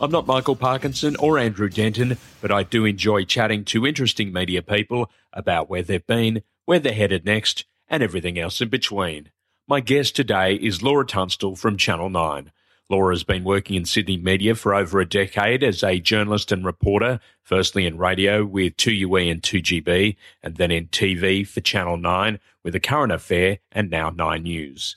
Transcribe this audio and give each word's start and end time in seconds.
I'm 0.00 0.10
not 0.10 0.26
Michael 0.26 0.56
Parkinson 0.56 1.14
or 1.16 1.38
Andrew 1.38 1.68
Denton, 1.68 2.18
but 2.40 2.50
I 2.50 2.64
do 2.64 2.84
enjoy 2.84 3.24
chatting 3.24 3.64
to 3.66 3.86
interesting 3.86 4.32
media 4.32 4.60
people 4.60 5.08
about 5.32 5.70
where 5.70 5.82
they've 5.82 6.06
been, 6.06 6.42
where 6.64 6.80
they're 6.80 6.92
headed 6.92 7.24
next, 7.24 7.64
and 7.88 8.02
everything 8.02 8.36
else 8.36 8.60
in 8.60 8.68
between. 8.68 9.30
My 9.68 9.78
guest 9.78 10.16
today 10.16 10.56
is 10.56 10.82
Laura 10.82 11.06
Tunstall 11.06 11.54
from 11.54 11.76
Channel 11.76 12.10
9. 12.10 12.50
Laura 12.90 13.14
has 13.14 13.22
been 13.22 13.44
working 13.44 13.76
in 13.76 13.84
Sydney 13.84 14.16
media 14.16 14.56
for 14.56 14.74
over 14.74 15.00
a 15.00 15.08
decade 15.08 15.62
as 15.62 15.82
a 15.84 16.00
journalist 16.00 16.50
and 16.50 16.64
reporter, 16.64 17.20
firstly 17.42 17.86
in 17.86 17.96
radio 17.96 18.44
with 18.44 18.76
2UE 18.76 19.30
and 19.30 19.42
2GB, 19.42 20.16
and 20.42 20.56
then 20.56 20.72
in 20.72 20.88
TV 20.88 21.46
for 21.46 21.60
Channel 21.60 21.96
9 21.96 22.40
with 22.64 22.74
A 22.74 22.80
Current 22.80 23.12
Affair 23.12 23.58
and 23.70 23.90
now 23.90 24.10
9 24.10 24.42
News. 24.42 24.96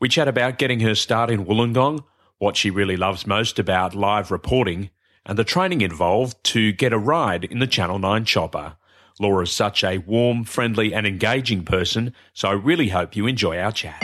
We 0.00 0.08
chat 0.08 0.26
about 0.26 0.58
getting 0.58 0.80
her 0.80 0.96
start 0.96 1.30
in 1.30 1.46
Wollongong, 1.46 2.04
what 2.42 2.56
she 2.56 2.70
really 2.70 2.96
loves 2.96 3.24
most 3.24 3.60
about 3.60 3.94
live 3.94 4.32
reporting, 4.32 4.90
and 5.24 5.38
the 5.38 5.44
training 5.44 5.80
involved 5.80 6.42
to 6.42 6.72
get 6.72 6.92
a 6.92 6.98
ride 6.98 7.44
in 7.44 7.60
the 7.60 7.68
Channel 7.68 8.00
9 8.00 8.24
chopper. 8.24 8.74
Laura 9.20 9.44
is 9.44 9.52
such 9.52 9.84
a 9.84 9.98
warm, 9.98 10.42
friendly, 10.42 10.92
and 10.92 11.06
engaging 11.06 11.64
person, 11.64 12.12
so 12.34 12.48
I 12.48 12.54
really 12.54 12.88
hope 12.88 13.14
you 13.14 13.28
enjoy 13.28 13.58
our 13.58 13.70
chat. 13.70 14.02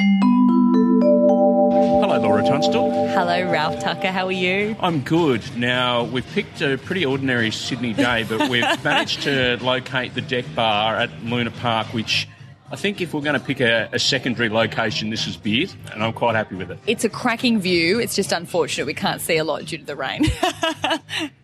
Hello, 2.01 2.21
Laura 2.21 2.45
Tunstall. 2.45 3.09
Hello, 3.09 3.51
Ralph 3.51 3.81
Tucker. 3.81 4.12
How 4.12 4.27
are 4.27 4.33
you? 4.33 4.77
I'm 4.79 5.01
good. 5.01 5.43
Now, 5.57 6.05
we've 6.05 6.27
picked 6.29 6.61
a 6.61 6.79
pretty 6.79 7.05
ordinary 7.05 7.51
Sydney 7.51 7.93
day, 7.93 8.23
but 8.23 8.49
we've 8.49 8.62
managed 8.84 9.23
to 9.23 9.59
locate 9.61 10.15
the 10.15 10.21
deck 10.21 10.45
bar 10.55 10.95
at 10.95 11.25
Luna 11.25 11.51
Park, 11.51 11.89
which 11.93 12.29
I 12.71 12.77
think 12.77 13.01
if 13.01 13.15
we're 13.15 13.23
going 13.23 13.39
to 13.39 13.45
pick 13.45 13.61
a, 13.61 13.89
a 13.93 13.99
secondary 13.99 14.51
location, 14.51 15.09
this 15.09 15.27
is 15.27 15.37
be 15.37 15.63
it, 15.63 15.75
and 15.93 16.03
I'm 16.03 16.13
quite 16.13 16.35
happy 16.35 16.55
with 16.55 16.71
it. 16.71 16.79
It's 16.87 17.05
a 17.05 17.09
cracking 17.09 17.61
view. 17.61 17.99
It's 17.99 18.15
just 18.15 18.31
unfortunate 18.31 18.87
we 18.87 18.95
can't 18.95 19.21
see 19.21 19.39
a 19.39 19.45
lot 19.45 19.65
due 19.65 19.79
to 19.79 19.85
the 19.85 19.97
rain. 19.97 20.27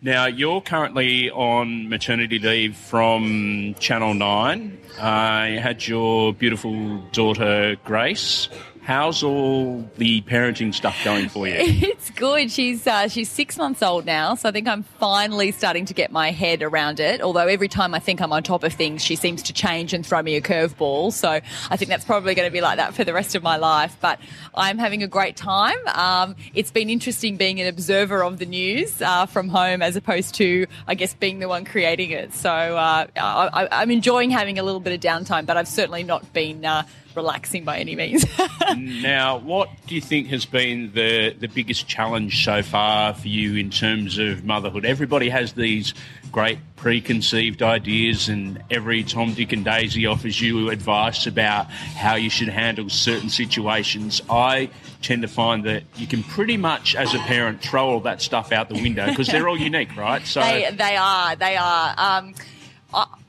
Now, 0.01 0.27
you're 0.27 0.61
currently 0.61 1.31
on 1.31 1.89
maternity 1.89 2.37
leave 2.37 2.77
from 2.77 3.75
Channel 3.79 4.13
9. 4.13 4.77
Uh, 4.99 5.47
you 5.49 5.59
had 5.59 5.87
your 5.87 6.31
beautiful 6.31 6.99
daughter, 7.11 7.75
Grace. 7.83 8.47
How's 8.85 9.23
all 9.23 9.83
the 9.97 10.21
parenting 10.21 10.71
stuff 10.71 10.95
going 11.03 11.27
for 11.27 11.47
you? 11.47 11.55
it's 11.57 12.11
good. 12.11 12.51
She's 12.51 12.85
uh, 12.85 13.07
she's 13.07 13.31
six 13.31 13.57
months 13.57 13.81
old 13.81 14.05
now, 14.05 14.35
so 14.35 14.47
I 14.47 14.51
think 14.51 14.67
I'm 14.67 14.83
finally 14.83 15.51
starting 15.51 15.85
to 15.85 15.95
get 15.95 16.11
my 16.11 16.29
head 16.29 16.61
around 16.61 16.99
it. 16.99 17.19
Although 17.19 17.47
every 17.47 17.67
time 17.67 17.95
I 17.95 17.99
think 17.99 18.21
I'm 18.21 18.31
on 18.31 18.43
top 18.43 18.63
of 18.63 18.73
things, 18.73 19.03
she 19.03 19.15
seems 19.15 19.41
to 19.41 19.53
change 19.53 19.91
and 19.91 20.05
throw 20.05 20.21
me 20.21 20.35
a 20.35 20.41
curveball. 20.41 21.13
So 21.13 21.29
I 21.29 21.77
think 21.77 21.89
that's 21.89 22.05
probably 22.05 22.35
going 22.35 22.47
to 22.47 22.53
be 22.53 22.61
like 22.61 22.77
that 22.77 22.93
for 22.93 23.03
the 23.03 23.11
rest 23.11 23.33
of 23.33 23.41
my 23.41 23.57
life. 23.57 23.97
But 24.01 24.19
I'm 24.53 24.77
having 24.77 25.01
a 25.01 25.07
great 25.07 25.35
time. 25.35 25.79
Um, 25.87 26.35
it's 26.53 26.69
been 26.69 26.91
interesting 26.91 27.37
being 27.37 27.59
an 27.59 27.65
observer 27.65 28.23
of 28.23 28.37
the 28.37 28.45
news 28.45 29.01
uh, 29.01 29.25
from 29.25 29.49
home 29.49 29.81
as 29.81 29.95
opposed 29.95 30.35
to, 30.35 30.67
I 30.87 30.93
guess, 30.93 31.15
being 31.15 31.39
the 31.39 31.47
one 31.47 31.65
creating 31.65 32.11
it. 32.11 32.33
So 32.35 32.51
uh, 32.51 33.07
I, 33.15 33.67
I'm 33.71 33.89
enjoying 33.89 34.29
having 34.29 34.59
a 34.59 34.63
little 34.63 34.79
bit 34.79 34.93
of 34.93 34.99
downtime, 34.99 35.47
but 35.47 35.57
I've 35.57 35.67
certainly 35.67 36.03
not 36.03 36.31
been 36.33 36.63
uh, 36.63 36.83
relaxing 37.15 37.63
by 37.63 37.77
any 37.77 37.95
means. 37.95 38.25
now, 38.77 39.37
what 39.37 39.69
do 39.87 39.95
you 39.95 40.01
think 40.01 40.27
has 40.27 40.45
been 40.45 40.91
the, 40.93 41.35
the 41.39 41.47
biggest 41.47 41.87
challenge 41.87 42.43
so 42.43 42.61
far 42.61 43.13
for 43.13 43.27
you 43.27 43.55
in 43.55 43.69
terms 43.69 44.17
of 44.17 44.43
motherhood? 44.43 44.85
Everybody 44.85 45.29
has 45.29 45.53
these 45.53 45.93
great 46.31 46.59
preconceived 46.75 47.63
ideas, 47.63 48.27
and 48.27 48.61
every 48.69 49.03
Tom, 49.03 49.33
Dick, 49.33 49.53
and 49.53 49.63
Daisy 49.63 50.05
offers 50.05 50.39
you 50.41 50.69
advice 50.69 51.25
about 51.25 51.67
how 51.71 52.15
you 52.15 52.29
should 52.29 52.49
handle 52.49 52.89
certain 52.89 53.29
situations. 53.29 54.21
I 54.29 54.69
tend 55.01 55.21
to 55.21 55.27
find 55.27 55.63
that 55.63 55.83
you 55.95 56.07
can 56.07 56.23
pretty 56.23 56.57
much, 56.57 56.95
as 56.95 57.13
a 57.13 57.19
parent, 57.19 57.61
throw 57.61 57.87
all 57.87 58.01
that 58.01 58.21
stuff 58.21 58.51
out 58.51 58.69
the 58.69 58.75
window 58.75 59.07
because 59.07 59.27
they're 59.27 59.47
all 59.47 59.57
unique, 59.71 59.95
right? 59.95 60.25
So 60.27 60.41
they, 60.41 60.69
they 60.73 60.95
are. 60.97 61.35
They 61.35 61.55
are. 61.55 61.95
Um, 61.97 62.35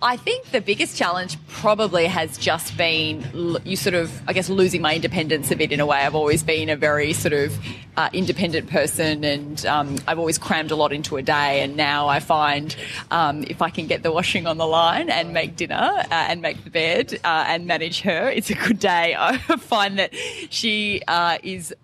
I 0.03 0.17
think 0.17 0.51
the 0.53 0.61
biggest 0.61 0.97
challenge 0.97 1.37
probably 1.49 2.07
has 2.07 2.39
just 2.39 2.77
been 2.77 3.25
you 3.65 3.77
sort 3.77 3.95
of, 3.95 4.13
I 4.29 4.33
guess, 4.33 4.49
losing 4.49 4.81
my 4.81 4.95
independence 4.95 5.51
a 5.51 5.57
bit 5.57 5.73
in 5.73 5.81
a 5.81 5.87
way. 5.87 5.99
I've 5.99 6.15
always 6.15 6.45
been 6.45 6.69
a 6.69 6.77
very 6.77 7.13
sort 7.13 7.33
of 7.33 7.59
uh, 7.97 8.09
independent 8.13 8.69
person 8.69 9.25
and 9.25 9.65
um, 9.67 9.97
I've 10.07 10.19
always 10.19 10.39
crammed 10.39 10.71
a 10.71 10.77
lot 10.77 10.93
into 10.93 11.17
a 11.17 11.23
day. 11.23 11.63
And 11.63 11.77
now 11.77 12.07
I 12.09 12.21
find 12.21 12.77
um, 13.11 13.45
if 13.49 13.63
I 13.63 13.71
can 13.71 13.87
get 13.87 14.03
the 14.03 14.13
washing 14.13 14.47
on 14.47 14.59
the 14.59 14.67
line 14.67 15.11
and 15.11 15.33
make 15.33 15.57
dinner 15.57 15.75
uh, 15.75 16.05
and 16.11 16.43
make 16.43 16.63
the 16.63 16.71
bed 16.71 17.19
uh, 17.25 17.45
and 17.49 17.67
manage 17.67 18.03
her, 18.03 18.29
it's 18.29 18.51
a 18.51 18.55
good 18.55 18.79
day. 18.79 19.17
I 19.19 19.39
find 19.39 19.99
that 19.99 20.15
she 20.51 21.03
uh, 21.09 21.39
is 21.43 21.75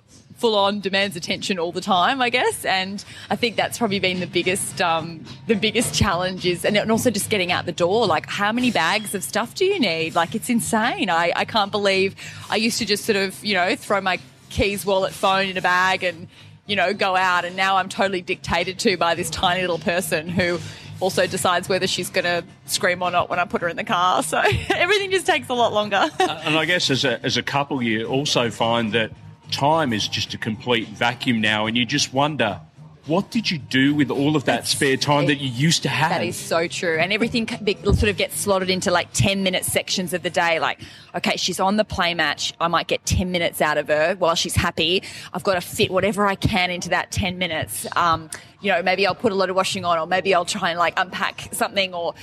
full 0.42 0.56
on 0.56 0.80
demands 0.80 1.14
attention 1.14 1.56
all 1.56 1.70
the 1.70 1.80
time, 1.80 2.20
I 2.20 2.28
guess. 2.28 2.64
And 2.64 3.04
I 3.30 3.36
think 3.36 3.54
that's 3.54 3.78
probably 3.78 4.00
been 4.00 4.18
the 4.18 4.26
biggest, 4.26 4.82
um, 4.82 5.24
the 5.46 5.54
biggest 5.54 5.94
challenge 5.94 6.44
is, 6.44 6.64
and 6.64 6.76
also 6.90 7.12
just 7.12 7.30
getting 7.30 7.52
out 7.52 7.64
the 7.64 7.70
door. 7.70 8.08
Like, 8.08 8.26
how 8.26 8.50
many 8.50 8.72
bags 8.72 9.14
of 9.14 9.22
stuff 9.22 9.54
do 9.54 9.64
you 9.64 9.78
need? 9.78 10.16
Like, 10.16 10.34
it's 10.34 10.50
insane. 10.50 11.10
I, 11.10 11.32
I 11.36 11.44
can't 11.44 11.70
believe 11.70 12.16
I 12.50 12.56
used 12.56 12.78
to 12.78 12.84
just 12.84 13.04
sort 13.04 13.14
of, 13.14 13.42
you 13.44 13.54
know, 13.54 13.76
throw 13.76 14.00
my 14.00 14.18
keys, 14.50 14.84
wallet, 14.84 15.12
phone 15.12 15.46
in 15.46 15.56
a 15.56 15.62
bag 15.62 16.02
and, 16.02 16.26
you 16.66 16.74
know, 16.74 16.92
go 16.92 17.14
out. 17.14 17.44
And 17.44 17.54
now 17.54 17.76
I'm 17.76 17.88
totally 17.88 18.20
dictated 18.20 18.80
to 18.80 18.96
by 18.96 19.14
this 19.14 19.30
tiny 19.30 19.60
little 19.60 19.78
person 19.78 20.28
who 20.28 20.58
also 20.98 21.28
decides 21.28 21.68
whether 21.68 21.86
she's 21.86 22.10
going 22.10 22.24
to 22.24 22.42
scream 22.66 23.00
or 23.00 23.12
not 23.12 23.30
when 23.30 23.38
I 23.38 23.44
put 23.44 23.62
her 23.62 23.68
in 23.68 23.76
the 23.76 23.84
car. 23.84 24.24
So 24.24 24.38
everything 24.74 25.12
just 25.12 25.26
takes 25.26 25.48
a 25.50 25.54
lot 25.54 25.72
longer. 25.72 26.10
and 26.18 26.56
I 26.56 26.64
guess 26.64 26.90
as 26.90 27.04
a, 27.04 27.24
as 27.24 27.36
a 27.36 27.44
couple, 27.44 27.80
you 27.80 28.06
also 28.06 28.50
find 28.50 28.90
that 28.90 29.12
time 29.52 29.92
is 29.92 30.08
just 30.08 30.34
a 30.34 30.38
complete 30.38 30.88
vacuum 30.88 31.40
now, 31.40 31.66
and 31.66 31.76
you 31.76 31.84
just 31.84 32.12
wonder. 32.12 32.60
What 33.06 33.32
did 33.32 33.50
you 33.50 33.58
do 33.58 33.96
with 33.96 34.12
all 34.12 34.36
of 34.36 34.44
that 34.44 34.58
That's, 34.58 34.70
spare 34.70 34.96
time 34.96 35.26
that 35.26 35.38
you 35.38 35.48
used 35.48 35.82
to 35.82 35.88
have? 35.88 36.10
That 36.10 36.24
is 36.24 36.36
so 36.36 36.68
true. 36.68 36.98
And 36.98 37.12
everything 37.12 37.48
sort 37.48 38.04
of 38.04 38.16
gets 38.16 38.38
slotted 38.38 38.70
into 38.70 38.92
like 38.92 39.08
10 39.12 39.42
minute 39.42 39.64
sections 39.64 40.12
of 40.12 40.22
the 40.22 40.30
day. 40.30 40.60
Like, 40.60 40.80
okay, 41.12 41.36
she's 41.36 41.58
on 41.58 41.78
the 41.78 41.84
play 41.84 42.14
match. 42.14 42.52
I 42.60 42.68
might 42.68 42.86
get 42.86 43.04
10 43.04 43.32
minutes 43.32 43.60
out 43.60 43.76
of 43.76 43.88
her 43.88 44.14
while 44.14 44.36
she's 44.36 44.54
happy. 44.54 45.02
I've 45.32 45.42
got 45.42 45.54
to 45.54 45.60
fit 45.60 45.90
whatever 45.90 46.28
I 46.28 46.36
can 46.36 46.70
into 46.70 46.90
that 46.90 47.10
10 47.10 47.38
minutes. 47.38 47.88
Um, 47.96 48.30
you 48.60 48.70
know, 48.70 48.84
maybe 48.84 49.04
I'll 49.04 49.16
put 49.16 49.32
a 49.32 49.34
lot 49.34 49.50
of 49.50 49.56
washing 49.56 49.84
on 49.84 49.98
or 49.98 50.06
maybe 50.06 50.32
I'll 50.32 50.44
try 50.44 50.70
and 50.70 50.78
like 50.78 50.94
unpack 50.96 51.48
something 51.52 51.92
or, 51.92 52.14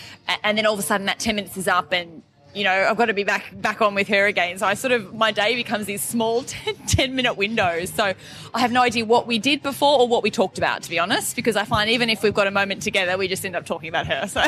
and 0.46 0.58
then 0.58 0.66
all 0.66 0.76
of 0.76 0.80
a 0.80 0.84
sudden 0.84 1.08
that 1.08 1.20
10 1.20 1.36
minutes 1.36 1.58
is 1.58 1.68
up 1.68 1.92
and 1.92 2.24
you 2.60 2.66
know, 2.66 2.88
I've 2.90 2.98
got 2.98 3.06
to 3.06 3.14
be 3.14 3.24
back 3.24 3.50
back 3.62 3.82
on 3.82 3.96
with 3.96 4.10
her 4.10 4.26
again. 4.26 4.58
So 4.58 4.68
I 4.68 4.74
sort 4.74 4.92
of 4.92 5.14
my 5.16 5.32
day 5.32 5.56
becomes 5.56 5.86
these 5.86 6.02
small 6.02 6.44
10, 6.48 6.76
10, 6.88 7.16
minute 7.16 7.36
windows. 7.36 7.90
So 7.90 8.14
I 8.54 8.60
have 8.60 8.74
no 8.74 8.82
idea 8.82 9.06
what 9.06 9.28
we 9.28 9.40
did 9.40 9.64
before 9.64 9.98
or 9.98 10.08
what 10.10 10.24
we 10.24 10.30
talked 10.30 10.58
about, 10.58 10.84
to 10.84 10.90
be 10.90 11.00
honest, 11.00 11.38
because 11.38 11.56
I 11.56 11.64
find 11.64 11.90
even 11.90 12.10
if 12.10 12.22
we've 12.22 12.34
got 12.34 12.48
a 12.48 12.52
moment 12.52 12.84
together, 12.84 13.18
we 13.18 13.30
just 13.30 13.46
end 13.46 13.56
up 13.56 13.66
talking 13.66 13.88
about 13.88 14.08
her. 14.08 14.28
So 14.28 14.44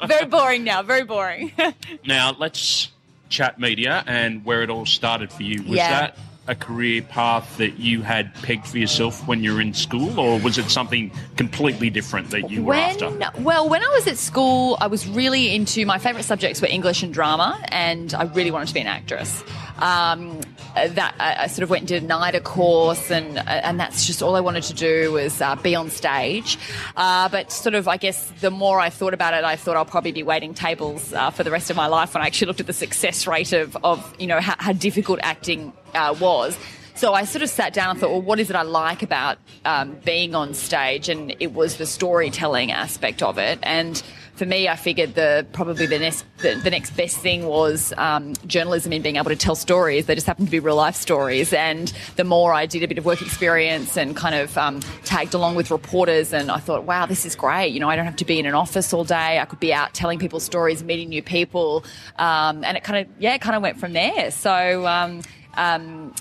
very 0.06 0.24
boring 0.24 0.64
now, 0.64 0.82
very 0.82 1.04
boring. 1.04 1.52
now 2.06 2.34
let's 2.38 2.88
chat 3.28 3.60
media 3.60 4.02
and 4.06 4.42
where 4.44 4.62
it 4.62 4.70
all 4.70 4.86
started 4.86 5.30
for 5.30 5.42
you. 5.42 5.62
Was 5.64 5.76
yeah. 5.76 6.00
that 6.00 6.18
a 6.50 6.54
career 6.56 7.00
path 7.00 7.56
that 7.58 7.78
you 7.78 8.02
had 8.02 8.34
pegged 8.42 8.66
for 8.66 8.76
yourself 8.76 9.26
when 9.28 9.42
you 9.42 9.54
were 9.54 9.60
in 9.60 9.72
school, 9.72 10.18
or 10.18 10.40
was 10.40 10.58
it 10.58 10.68
something 10.68 11.12
completely 11.36 11.88
different 11.90 12.28
that 12.30 12.50
you 12.50 12.64
were 12.64 12.74
when, 12.74 12.90
after? 12.90 13.40
Well, 13.40 13.68
when 13.68 13.82
I 13.82 13.88
was 13.94 14.08
at 14.08 14.18
school, 14.18 14.76
I 14.80 14.88
was 14.88 15.06
really 15.06 15.54
into 15.54 15.86
my 15.86 15.98
favourite 15.98 16.24
subjects 16.24 16.60
were 16.60 16.66
English 16.66 17.04
and 17.04 17.14
drama, 17.14 17.56
and 17.68 18.12
I 18.14 18.24
really 18.24 18.50
wanted 18.50 18.66
to 18.66 18.74
be 18.74 18.80
an 18.80 18.88
actress. 18.88 19.44
Um, 19.78 20.40
that 20.74 21.14
I, 21.18 21.44
I, 21.44 21.46
sort 21.46 21.62
of 21.62 21.70
went 21.70 21.90
and 21.90 22.08
did 22.08 22.34
a 22.34 22.40
course, 22.40 23.10
and 23.10 23.38
and 23.38 23.80
that's 23.80 24.06
just 24.06 24.22
all 24.22 24.36
I 24.36 24.40
wanted 24.40 24.64
to 24.64 24.74
do 24.74 25.12
was 25.12 25.40
uh, 25.40 25.56
be 25.56 25.74
on 25.74 25.90
stage. 25.90 26.58
Uh, 26.96 27.28
but 27.28 27.50
sort 27.50 27.74
of, 27.74 27.88
I 27.88 27.96
guess, 27.96 28.30
the 28.40 28.50
more 28.50 28.78
I 28.80 28.90
thought 28.90 29.14
about 29.14 29.34
it, 29.34 29.44
I 29.44 29.56
thought 29.56 29.76
I'll 29.76 29.84
probably 29.84 30.12
be 30.12 30.22
waiting 30.22 30.54
tables 30.54 31.12
uh, 31.12 31.30
for 31.30 31.44
the 31.44 31.50
rest 31.50 31.70
of 31.70 31.76
my 31.76 31.86
life. 31.86 32.14
When 32.14 32.22
I 32.22 32.26
actually 32.26 32.48
looked 32.48 32.60
at 32.60 32.66
the 32.66 32.72
success 32.72 33.26
rate 33.26 33.52
of 33.52 33.76
of 33.84 34.14
you 34.18 34.26
know 34.26 34.40
how, 34.40 34.54
how 34.58 34.72
difficult 34.72 35.20
acting 35.22 35.72
uh, 35.94 36.14
was. 36.20 36.58
So 37.00 37.14
I 37.14 37.24
sort 37.24 37.42
of 37.42 37.48
sat 37.48 37.72
down 37.72 37.88
and 37.88 37.98
thought, 37.98 38.10
well, 38.10 38.20
what 38.20 38.38
is 38.40 38.50
it 38.50 38.56
I 38.56 38.60
like 38.60 39.02
about 39.02 39.38
um, 39.64 39.96
being 40.04 40.34
on 40.34 40.52
stage? 40.52 41.08
And 41.08 41.34
it 41.40 41.54
was 41.54 41.78
the 41.78 41.86
storytelling 41.86 42.72
aspect 42.72 43.22
of 43.22 43.38
it. 43.38 43.58
And 43.62 44.02
for 44.40 44.46
me, 44.46 44.68
I 44.68 44.76
figured 44.76 45.16
the 45.16 45.46
probably 45.52 45.84
the 45.84 45.98
next 45.98 46.24
the, 46.38 46.54
the 46.54 46.70
next 46.70 46.96
best 46.96 47.18
thing 47.18 47.44
was 47.44 47.92
um, 47.98 48.32
journalism 48.46 48.90
in 48.90 49.02
being 49.02 49.16
able 49.16 49.28
to 49.28 49.36
tell 49.36 49.54
stories. 49.54 50.06
They 50.06 50.14
just 50.14 50.26
happened 50.26 50.46
to 50.46 50.50
be 50.50 50.60
real 50.60 50.76
life 50.76 50.96
stories. 50.96 51.52
And 51.52 51.92
the 52.16 52.24
more 52.24 52.54
I 52.54 52.64
did 52.64 52.82
a 52.82 52.88
bit 52.88 52.96
of 52.96 53.04
work 53.04 53.20
experience 53.20 53.98
and 53.98 54.16
kind 54.16 54.34
of 54.34 54.56
um, 54.56 54.80
tagged 55.04 55.34
along 55.34 55.56
with 55.56 55.70
reporters, 55.70 56.32
and 56.32 56.50
I 56.50 56.56
thought, 56.56 56.84
wow, 56.84 57.04
this 57.04 57.26
is 57.26 57.36
great. 57.36 57.74
You 57.74 57.80
know, 57.80 57.90
I 57.90 57.96
don't 57.96 58.06
have 58.06 58.16
to 58.16 58.24
be 58.24 58.38
in 58.38 58.46
an 58.46 58.54
office 58.54 58.94
all 58.94 59.04
day. 59.04 59.38
I 59.38 59.44
could 59.44 59.60
be 59.60 59.74
out 59.74 59.92
telling 59.92 60.18
people 60.18 60.40
stories, 60.40 60.82
meeting 60.82 61.10
new 61.10 61.22
people, 61.22 61.84
um, 62.16 62.64
and 62.64 62.78
it 62.78 62.82
kind 62.82 63.06
of 63.06 63.12
yeah, 63.18 63.34
it 63.34 63.42
kind 63.42 63.56
of 63.56 63.60
went 63.60 63.78
from 63.78 63.92
there. 63.92 64.30
So. 64.30 64.86
Um, 64.86 65.20
um, 65.54 66.14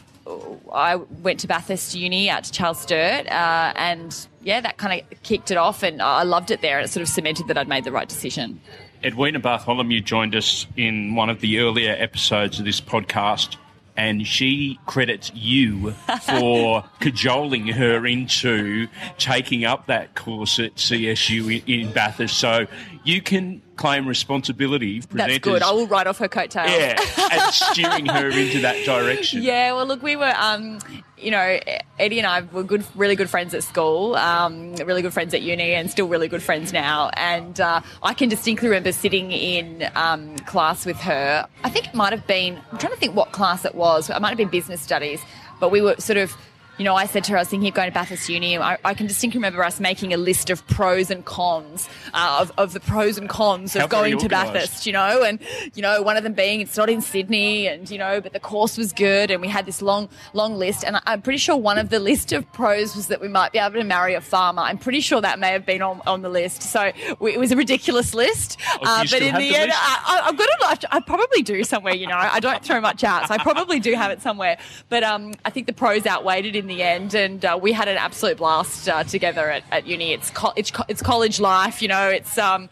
I 0.72 0.96
went 0.96 1.40
to 1.42 1.48
Bathurst 1.48 1.96
Uni 1.96 2.30
out 2.30 2.44
to 2.46 2.52
Charles 2.52 2.80
Sturt, 2.82 3.28
uh, 3.28 3.74
and 3.76 4.28
yeah, 4.44 4.62
that 4.62 4.78
kind 4.78 5.02
of 5.02 5.24
kicked 5.24 5.52
it 5.52 5.58
off, 5.58 5.84
and 5.84 6.02
I 6.02 6.24
loved 6.24 6.52
it 6.52 6.62
there, 6.62 6.78
and 6.78 6.86
it 6.86 6.90
sort 6.90 7.02
of 7.02 7.10
cemented 7.10 7.48
that 7.48 7.58
I'd 7.58 7.68
made 7.68 7.84
the 7.84 7.92
right 7.92 8.08
decision. 8.08 8.62
Edwina 9.04 9.40
Bartholomew 9.40 10.02
joined 10.02 10.36
us 10.36 10.68
in 10.76 11.16
one 11.16 11.30
of 11.30 11.40
the 11.40 11.60
earlier 11.60 11.96
episodes 11.98 12.60
of 12.60 12.66
this 12.66 12.82
podcast, 12.82 13.56
and 13.96 14.28
she 14.28 14.80
credits 14.86 15.32
you 15.34 15.92
for 16.24 16.84
cajoling 17.00 17.68
her 17.68 18.06
into 18.06 18.88
taking 19.18 19.66
up 19.66 19.88
that 19.88 20.16
course 20.16 20.60
at 20.60 20.76
CSU 20.76 21.62
in, 21.66 21.82
in 21.82 21.92
Bathurst. 21.94 22.38
So 22.38 22.68
you 23.04 23.22
can 23.22 23.62
claim 23.80 24.06
responsibility. 24.06 25.00
That's 25.00 25.40
good. 25.40 25.64
I 25.64 25.72
will 25.72 25.88
write 25.88 26.06
off 26.06 26.18
her 26.18 26.28
coattails. 26.28 26.70
Yeah, 26.70 27.02
and 27.32 27.42
steering 27.54 28.06
her 28.08 28.28
into 28.28 28.60
that 28.60 28.86
direction. 28.86 29.42
Yeah, 29.42 29.72
well, 29.72 29.86
look, 29.86 30.04
we 30.04 30.18
were, 30.18 30.34
um, 30.38 30.80
you 31.18 31.32
know, 31.32 31.60
Eddie 31.98 32.18
and 32.18 32.28
I 32.28 32.42
were 32.42 32.64
good, 32.64 32.84
really 32.94 33.16
good 33.16 33.30
friends 33.30 33.54
at 33.54 33.64
school, 33.64 34.16
um, 34.18 34.76
really 34.76 35.02
good 35.02 35.14
friends 35.14 35.34
at 35.34 35.42
uni, 35.44 35.76
and 35.76 35.90
still 35.90 36.10
really 36.10 36.28
good 36.28 36.44
friends 36.44 36.74
now. 36.74 37.10
And 37.14 37.62
uh, 37.62 37.80
I 38.04 38.14
can 38.14 38.28
distinctly 38.28 38.68
remember 38.68 38.92
sitting 38.92 39.32
in 39.32 39.90
um, 39.96 40.36
class 40.40 40.86
with 40.86 40.98
her. 40.98 41.48
I 41.64 41.70
think 41.70 41.88
it 41.88 41.94
might 41.94 42.12
have 42.12 42.28
been, 42.28 42.60
I'm 42.74 42.78
trying 42.80 42.94
to 42.94 43.00
think 43.00 43.16
what 43.16 43.32
class 43.32 43.64
it 43.64 43.76
was. 43.76 44.10
It 44.10 44.20
might 44.20 44.30
have 44.30 44.38
been 44.38 44.50
business 44.50 44.82
studies, 44.82 45.22
but 45.62 45.72
we 45.72 45.82
were 45.82 45.96
sort 46.00 46.18
of 46.18 46.36
you 46.80 46.86
know, 46.86 46.96
I 46.96 47.06
said 47.06 47.24
to 47.26 47.34
her, 47.34 47.38
I 47.38 47.42
was 47.42 47.50
thinking 47.50 47.70
of 47.70 47.76
going 47.76 47.90
to 47.90 47.94
Bathurst 47.94 48.30
Uni. 48.30 48.58
I, 48.58 48.78
I 48.84 48.94
can 48.96 49.06
distinctly 49.06 49.38
remember 49.38 49.64
us 49.64 49.80
making 49.80 50.14
a 50.14 50.18
list 50.18 50.50
of 50.50 50.66
pros 50.68 51.12
and 51.12 51.24
cons 51.26 51.88
uh, 52.14 52.38
of, 52.42 52.52
of 52.58 52.74
the 52.74 52.80
pros 52.80 53.18
and 53.18 53.30
cons 53.30 53.76
of 53.76 53.82
How 53.82 53.88
going 53.88 54.18
to. 54.18 54.30
Bathurst, 54.30 54.86
you 54.86 54.94
know, 54.94 55.24
and, 55.24 55.40
you 55.76 55.82
know, 55.82 56.02
one 56.02 56.16
of 56.16 56.24
them 56.24 56.34
being 56.34 56.62
it's 56.62 56.78
not 56.78 56.90
in 56.90 57.02
Sydney 57.02 57.68
and, 57.68 57.90
you 57.92 57.98
know, 57.98 58.22
but 58.22 58.32
the 58.32 58.40
course 58.40 58.78
was 58.78 58.94
good 58.94 59.30
and 59.30 59.42
we 59.42 59.48
had 59.48 59.66
this 59.66 59.82
long, 59.82 60.08
long 60.34 60.56
list. 60.56 60.86
And 60.86 61.02
I'm 61.06 61.22
pretty 61.22 61.40
sure 61.40 61.58
one 61.58 61.78
of 61.78 61.90
the 61.90 62.00
list 62.00 62.32
of 62.32 62.50
pros 62.54 62.96
was 62.96 63.08
that 63.08 63.20
we 63.20 63.28
might 63.28 63.52
be 63.52 63.60
able 63.60 63.76
to 63.76 63.84
marry 63.84 64.14
a 64.14 64.22
farmer. 64.22 64.62
I'm 64.62 64.78
pretty 64.78 65.02
sure 65.02 65.20
that 65.20 65.38
may 65.40 65.52
have 65.52 65.66
been 65.66 65.82
on, 65.82 66.02
on 66.08 66.22
the 66.22 66.30
list. 66.30 66.62
So 66.62 66.92
we, 67.20 67.34
it 67.34 67.40
was 67.40 67.52
a 67.52 67.56
ridiculous 67.58 68.14
list. 68.14 68.58
Oh, 68.76 68.80
Uh, 68.84 69.06
but 69.12 69.22
in 69.22 69.36
the, 69.36 69.50
the 69.50 69.56
end. 69.56 69.72
I, 69.74 70.22
I've 70.26 70.38
got 70.38 70.48
it. 70.48 70.86
I 70.92 71.00
probably 71.02 71.42
do 71.42 71.64
somewhere, 71.64 71.96
you 71.96 72.08
know. 72.08 72.16
I 72.16 72.40
don't 72.40 72.64
throw 72.64 72.80
much 72.80 73.04
out, 73.04 73.28
so 73.28 73.34
I 73.34 73.38
probably 73.40 73.80
do 73.80 73.94
have 73.94 74.12
it 74.12 74.22
somewhere. 74.22 74.58
But 74.88 75.04
um, 75.04 75.34
I 75.44 75.50
think 75.50 75.68
the 75.68 75.74
pros 75.74 76.06
outweighed 76.06 76.46
it 76.46 76.56
in 76.56 76.68
the 76.70 76.82
end, 76.82 77.14
and 77.14 77.44
uh, 77.44 77.60
we 77.62 77.74
had 77.74 77.88
an 77.88 77.98
absolute 77.98 78.38
blast 78.38 78.88
uh, 78.88 79.04
together 79.04 79.50
at, 79.50 79.64
at 79.72 79.86
uni. 79.86 80.14
It's, 80.14 80.30
co- 80.30 80.54
it's 80.56 80.72
co- 80.72 80.86
it's 80.88 81.02
college 81.02 81.40
life, 81.40 81.82
you 81.82 81.88
know. 81.88 82.08
It's 82.08 82.38
um, 82.38 82.70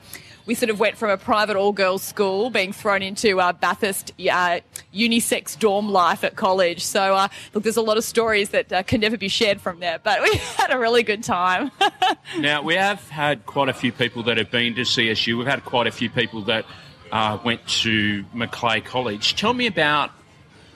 we 0.47 0.55
sort 0.55 0.69
of 0.69 0.79
went 0.79 0.97
from 0.97 1.09
a 1.09 1.17
private 1.17 1.57
all 1.57 1.73
girls 1.73 2.01
school 2.01 2.49
being 2.49 2.71
thrown 2.71 3.01
into 3.01 3.39
uh, 3.39 3.51
Bathurst 3.51 4.13
uh, 4.17 4.61
unisex 4.94 5.59
dorm 5.59 5.89
life 5.89 6.23
at 6.23 6.38
college. 6.38 6.83
So 6.83 7.15
uh, 7.15 7.27
look, 7.53 7.63
there's 7.63 7.77
a 7.77 7.81
lot 7.81 7.97
of 7.97 8.03
stories 8.05 8.49
that 8.49 8.71
uh, 8.71 8.83
can 8.83 9.01
never 9.01 9.17
be 9.17 9.27
shared 9.27 9.59
from 9.59 9.79
there, 9.81 10.00
but 10.01 10.21
we 10.23 10.33
had 10.55 10.71
a 10.71 10.79
really 10.79 11.03
good 11.03 11.23
time. 11.23 11.71
Now, 12.39 12.61
we 12.61 12.75
have 12.75 13.07
had 13.09 13.45
quite 13.45 13.69
a 13.69 13.73
few 13.73 13.91
people 13.91 14.23
that 14.23 14.38
have 14.38 14.51
been 14.51 14.75
to 14.75 14.81
CSU. 14.81 15.38
We've 15.38 15.47
had 15.47 15.63
quite 15.63 15.88
a 15.88 15.91
few 15.91 16.09
people 16.09 16.41
that 16.43 16.65
uh, 17.11 17.39
went 17.43 17.65
to 17.67 18.25
Macleay 18.33 18.81
College. 18.81 19.35
Tell 19.35 19.53
me 19.53 19.65
about 19.65 20.11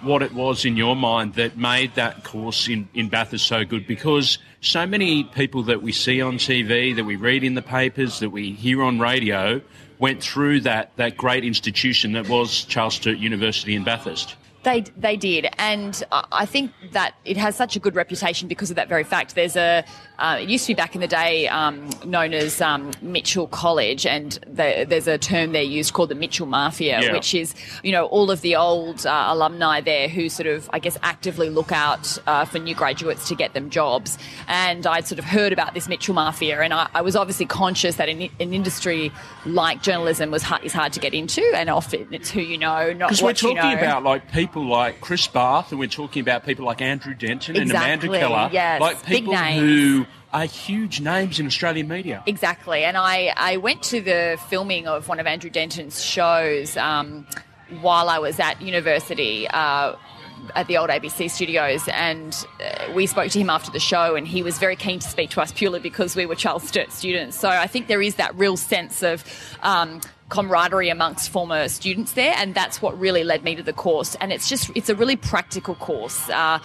what 0.04 0.22
it 0.22 0.34
was 0.34 0.66
in 0.66 0.78
your 0.78 0.96
mind 0.96 1.36
that 1.36 1.58
made 1.58 1.96
that 1.96 2.24
course 2.24 2.68
in, 2.68 2.88
in 2.94 3.10
Bathurst 3.10 3.48
so 3.48 3.64
good 3.66 3.88
because 3.88 4.38
so 4.62 4.86
many 4.86 5.24
people 5.24 5.64
that 5.64 5.82
we 5.82 5.92
see 5.92 6.22
on 6.22 6.38
TV, 6.38 6.96
that 6.96 7.04
we 7.04 7.16
read 7.16 7.44
in 7.44 7.56
the 7.56 7.62
papers, 7.62 8.20
that 8.20 8.30
we 8.30 8.52
hear 8.52 8.84
on 8.84 9.00
radio 9.00 9.62
went 10.00 10.22
through 10.22 10.62
that, 10.62 10.92
that 10.98 11.18
great 11.18 11.46
institution 11.46 12.14
that 12.14 12.28
was 12.28 12.66
Charles 12.66 12.96
Sturt 12.96 13.18
University 13.18 13.76
in 13.76 13.84
Bathurst. 13.84 14.36
They 14.64 14.82
they 14.96 15.18
did, 15.18 15.48
and 15.58 16.04
I 16.12 16.46
think 16.46 16.72
that 16.92 17.16
it 17.26 17.36
has 17.38 17.56
such 17.56 17.76
a 17.76 17.80
good 17.80 17.96
reputation 17.96 18.48
because 18.48 18.70
of 18.70 18.76
that 18.76 18.88
very 18.88 19.04
fact. 19.04 19.34
There's 19.34 19.56
a 19.56 19.84
uh, 20.20 20.38
it 20.40 20.50
used 20.50 20.66
to 20.68 20.74
be 20.74 20.76
back 20.76 20.94
in 20.94 21.02
the 21.02 21.08
day 21.08 21.48
um, 21.48 21.90
known 22.06 22.32
as 22.34 22.62
um, 22.62 22.92
Mitchell 23.02 23.48
College, 23.48 24.06
and 24.06 24.34
the, 24.46 24.86
there's 24.88 25.08
a 25.08 25.18
term 25.18 25.54
there 25.54 25.64
used 25.64 25.94
called 25.94 26.10
the 26.10 26.16
Mitchell 26.16 26.46
Mafia, 26.46 27.02
Yeah. 27.02 27.12
which 27.14 27.34
is 27.34 27.56
you 27.84 27.92
know 27.92 28.06
all 28.06 28.30
of 28.30 28.42
the 28.42 28.56
old 28.56 29.04
uh, 29.08 29.26
alumni 29.30 29.82
there 29.82 30.08
who 30.08 30.30
sort 30.30 30.46
of 30.46 30.70
I 30.74 30.78
guess 30.78 30.96
actively 31.02 31.50
look 31.50 31.72
out 31.72 32.20
uh, 32.28 32.46
for 32.46 32.60
new 32.60 32.76
graduates 32.76 33.28
to 33.30 33.36
get 33.36 33.56
them 33.56 33.72
jobs. 33.72 34.20
And 34.48 34.86
I'd 34.86 35.08
sort 35.08 35.18
of 35.18 35.26
heard 35.26 35.54
about 35.54 35.74
this 35.74 35.88
Mitchell 35.88 36.14
Mafia, 36.14 36.62
and 36.62 36.72
I, 36.72 36.88
I 36.94 37.02
was 37.02 37.16
obviously 37.16 37.48
conscious 37.48 37.96
that 37.96 38.10
an, 38.10 38.30
an 38.40 38.54
industry 38.54 39.12
like 39.48 39.82
journalism 39.82 40.30
was 40.30 40.44
hard, 40.44 40.64
is 40.64 40.74
hard 40.74 40.94
to 40.94 41.00
get 41.00 41.16
into, 41.16 41.42
and 41.56 41.68
often 41.68 42.08
it's 42.12 42.30
who 42.30 42.42
you 42.42 42.60
know, 42.60 42.94
not 42.94 43.08
Because 43.10 43.22
we're 43.24 43.30
what 43.30 43.42
you 43.42 43.56
talking 43.56 43.72
know. 43.72 43.78
about 43.80 44.04
like 44.04 44.32
people 44.32 44.51
like 44.60 45.02
Chris 45.02 45.28
Bath, 45.28 45.72
and 45.72 45.80
we're 45.80 45.88
talking 45.88 46.22
about 46.22 46.46
people 46.46 46.66
like 46.66 46.82
Andrew 46.82 47.14
Denton 47.14 47.56
and 47.56 47.72
Amanda 47.72 48.08
Keller, 48.08 48.50
yes, 48.52 48.82
like 48.82 49.00
big 49.06 49.20
people 49.20 49.34
names. 49.34 49.60
who 49.60 50.06
are 50.34 50.46
huge 50.46 51.02
names 51.02 51.40
in 51.40 51.46
Australian 51.46 51.88
media. 51.88 52.24
Exactly. 52.26 52.84
And 52.84 52.98
I, 52.98 53.34
I 53.36 53.58
went 53.58 53.84
to 53.84 54.02
the 54.02 54.40
filming 54.50 54.88
of 54.88 55.08
one 55.08 55.20
of 55.20 55.28
Andrew 55.28 55.50
Denton's 55.50 56.04
shows 56.04 56.78
um, 56.78 57.26
while 57.82 58.10
I 58.10 58.20
was 58.20 58.40
at 58.40 58.62
university. 58.62 59.48
Uh, 59.48 59.96
at 60.56 60.68
the 60.68 60.78
old 60.78 60.90
ABC 60.90 61.30
studios, 61.30 61.88
and 61.90 62.46
uh, 62.60 62.92
we 62.94 63.06
spoke 63.06 63.32
to 63.32 63.40
him 63.40 63.50
after 63.50 63.72
the 63.72 63.80
show, 63.80 64.16
and 64.16 64.28
he 64.28 64.42
was 64.42 64.58
very 64.58 64.76
keen 64.76 65.00
to 65.00 65.08
speak 65.08 65.30
to 65.30 65.40
us 65.40 65.52
purely 65.52 65.80
because 65.80 66.16
we 66.16 66.26
were 66.26 66.34
Charles 66.34 66.68
Sturt 66.68 66.92
students. 66.92 67.38
So 67.40 67.48
I 67.48 67.68
think 67.68 67.88
there 67.88 68.02
is 68.02 68.16
that 68.16 68.36
real 68.36 68.58
sense 68.58 69.04
of 69.04 69.24
um, 69.62 70.02
camaraderie 70.32 70.90
amongst 70.90 71.30
former 71.30 71.68
students 71.68 72.14
there, 72.14 72.34
and 72.38 72.56
that's 72.56 72.82
what 72.82 73.00
really 73.00 73.24
led 73.24 73.44
me 73.44 73.56
to 73.56 73.62
the 73.62 73.74
course. 73.74 74.16
And 74.16 74.32
it's 74.32 74.50
just 74.50 74.72
it's 74.74 74.90
a 74.90 74.96
really 74.96 75.16
practical 75.16 75.76
course. 75.76 76.28
Uh, 76.30 76.58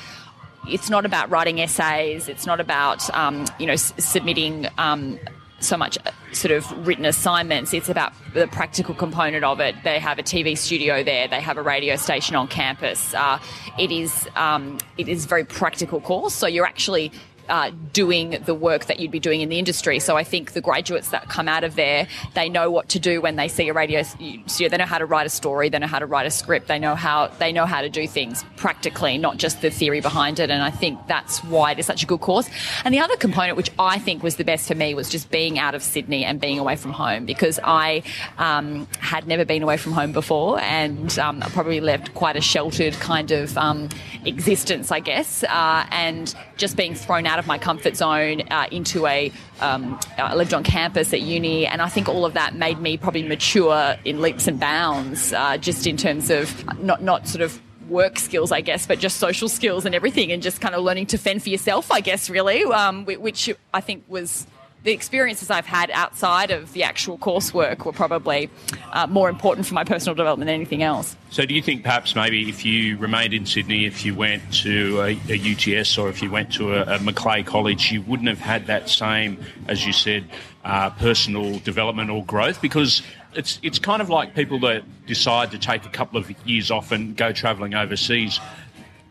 it's 0.68 0.88
not 0.88 1.04
about 1.04 1.28
writing 1.28 1.60
essays. 1.60 2.28
It's 2.28 2.46
not 2.46 2.60
about 2.60 3.10
um, 3.14 3.44
you 3.58 3.66
know 3.66 3.74
s- 3.74 3.92
submitting 3.98 4.66
um, 4.78 5.18
so 5.58 5.76
much 5.76 5.98
uh, 6.06 6.12
sort 6.32 6.52
of 6.52 6.86
written 6.86 7.04
assignments. 7.04 7.74
It's 7.74 7.88
about 7.88 8.12
the 8.34 8.46
practical 8.46 8.94
component 8.94 9.44
of 9.44 9.60
it. 9.60 9.74
They 9.84 9.98
have 9.98 10.18
a 10.18 10.22
TV 10.22 10.56
studio 10.56 11.02
there. 11.02 11.28
They 11.28 11.40
have 11.40 11.58
a 11.58 11.62
radio 11.62 11.96
station 11.96 12.36
on 12.36 12.48
campus. 12.48 13.14
Uh, 13.14 13.38
it 13.78 13.90
is 13.90 14.28
um, 14.36 14.78
it 14.96 15.08
is 15.08 15.24
a 15.24 15.28
very 15.28 15.44
practical 15.44 16.00
course. 16.00 16.34
So 16.34 16.46
you're 16.46 16.66
actually 16.66 17.10
uh, 17.48 17.70
doing 17.92 18.38
the 18.44 18.54
work 18.54 18.86
that 18.86 19.00
you'd 19.00 19.10
be 19.10 19.20
doing 19.20 19.40
in 19.40 19.48
the 19.48 19.58
industry. 19.58 19.98
So 19.98 20.16
I 20.16 20.24
think 20.24 20.52
the 20.52 20.60
graduates 20.60 21.10
that 21.10 21.28
come 21.28 21.48
out 21.48 21.64
of 21.64 21.76
there, 21.76 22.06
they 22.34 22.48
know 22.48 22.70
what 22.70 22.88
to 22.90 22.98
do 22.98 23.20
when 23.20 23.36
they 23.36 23.48
see 23.48 23.68
a 23.68 23.72
radio 23.72 24.02
studio. 24.02 24.68
They 24.68 24.76
know 24.76 24.84
how 24.84 24.98
to 24.98 25.06
write 25.06 25.26
a 25.26 25.30
story. 25.30 25.68
They 25.68 25.78
know 25.78 25.86
how 25.86 25.98
to 25.98 26.06
write 26.06 26.26
a 26.26 26.30
script. 26.30 26.68
They 26.68 26.78
know 26.78 26.94
how 26.94 27.28
they 27.38 27.52
know 27.52 27.66
how 27.66 27.80
to 27.80 27.88
do 27.88 28.06
things 28.06 28.44
practically, 28.56 29.18
not 29.18 29.36
just 29.36 29.62
the 29.62 29.70
theory 29.70 30.00
behind 30.00 30.38
it. 30.38 30.50
And 30.50 30.62
I 30.62 30.70
think 30.70 31.06
that's 31.06 31.42
why 31.44 31.72
it 31.72 31.78
is 31.78 31.86
such 31.86 32.02
a 32.02 32.06
good 32.06 32.20
course. 32.20 32.48
And 32.84 32.94
the 32.94 33.00
other 33.00 33.16
component, 33.16 33.56
which 33.56 33.70
I 33.78 33.98
think 33.98 34.22
was 34.22 34.36
the 34.36 34.44
best 34.44 34.68
for 34.68 34.74
me, 34.74 34.94
was 34.94 35.08
just 35.08 35.30
being 35.30 35.58
out 35.58 35.74
of 35.74 35.82
Sydney 35.82 36.24
and 36.24 36.40
being 36.40 36.58
away 36.58 36.76
from 36.76 36.92
home 36.92 37.26
because 37.26 37.60
I 37.62 38.02
um, 38.38 38.86
had 38.98 39.26
never 39.26 39.44
been 39.44 39.62
away 39.62 39.76
from 39.76 39.92
home 39.92 40.12
before 40.12 40.60
and 40.60 41.18
um, 41.18 41.42
I 41.42 41.48
probably 41.50 41.80
lived 41.80 42.14
quite 42.14 42.36
a 42.36 42.40
sheltered 42.40 42.94
kind 42.94 43.30
of 43.30 43.56
um, 43.58 43.88
existence, 44.24 44.90
I 44.90 45.00
guess. 45.00 45.44
Uh, 45.44 45.86
and 45.90 46.34
just 46.56 46.76
being 46.76 46.94
thrown 46.94 47.26
out 47.26 47.35
of 47.38 47.46
my 47.46 47.58
comfort 47.58 47.96
zone 47.96 48.42
uh, 48.50 48.66
into 48.70 49.06
a, 49.06 49.32
um, 49.60 49.98
I 50.18 50.34
lived 50.34 50.54
on 50.54 50.64
campus 50.64 51.12
at 51.12 51.20
uni, 51.20 51.66
and 51.66 51.82
I 51.82 51.88
think 51.88 52.08
all 52.08 52.24
of 52.24 52.34
that 52.34 52.54
made 52.54 52.80
me 52.80 52.96
probably 52.96 53.22
mature 53.22 53.96
in 54.04 54.20
leaps 54.20 54.46
and 54.46 54.58
bounds, 54.58 55.32
uh, 55.32 55.56
just 55.56 55.86
in 55.86 55.96
terms 55.96 56.30
of 56.30 56.64
not 56.82 57.02
not 57.02 57.26
sort 57.28 57.42
of 57.42 57.60
work 57.88 58.18
skills, 58.18 58.52
I 58.52 58.60
guess, 58.60 58.86
but 58.86 58.98
just 58.98 59.18
social 59.18 59.48
skills 59.48 59.86
and 59.86 59.94
everything, 59.94 60.32
and 60.32 60.42
just 60.42 60.60
kind 60.60 60.74
of 60.74 60.82
learning 60.82 61.06
to 61.06 61.18
fend 61.18 61.42
for 61.42 61.50
yourself, 61.50 61.90
I 61.90 62.00
guess, 62.00 62.28
really, 62.30 62.64
um, 62.64 63.04
which 63.04 63.50
I 63.72 63.80
think 63.80 64.04
was. 64.08 64.46
The 64.86 64.92
experiences 64.92 65.50
I've 65.50 65.66
had 65.66 65.90
outside 65.90 66.52
of 66.52 66.72
the 66.72 66.84
actual 66.84 67.18
coursework 67.18 67.84
were 67.84 67.90
probably 67.90 68.48
uh, 68.92 69.08
more 69.08 69.28
important 69.28 69.66
for 69.66 69.74
my 69.74 69.82
personal 69.82 70.14
development 70.14 70.46
than 70.46 70.54
anything 70.54 70.84
else. 70.84 71.16
So, 71.30 71.44
do 71.44 71.54
you 71.54 71.60
think 71.60 71.82
perhaps 71.82 72.14
maybe 72.14 72.48
if 72.48 72.64
you 72.64 72.96
remained 72.96 73.34
in 73.34 73.46
Sydney, 73.46 73.84
if 73.84 74.04
you 74.04 74.14
went 74.14 74.44
to 74.62 75.00
a, 75.00 75.18
a 75.28 75.80
UTS 75.80 75.98
or 75.98 76.08
if 76.08 76.22
you 76.22 76.30
went 76.30 76.52
to 76.52 76.74
a, 76.74 76.98
a 76.98 76.98
Macleay 77.00 77.42
College, 77.42 77.90
you 77.90 78.00
wouldn't 78.02 78.28
have 78.28 78.38
had 78.38 78.68
that 78.68 78.88
same, 78.88 79.44
as 79.66 79.84
you 79.84 79.92
said, 79.92 80.24
uh, 80.64 80.90
personal 80.90 81.58
development 81.58 82.08
or 82.08 82.24
growth? 82.24 82.62
Because 82.62 83.02
it's 83.34 83.58
it's 83.64 83.80
kind 83.80 84.00
of 84.00 84.08
like 84.08 84.36
people 84.36 84.60
that 84.60 84.84
decide 85.06 85.50
to 85.50 85.58
take 85.58 85.84
a 85.84 85.88
couple 85.88 86.16
of 86.16 86.30
years 86.46 86.70
off 86.70 86.92
and 86.92 87.16
go 87.16 87.32
travelling 87.32 87.74
overseas. 87.74 88.38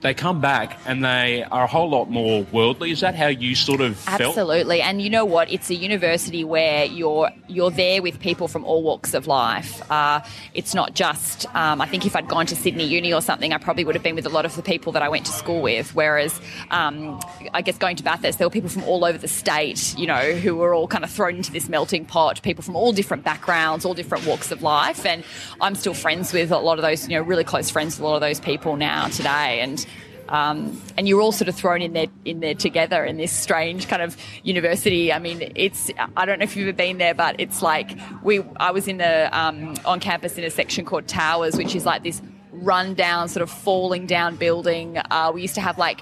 They 0.05 0.13
come 0.13 0.39
back 0.39 0.77
and 0.85 1.03
they 1.03 1.43
are 1.51 1.63
a 1.63 1.67
whole 1.67 1.89
lot 1.89 2.11
more 2.11 2.45
worldly. 2.51 2.91
Is 2.91 2.99
that 2.99 3.15
how 3.15 3.27
you 3.27 3.55
sort 3.55 3.81
of 3.81 3.97
felt? 3.97 4.37
Absolutely. 4.37 4.79
And 4.79 5.01
you 5.01 5.09
know 5.09 5.25
what? 5.25 5.51
It's 5.51 5.71
a 5.71 5.75
university 5.75 6.43
where 6.43 6.85
you're 6.85 7.31
you're 7.47 7.71
there 7.71 8.03
with 8.03 8.19
people 8.19 8.47
from 8.47 8.63
all 8.65 8.83
walks 8.83 9.15
of 9.15 9.25
life. 9.25 9.81
Uh, 9.91 10.21
it's 10.53 10.75
not 10.75 10.93
just. 10.93 11.47
Um, 11.55 11.81
I 11.81 11.87
think 11.87 12.05
if 12.05 12.15
I'd 12.15 12.27
gone 12.27 12.45
to 12.45 12.55
Sydney 12.55 12.85
Uni 12.85 13.11
or 13.11 13.21
something, 13.21 13.51
I 13.51 13.57
probably 13.57 13.83
would 13.83 13.95
have 13.95 14.03
been 14.03 14.15
with 14.15 14.27
a 14.27 14.29
lot 14.29 14.45
of 14.45 14.55
the 14.55 14.61
people 14.61 14.91
that 14.91 15.01
I 15.01 15.09
went 15.09 15.25
to 15.25 15.31
school 15.31 15.61
with. 15.61 15.95
Whereas, 15.95 16.39
um, 16.69 17.19
I 17.53 17.63
guess 17.63 17.77
going 17.79 17.95
to 17.95 18.03
Bathurst, 18.03 18.37
there 18.37 18.45
were 18.47 18.51
people 18.51 18.69
from 18.69 18.83
all 18.83 19.05
over 19.05 19.17
the 19.17 19.27
state. 19.27 19.97
You 19.97 20.05
know, 20.05 20.33
who 20.33 20.55
were 20.55 20.75
all 20.75 20.87
kind 20.87 21.03
of 21.03 21.09
thrown 21.09 21.37
into 21.37 21.51
this 21.51 21.67
melting 21.67 22.05
pot. 22.05 22.43
People 22.43 22.63
from 22.63 22.75
all 22.75 22.91
different 22.91 23.23
backgrounds, 23.23 23.85
all 23.85 23.95
different 23.95 24.27
walks 24.27 24.51
of 24.51 24.61
life, 24.61 25.03
and 25.03 25.23
I'm 25.61 25.73
still 25.73 25.95
friends 25.95 26.31
with 26.31 26.51
a 26.51 26.59
lot 26.59 26.77
of 26.77 26.83
those. 26.83 27.09
You 27.09 27.17
know, 27.17 27.23
really 27.23 27.43
close 27.43 27.71
friends 27.71 27.95
with 27.95 28.01
a 28.01 28.07
lot 28.07 28.15
of 28.15 28.21
those 28.21 28.39
people 28.39 28.75
now 28.75 29.07
today, 29.07 29.61
and 29.61 29.83
um, 30.29 30.81
and 30.97 31.07
you're 31.07 31.21
all 31.21 31.31
sort 31.31 31.47
of 31.47 31.55
thrown 31.55 31.81
in 31.81 31.93
there 31.93 32.07
in 32.23 32.39
there 32.39 32.55
together 32.55 33.03
in 33.03 33.17
this 33.17 33.31
strange 33.31 33.87
kind 33.87 34.01
of 34.01 34.17
university. 34.43 35.11
I 35.11 35.19
mean, 35.19 35.51
it's 35.55 35.91
I 36.17 36.25
don't 36.25 36.39
know 36.39 36.43
if 36.43 36.55
you've 36.55 36.67
ever 36.67 36.75
been 36.75 36.97
there, 36.97 37.13
but 37.13 37.35
it's 37.39 37.61
like 37.61 37.97
we 38.23 38.41
I 38.57 38.71
was 38.71 38.87
in 38.87 38.97
the 38.97 39.37
um, 39.37 39.75
on 39.85 39.99
campus 39.99 40.37
in 40.37 40.43
a 40.43 40.49
section 40.49 40.85
called 40.85 41.07
Towers, 41.07 41.55
which 41.55 41.75
is 41.75 41.85
like 41.85 42.03
this 42.03 42.21
rundown 42.51 43.27
sort 43.27 43.43
of 43.43 43.49
falling 43.49 44.07
down 44.07 44.35
building. 44.35 44.97
Uh, 44.97 45.31
we 45.33 45.41
used 45.41 45.55
to 45.55 45.61
have 45.61 45.77
like 45.77 46.01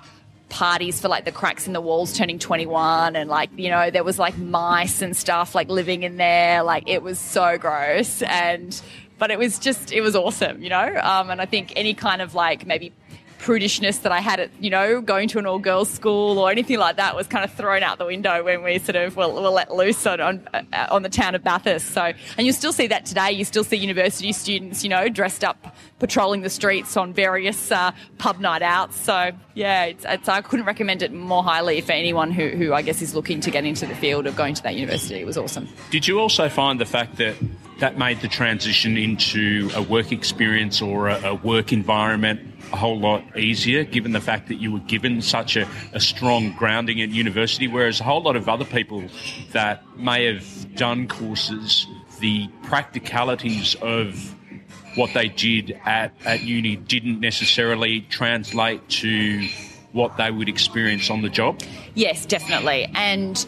parties 0.50 1.02
for 1.02 1.08
like 1.08 1.26
the 1.26 1.32
cracks 1.32 1.66
in 1.66 1.74
the 1.74 1.82
walls 1.82 2.14
turning 2.14 2.38
21 2.38 3.16
and 3.16 3.28
like 3.28 3.50
you 3.58 3.70
know 3.70 3.90
there 3.90 4.04
was 4.04 4.20
like 4.20 4.38
mice 4.38 5.02
and 5.02 5.18
stuff 5.18 5.56
like 5.56 5.68
living 5.68 6.04
in 6.04 6.18
there 6.18 6.62
like 6.62 6.84
it 6.88 7.02
was 7.02 7.18
so 7.18 7.58
gross 7.58 8.22
and 8.22 8.80
but 9.18 9.32
it 9.32 9.40
was 9.40 9.58
just 9.58 9.92
it 9.92 10.02
was 10.02 10.16
awesome 10.16 10.62
you 10.62 10.70
know 10.70 10.96
um, 11.02 11.32
and 11.32 11.42
i 11.42 11.46
think 11.48 11.74
any 11.76 11.96
kind 11.96 12.22
of 12.22 12.36
like 12.36 12.68
maybe 12.68 12.92
prudishness 13.44 14.02
that 14.04 14.12
I 14.14 14.22
had 14.22 14.40
at, 14.40 14.52
you 14.62 14.70
know, 14.70 15.02
going 15.02 15.28
to 15.30 15.40
an 15.40 15.46
all 15.46 15.60
girls 15.60 15.90
school 15.90 16.40
or 16.40 16.50
anything 16.50 16.80
like 16.80 16.96
that 16.96 17.14
was 17.14 17.28
kind 17.28 17.44
of 17.44 17.52
thrown 17.52 17.84
out 17.84 17.98
the 17.98 18.06
window 18.06 18.42
when 18.42 18.64
we 18.64 18.80
sort 18.80 18.96
of 18.96 19.18
were, 19.18 19.28
were 19.28 19.50
let 19.50 19.74
loose 19.74 20.08
on, 20.08 20.22
on, 20.22 20.48
uh, 20.54 20.88
on, 20.90 21.04
the 21.04 21.10
town 21.10 21.36
of 21.36 21.44
Bathurst. 21.44 21.88
So, 21.88 22.14
and 22.38 22.48
you 22.48 22.54
still 22.54 22.72
see 22.72 22.88
that 22.88 23.06
today. 23.06 23.32
You 23.34 23.44
still 23.44 23.66
see 23.66 23.76
university 23.76 24.32
students, 24.32 24.82
you 24.84 24.90
know, 24.90 25.10
dressed 25.10 25.44
up, 25.44 25.76
patrolling 26.00 26.42
the 26.42 26.50
streets 26.50 26.96
on 26.96 27.14
various 27.14 27.70
uh, 27.70 27.92
pub 28.18 28.40
night 28.40 28.62
outs. 28.62 28.98
So, 28.98 29.32
yeah, 29.56 29.86
it's, 29.86 30.06
it's, 30.08 30.30
I 30.30 30.42
couldn't 30.42 30.66
recommend 30.66 31.02
it 31.02 31.12
more 31.12 31.44
highly 31.44 31.82
for 31.82 31.92
anyone 31.92 32.32
who, 32.32 32.48
who 32.48 32.74
I 32.74 32.82
guess 32.82 33.02
is 33.02 33.14
looking 33.14 33.42
to 33.42 33.52
get 33.52 33.66
into 33.66 33.86
the 33.86 33.96
field 33.96 34.26
of 34.26 34.38
going 34.38 34.56
to 34.56 34.64
that 34.64 34.76
university. 34.76 35.20
It 35.20 35.26
was 35.26 35.38
awesome. 35.38 35.68
Did 35.92 36.08
you 36.08 36.18
also 36.20 36.48
find 36.48 36.80
the 36.80 36.86
fact 36.86 37.18
that 37.18 37.36
that 37.80 37.98
made 37.98 38.22
the 38.22 38.28
transition 38.28 38.98
into 38.98 39.70
a 39.76 39.82
work 39.82 40.12
experience 40.12 40.82
or 40.82 41.10
a, 41.10 41.32
a 41.32 41.36
work 41.36 41.74
environment 41.74 42.54
a 42.72 42.76
whole 42.76 43.00
lot 43.00 43.24
easier, 43.38 43.84
given 43.84 44.12
the 44.14 44.22
fact 44.22 44.48
that 44.48 44.56
you 44.56 44.72
were 44.72 44.80
given 44.80 45.22
such 45.22 45.56
a, 45.56 45.68
a 45.94 46.00
strong 46.00 46.52
grounding 46.54 47.02
at 47.02 47.10
university, 47.10 47.68
whereas 47.68 48.00
a 48.00 48.04
whole 48.04 48.22
lot 48.22 48.36
of 48.36 48.50
other 48.50 48.66
people 48.66 49.04
that 49.52 49.84
may 49.98 50.26
have 50.26 50.76
done 50.76 51.08
courses, 51.08 51.86
the 52.20 52.48
practicalities 52.64 53.76
of 53.82 54.36
what 54.96 55.14
they 55.14 55.28
did 55.28 55.80
at, 55.86 56.14
at 56.26 56.42
uni 56.42 56.76
didn't 56.76 57.20
necessarily 57.20 58.02
translate 58.02 58.88
to 58.90 59.48
what 59.92 60.18
they 60.18 60.32
would 60.32 60.50
experience 60.50 61.10
on 61.10 61.22
the 61.22 61.30
job? 61.30 61.62
Yes, 61.94 62.26
definitely. 62.26 62.88
And 62.96 63.46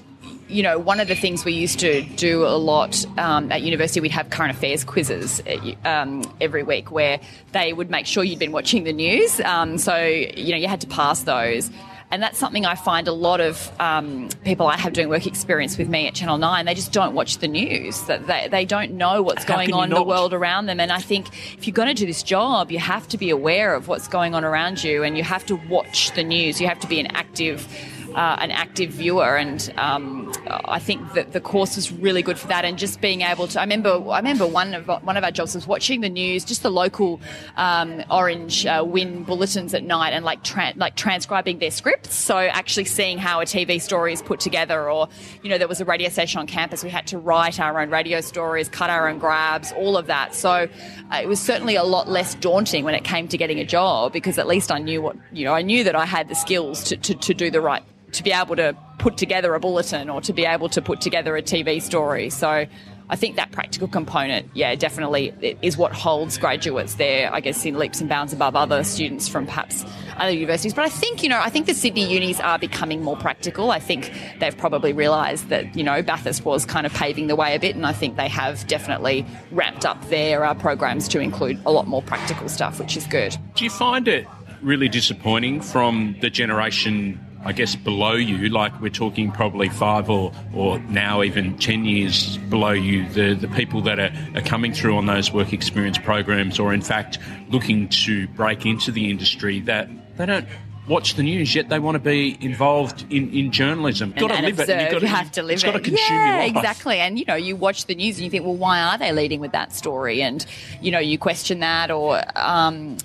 you 0.48 0.62
know, 0.62 0.78
one 0.78 1.00
of 1.00 1.08
the 1.08 1.16
things 1.16 1.44
we 1.44 1.54
used 1.54 1.80
to 1.80 2.04
do 2.04 2.46
a 2.46 2.58
lot 2.58 3.06
um, 3.18 3.52
at 3.52 3.62
university, 3.62 4.00
we'd 4.00 4.12
have 4.12 4.30
current 4.30 4.56
affairs 4.56 4.84
quizzes 4.84 5.42
um, 5.84 6.24
every 6.40 6.64
week 6.64 6.92
where 6.92 7.20
they 7.52 7.74
would 7.74 7.90
make 7.90 8.06
sure 8.06 8.24
you'd 8.24 8.40
been 8.40 8.52
watching 8.52 8.84
the 8.84 8.94
news. 8.94 9.40
Um, 9.42 9.78
so, 9.78 9.98
you 9.98 10.52
know, 10.52 10.58
you 10.58 10.68
had 10.68 10.82
to 10.82 10.88
pass 10.88 11.24
those. 11.24 11.72
And 12.12 12.22
that's 12.22 12.38
something 12.38 12.66
I 12.66 12.75
find 12.75 13.08
a 13.08 13.12
lot 13.12 13.42
of 13.42 13.72
um, 13.80 14.30
people 14.44 14.68
I 14.68 14.78
have 14.78 14.94
doing 14.94 15.10
work 15.10 15.25
experience 15.25 15.78
with 15.78 15.90
me 15.90 16.08
at 16.08 16.14
Channel 16.14 16.38
9, 16.38 16.66
they 16.66 16.75
just 16.75 16.94
don't 16.94 17.16
watch 17.16 17.40
the 17.40 17.48
news. 17.48 18.00
That 18.04 18.28
they, 18.28 18.48
they 18.50 18.64
don't 18.64 18.94
know 18.94 19.24
what's 19.24 19.44
How 19.44 19.56
going 19.56 19.74
on 19.74 19.86
in 19.86 19.96
the 19.96 20.04
world 20.04 20.32
around 20.32 20.68
them. 20.68 20.80
And 20.80 20.92
I 20.92 21.00
think 21.00 21.28
if 21.58 21.66
you're 21.66 21.74
going 21.74 21.88
to 21.88 21.96
do 21.96 22.06
this 22.06 22.22
job, 22.22 22.72
you 22.72 22.78
have 22.78 23.08
to 23.10 23.18
be 23.18 23.32
aware 23.32 23.74
of 23.74 23.88
what's 23.88 24.08
going 24.08 24.36
on 24.36 24.46
around 24.46 24.84
you 24.84 25.04
and 25.04 25.18
you 25.18 25.24
have 25.24 25.46
to 25.48 25.56
watch 25.68 26.12
the 26.12 26.24
news. 26.24 26.62
You 26.62 26.68
have 26.68 26.80
to 26.82 26.88
be 26.88 27.00
an 27.00 27.08
active 27.08 27.68
uh, 28.15 28.38
an 28.39 28.50
active 28.50 28.91
viewer, 28.91 29.36
and 29.36 29.74
um, 29.77 30.31
I 30.48 30.79
think 30.79 31.13
that 31.13 31.34
the 31.34 31.41
course 31.41 31.75
was 31.75 31.91
really 31.91 32.22
good 32.22 32.39
for 32.39 32.48
that. 32.48 32.63
And 32.63 32.77
just 32.77 33.01
being 33.01 33.22
able 33.22 33.48
to, 33.50 33.60
I 33.60 33.63
remember, 33.63 34.01
I 34.10 34.17
remember 34.17 34.48
one 34.48 34.74
of 34.74 34.88
one 34.88 35.17
of 35.17 35.24
our 35.24 35.31
jobs 35.31 35.53
was 35.53 35.67
watching 35.67 36.00
the 36.00 36.10
news, 36.10 36.45
just 36.45 36.63
the 36.63 36.72
local 36.72 37.19
um, 37.57 38.03
Orange 38.10 38.65
uh, 38.65 38.84
Win 38.88 39.24
bulletins 39.24 39.74
at 39.74 39.84
night, 39.84 40.12
and 40.12 40.24
like 40.24 40.43
tra- 40.43 40.74
like 40.77 40.95
transcribing 40.95 41.60
their 41.60 41.72
scripts. 41.72 42.15
So 42.15 42.38
actually 42.38 42.86
seeing 42.86 43.17
how 43.17 43.41
a 43.41 43.45
TV 43.45 43.81
story 43.81 44.13
is 44.13 44.22
put 44.22 44.39
together, 44.39 44.89
or 44.89 45.10
you 45.43 45.50
know, 45.50 45.57
there 45.57 45.67
was 45.67 45.81
a 45.81 45.86
radio 45.86 46.07
station 46.07 46.39
on 46.39 46.48
campus, 46.48 46.86
we 46.86 46.89
had 46.89 47.07
to 47.07 47.17
write 47.17 47.60
our 47.60 47.81
own 47.81 47.89
radio 47.89 48.22
stories, 48.22 48.69
cut 48.69 48.89
our 48.89 49.10
own 49.10 49.19
grabs, 49.19 49.74
all 49.74 49.98
of 49.98 50.07
that. 50.07 50.34
So 50.34 50.69
uh, 51.12 51.19
it 51.22 51.27
was 51.27 51.41
certainly 51.41 51.75
a 51.75 51.84
lot 51.84 52.07
less 52.07 52.34
daunting 52.36 52.86
when 52.86 52.95
it 52.95 53.03
came 53.03 53.27
to 53.27 53.38
getting 53.38 53.60
a 53.60 53.65
job 53.65 54.13
because 54.13 54.38
at 54.38 54.48
least 54.48 54.72
I 54.72 54.79
knew 54.79 55.01
what 55.01 55.17
you 55.34 55.43
know, 55.43 55.53
I 55.53 55.63
knew 55.63 55.84
that 55.84 55.98
I 55.98 56.05
had 56.05 56.29
the 56.29 56.36
skills 56.36 56.86
to, 56.86 56.95
to, 56.95 57.13
to 57.13 57.34
do 57.34 57.51
the 57.51 57.60
right 57.60 57.84
to 58.15 58.24
be 58.24 58.31
able 58.31 58.55
to 58.55 58.75
put 58.98 59.17
together 59.17 59.53
a 59.53 59.60
bulletin 59.60 60.10
or 60.10 60.22
to 60.22 60.34
be 60.34 60.45
able 60.45 60.69
to 60.69 60.81
put 60.81 61.01
together 61.01 61.36
a 61.38 61.41
TV 61.41 61.81
story. 61.81 62.29
So 62.29 62.65
I 63.07 63.15
think 63.15 63.36
that 63.36 63.51
practical 63.51 63.88
component, 63.88 64.50
yeah, 64.55 64.74
definitely 64.74 65.57
is 65.62 65.77
what 65.77 65.93
holds 65.93 66.39
graduates 66.39 66.95
there, 66.95 67.31
I 67.31 67.39
guess, 67.39 67.63
in 67.63 67.77
leaps 67.77 68.01
and 68.01 68.10
bounds 68.10 68.34
above 68.34 68.55
other 68.55 68.84
students 68.84 69.27
from 69.27 69.45
perhaps 69.45 69.86
other 70.17 70.31
universities. 70.31 70.74
But 70.74 70.86
I 70.86 70.89
think, 70.89 71.22
you 71.22 71.29
know, 71.29 71.39
I 71.39 71.50
think 71.50 71.67
the 71.67 71.75
Sydney 71.75 72.12
unis 72.12 72.39
are 72.39 72.57
becoming 72.57 73.03
more 73.03 73.15
practical. 73.15 73.69
I 73.69 73.79
think 73.79 74.12
they've 74.39 74.57
probably 74.57 74.91
realised 74.91 75.50
that, 75.50 75.75
you 75.75 75.84
know, 75.84 76.01
Bathurst 76.01 76.45
was 76.45 76.65
kind 76.65 76.88
of 76.88 76.93
paving 76.93 77.27
the 77.27 77.36
way 77.36 77.53
a 77.53 77.60
bit, 77.60 77.75
and 77.75 77.86
I 77.86 77.93
think 77.93 78.15
they 78.15 78.29
have 78.29 78.65
definitely 78.65 79.24
ramped 79.51 79.86
up 79.86 80.03
their 80.10 80.43
uh, 80.43 80.55
programs 80.55 81.07
to 81.10 81.19
include 81.19 81.60
a 81.65 81.72
lot 81.72 81.88
more 81.88 82.01
practical 82.01 82.50
stuff, 82.50 82.79
which 82.79 82.98
is 82.98 83.05
good. 83.05 83.38
Do 83.53 83.63
you 83.63 83.69
find 83.69 84.07
it 84.07 84.25
really 84.63 84.89
disappointing 84.89 85.62
from 85.62 86.15
the 86.22 86.29
generation 86.31 87.24
I 87.46 87.52
guess 87.52 87.75
below 87.75 88.14
you, 88.14 88.50
like 88.50 88.82
we're 88.82 88.90
talking 88.90 89.32
probably 89.32 89.70
five 89.70 90.10
or, 90.10 90.32
or 90.54 90.80
now 90.80 91.22
even 91.22 91.56
10 91.60 91.86
years 91.86 92.38
below 92.38 92.72
you, 92.72 93.08
the, 93.10 93.36
the 93.36 93.48
people 93.50 93.82
that 93.82 94.00
are, 94.00 94.12
are 94.36 94.42
coming 94.42 94.74
through 94.74 94.98
on 94.98 95.06
those 95.06 95.32
work 95.32 95.54
experience 95.54 96.00
programs 96.00 96.60
or 96.60 96.74
in 96.74 96.82
fact 96.82 97.20
looking 97.50 97.88
to 97.90 98.28
break 98.30 98.66
into 98.66 98.92
the 98.92 99.12
industry 99.12 99.60
that 99.62 99.88
they 100.18 100.25
don't 100.25 100.48
watch 100.88 101.16
the 101.16 101.24
news 101.24 101.56
yet 101.56 101.70
they 101.70 101.80
want 101.80 101.96
to 101.96 102.00
be 102.00 102.38
involved 102.42 103.06
in, 103.12 103.32
in 103.32 103.52
journalism. 103.52 104.10
You've 104.10 104.28
got 104.28 104.36
to 104.36 104.42
live 104.42 104.60
observe, 104.60 104.70
it. 104.70 104.82
You've 104.82 104.92
got 104.92 105.02
you 105.02 105.08
to, 105.08 105.16
have 105.16 105.32
to 105.34 105.44
live 105.44 105.54
it's 105.54 105.64
it. 105.64 105.66
got 105.68 105.72
to 105.74 105.80
consume 105.80 106.16
yeah, 106.18 106.25
your 106.25 106.48
life. 106.48 106.56
exactly. 106.56 107.00
And 107.00 107.20
you 107.20 107.25
know, 107.25 107.36
you 107.36 107.56
watch 107.56 107.86
the 107.86 107.96
news 107.96 108.18
and 108.18 108.25
you 108.25 108.32
think, 108.32 108.44
well, 108.44 108.56
why 108.56 108.82
are 108.82 108.98
they 108.98 109.12
leading 109.12 109.40
with 109.40 109.52
that 109.52 109.74
story? 109.74 110.22
And 110.22 110.44
you 110.82 110.92
know, 110.92 111.00
you 111.00 111.20
question 111.20 111.60
that 111.60 111.92
or. 111.92 112.24
Um, 112.36 112.98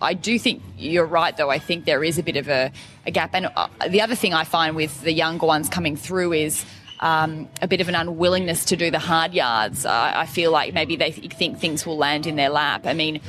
I 0.00 0.14
do 0.14 0.38
think 0.38 0.62
you're 0.76 1.06
right, 1.06 1.36
though. 1.36 1.50
I 1.50 1.58
think 1.58 1.84
there 1.84 2.04
is 2.04 2.18
a 2.18 2.22
bit 2.22 2.36
of 2.36 2.48
a, 2.48 2.70
a 3.06 3.10
gap. 3.10 3.34
And 3.34 3.46
uh, 3.56 3.68
the 3.88 4.02
other 4.02 4.14
thing 4.14 4.34
I 4.34 4.44
find 4.44 4.76
with 4.76 5.02
the 5.02 5.12
younger 5.12 5.46
ones 5.46 5.68
coming 5.68 5.96
through 5.96 6.34
is 6.34 6.64
um, 7.00 7.48
a 7.62 7.68
bit 7.68 7.80
of 7.80 7.88
an 7.88 7.94
unwillingness 7.94 8.66
to 8.66 8.76
do 8.76 8.90
the 8.90 8.98
hard 8.98 9.34
yards. 9.34 9.86
I 9.86 10.26
feel 10.26 10.50
like 10.50 10.74
maybe 10.74 10.96
they 10.96 11.12
th- 11.12 11.32
think 11.32 11.58
things 11.58 11.86
will 11.86 11.96
land 11.96 12.26
in 12.26 12.36
their 12.36 12.50
lap. 12.50 12.86
I 12.86 12.94
mean, 12.94 13.20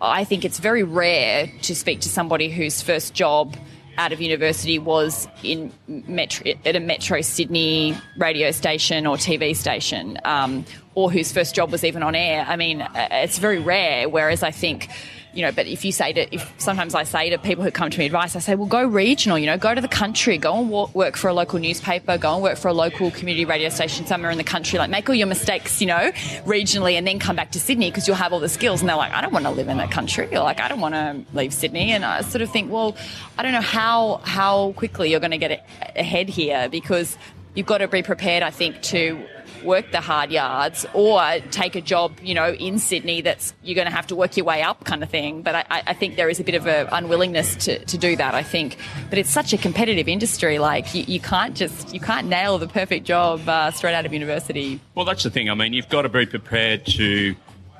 I 0.00 0.24
think 0.24 0.44
it's 0.44 0.58
very 0.58 0.82
rare 0.82 1.50
to 1.62 1.74
speak 1.74 2.00
to 2.02 2.08
somebody 2.08 2.48
whose 2.48 2.80
first 2.80 3.14
job 3.14 3.56
out 3.96 4.12
of 4.12 4.20
university 4.20 4.78
was 4.78 5.28
in 5.42 5.72
metro, 5.86 6.52
at 6.64 6.74
a 6.74 6.80
Metro 6.80 7.20
Sydney 7.20 7.96
radio 8.16 8.50
station 8.50 9.06
or 9.06 9.16
TV 9.16 9.54
station, 9.54 10.18
um, 10.24 10.64
or 10.94 11.12
whose 11.12 11.32
first 11.32 11.54
job 11.54 11.70
was 11.70 11.84
even 11.84 12.02
on 12.02 12.14
air. 12.14 12.44
I 12.48 12.56
mean, 12.56 12.82
uh, 12.82 13.08
it's 13.12 13.38
very 13.38 13.60
rare. 13.60 14.08
Whereas 14.08 14.42
I 14.42 14.50
think 14.50 14.88
you 15.34 15.42
know, 15.42 15.52
but 15.52 15.66
if 15.66 15.84
you 15.84 15.92
say 15.92 16.12
to, 16.12 16.34
if 16.34 16.52
sometimes 16.58 16.94
I 16.94 17.02
say 17.02 17.30
to 17.30 17.38
people 17.38 17.64
who 17.64 17.70
come 17.70 17.90
to 17.90 17.98
me 17.98 18.06
advice, 18.06 18.36
I 18.36 18.38
say, 18.38 18.54
well, 18.54 18.68
go 18.68 18.84
regional, 18.84 19.38
you 19.38 19.46
know, 19.46 19.58
go 19.58 19.74
to 19.74 19.80
the 19.80 19.88
country, 19.88 20.38
go 20.38 20.58
and 20.58 20.70
walk, 20.70 20.94
work 20.94 21.16
for 21.16 21.28
a 21.28 21.34
local 21.34 21.58
newspaper, 21.58 22.16
go 22.18 22.34
and 22.34 22.42
work 22.42 22.56
for 22.56 22.68
a 22.68 22.72
local 22.72 23.10
community 23.10 23.44
radio 23.44 23.68
station 23.68 24.06
somewhere 24.06 24.30
in 24.30 24.38
the 24.38 24.44
country, 24.44 24.78
like 24.78 24.90
make 24.90 25.08
all 25.08 25.14
your 25.14 25.26
mistakes, 25.26 25.80
you 25.80 25.86
know, 25.86 26.12
regionally 26.44 26.92
and 26.92 27.06
then 27.06 27.18
come 27.18 27.36
back 27.36 27.50
to 27.52 27.60
Sydney 27.60 27.90
because 27.90 28.06
you'll 28.06 28.16
have 28.16 28.32
all 28.32 28.40
the 28.40 28.48
skills. 28.48 28.80
And 28.80 28.88
they're 28.88 28.96
like, 28.96 29.12
I 29.12 29.20
don't 29.20 29.32
want 29.32 29.44
to 29.46 29.50
live 29.50 29.68
in 29.68 29.78
that 29.78 29.90
country. 29.90 30.28
You're 30.30 30.42
like, 30.42 30.60
I 30.60 30.68
don't 30.68 30.80
want 30.80 30.94
to 30.94 31.24
leave 31.36 31.52
Sydney. 31.52 31.92
And 31.92 32.04
I 32.04 32.20
sort 32.22 32.42
of 32.42 32.50
think, 32.50 32.70
well, 32.70 32.96
I 33.36 33.42
don't 33.42 33.52
know 33.52 33.60
how, 33.60 34.20
how 34.24 34.72
quickly 34.72 35.10
you're 35.10 35.20
going 35.20 35.32
to 35.32 35.38
get 35.38 35.66
ahead 35.96 36.28
here 36.28 36.68
because 36.68 37.16
you've 37.54 37.66
got 37.66 37.78
to 37.78 37.88
be 37.88 38.02
prepared, 38.02 38.42
I 38.42 38.50
think, 38.50 38.82
to 38.82 39.26
work 39.64 39.90
the 39.92 40.00
hard 40.00 40.30
yards 40.30 40.86
or 40.94 41.20
take 41.50 41.74
a 41.74 41.80
job, 41.80 42.12
you 42.22 42.34
know, 42.34 42.52
in 42.52 42.78
Sydney 42.78 43.20
that's 43.20 43.54
you're 43.62 43.74
going 43.74 43.86
to 43.86 43.94
have 43.94 44.06
to 44.08 44.16
work 44.16 44.36
your 44.36 44.46
way 44.46 44.62
up 44.62 44.84
kind 44.84 45.02
of 45.02 45.10
thing. 45.10 45.42
But 45.42 45.54
I, 45.54 45.82
I 45.86 45.92
think 45.94 46.16
there 46.16 46.28
is 46.28 46.40
a 46.40 46.44
bit 46.44 46.54
of 46.54 46.66
an 46.66 46.88
unwillingness 46.92 47.56
to, 47.66 47.84
to 47.84 47.98
do 47.98 48.16
that, 48.16 48.34
I 48.34 48.42
think. 48.42 48.76
But 49.10 49.18
it's 49.18 49.30
such 49.30 49.52
a 49.52 49.58
competitive 49.58 50.08
industry. 50.08 50.58
Like 50.58 50.94
you, 50.94 51.04
you 51.06 51.20
can't 51.20 51.54
just, 51.54 51.92
you 51.92 52.00
can't 52.00 52.28
nail 52.28 52.58
the 52.58 52.68
perfect 52.68 53.06
job 53.06 53.48
uh, 53.48 53.70
straight 53.70 53.94
out 53.94 54.06
of 54.06 54.12
university. 54.12 54.80
Well, 54.94 55.04
that's 55.04 55.22
the 55.22 55.30
thing. 55.30 55.50
I 55.50 55.54
mean, 55.54 55.72
you've 55.72 55.88
got 55.88 56.02
to 56.02 56.08
be 56.08 56.26
prepared 56.26 56.86
to 56.86 57.34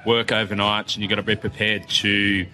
work 0.07 0.29
overnights 0.29 0.95
and 0.95 1.03
you've 1.03 1.11
got 1.11 1.17
to 1.17 1.23
be 1.23 1.37
prepared 1.37 1.89
to 1.89 2.47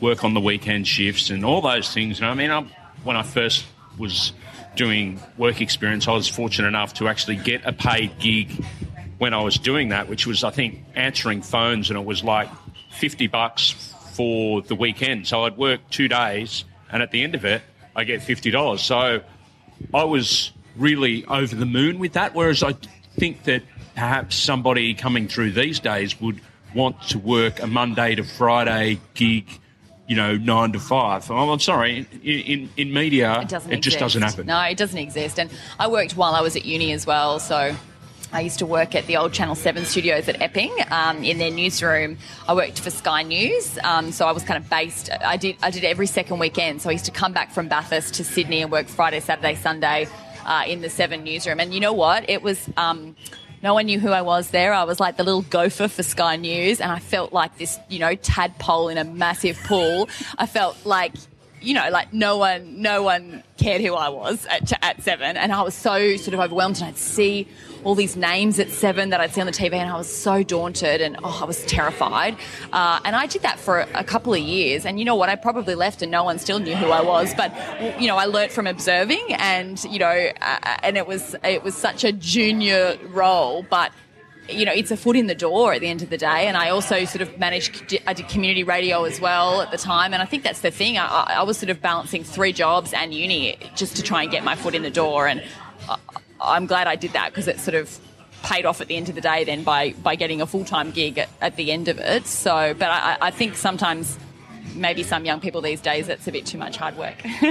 work 0.00 0.24
on 0.24 0.34
the 0.34 0.40
weekend 0.40 0.86
shifts 0.86 1.30
and 1.30 1.44
all 1.44 1.60
those 1.60 1.92
things. 1.92 2.20
And 2.20 2.28
I 2.28 2.34
mean, 2.34 2.50
I, 2.50 2.62
when 3.04 3.16
I 3.16 3.22
first 3.22 3.64
was 3.98 4.32
doing 4.78 5.20
work 5.36 5.60
experience, 5.60 6.06
I 6.06 6.12
was 6.12 6.28
fortunate 6.28 6.68
enough 6.68 6.94
to 6.94 7.08
actually 7.08 7.36
get 7.36 7.66
a 7.66 7.72
paid 7.72 8.18
gig 8.20 8.64
when 9.18 9.34
I 9.34 9.42
was 9.42 9.58
doing 9.58 9.88
that, 9.88 10.08
which 10.08 10.24
was, 10.26 10.44
I 10.44 10.50
think, 10.50 10.84
answering 10.94 11.42
phones, 11.42 11.90
and 11.90 11.98
it 11.98 12.04
was 12.06 12.22
like 12.22 12.48
50 12.92 13.26
bucks 13.26 13.70
for 14.14 14.62
the 14.62 14.76
weekend. 14.76 15.26
So 15.26 15.44
I'd 15.44 15.58
work 15.58 15.80
two 15.90 16.06
days, 16.06 16.64
and 16.90 17.02
at 17.02 17.10
the 17.10 17.24
end 17.24 17.34
of 17.34 17.44
it, 17.44 17.60
I 17.96 18.04
get 18.04 18.20
$50. 18.20 18.78
So 18.78 19.20
I 19.92 20.04
was 20.04 20.52
really 20.76 21.24
over 21.26 21.56
the 21.56 21.66
moon 21.66 21.98
with 21.98 22.12
that, 22.12 22.34
whereas 22.34 22.62
I 22.62 22.74
think 23.18 23.42
that 23.44 23.62
perhaps 23.94 24.36
somebody 24.36 24.94
coming 24.94 25.26
through 25.26 25.52
these 25.52 25.80
days 25.80 26.20
would 26.20 26.40
want 26.72 27.02
to 27.08 27.18
work 27.18 27.60
a 27.60 27.66
Monday 27.66 28.14
to 28.14 28.22
Friday 28.22 29.00
gig 29.14 29.58
you 30.08 30.16
know, 30.16 30.36
nine 30.36 30.72
to 30.72 30.80
five. 30.80 31.30
Oh, 31.30 31.50
I'm 31.50 31.60
sorry, 31.60 32.06
in, 32.22 32.40
in, 32.40 32.70
in 32.76 32.92
media, 32.92 33.42
It 33.42 33.48
doesn't 33.48 33.70
it 33.70 33.80
just 33.80 33.98
doesn't 33.98 34.22
happen. 34.22 34.46
No, 34.46 34.60
it 34.62 34.78
doesn't 34.78 34.98
exist. 34.98 35.38
And 35.38 35.50
I 35.78 35.86
worked 35.86 36.16
while 36.16 36.34
I 36.34 36.40
was 36.40 36.56
at 36.56 36.64
uni 36.64 36.92
as 36.92 37.06
well, 37.06 37.38
so 37.38 37.76
I 38.32 38.40
used 38.40 38.58
to 38.58 38.66
work 38.66 38.94
at 38.94 39.06
the 39.06 39.18
old 39.18 39.34
Channel 39.34 39.54
7 39.54 39.84
studios 39.84 40.28
at 40.28 40.40
Epping 40.40 40.74
um, 40.90 41.22
in 41.22 41.38
their 41.38 41.50
newsroom. 41.50 42.16
I 42.48 42.54
worked 42.54 42.80
for 42.80 42.90
Sky 42.90 43.22
News, 43.22 43.78
um, 43.84 44.10
so 44.10 44.26
I 44.26 44.32
was 44.32 44.42
kind 44.42 44.62
of 44.62 44.68
based. 44.70 45.10
I 45.24 45.36
did 45.36 45.56
I 45.62 45.70
did 45.70 45.84
every 45.84 46.06
second 46.06 46.38
weekend, 46.38 46.80
so 46.80 46.88
I 46.88 46.92
used 46.92 47.04
to 47.04 47.10
come 47.10 47.34
back 47.34 47.52
from 47.52 47.68
Bathurst 47.68 48.14
to 48.14 48.24
Sydney 48.24 48.62
and 48.62 48.72
work 48.72 48.88
Friday, 48.88 49.20
Saturday, 49.20 49.54
Sunday 49.56 50.08
uh, 50.46 50.64
in 50.66 50.80
the 50.80 50.88
7 50.90 51.22
newsroom. 51.22 51.60
And 51.60 51.74
you 51.74 51.80
know 51.80 51.92
what? 51.92 52.28
It 52.28 52.42
was. 52.42 52.68
Um, 52.78 53.14
no 53.62 53.74
one 53.74 53.86
knew 53.86 53.98
who 53.98 54.10
I 54.10 54.22
was 54.22 54.50
there. 54.50 54.72
I 54.72 54.84
was 54.84 55.00
like 55.00 55.16
the 55.16 55.24
little 55.24 55.42
gopher 55.42 55.88
for 55.88 56.02
Sky 56.02 56.36
News, 56.36 56.80
and 56.80 56.90
I 56.90 56.98
felt 56.98 57.32
like 57.32 57.58
this, 57.58 57.78
you 57.88 57.98
know, 57.98 58.14
tadpole 58.14 58.88
in 58.88 58.98
a 58.98 59.04
massive 59.04 59.58
pool. 59.64 60.08
I 60.36 60.46
felt 60.46 60.84
like 60.84 61.14
you 61.60 61.74
know, 61.74 61.88
like 61.90 62.12
no 62.12 62.36
one, 62.36 62.80
no 62.80 63.02
one 63.02 63.42
cared 63.56 63.80
who 63.80 63.94
I 63.94 64.08
was 64.08 64.46
at, 64.46 64.72
at 64.82 65.02
seven, 65.02 65.36
and 65.36 65.52
I 65.52 65.62
was 65.62 65.74
so 65.74 66.16
sort 66.16 66.34
of 66.34 66.40
overwhelmed. 66.40 66.76
And 66.76 66.86
I'd 66.86 66.96
see 66.96 67.48
all 67.84 67.94
these 67.94 68.16
names 68.16 68.58
at 68.58 68.70
seven 68.70 69.10
that 69.10 69.20
I'd 69.20 69.32
see 69.32 69.40
on 69.40 69.46
the 69.46 69.52
TV, 69.52 69.74
and 69.74 69.90
I 69.90 69.96
was 69.96 70.12
so 70.12 70.42
daunted, 70.42 71.00
and 71.00 71.16
oh, 71.22 71.38
I 71.42 71.44
was 71.44 71.64
terrified. 71.66 72.36
Uh, 72.72 73.00
and 73.04 73.14
I 73.14 73.26
did 73.26 73.42
that 73.42 73.58
for 73.58 73.80
a 73.94 74.04
couple 74.04 74.34
of 74.34 74.40
years, 74.40 74.84
and 74.84 74.98
you 74.98 75.04
know 75.04 75.14
what? 75.14 75.28
I 75.28 75.36
probably 75.36 75.74
left, 75.74 76.02
and 76.02 76.10
no 76.10 76.24
one 76.24 76.38
still 76.38 76.58
knew 76.58 76.74
who 76.74 76.90
I 76.90 77.02
was. 77.02 77.34
But 77.34 77.52
you 78.00 78.06
know, 78.06 78.16
I 78.16 78.26
learnt 78.26 78.52
from 78.52 78.66
observing, 78.66 79.24
and 79.30 79.82
you 79.84 79.98
know, 79.98 80.30
uh, 80.40 80.76
and 80.82 80.96
it 80.96 81.06
was 81.06 81.36
it 81.44 81.62
was 81.62 81.74
such 81.74 82.04
a 82.04 82.12
junior 82.12 82.98
role, 83.12 83.64
but 83.68 83.92
you 84.48 84.64
know, 84.64 84.72
it's 84.72 84.90
a 84.90 84.96
foot 84.96 85.16
in 85.16 85.26
the 85.26 85.34
door 85.34 85.74
at 85.74 85.80
the 85.80 85.88
end 85.88 86.02
of 86.02 86.10
the 86.10 86.16
day. 86.16 86.46
And 86.46 86.56
I 86.56 86.70
also 86.70 87.04
sort 87.04 87.20
of 87.20 87.38
managed, 87.38 87.98
I 88.06 88.14
did 88.14 88.28
community 88.28 88.64
radio 88.64 89.04
as 89.04 89.20
well 89.20 89.60
at 89.60 89.70
the 89.70 89.76
time. 89.76 90.14
And 90.14 90.22
I 90.22 90.26
think 90.26 90.42
that's 90.42 90.60
the 90.60 90.70
thing. 90.70 90.96
I, 90.96 91.06
I 91.06 91.42
was 91.42 91.58
sort 91.58 91.70
of 91.70 91.82
balancing 91.82 92.24
three 92.24 92.52
jobs 92.52 92.92
and 92.92 93.12
uni 93.12 93.58
just 93.76 93.96
to 93.96 94.02
try 94.02 94.22
and 94.22 94.30
get 94.30 94.44
my 94.44 94.56
foot 94.56 94.74
in 94.74 94.82
the 94.82 94.90
door. 94.90 95.26
And 95.26 95.42
I, 95.88 95.98
I'm 96.40 96.66
glad 96.66 96.86
I 96.86 96.96
did 96.96 97.12
that 97.12 97.30
because 97.30 97.48
it 97.48 97.58
sort 97.60 97.74
of 97.74 97.98
paid 98.42 98.64
off 98.64 98.80
at 98.80 98.88
the 98.88 98.96
end 98.96 99.08
of 99.08 99.14
the 99.14 99.20
day 99.20 99.44
then 99.44 99.64
by, 99.64 99.92
by 100.02 100.14
getting 100.14 100.40
a 100.40 100.46
full 100.46 100.64
time 100.64 100.90
gig 100.90 101.18
at, 101.18 101.28
at, 101.40 101.56
the 101.56 101.72
end 101.72 101.88
of 101.88 101.98
it. 101.98 102.26
So, 102.26 102.74
but 102.78 102.88
I, 102.88 103.18
I 103.20 103.30
think 103.30 103.56
sometimes 103.56 104.16
maybe 104.74 105.02
some 105.02 105.24
young 105.24 105.40
people 105.40 105.60
these 105.60 105.80
days, 105.80 106.08
it's 106.08 106.26
a 106.28 106.32
bit 106.32 106.46
too 106.46 106.58
much 106.58 106.76
hard 106.76 106.96
work. 106.96 107.16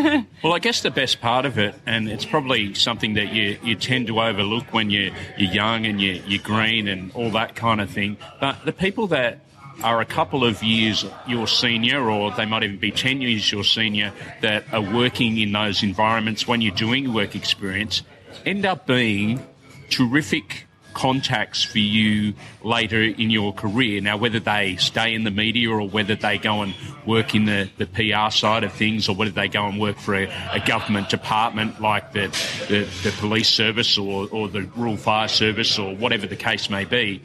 well, 0.43 0.53
I 0.53 0.59
guess 0.59 0.81
the 0.81 0.91
best 0.91 1.19
part 1.21 1.45
of 1.45 1.57
it, 1.57 1.75
and 1.85 2.09
it's 2.09 2.25
probably 2.25 2.73
something 2.73 3.15
that 3.15 3.33
you, 3.33 3.57
you 3.63 3.75
tend 3.75 4.07
to 4.07 4.21
overlook 4.21 4.73
when 4.73 4.89
you're, 4.89 5.11
you're 5.37 5.51
young 5.51 5.85
and 5.85 6.01
you're, 6.01 6.23
you're 6.25 6.41
green 6.41 6.87
and 6.87 7.11
all 7.13 7.31
that 7.31 7.55
kind 7.55 7.81
of 7.81 7.89
thing, 7.89 8.17
but 8.39 8.65
the 8.65 8.73
people 8.73 9.07
that 9.07 9.39
are 9.83 10.01
a 10.01 10.05
couple 10.05 10.43
of 10.43 10.63
years 10.63 11.05
your 11.27 11.47
senior, 11.47 12.09
or 12.09 12.31
they 12.31 12.45
might 12.45 12.63
even 12.63 12.77
be 12.77 12.91
10 12.91 13.21
years 13.21 13.51
your 13.51 13.63
senior, 13.63 14.11
that 14.41 14.63
are 14.73 14.81
working 14.81 15.37
in 15.37 15.51
those 15.51 15.83
environments 15.83 16.47
when 16.47 16.61
you're 16.61 16.73
doing 16.73 17.13
work 17.13 17.35
experience, 17.35 18.01
end 18.47 18.65
up 18.65 18.87
being 18.87 19.45
terrific 19.89 20.65
contacts 20.93 21.63
for 21.63 21.77
you 21.77 22.33
later 22.63 23.03
in 23.03 23.29
your 23.29 23.53
career. 23.53 24.01
Now, 24.01 24.17
whether 24.17 24.39
they 24.39 24.77
stay 24.77 25.13
in 25.13 25.25
the 25.25 25.31
media 25.31 25.69
or 25.69 25.87
whether 25.87 26.15
they 26.15 26.39
go 26.39 26.63
and 26.63 26.73
work 27.05 27.35
in 27.35 27.45
the, 27.45 27.69
the 27.77 27.85
PR 27.85 28.31
side 28.31 28.63
of 28.63 28.73
things 28.73 29.07
or 29.07 29.15
whether 29.15 29.29
they 29.31 29.47
go 29.47 29.67
and 29.67 29.79
work 29.79 29.97
for 29.99 30.15
a, 30.15 30.23
a 30.51 30.59
government 30.65 31.09
department 31.09 31.79
like 31.79 32.13
the, 32.13 32.27
the, 32.67 32.89
the 33.03 33.15
police 33.19 33.47
service 33.47 33.95
or, 33.97 34.27
or 34.31 34.47
the 34.47 34.63
rural 34.75 34.97
fire 34.97 35.27
service 35.27 35.77
or 35.77 35.95
whatever 35.95 36.25
the 36.25 36.35
case 36.35 36.67
may 36.67 36.83
be, 36.83 37.21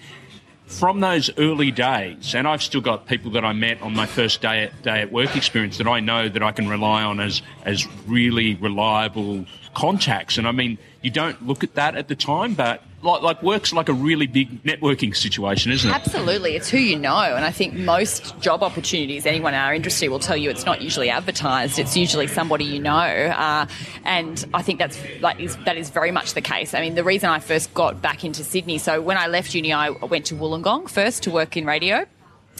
from 0.66 1.00
those 1.00 1.30
early 1.38 1.70
days, 1.70 2.34
and 2.34 2.48
I've 2.48 2.62
still 2.62 2.80
got 2.80 3.06
people 3.06 3.30
that 3.32 3.44
I 3.44 3.52
met 3.52 3.82
on 3.82 3.94
my 3.94 4.06
first 4.06 4.40
day 4.40 4.64
at, 4.64 4.82
day 4.82 5.02
at 5.02 5.12
work 5.12 5.36
experience 5.36 5.78
that 5.78 5.86
I 5.86 6.00
know 6.00 6.28
that 6.28 6.42
I 6.42 6.52
can 6.52 6.68
rely 6.68 7.02
on 7.02 7.20
as 7.20 7.42
as 7.64 7.86
really 8.06 8.54
reliable 8.54 9.44
contacts. 9.74 10.38
And 10.38 10.46
I 10.46 10.52
mean, 10.52 10.78
you 11.02 11.10
don't 11.10 11.46
look 11.46 11.62
at 11.62 11.74
that 11.74 11.94
at 11.94 12.08
the 12.08 12.16
time, 12.16 12.54
but 12.54 12.82
like, 13.02 13.22
like 13.22 13.42
work's 13.42 13.72
like 13.72 13.88
a 13.88 13.92
really 13.92 14.26
big 14.26 14.62
networking 14.64 15.14
situation, 15.14 15.72
isn't 15.72 15.88
it? 15.88 15.94
Absolutely, 15.94 16.56
it's 16.56 16.68
who 16.68 16.78
you 16.78 16.98
know, 16.98 17.18
and 17.18 17.44
I 17.44 17.50
think 17.50 17.74
most 17.74 18.38
job 18.40 18.62
opportunities, 18.62 19.26
anyone 19.26 19.54
in 19.54 19.60
our 19.60 19.74
industry 19.74 20.08
will 20.08 20.18
tell 20.18 20.36
you 20.36 20.50
it's 20.50 20.66
not 20.66 20.80
usually 20.82 21.10
advertised. 21.10 21.78
It's 21.78 21.96
usually 21.96 22.26
somebody 22.26 22.64
you 22.64 22.80
know, 22.80 22.92
uh, 22.92 23.66
and 24.04 24.44
I 24.54 24.62
think 24.62 24.78
that's 24.78 24.98
like 25.20 25.40
is, 25.40 25.56
that 25.64 25.76
is 25.76 25.90
very 25.90 26.10
much 26.10 26.34
the 26.34 26.40
case. 26.40 26.74
I 26.74 26.80
mean, 26.80 26.94
the 26.94 27.04
reason 27.04 27.30
I 27.30 27.40
first 27.40 27.74
got 27.74 28.00
back 28.00 28.24
into 28.24 28.44
Sydney, 28.44 28.78
so 28.78 29.00
when 29.00 29.16
I 29.16 29.26
left 29.26 29.54
uni, 29.54 29.72
I 29.72 29.90
went 29.90 30.26
to 30.26 30.34
Wollongong 30.34 30.88
first 30.88 31.24
to 31.24 31.30
work 31.30 31.56
in 31.56 31.66
radio 31.66 32.06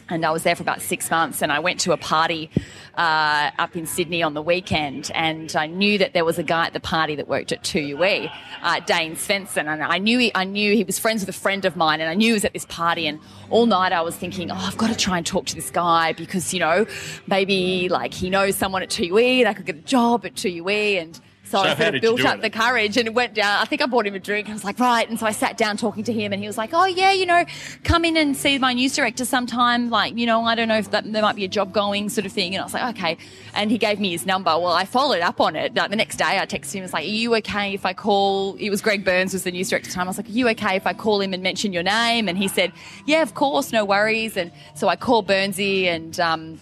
and 0.08 0.24
I 0.24 0.30
was 0.30 0.42
there 0.42 0.54
for 0.56 0.62
about 0.62 0.80
six 0.80 1.10
months. 1.10 1.42
And 1.42 1.52
I 1.52 1.58
went 1.58 1.80
to 1.80 1.92
a 1.92 1.96
party 1.96 2.50
uh, 2.96 3.50
up 3.58 3.76
in 3.76 3.86
Sydney 3.86 4.22
on 4.22 4.34
the 4.34 4.42
weekend, 4.42 5.10
and 5.14 5.54
I 5.56 5.66
knew 5.66 5.98
that 5.98 6.12
there 6.12 6.24
was 6.24 6.38
a 6.38 6.42
guy 6.42 6.66
at 6.66 6.72
the 6.72 6.80
party 6.80 7.14
that 7.16 7.28
worked 7.28 7.52
at 7.52 7.62
2UE, 7.62 8.30
uh, 8.62 8.80
Dane 8.80 9.16
Svensson, 9.16 9.66
and 9.66 9.82
I 9.82 9.98
knew 9.98 10.18
he, 10.18 10.32
I 10.34 10.44
knew 10.44 10.74
he 10.74 10.84
was 10.84 10.98
friends 10.98 11.22
with 11.22 11.34
a 11.34 11.38
friend 11.38 11.64
of 11.64 11.76
mine, 11.76 12.00
and 12.00 12.10
I 12.10 12.14
knew 12.14 12.28
he 12.28 12.32
was 12.32 12.44
at 12.44 12.52
this 12.52 12.66
party. 12.66 13.06
And 13.06 13.18
all 13.50 13.66
night 13.66 13.92
I 13.92 14.02
was 14.02 14.16
thinking, 14.16 14.50
oh, 14.50 14.56
I've 14.56 14.76
got 14.76 14.90
to 14.90 14.96
try 14.96 15.16
and 15.16 15.26
talk 15.26 15.46
to 15.46 15.54
this 15.54 15.70
guy 15.70 16.12
because 16.12 16.52
you 16.52 16.60
know 16.60 16.86
maybe 17.26 17.88
like 17.88 18.12
he 18.12 18.28
knows 18.28 18.56
someone 18.56 18.82
at 18.82 18.90
2UE, 18.90 19.40
and 19.40 19.48
I 19.48 19.54
could 19.54 19.66
get 19.66 19.76
a 19.76 19.80
job 19.80 20.26
at 20.26 20.34
2UE, 20.34 21.00
and 21.00 21.20
so, 21.52 21.62
So 21.62 21.68
I 21.68 21.74
sort 21.76 21.94
of 21.96 22.00
built 22.00 22.24
up 22.24 22.38
it? 22.38 22.42
the 22.42 22.50
courage 22.50 22.96
and 22.96 23.06
it 23.06 23.14
went 23.14 23.34
down. 23.34 23.60
I 23.60 23.66
think 23.66 23.82
I 23.82 23.86
bought 23.86 24.06
him 24.06 24.14
a 24.14 24.18
drink. 24.18 24.48
I 24.48 24.52
was 24.54 24.64
like, 24.64 24.78
right. 24.78 25.08
And 25.08 25.18
so 25.18 25.26
I 25.26 25.32
sat 25.32 25.58
down 25.58 25.76
talking 25.76 26.02
to 26.04 26.12
him, 26.12 26.32
and 26.32 26.40
he 26.40 26.46
was 26.46 26.56
like, 26.56 26.70
oh 26.72 26.86
yeah, 26.86 27.12
you 27.12 27.26
know, 27.26 27.44
come 27.84 28.04
in 28.04 28.16
and 28.16 28.34
see 28.36 28.58
my 28.58 28.72
news 28.72 28.96
director 28.96 29.24
sometime. 29.24 29.90
Like, 29.90 30.16
you 30.16 30.24
know, 30.24 30.42
I 30.44 30.54
don't 30.54 30.68
know 30.68 30.78
if 30.78 30.90
that, 30.92 31.10
there 31.12 31.22
might 31.22 31.36
be 31.36 31.44
a 31.44 31.48
job 31.48 31.72
going, 31.72 32.08
sort 32.08 32.24
of 32.24 32.32
thing. 32.32 32.54
And 32.54 32.62
I 32.62 32.64
was 32.64 32.74
like, 32.74 32.96
okay. 32.96 33.18
And 33.54 33.70
he 33.70 33.78
gave 33.78 34.00
me 34.00 34.10
his 34.12 34.24
number. 34.24 34.50
Well, 34.50 34.72
I 34.72 34.86
followed 34.86 35.20
up 35.20 35.40
on 35.40 35.54
it. 35.54 35.74
Like, 35.74 35.90
the 35.90 35.96
next 35.96 36.16
day, 36.16 36.38
I 36.38 36.46
texted 36.46 36.72
him. 36.72 36.82
I 36.82 36.84
was 36.84 36.92
like, 36.94 37.04
are 37.04 37.08
you 37.08 37.34
okay 37.36 37.74
if 37.74 37.84
I 37.84 37.92
call? 37.92 38.54
It 38.56 38.70
was 38.70 38.80
Greg 38.80 39.04
Burns 39.04 39.34
was 39.34 39.44
the 39.44 39.52
news 39.52 39.68
director 39.68 39.88
at 39.88 39.90
the 39.90 39.94
time. 39.94 40.06
I 40.06 40.10
was 40.10 40.16
like, 40.16 40.28
are 40.28 40.32
you 40.32 40.48
okay 40.50 40.76
if 40.76 40.86
I 40.86 40.94
call 40.94 41.20
him 41.20 41.34
and 41.34 41.42
mention 41.42 41.72
your 41.72 41.82
name? 41.82 42.28
And 42.28 42.38
he 42.38 42.48
said, 42.48 42.72
yeah, 43.06 43.22
of 43.22 43.34
course, 43.34 43.72
no 43.72 43.84
worries. 43.84 44.36
And 44.36 44.50
so 44.74 44.88
I 44.88 44.96
called 44.96 45.28
Burnsy 45.28 45.84
and. 45.84 46.18
Um, 46.18 46.58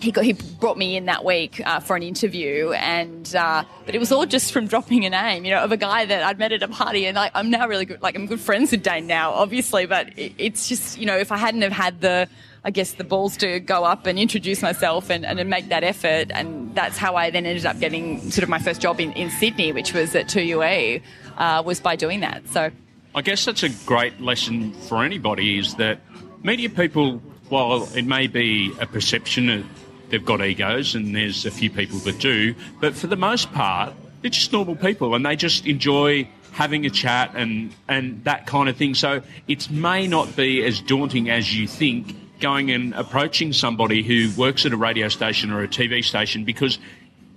he 0.00 0.10
got, 0.10 0.24
he 0.24 0.32
brought 0.32 0.76
me 0.76 0.96
in 0.96 1.06
that 1.06 1.24
week 1.24 1.60
uh, 1.64 1.80
for 1.80 1.96
an 1.96 2.02
interview, 2.02 2.72
and 2.72 3.34
uh, 3.34 3.64
but 3.86 3.94
it 3.94 3.98
was 3.98 4.12
all 4.12 4.26
just 4.26 4.52
from 4.52 4.66
dropping 4.66 5.04
a 5.04 5.10
name, 5.10 5.44
you 5.44 5.50
know, 5.50 5.62
of 5.62 5.72
a 5.72 5.76
guy 5.76 6.04
that 6.04 6.22
I'd 6.22 6.38
met 6.38 6.52
at 6.52 6.62
a 6.62 6.68
party, 6.68 7.06
and 7.06 7.18
I, 7.18 7.30
I'm 7.34 7.50
now 7.50 7.66
really 7.66 7.84
good, 7.84 8.02
like 8.02 8.16
I'm 8.16 8.26
good 8.26 8.40
friends 8.40 8.70
with 8.70 8.82
Dane 8.82 9.06
now, 9.06 9.32
obviously, 9.32 9.86
but 9.86 10.18
it, 10.18 10.32
it's 10.38 10.68
just 10.68 10.98
you 10.98 11.06
know, 11.06 11.16
if 11.16 11.32
I 11.32 11.36
hadn't 11.36 11.62
have 11.62 11.72
had 11.72 12.00
the, 12.00 12.28
I 12.64 12.70
guess 12.70 12.92
the 12.92 13.04
balls 13.04 13.36
to 13.38 13.60
go 13.60 13.84
up 13.84 14.06
and 14.06 14.18
introduce 14.18 14.62
myself 14.62 15.10
and, 15.10 15.24
and 15.24 15.48
make 15.48 15.68
that 15.68 15.84
effort, 15.84 16.30
and 16.30 16.74
that's 16.74 16.96
how 16.96 17.16
I 17.16 17.30
then 17.30 17.46
ended 17.46 17.66
up 17.66 17.78
getting 17.78 18.20
sort 18.30 18.42
of 18.42 18.48
my 18.48 18.58
first 18.58 18.80
job 18.80 19.00
in, 19.00 19.12
in 19.12 19.30
Sydney, 19.30 19.72
which 19.72 19.92
was 19.92 20.14
at 20.14 20.26
2UE, 20.26 21.02
uh, 21.38 21.62
was 21.64 21.80
by 21.80 21.96
doing 21.96 22.20
that. 22.20 22.48
So 22.48 22.70
I 23.14 23.22
guess 23.22 23.44
that's 23.44 23.62
a 23.62 23.68
great 23.86 24.20
lesson 24.20 24.72
for 24.72 25.04
anybody 25.04 25.58
is 25.58 25.76
that 25.76 26.00
media 26.42 26.68
people, 26.68 27.18
while 27.48 27.88
it 27.94 28.06
may 28.06 28.26
be 28.26 28.72
a 28.80 28.86
perception 28.86 29.48
of 29.48 29.83
they've 30.14 30.24
got 30.24 30.40
egos 30.40 30.94
and 30.94 31.12
there's 31.12 31.44
a 31.44 31.50
few 31.50 31.68
people 31.68 31.98
that 31.98 32.20
do, 32.20 32.54
but 32.80 32.94
for 32.94 33.08
the 33.08 33.16
most 33.16 33.52
part, 33.52 33.92
they're 34.22 34.30
just 34.30 34.52
normal 34.52 34.76
people 34.76 35.16
and 35.16 35.26
they 35.26 35.34
just 35.34 35.66
enjoy 35.66 36.28
having 36.52 36.86
a 36.86 36.90
chat 36.90 37.32
and, 37.34 37.74
and 37.88 38.22
that 38.22 38.46
kind 38.46 38.68
of 38.68 38.76
thing. 38.76 38.94
So 38.94 39.22
it 39.48 39.68
may 39.72 40.06
not 40.06 40.36
be 40.36 40.64
as 40.64 40.80
daunting 40.80 41.30
as 41.30 41.52
you 41.52 41.66
think 41.66 42.38
going 42.38 42.70
and 42.70 42.94
approaching 42.94 43.52
somebody 43.52 44.04
who 44.04 44.30
works 44.40 44.64
at 44.64 44.72
a 44.72 44.76
radio 44.76 45.08
station 45.08 45.50
or 45.50 45.64
a 45.64 45.68
TV 45.68 46.04
station 46.04 46.44
because 46.44 46.78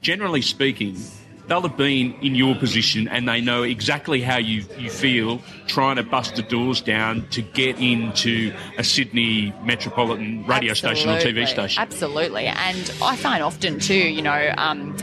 generally 0.02 0.44
speaking, 0.44 0.98
they'll 1.48 1.62
have 1.62 1.78
been 1.78 2.14
in 2.22 2.36
your 2.36 2.56
position 2.56 3.08
and 3.08 3.28
they 3.28 3.42
know 3.42 3.64
exactly 3.64 4.22
how 4.22 4.38
you, 4.38 4.64
you 4.78 4.90
feel 4.90 5.42
trying 5.66 5.96
to 5.96 6.04
bust 6.04 6.36
the 6.36 6.42
doors 6.42 6.82
down 6.82 7.28
to 7.30 7.42
get 7.42 7.80
into 7.80 8.54
a 8.78 8.84
Sydney 8.84 9.54
metropolitan 9.64 10.46
radio 10.46 10.74
station 10.74 11.10
or 11.10 11.18
TV 11.18 11.48
station. 11.48 11.82
Absolutely. 11.82 12.48
And 12.48 12.92
I 13.02 13.16
find 13.16 13.42
often 13.42 13.80
too, 13.80 13.96
you 13.96 14.22
know, 14.22 14.54
um, 14.58 14.96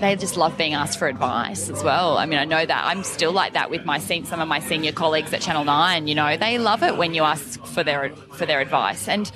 they 0.00 0.16
just 0.16 0.36
love 0.36 0.56
being 0.58 0.74
asked 0.74 0.98
for 0.98 1.08
advice 1.08 1.68
as 1.70 1.82
well. 1.82 2.18
I 2.18 2.26
mean, 2.26 2.38
I 2.38 2.44
know 2.44 2.64
that 2.64 2.84
I'm 2.84 3.02
still 3.02 3.32
like 3.32 3.54
that 3.54 3.70
with 3.70 3.84
my 3.84 3.98
sen- 3.98 4.24
some 4.24 4.40
of 4.40 4.48
my 4.48 4.60
senior 4.60 4.92
colleagues 4.92 5.32
at 5.32 5.40
Channel 5.40 5.64
Nine. 5.64 6.06
You 6.06 6.14
know, 6.14 6.36
they 6.36 6.58
love 6.58 6.82
it 6.82 6.96
when 6.96 7.14
you 7.14 7.22
ask 7.22 7.64
for 7.64 7.82
their 7.82 8.10
for 8.34 8.46
their 8.46 8.60
advice. 8.60 9.08
And 9.08 9.30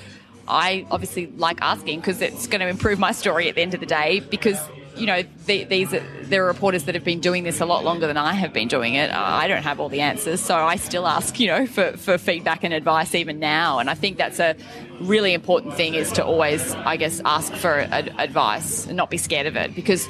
I 0.47 0.85
obviously 0.91 1.27
like 1.37 1.59
asking 1.61 1.99
because 1.99 2.21
it's 2.21 2.47
going 2.47 2.61
to 2.61 2.67
improve 2.67 2.99
my 2.99 3.11
story 3.11 3.49
at 3.49 3.55
the 3.55 3.61
end 3.61 3.73
of 3.73 3.79
the 3.79 3.85
day 3.85 4.19
because 4.19 4.59
you 4.95 5.05
know, 5.05 5.23
the, 5.45 5.63
these 5.65 5.93
there 6.23 6.43
are 6.43 6.47
reporters 6.47 6.85
that 6.85 6.95
have 6.95 7.03
been 7.03 7.19
doing 7.19 7.43
this 7.43 7.61
a 7.61 7.65
lot 7.65 7.83
longer 7.83 8.07
than 8.07 8.17
I 8.17 8.33
have 8.33 8.53
been 8.53 8.67
doing 8.67 8.95
it. 8.95 9.11
Uh, 9.11 9.17
I 9.17 9.47
don't 9.47 9.63
have 9.63 9.79
all 9.79 9.89
the 9.89 10.01
answers, 10.01 10.41
so 10.41 10.55
I 10.55 10.75
still 10.77 11.07
ask, 11.07 11.39
you 11.39 11.47
know, 11.47 11.65
for, 11.65 11.91
for 11.97 12.17
feedback 12.17 12.63
and 12.63 12.73
advice 12.73 13.13
even 13.15 13.39
now. 13.39 13.79
And 13.79 13.89
I 13.89 13.93
think 13.93 14.17
that's 14.17 14.39
a 14.39 14.55
really 15.01 15.33
important 15.33 15.75
thing 15.75 15.93
is 15.93 16.11
to 16.13 16.25
always, 16.25 16.73
I 16.73 16.97
guess, 16.97 17.21
ask 17.25 17.53
for 17.53 17.79
ad- 17.79 18.13
advice 18.17 18.87
and 18.87 18.95
not 18.95 19.09
be 19.09 19.17
scared 19.17 19.47
of 19.47 19.55
it 19.55 19.75
because 19.75 20.07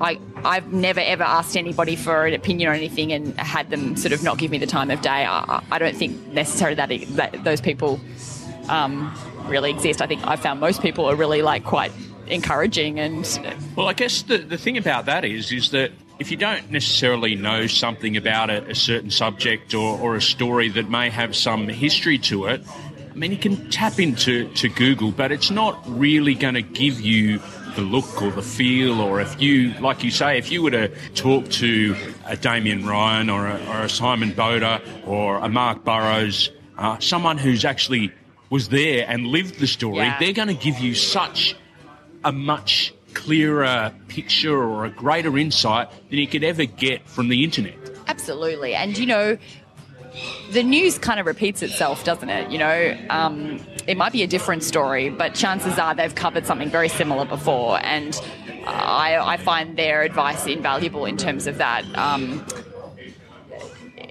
I, 0.00 0.18
I've 0.44 0.72
never 0.72 1.00
ever 1.00 1.22
asked 1.22 1.56
anybody 1.56 1.96
for 1.96 2.26
an 2.26 2.34
opinion 2.34 2.68
or 2.68 2.72
anything 2.72 3.12
and 3.12 3.38
had 3.38 3.70
them 3.70 3.96
sort 3.96 4.12
of 4.12 4.22
not 4.22 4.38
give 4.38 4.50
me 4.50 4.58
the 4.58 4.66
time 4.66 4.90
of 4.90 5.00
day. 5.00 5.24
I, 5.24 5.62
I 5.70 5.78
don't 5.78 5.96
think 5.96 6.26
necessarily 6.28 6.74
that, 6.74 6.88
that 7.16 7.44
those 7.44 7.60
people 7.60 8.00
um, 8.68 9.14
really 9.46 9.70
exist. 9.70 10.02
I 10.02 10.06
think 10.06 10.26
I 10.26 10.36
found 10.36 10.60
most 10.60 10.82
people 10.82 11.04
are 11.06 11.14
really 11.14 11.42
like 11.42 11.64
quite 11.64 11.92
encouraging 12.26 12.98
and 13.00 13.40
well 13.76 13.88
i 13.88 13.92
guess 13.92 14.22
the, 14.22 14.38
the 14.38 14.58
thing 14.58 14.78
about 14.78 15.06
that 15.06 15.24
is 15.24 15.52
is 15.52 15.70
that 15.70 15.90
if 16.18 16.30
you 16.30 16.36
don't 16.36 16.70
necessarily 16.70 17.34
know 17.34 17.66
something 17.66 18.16
about 18.16 18.48
a, 18.48 18.64
a 18.68 18.74
certain 18.74 19.10
subject 19.10 19.74
or, 19.74 19.98
or, 19.98 20.14
a 20.14 20.22
story 20.22 20.68
that 20.68 20.88
may 20.88 21.10
have 21.10 21.34
some 21.34 21.68
history 21.68 22.18
to 22.18 22.46
it 22.46 22.62
i 23.10 23.14
mean 23.14 23.32
you 23.32 23.38
can 23.38 23.68
tap 23.70 23.98
into 23.98 24.48
to 24.54 24.68
google 24.68 25.10
but 25.10 25.32
it's 25.32 25.50
not 25.50 25.82
really 25.86 26.34
going 26.34 26.54
to 26.54 26.62
give 26.62 27.00
you 27.00 27.40
the 27.74 27.82
look 27.82 28.22
or 28.22 28.30
the 28.30 28.42
feel 28.42 29.00
or 29.00 29.20
if 29.20 29.40
you 29.40 29.72
like 29.80 30.04
you 30.04 30.10
say 30.10 30.38
if 30.38 30.52
you 30.52 30.62
were 30.62 30.70
to 30.70 30.88
talk 31.14 31.48
to 31.48 31.96
a 32.26 32.36
Damien 32.36 32.86
Ryan 32.86 33.30
or 33.30 33.46
a, 33.46 33.54
or 33.66 33.82
a 33.84 33.88
Simon 33.88 34.32
Bouda 34.32 34.80
or 35.06 35.38
a 35.38 35.48
Mark 35.48 35.84
Burrows 35.84 36.50
uh, 36.76 36.98
someone 36.98 37.38
who's 37.38 37.64
actually 37.64 38.12
was 38.50 38.68
there 38.68 39.06
and 39.08 39.26
lived 39.26 39.58
the 39.58 39.66
story 39.66 39.98
yeah. 39.98 40.18
they're 40.18 40.32
going 40.32 40.48
to 40.48 40.54
give 40.54 40.78
you 40.78 40.94
such 40.94 41.56
a 42.24 42.32
much 42.32 42.94
clearer 43.14 43.92
picture 44.08 44.56
or 44.56 44.84
a 44.84 44.90
greater 44.90 45.36
insight 45.36 45.88
than 46.08 46.18
you 46.18 46.26
could 46.26 46.44
ever 46.44 46.64
get 46.64 47.06
from 47.08 47.28
the 47.28 47.44
internet. 47.44 47.74
Absolutely. 48.06 48.74
And, 48.74 48.96
you 48.96 49.06
know, 49.06 49.38
the 50.50 50.62
news 50.62 50.98
kind 50.98 51.18
of 51.18 51.26
repeats 51.26 51.62
itself, 51.62 52.04
doesn't 52.04 52.28
it? 52.28 52.50
You 52.50 52.58
know, 52.58 52.98
um, 53.10 53.60
it 53.86 53.96
might 53.96 54.12
be 54.12 54.22
a 54.22 54.26
different 54.26 54.62
story, 54.62 55.08
but 55.08 55.34
chances 55.34 55.78
are 55.78 55.94
they've 55.94 56.14
covered 56.14 56.46
something 56.46 56.68
very 56.68 56.88
similar 56.88 57.24
before. 57.24 57.78
And 57.82 58.20
I, 58.66 59.16
I 59.16 59.36
find 59.38 59.76
their 59.76 60.02
advice 60.02 60.46
invaluable 60.46 61.06
in 61.06 61.16
terms 61.16 61.46
of 61.46 61.58
that. 61.58 61.84
Um, 61.96 62.44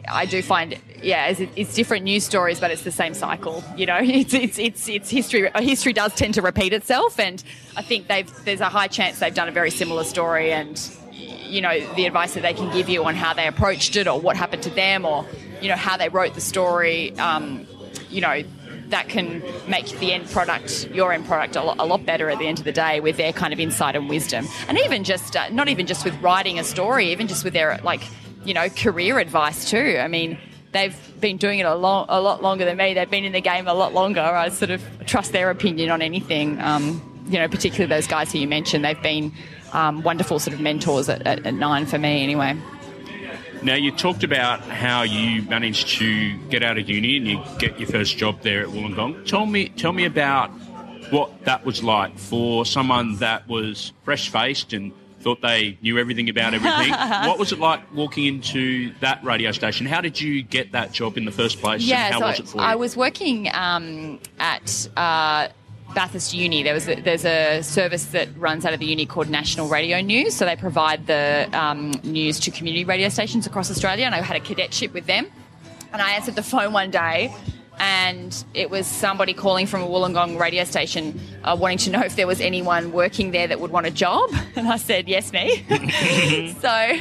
I 0.08 0.26
do 0.26 0.42
find, 0.42 0.78
yeah, 1.02 1.28
it's, 1.28 1.42
it's, 1.56 1.74
different 1.74 2.06
news 2.06 2.24
stories, 2.24 2.60
but 2.60 2.72
it's 2.72 2.84
the 2.84 2.92
same 2.92 3.14
cycle. 3.14 3.64
You 3.76 3.86
know, 3.86 4.00
it's 4.02 4.34
it's 4.34 4.60
it's, 4.60 4.88
it's 4.88 5.10
history. 5.10 5.50
History 5.56 5.94
does 5.94 6.14
tend 6.16 6.34
to 6.36 6.42
repeat 6.42 6.74
itself, 6.74 7.20
and 7.20 7.44
I 7.76 7.82
think 7.82 8.08
they've 8.08 8.30
there's 8.46 8.62
a 8.62 8.70
high 8.70 8.88
chance 8.88 9.20
they've 9.20 9.34
done 9.34 9.48
a 9.48 9.52
very 9.52 9.72
similar 9.72 10.04
story, 10.04 10.52
and 10.52 10.80
you 11.12 11.62
know 11.62 11.80
the 11.96 12.06
advice 12.06 12.34
that 12.34 12.44
they 12.44 12.54
can 12.54 12.72
give 12.74 12.90
you 12.90 13.04
on 13.04 13.16
how 13.16 13.34
they 13.34 13.48
approached 13.48 13.96
it, 13.96 14.08
or 14.08 14.20
what 14.20 14.36
happened 14.36 14.64
to 14.64 14.70
them, 14.70 15.06
or 15.06 15.26
you 15.62 15.70
know 15.70 15.76
how 15.76 15.98
they 15.98 16.10
wrote 16.10 16.34
the 16.34 16.42
story. 16.42 17.18
Um, 17.18 17.68
you 18.10 18.22
know 18.22 18.44
that 18.92 19.10
can 19.10 19.42
make 19.68 19.88
the 20.00 20.14
end 20.14 20.30
product, 20.30 20.88
your 20.92 21.12
end 21.12 21.26
product, 21.26 21.56
a 21.56 21.64
lot, 21.64 21.78
a 21.80 21.86
lot, 21.86 22.06
better 22.06 22.30
at 22.30 22.38
the 22.40 22.46
end 22.48 22.60
of 22.60 22.66
the 22.66 22.72
day 22.72 23.00
with 23.00 23.18
their 23.18 23.34
kind 23.34 23.54
of 23.54 23.60
insight 23.60 23.96
and 23.96 24.08
wisdom. 24.08 24.46
And 24.68 24.78
even 24.80 25.04
just, 25.04 25.36
uh, 25.36 25.50
not 25.50 25.70
even 25.70 25.88
just 25.88 26.06
with 26.06 26.14
writing 26.22 26.60
a 26.60 26.64
story, 26.64 27.12
even 27.12 27.28
just 27.28 27.44
with 27.44 27.54
their, 27.54 27.80
like, 27.84 28.02
you 28.46 28.54
know, 28.54 28.70
career 28.70 29.20
advice 29.20 29.70
too. 29.70 29.98
I 30.00 30.08
mean, 30.08 30.38
they've 30.72 30.96
been 31.20 31.38
doing 31.38 31.60
it 31.60 31.66
a, 31.66 31.74
a 31.74 31.76
lot 31.76 32.42
longer 32.42 32.66
than 32.66 32.78
me. 32.78 32.94
They've 32.94 33.10
been 33.10 33.26
in 33.26 33.34
the 33.34 33.42
game 33.42 33.68
a 33.68 33.74
lot 33.74 33.94
longer. 33.94 34.22
I 34.22 34.50
sort 34.50 34.72
of 34.72 34.84
trust 35.06 35.32
their 35.32 35.50
opinion 35.50 35.90
on 35.90 36.02
anything. 36.02 36.60
Um, 36.60 37.08
you 37.28 37.40
know, 37.40 37.48
particularly 37.48 37.88
those 37.88 38.08
guys 38.08 38.32
who 38.32 38.40
you 38.40 38.48
mentioned. 38.48 38.84
They've 38.84 39.02
been 39.02 39.32
um, 39.74 40.04
wonderful 40.04 40.40
sort 40.40 40.54
of 40.54 40.62
mentors 40.62 41.08
at, 41.08 41.26
at, 41.26 41.46
at 41.46 41.54
nine 41.54 41.86
for 41.86 41.98
me, 41.98 42.24
anyway. 42.24 42.58
Now, 43.64 43.76
you 43.76 43.92
talked 43.92 44.24
about 44.24 44.62
how 44.62 45.04
you 45.04 45.44
managed 45.44 45.88
to 46.00 46.36
get 46.50 46.64
out 46.64 46.80
of 46.80 46.90
uni 46.90 47.18
and 47.18 47.28
you 47.28 47.44
get 47.60 47.80
your 47.80 47.88
first 47.88 48.18
job 48.18 48.42
there 48.42 48.62
at 48.62 48.70
Wollongong. 48.70 49.26
Tell 49.28 49.46
me, 49.46 49.70
tell 49.70 49.94
me 49.94 50.06
about 50.06 50.50
what 51.12 51.46
that 51.46 51.64
was 51.64 51.84
like 51.84 52.18
for 52.18 52.66
someone 52.66 53.18
that 53.18 53.48
was 53.48 53.94
fresh 54.04 54.30
faced 54.30 54.74
and 54.74 54.92
thought 55.22 55.42
they 55.42 55.78
knew 55.82 55.98
everything 55.98 56.30
about 56.30 56.54
everything. 56.54 56.92
what 57.28 57.40
was 57.40 57.52
it 57.52 57.60
like 57.60 57.82
walking 57.94 58.26
into 58.26 58.94
that 59.00 59.24
radio 59.24 59.52
station? 59.52 59.86
How 59.86 60.02
did 60.02 60.20
you 60.20 60.44
get 60.44 60.72
that 60.74 60.92
job 60.92 61.18
in 61.18 61.26
the 61.26 61.32
first 61.32 61.60
place? 61.60 61.82
Yeah, 61.82 62.12
how 62.12 62.20
so 62.20 62.26
was 62.28 62.40
it 62.40 62.48
for 62.48 62.58
you? 62.58 62.64
I 62.64 62.76
was 62.76 62.98
working 62.98 63.50
um, 63.54 64.20
at. 64.40 64.88
Uh, 64.96 65.50
Bathurst 65.94 66.34
Uni, 66.34 66.64
there 66.64 66.74
was 66.74 66.88
a, 66.88 66.96
there's 67.02 67.26
a 67.26 67.62
service 67.62 68.06
that 68.06 68.30
runs 68.38 68.66
out 68.66 68.74
of 68.74 68.80
the 68.80 68.86
uni 68.86 69.06
called 69.06 69.30
National 69.30 69.68
Radio 69.68 70.00
News. 70.00 70.34
So 70.34 70.46
they 70.46 70.56
provide 70.56 71.06
the 71.06 71.50
um, 71.52 71.92
news 72.04 72.40
to 72.42 72.52
community 72.52 72.86
radio 72.86 73.10
stations 73.10 73.46
across 73.46 73.70
Australia, 73.70 74.06
and 74.06 74.16
I 74.16 74.22
had 74.22 74.38
a 74.38 74.40
cadetship 74.40 74.94
with 74.94 75.06
them. 75.06 75.28
And 75.92 76.02
I 76.02 76.12
answered 76.12 76.36
the 76.36 76.44
phone 76.44 76.72
one 76.72 76.92
day, 76.92 77.36
and 77.80 78.44
it 78.54 78.70
was 78.70 78.86
somebody 78.86 79.34
calling 79.34 79.66
from 79.66 79.82
a 79.82 79.88
Wollongong 79.88 80.40
radio 80.40 80.64
station 80.64 81.20
uh, 81.44 81.58
wanting 81.60 81.80
to 81.80 81.90
know 81.90 82.02
if 82.02 82.16
there 82.16 82.28
was 82.28 82.40
anyone 82.40 82.92
working 82.92 83.32
there 83.32 83.48
that 83.48 83.60
would 83.60 83.72
want 83.72 83.86
a 83.86 83.92
job. 83.92 84.30
And 84.54 84.68
I 84.68 84.76
said, 84.76 85.08
yes, 85.08 85.32
me. 85.32 85.64
so 86.60 86.98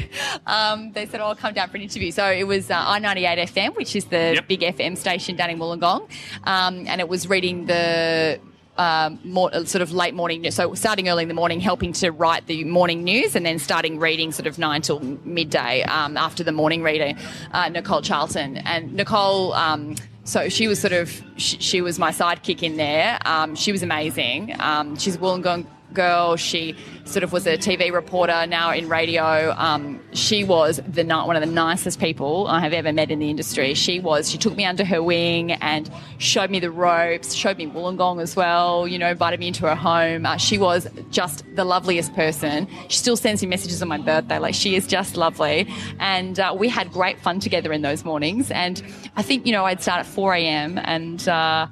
um, 0.47 0.93
they 0.93 1.05
said, 1.07 1.21
oh, 1.21 1.25
I'll 1.25 1.35
come 1.35 1.53
down 1.53 1.69
for 1.69 1.77
an 1.77 1.83
interview. 1.83 2.13
So 2.13 2.31
it 2.31 2.45
was 2.45 2.71
uh, 2.71 2.77
I98 2.77 3.49
FM, 3.49 3.77
which 3.77 3.97
is 3.97 4.05
the 4.05 4.35
yep. 4.37 4.49
big 4.49 4.61
FM 4.61 4.97
station 4.97 5.37
down 5.37 5.51
in 5.51 5.59
Wollongong. 5.59 6.09
Um, 6.45 6.87
and 6.87 7.01
it 7.01 7.09
was 7.09 7.29
reading 7.29 7.67
the 7.67 8.41
um, 8.79 9.19
more, 9.25 9.55
uh, 9.55 9.65
sort 9.65 9.83
of 9.83 9.93
late 9.93 10.15
morning 10.15 10.41
news. 10.41 10.55
So 10.55 10.75
starting 10.75 11.09
early 11.09 11.23
in 11.23 11.29
the 11.29 11.35
morning, 11.35 11.61
helping 11.61 11.93
to 11.95 12.11
write 12.11 12.47
the 12.47 12.65
morning 12.65 13.05
news, 13.05 13.37
and 13.37 13.45
then 13.45 13.59
starting 13.59 13.99
reading 13.99 14.33
sort 14.33 14.47
of 14.47 14.59
nine 14.59 14.81
till 14.81 15.01
midday 15.25 15.83
um, 15.83 16.17
after 16.17 16.43
the 16.43 16.53
morning 16.53 16.83
reader, 16.83 17.19
uh, 17.53 17.69
Nicole 17.69 18.01
Charlton. 18.01 18.57
And 18.59 18.95
Nicole 18.95 19.53
um, 19.53 19.97
so 20.25 20.49
she 20.49 20.69
was 20.69 20.81
sort 20.81 20.93
of 20.93 21.11
she, 21.37 21.59
she 21.59 21.81
was 21.81 21.99
my 21.99 22.11
sidekick 22.11 22.63
in 22.63 22.77
there. 22.77 23.19
Um, 23.25 23.55
she 23.55 23.73
was 23.73 23.83
amazing. 23.83 24.55
Um, 24.61 24.97
she's 24.97 25.17
a 25.17 25.19
Wollongong 25.19 25.67
girl. 25.95 26.37
She 26.37 26.77
sort 27.05 27.25
of 27.25 27.33
was 27.33 27.47
a 27.47 27.57
TV 27.57 27.93
reporter 27.93 28.47
now 28.47 28.73
in 28.73 28.89
radio. 28.89 29.53
Um, 29.57 30.01
she 30.13 30.45
was 30.45 30.81
the 30.87 31.05
one 31.05 31.37
of 31.37 31.41
the 31.41 31.53
nicest 31.53 31.99
people 31.99 32.47
I 32.47 32.61
have 32.61 32.73
ever 32.73 32.93
met 32.93 33.11
in 33.11 33.19
the 33.19 33.31
industry. 33.31 33.75
She 33.75 34.01
was. 34.01 34.31
She 34.31 34.39
took 34.39 34.57
me 34.57 34.65
under 34.65 34.85
her 34.85 35.03
wing 35.03 35.53
and 35.53 35.91
showed 36.19 36.51
me 36.51 36.61
the 36.61 36.71
ropes. 36.71 37.35
Showed 37.35 37.59
me 37.59 37.67
Wollongong 37.67 38.23
as 38.23 38.37
well. 38.37 38.87
You 38.87 38.99
know, 38.99 39.11
invited 39.11 39.41
me 39.41 39.49
into 39.49 39.67
her 39.67 39.75
home. 39.75 40.27
Uh, 40.27 40.37
she 40.37 40.59
was 40.59 40.87
just 41.11 41.45
the 41.57 41.65
loveliest 41.65 42.15
person. 42.15 42.69
She 42.89 42.99
still 42.99 43.17
sends 43.17 43.43
me 43.43 43.49
messages 43.49 43.83
on 43.83 43.89
my 43.89 43.99
birthday. 43.99 44.39
Like 44.39 44.55
she 44.55 44.77
is 44.77 44.87
just 44.87 45.17
lovely, 45.17 45.69
and 45.99 46.39
uh, 46.39 46.55
we 46.57 46.69
had 46.69 46.93
great 46.93 47.19
fun 47.21 47.41
together 47.41 47.73
in 47.73 47.83
those 47.83 48.05
mornings. 48.05 48.51
And 48.51 48.83
I 49.17 49.23
think 49.23 49.47
you 49.47 49.53
know 49.53 49.65
I'd 49.65 49.83
start 49.83 50.01
at 50.01 50.07
4 50.07 50.35
a.m. 50.35 50.79
and 50.79 51.29
uh, 51.29 51.67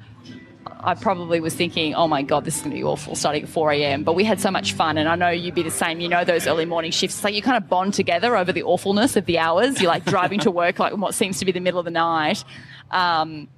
I 0.81 0.95
probably 0.95 1.41
was 1.41 1.53
thinking, 1.53 1.93
oh 1.93 2.07
my 2.07 2.21
God, 2.21 2.45
this 2.45 2.55
is 2.55 2.61
going 2.61 2.71
to 2.71 2.77
be 2.77 2.83
awful 2.83 3.15
starting 3.15 3.43
at 3.43 3.49
4 3.49 3.71
a.m. 3.73 4.03
But 4.03 4.13
we 4.13 4.23
had 4.23 4.39
so 4.39 4.49
much 4.49 4.73
fun. 4.73 4.97
And 4.97 5.09
I 5.09 5.15
know 5.15 5.29
you'd 5.29 5.55
be 5.55 5.63
the 5.63 5.71
same. 5.71 5.99
You 5.99 6.07
know, 6.07 6.23
those 6.23 6.47
early 6.47 6.65
morning 6.65 6.91
shifts, 6.91 7.21
like 7.23 7.33
you 7.33 7.41
kind 7.41 7.57
of 7.57 7.67
bond 7.67 7.93
together 7.93 8.37
over 8.37 8.53
the 8.53 8.63
awfulness 8.63 9.17
of 9.17 9.25
the 9.25 9.39
hours. 9.39 9.81
You're 9.81 9.91
like 9.91 10.05
driving 10.05 10.39
to 10.41 10.51
work, 10.51 10.79
like 10.79 10.95
what 10.95 11.13
seems 11.13 11.39
to 11.39 11.45
be 11.45 11.51
the 11.51 11.59
middle 11.59 11.79
of 11.79 11.85
the 11.85 11.91
night. 11.91 12.43
Um, 12.91 13.49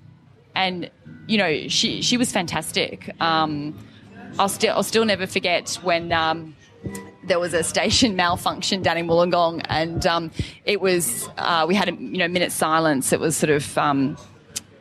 and, 0.56 0.90
you 1.28 1.38
know, 1.38 1.68
she, 1.68 2.02
she 2.02 2.18
was 2.18 2.32
fantastic. 2.32 3.14
Um, 3.22 3.78
I'll 4.40 4.50
still, 4.50 4.76
I'll 4.76 4.84
still 4.84 5.06
never 5.06 5.28
forget 5.28 5.78
when, 5.84 6.12
um, 6.12 6.56
there 7.24 7.40
was 7.40 7.54
a 7.54 7.64
station 7.64 8.16
malfunction 8.18 8.82
down 8.82 8.98
in 8.98 9.06
Wollongong, 9.08 9.64
and 9.70 10.06
um, 10.08 10.32
it 10.66 10.82
was 10.82 11.30
uh, 11.38 11.66
we 11.68 11.76
had 11.76 11.90
a 11.90 11.94
you 11.94 12.18
know 12.18 12.28
minute 12.28 12.52
silence. 12.52 13.14
It 13.14 13.20
was 13.20 13.38
sort 13.38 13.52
of 13.52 13.78
um, 13.78 14.18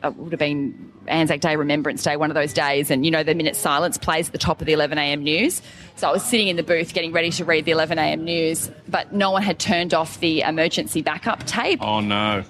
it 0.03 0.15
would 0.15 0.31
have 0.31 0.39
been 0.39 0.91
Anzac 1.07 1.41
Day, 1.41 1.55
Remembrance 1.55 2.03
Day, 2.03 2.17
one 2.17 2.31
of 2.31 2.35
those 2.35 2.53
days, 2.53 2.91
and 2.91 3.05
you 3.05 3.11
know 3.11 3.23
the 3.23 3.35
minute 3.35 3.55
silence 3.55 3.97
plays 3.97 4.27
at 4.27 4.31
the 4.31 4.37
top 4.37 4.61
of 4.61 4.67
the 4.67 4.73
11 4.73 4.97
a.m. 4.97 5.23
news. 5.23 5.61
So 5.95 6.09
I 6.09 6.11
was 6.11 6.23
sitting 6.23 6.47
in 6.47 6.55
the 6.55 6.63
booth 6.63 6.93
getting 6.93 7.11
ready 7.11 7.29
to 7.31 7.45
read 7.45 7.65
the 7.65 7.71
11 7.71 7.99
a.m. 7.99 8.23
news, 8.23 8.71
but 8.87 9.13
no 9.13 9.31
one 9.31 9.43
had 9.43 9.59
turned 9.59 9.93
off 9.93 10.19
the 10.19 10.41
emergency 10.41 11.01
backup 11.01 11.45
tape. 11.45 11.79
Oh 11.81 11.99
no! 11.99 12.43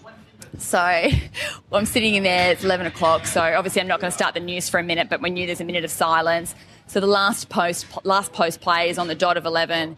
So 0.58 0.78
well, 0.78 1.12
I'm 1.74 1.86
sitting 1.86 2.16
in 2.16 2.24
there. 2.24 2.52
It's 2.52 2.64
11 2.64 2.86
o'clock. 2.88 3.26
So 3.26 3.42
obviously 3.42 3.82
I'm 3.82 3.88
not 3.88 4.00
going 4.00 4.12
to 4.12 4.16
start 4.16 4.34
the 4.34 4.40
news 4.40 4.70
for 4.70 4.80
a 4.80 4.84
minute, 4.84 5.10
but 5.10 5.22
we 5.22 5.30
knew 5.30 5.46
there's 5.46 5.62
a 5.62 5.66
minute 5.66 5.84
of 5.84 5.92
silence. 5.92 6.56
So 6.88 7.00
the 7.00 7.08
last 7.08 7.50
post, 7.50 7.86
last 8.06 8.34
post 8.34 8.62
play 8.62 8.90
is 8.90 8.98
on 8.98 9.08
the 9.08 9.16
dot 9.16 9.38
of 9.38 9.46
11, 9.46 9.96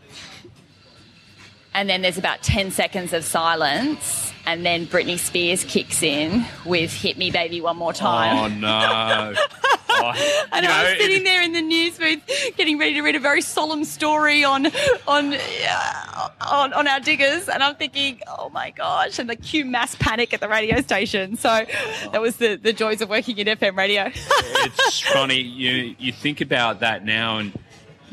and 1.74 1.90
then 1.90 2.02
there's 2.02 2.20
about 2.20 2.44
10 2.44 2.72
seconds 2.72 3.14
of 3.14 3.24
silence 3.24 4.33
and 4.46 4.66
then 4.66 4.86
Britney 4.88 5.18
Spears 5.18 5.64
kicks 5.64 6.04
in 6.04 6.46
with 6.66 6.94
"Hit 6.94 7.18
Me, 7.18 7.32
Baby, 7.32 7.62
One 7.62 7.78
More 7.78 7.94
Time." 7.94 8.38
Oh 8.38 8.48
no! 8.48 9.34
and 10.04 10.18
you 10.18 10.22
I 10.52 10.62
know, 10.62 10.90
was 10.90 11.00
sitting 11.00 11.24
there 11.24 11.42
in 11.42 11.54
the 11.54 11.62
news 11.62 11.98
booth, 11.98 12.22
getting 12.58 12.78
ready 12.78 12.96
to 12.96 13.02
read 13.02 13.16
a 13.16 13.20
very 13.20 13.42
solemn 13.42 13.86
story 13.86 14.44
on 14.44 14.68
on 15.08 15.34
uh, 15.34 16.30
on, 16.42 16.74
on 16.74 16.88
our 16.88 17.00
diggers, 17.00 17.48
and 17.50 17.64
I'm 17.64 17.76
thinking, 17.76 18.22
oh 18.28 18.50
my 18.50 18.72
gosh, 18.72 19.20
and 19.20 19.30
the 19.30 19.36
cue 19.36 19.66
mass 19.66 19.96
panic 19.96 20.34
at 20.34 20.40
the 20.40 20.50
radio 20.50 20.82
station. 20.82 21.38
So 21.38 21.66
that 22.12 22.22
was 22.22 22.38
the 22.38 22.56
the 22.56 22.74
joys 22.74 23.02
of 23.02 23.10
working 23.10 23.38
in 23.38 23.48
FM 23.48 23.78
radio. 23.78 24.12
it's 24.14 25.00
funny 25.02 25.40
you 25.40 25.96
you 26.00 26.12
think 26.12 26.42
about 26.42 26.80
that 26.82 27.06
now 27.06 27.38
and 27.38 27.54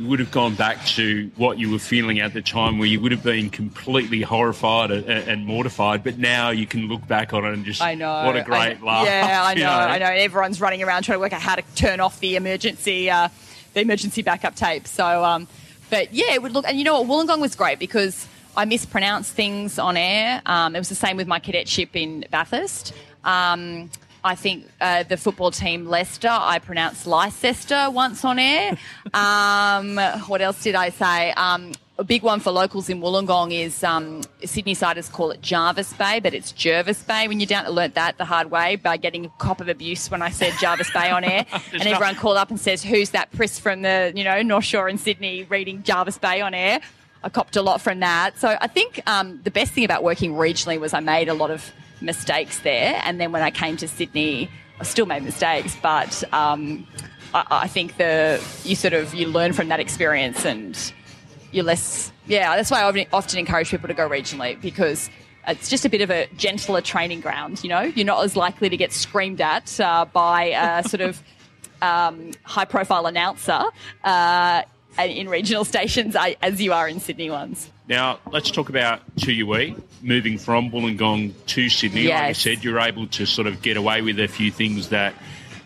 you 0.00 0.08
would 0.08 0.18
have 0.18 0.30
gone 0.30 0.54
back 0.54 0.82
to 0.86 1.30
what 1.36 1.58
you 1.58 1.70
were 1.70 1.78
feeling 1.78 2.20
at 2.20 2.32
the 2.32 2.40
time 2.40 2.78
where 2.78 2.88
you 2.88 3.00
would 3.00 3.12
have 3.12 3.22
been 3.22 3.50
completely 3.50 4.22
horrified 4.22 4.90
and, 4.90 5.06
and 5.06 5.44
mortified 5.44 6.02
but 6.02 6.16
now 6.16 6.48
you 6.48 6.66
can 6.66 6.88
look 6.88 7.06
back 7.06 7.34
on 7.34 7.44
it 7.44 7.52
and 7.52 7.66
just 7.66 7.82
I 7.82 7.94
know. 7.94 8.24
what 8.24 8.34
a 8.34 8.42
great 8.42 8.78
I, 8.80 8.84
laugh 8.84 9.04
Yeah, 9.04 9.42
I 9.44 9.52
you 9.60 9.62
know, 9.62 9.70
I 9.70 9.98
know. 9.98 10.06
Everyone's 10.06 10.58
running 10.58 10.82
around 10.82 11.02
trying 11.02 11.16
to 11.16 11.20
work 11.20 11.34
out 11.34 11.42
how 11.42 11.54
to 11.54 11.62
turn 11.74 12.00
off 12.00 12.18
the 12.20 12.36
emergency, 12.36 13.10
uh, 13.10 13.28
the 13.74 13.80
emergency 13.80 14.22
backup 14.22 14.54
tape. 14.54 14.86
So, 14.86 15.22
um, 15.22 15.46
but 15.90 16.14
yeah, 16.14 16.32
it 16.32 16.42
would 16.42 16.52
look. 16.52 16.66
And 16.66 16.78
you 16.78 16.84
know 16.84 17.02
what? 17.02 17.28
Wollongong 17.28 17.40
was 17.40 17.54
great 17.54 17.78
because 17.78 18.26
I 18.56 18.64
mispronounced 18.64 19.32
things 19.34 19.78
on 19.78 19.98
air. 19.98 20.40
Um, 20.46 20.74
it 20.74 20.78
was 20.78 20.88
the 20.88 20.94
same 20.94 21.18
with 21.18 21.26
my 21.26 21.40
cadetship 21.40 21.94
in 21.94 22.24
Bathurst. 22.30 22.94
Um, 23.22 23.90
I 24.22 24.34
think 24.34 24.66
uh, 24.80 25.02
the 25.04 25.16
football 25.16 25.50
team 25.50 25.86
Leicester, 25.86 26.28
I 26.30 26.58
pronounced 26.58 27.06
Leicester 27.06 27.90
once 27.90 28.24
on 28.24 28.38
air. 28.38 28.76
Um, 29.12 29.96
what 30.28 30.40
else 30.40 30.62
did 30.62 30.76
I 30.76 30.90
say? 30.90 31.32
Um, 31.32 31.72
a 32.00 32.04
big 32.04 32.22
one 32.22 32.40
for 32.40 32.50
locals 32.50 32.88
in 32.88 33.00
Wollongong 33.00 33.52
is 33.52 33.84
um, 33.84 34.22
Sydney 34.44 34.72
siders 34.74 35.08
call 35.08 35.32
it 35.32 35.42
Jarvis 35.42 35.92
Bay, 35.92 36.18
but 36.20 36.32
it's 36.32 36.52
Jervis 36.52 37.02
Bay. 37.02 37.28
When 37.28 37.40
you're 37.40 37.46
down, 37.46 37.66
I 37.66 37.68
learnt 37.68 37.94
that 37.94 38.16
the 38.16 38.24
hard 38.24 38.50
way 38.50 38.76
by 38.76 38.96
getting 38.96 39.26
a 39.26 39.28
cop 39.38 39.60
of 39.60 39.68
abuse 39.68 40.10
when 40.10 40.22
I 40.22 40.30
said 40.30 40.54
Jarvis 40.60 40.90
Bay 40.92 41.10
on 41.10 41.24
air, 41.24 41.44
and 41.72 41.82
everyone 41.82 42.14
called 42.14 42.38
up 42.38 42.50
and 42.50 42.58
says, 42.58 42.82
"Who's 42.82 43.10
that 43.10 43.30
priss 43.32 43.58
from 43.58 43.82
the 43.82 44.12
you 44.14 44.24
know 44.24 44.40
North 44.40 44.64
Shore 44.64 44.88
in 44.88 44.96
Sydney 44.96 45.44
reading 45.44 45.82
Jarvis 45.82 46.16
Bay 46.16 46.40
on 46.40 46.54
air?" 46.54 46.80
I 47.22 47.28
copped 47.28 47.56
a 47.56 47.62
lot 47.62 47.82
from 47.82 48.00
that. 48.00 48.38
So 48.38 48.56
I 48.60 48.66
think 48.66 49.02
um, 49.06 49.40
the 49.44 49.50
best 49.50 49.72
thing 49.72 49.84
about 49.84 50.02
working 50.02 50.32
regionally 50.32 50.80
was 50.80 50.94
I 50.94 51.00
made 51.00 51.28
a 51.28 51.34
lot 51.34 51.50
of 51.50 51.70
mistakes 52.00 52.60
there, 52.60 53.00
and 53.04 53.20
then 53.20 53.32
when 53.32 53.42
I 53.42 53.50
came 53.50 53.76
to 53.78 53.88
Sydney, 53.88 54.50
I 54.80 54.84
still 54.84 55.06
made 55.06 55.22
mistakes, 55.22 55.76
but 55.82 56.24
um, 56.32 56.86
I, 57.34 57.44
I 57.50 57.68
think 57.68 57.96
the 57.96 58.42
you 58.64 58.74
sort 58.74 58.94
of 58.94 59.14
you 59.14 59.26
learn 59.26 59.52
from 59.52 59.68
that 59.68 59.80
experience 59.80 60.44
and 60.44 60.76
you're 61.52 61.64
less. 61.64 62.12
Yeah, 62.26 62.54
that's 62.56 62.70
why 62.70 62.80
I 62.82 63.06
often- 63.12 63.38
encourage 63.38 63.70
people 63.70 63.88
to 63.88 63.94
go 63.94 64.08
regionally 64.08 64.60
because 64.60 65.10
it's 65.48 65.68
just 65.68 65.84
a 65.84 65.88
bit 65.88 66.00
of 66.00 66.10
a 66.10 66.26
gentler 66.36 66.80
training 66.80 67.20
ground. 67.20 67.62
You 67.64 67.70
know, 67.70 67.80
you're 67.80 68.06
not 68.06 68.24
as 68.24 68.36
likely 68.36 68.68
to 68.68 68.76
get 68.76 68.92
screamed 68.92 69.40
at 69.40 69.80
uh, 69.80 70.04
by 70.04 70.44
a 70.44 70.82
sort 70.88 71.00
of 71.00 71.22
um, 71.82 72.32
high-profile 72.44 73.06
announcer 73.06 73.64
uh, 74.04 74.62
in 74.98 75.28
regional 75.28 75.64
stations 75.64 76.14
as 76.42 76.60
you 76.60 76.72
are 76.72 76.86
in 76.88 77.00
Sydney 77.00 77.30
ones. 77.30 77.70
Now 77.90 78.18
let's 78.32 78.50
talk 78.50 78.70
about 78.70 79.02
2UE 79.16 79.78
moving 80.00 80.38
from 80.38 80.70
Wollongong 80.70 81.34
to 81.46 81.68
Sydney 81.68 82.08
like 82.08 82.28
you 82.28 82.34
said 82.34 82.64
you're 82.64 82.80
able 82.80 83.06
to 83.08 83.26
sort 83.26 83.46
of 83.46 83.60
get 83.60 83.76
away 83.76 84.00
with 84.00 84.18
a 84.18 84.28
few 84.28 84.50
things 84.50 84.88
that 84.88 85.12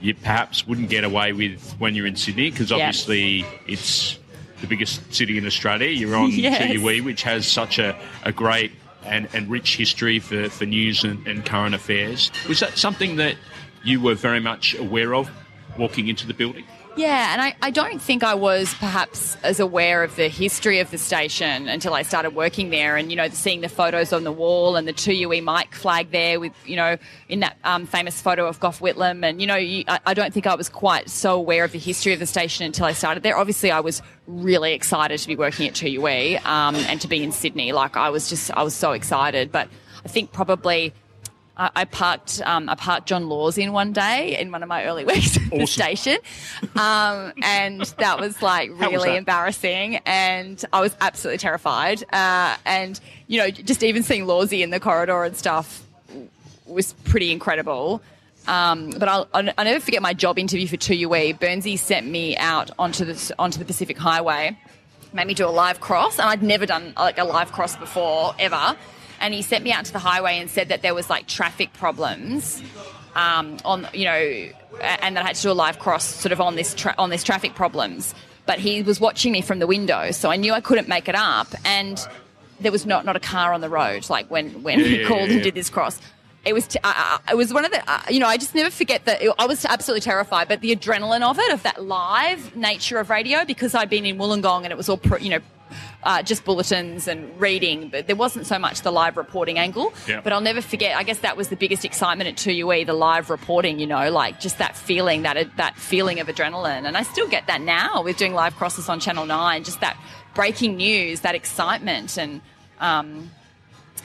you 0.00 0.14
perhaps 0.14 0.66
wouldn't 0.66 0.90
get 0.90 1.04
away 1.04 1.32
with 1.32 1.72
when 1.78 1.94
you're 1.94 2.06
in 2.06 2.16
Sydney 2.16 2.50
because 2.50 2.72
obviously 2.72 3.44
it's 3.66 4.18
the 4.60 4.66
biggest 4.66 5.14
city 5.14 5.38
in 5.38 5.46
Australia. 5.46 5.88
You're 5.88 6.16
on 6.16 6.30
Yes. 6.32 6.60
2UE, 6.62 7.04
which 7.04 7.22
has 7.22 7.46
such 7.46 7.78
a, 7.78 7.98
a 8.22 8.32
great 8.32 8.72
and, 9.04 9.28
and 9.34 9.50
rich 9.50 9.76
history 9.76 10.18
for, 10.18 10.48
for 10.48 10.64
news 10.66 11.04
and, 11.04 11.26
and 11.26 11.44
current 11.44 11.74
affairs. 11.74 12.30
Was 12.48 12.60
that 12.60 12.78
something 12.78 13.16
that 13.16 13.36
you 13.82 14.00
were 14.00 14.14
very 14.14 14.40
much 14.40 14.74
aware 14.74 15.14
of 15.14 15.30
walking 15.78 16.08
into 16.08 16.26
the 16.26 16.34
building? 16.34 16.64
Yeah, 16.96 17.32
and 17.32 17.42
I, 17.42 17.56
I 17.60 17.70
don't 17.70 18.00
think 18.00 18.22
I 18.22 18.34
was 18.34 18.72
perhaps 18.74 19.36
as 19.42 19.58
aware 19.58 20.04
of 20.04 20.14
the 20.14 20.28
history 20.28 20.78
of 20.78 20.92
the 20.92 20.98
station 20.98 21.68
until 21.68 21.92
I 21.92 22.02
started 22.02 22.36
working 22.36 22.70
there 22.70 22.96
and, 22.96 23.10
you 23.10 23.16
know, 23.16 23.28
seeing 23.30 23.62
the 23.62 23.68
photos 23.68 24.12
on 24.12 24.22
the 24.22 24.30
wall 24.30 24.76
and 24.76 24.86
the 24.86 24.92
2UE 24.92 25.42
Mike 25.42 25.74
flag 25.74 26.12
there 26.12 26.38
with, 26.38 26.52
you 26.64 26.76
know, 26.76 26.96
in 27.28 27.40
that 27.40 27.56
um, 27.64 27.86
famous 27.86 28.22
photo 28.22 28.46
of 28.46 28.60
Gough 28.60 28.78
Whitlam. 28.78 29.24
And, 29.24 29.40
you 29.40 29.46
know, 29.48 29.56
you, 29.56 29.82
I, 29.88 29.98
I 30.06 30.14
don't 30.14 30.32
think 30.32 30.46
I 30.46 30.54
was 30.54 30.68
quite 30.68 31.10
so 31.10 31.34
aware 31.34 31.64
of 31.64 31.72
the 31.72 31.80
history 31.80 32.12
of 32.12 32.20
the 32.20 32.26
station 32.26 32.64
until 32.64 32.86
I 32.86 32.92
started 32.92 33.24
there. 33.24 33.36
Obviously, 33.36 33.72
I 33.72 33.80
was 33.80 34.00
really 34.28 34.72
excited 34.72 35.18
to 35.18 35.26
be 35.26 35.34
working 35.34 35.66
at 35.66 35.74
2UE 35.74 36.44
um, 36.46 36.76
and 36.76 37.00
to 37.00 37.08
be 37.08 37.24
in 37.24 37.32
Sydney. 37.32 37.72
Like, 37.72 37.96
I 37.96 38.10
was 38.10 38.28
just, 38.28 38.52
I 38.52 38.62
was 38.62 38.74
so 38.74 38.92
excited. 38.92 39.50
But 39.50 39.68
I 40.04 40.08
think 40.08 40.32
probably 40.32 40.94
I 41.56 41.70
I 41.76 41.84
parked 41.84 42.40
um, 42.44 42.68
I 42.68 42.74
parked 42.74 43.06
John 43.06 43.28
Laws 43.28 43.58
in 43.58 43.72
one 43.72 43.92
day 43.92 44.38
in 44.38 44.50
one 44.50 44.62
of 44.62 44.68
my 44.68 44.84
early 44.84 45.04
weeks 45.04 45.36
at 45.36 45.50
the 45.50 45.66
station, 45.66 46.18
um, 46.76 47.32
and 47.42 47.82
that 47.98 48.18
was 48.18 48.42
like 48.42 48.70
really 48.74 49.16
embarrassing, 49.16 49.96
and 50.06 50.62
I 50.72 50.80
was 50.80 50.96
absolutely 51.00 51.38
terrified. 51.38 52.02
Uh, 52.12 52.56
and 52.64 52.98
you 53.26 53.38
know, 53.38 53.50
just 53.50 53.82
even 53.82 54.02
seeing 54.02 54.26
Lawsy 54.26 54.62
in 54.62 54.70
the 54.70 54.80
corridor 54.80 55.24
and 55.24 55.36
stuff 55.36 55.84
was 56.66 56.92
pretty 57.04 57.32
incredible. 57.32 58.02
Um, 58.46 58.90
but 58.90 59.08
I'll, 59.08 59.28
I'll, 59.32 59.48
I'll 59.56 59.64
never 59.64 59.80
forget 59.80 60.02
my 60.02 60.12
job 60.12 60.38
interview 60.38 60.66
for 60.66 60.76
2UE. 60.76 61.38
Burnsy 61.38 61.78
sent 61.78 62.06
me 62.06 62.36
out 62.36 62.70
onto 62.78 63.04
the 63.04 63.34
onto 63.38 63.58
the 63.58 63.64
Pacific 63.64 63.96
Highway, 63.96 64.58
made 65.12 65.26
me 65.26 65.34
do 65.34 65.46
a 65.46 65.48
live 65.48 65.80
cross, 65.80 66.18
and 66.18 66.28
I'd 66.28 66.42
never 66.42 66.66
done 66.66 66.92
like 66.96 67.18
a 67.18 67.24
live 67.24 67.52
cross 67.52 67.76
before 67.76 68.34
ever. 68.38 68.76
And 69.24 69.32
he 69.32 69.40
sent 69.40 69.64
me 69.64 69.72
out 69.72 69.86
to 69.86 69.92
the 69.92 69.98
highway 69.98 70.38
and 70.38 70.50
said 70.50 70.68
that 70.68 70.82
there 70.82 70.94
was 70.94 71.08
like 71.08 71.26
traffic 71.26 71.72
problems 71.72 72.62
um, 73.16 73.56
on 73.64 73.88
you 73.94 74.04
know, 74.04 74.48
and 74.82 75.16
that 75.16 75.24
I 75.24 75.28
had 75.28 75.36
to 75.36 75.42
do 75.42 75.50
a 75.50 75.52
live 75.54 75.78
cross 75.78 76.04
sort 76.04 76.32
of 76.32 76.40
on 76.42 76.56
this 76.56 76.74
tra- 76.74 76.94
on 76.98 77.08
this 77.08 77.24
traffic 77.24 77.54
problems. 77.54 78.14
But 78.44 78.58
he 78.58 78.82
was 78.82 79.00
watching 79.00 79.32
me 79.32 79.40
from 79.40 79.60
the 79.60 79.66
window, 79.66 80.10
so 80.10 80.30
I 80.30 80.36
knew 80.36 80.52
I 80.52 80.60
couldn't 80.60 80.88
make 80.88 81.08
it 81.08 81.14
up, 81.14 81.46
and 81.64 81.98
there 82.60 82.70
was 82.70 82.84
not 82.84 83.06
not 83.06 83.16
a 83.16 83.20
car 83.20 83.54
on 83.54 83.62
the 83.62 83.70
road. 83.70 84.10
Like 84.10 84.30
when 84.30 84.62
when 84.62 84.78
Yeah, 84.80 84.84
he 84.84 85.00
yeah, 85.00 85.08
called 85.08 85.28
yeah, 85.30 85.34
and 85.36 85.42
did 85.42 85.54
this 85.54 85.70
cross. 85.70 85.98
It 86.44 86.52
was 86.52 86.66
t- 86.66 86.78
uh, 86.84 87.18
it 87.30 87.36
was 87.38 87.54
one 87.54 87.64
of 87.64 87.70
the 87.72 87.82
uh, 87.90 88.02
you 88.10 88.20
know 88.20 88.26
I 88.26 88.36
just 88.36 88.54
never 88.54 88.70
forget 88.70 89.06
that 89.06 89.22
I 89.38 89.46
was 89.46 89.64
absolutely 89.64 90.02
terrified, 90.02 90.48
but 90.48 90.60
the 90.60 90.76
adrenaline 90.76 91.22
of 91.22 91.38
it, 91.38 91.50
of 91.54 91.62
that 91.62 91.82
live 91.84 92.54
nature 92.54 92.98
of 92.98 93.08
radio, 93.08 93.46
because 93.46 93.74
I'd 93.74 93.88
been 93.88 94.04
in 94.04 94.18
Wollongong 94.18 94.64
and 94.64 94.70
it 94.70 94.76
was 94.76 94.90
all 94.90 94.98
pr- 94.98 95.16
you 95.18 95.30
know 95.30 95.40
uh, 96.04 96.22
just 96.22 96.44
bulletins 96.44 97.08
and 97.08 97.40
reading, 97.40 97.88
but 97.88 98.06
there 98.06 98.16
wasn't 98.16 98.46
so 98.46 98.58
much 98.58 98.82
the 98.82 98.90
live 98.90 99.16
reporting 99.16 99.58
angle. 99.58 99.92
Yeah. 100.06 100.20
But 100.20 100.32
I'll 100.32 100.40
never 100.40 100.60
forget. 100.60 100.96
I 100.96 101.02
guess 101.02 101.20
that 101.20 101.36
was 101.36 101.48
the 101.48 101.56
biggest 101.56 101.84
excitement 101.84 102.28
at 102.28 102.36
2UE, 102.36 102.86
the 102.86 102.92
live 102.92 103.30
reporting. 103.30 103.78
You 103.78 103.86
know, 103.86 104.10
like 104.10 104.38
just 104.38 104.58
that 104.58 104.76
feeling, 104.76 105.22
that 105.22 105.56
that 105.56 105.76
feeling 105.76 106.20
of 106.20 106.28
adrenaline, 106.28 106.86
and 106.86 106.96
I 106.96 107.02
still 107.02 107.26
get 107.26 107.46
that 107.46 107.62
now 107.62 108.02
with 108.02 108.18
doing 108.18 108.34
live 108.34 108.54
crosses 108.54 108.88
on 108.88 109.00
Channel 109.00 109.26
Nine. 109.26 109.64
Just 109.64 109.80
that 109.80 109.96
breaking 110.34 110.76
news, 110.76 111.20
that 111.20 111.34
excitement, 111.34 112.18
and 112.18 112.42
um, 112.80 113.30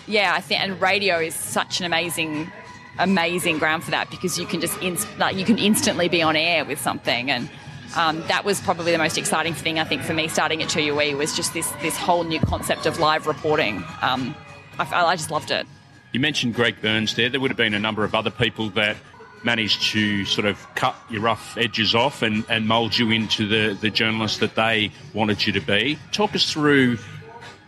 yeah, 0.07 0.33
I 0.33 0.41
think 0.41 0.61
and 0.61 0.81
radio 0.81 1.19
is 1.19 1.35
such 1.35 1.81
an 1.81 1.85
amazing, 1.85 2.49
amazing 2.97 3.59
ground 3.59 3.83
for 3.83 3.91
that 3.91 4.09
because 4.09 4.39
you 4.39 4.45
can 4.45 4.61
just 4.61 4.81
inst- 4.81 5.07
like 5.17 5.35
you 5.35 5.43
can 5.43 5.57
instantly 5.57 6.07
be 6.07 6.21
on 6.21 6.35
air 6.35 6.63
with 6.63 6.79
something 6.79 7.29
and. 7.29 7.49
Um, 7.95 8.21
that 8.27 8.45
was 8.45 8.61
probably 8.61 8.91
the 8.91 8.97
most 8.97 9.17
exciting 9.17 9.53
thing 9.53 9.79
I 9.79 9.83
think 9.83 10.03
for 10.03 10.13
me 10.13 10.27
starting 10.27 10.61
at 10.61 10.69
2UE 10.69 11.17
was 11.17 11.35
just 11.35 11.53
this 11.53 11.69
this 11.81 11.97
whole 11.97 12.23
new 12.23 12.39
concept 12.39 12.85
of 12.85 12.99
live 12.99 13.27
reporting. 13.27 13.83
Um, 14.01 14.35
I, 14.77 15.05
I 15.05 15.15
just 15.15 15.31
loved 15.31 15.51
it. 15.51 15.65
You 16.11 16.19
mentioned 16.19 16.55
Greg 16.55 16.81
Burns 16.81 17.15
there. 17.15 17.29
There 17.29 17.39
would 17.39 17.51
have 17.51 17.57
been 17.57 17.73
a 17.73 17.79
number 17.79 18.03
of 18.03 18.15
other 18.15 18.31
people 18.31 18.69
that 18.71 18.97
managed 19.43 19.81
to 19.91 20.25
sort 20.25 20.45
of 20.45 20.65
cut 20.75 20.95
your 21.09 21.21
rough 21.21 21.57
edges 21.57 21.95
off 21.95 22.21
and, 22.21 22.43
and 22.49 22.67
mould 22.67 22.97
you 22.97 23.11
into 23.11 23.47
the, 23.47 23.77
the 23.79 23.89
journalist 23.89 24.39
that 24.41 24.55
they 24.55 24.91
wanted 25.13 25.45
you 25.45 25.53
to 25.53 25.61
be. 25.61 25.97
Talk 26.11 26.35
us 26.35 26.51
through 26.51 26.97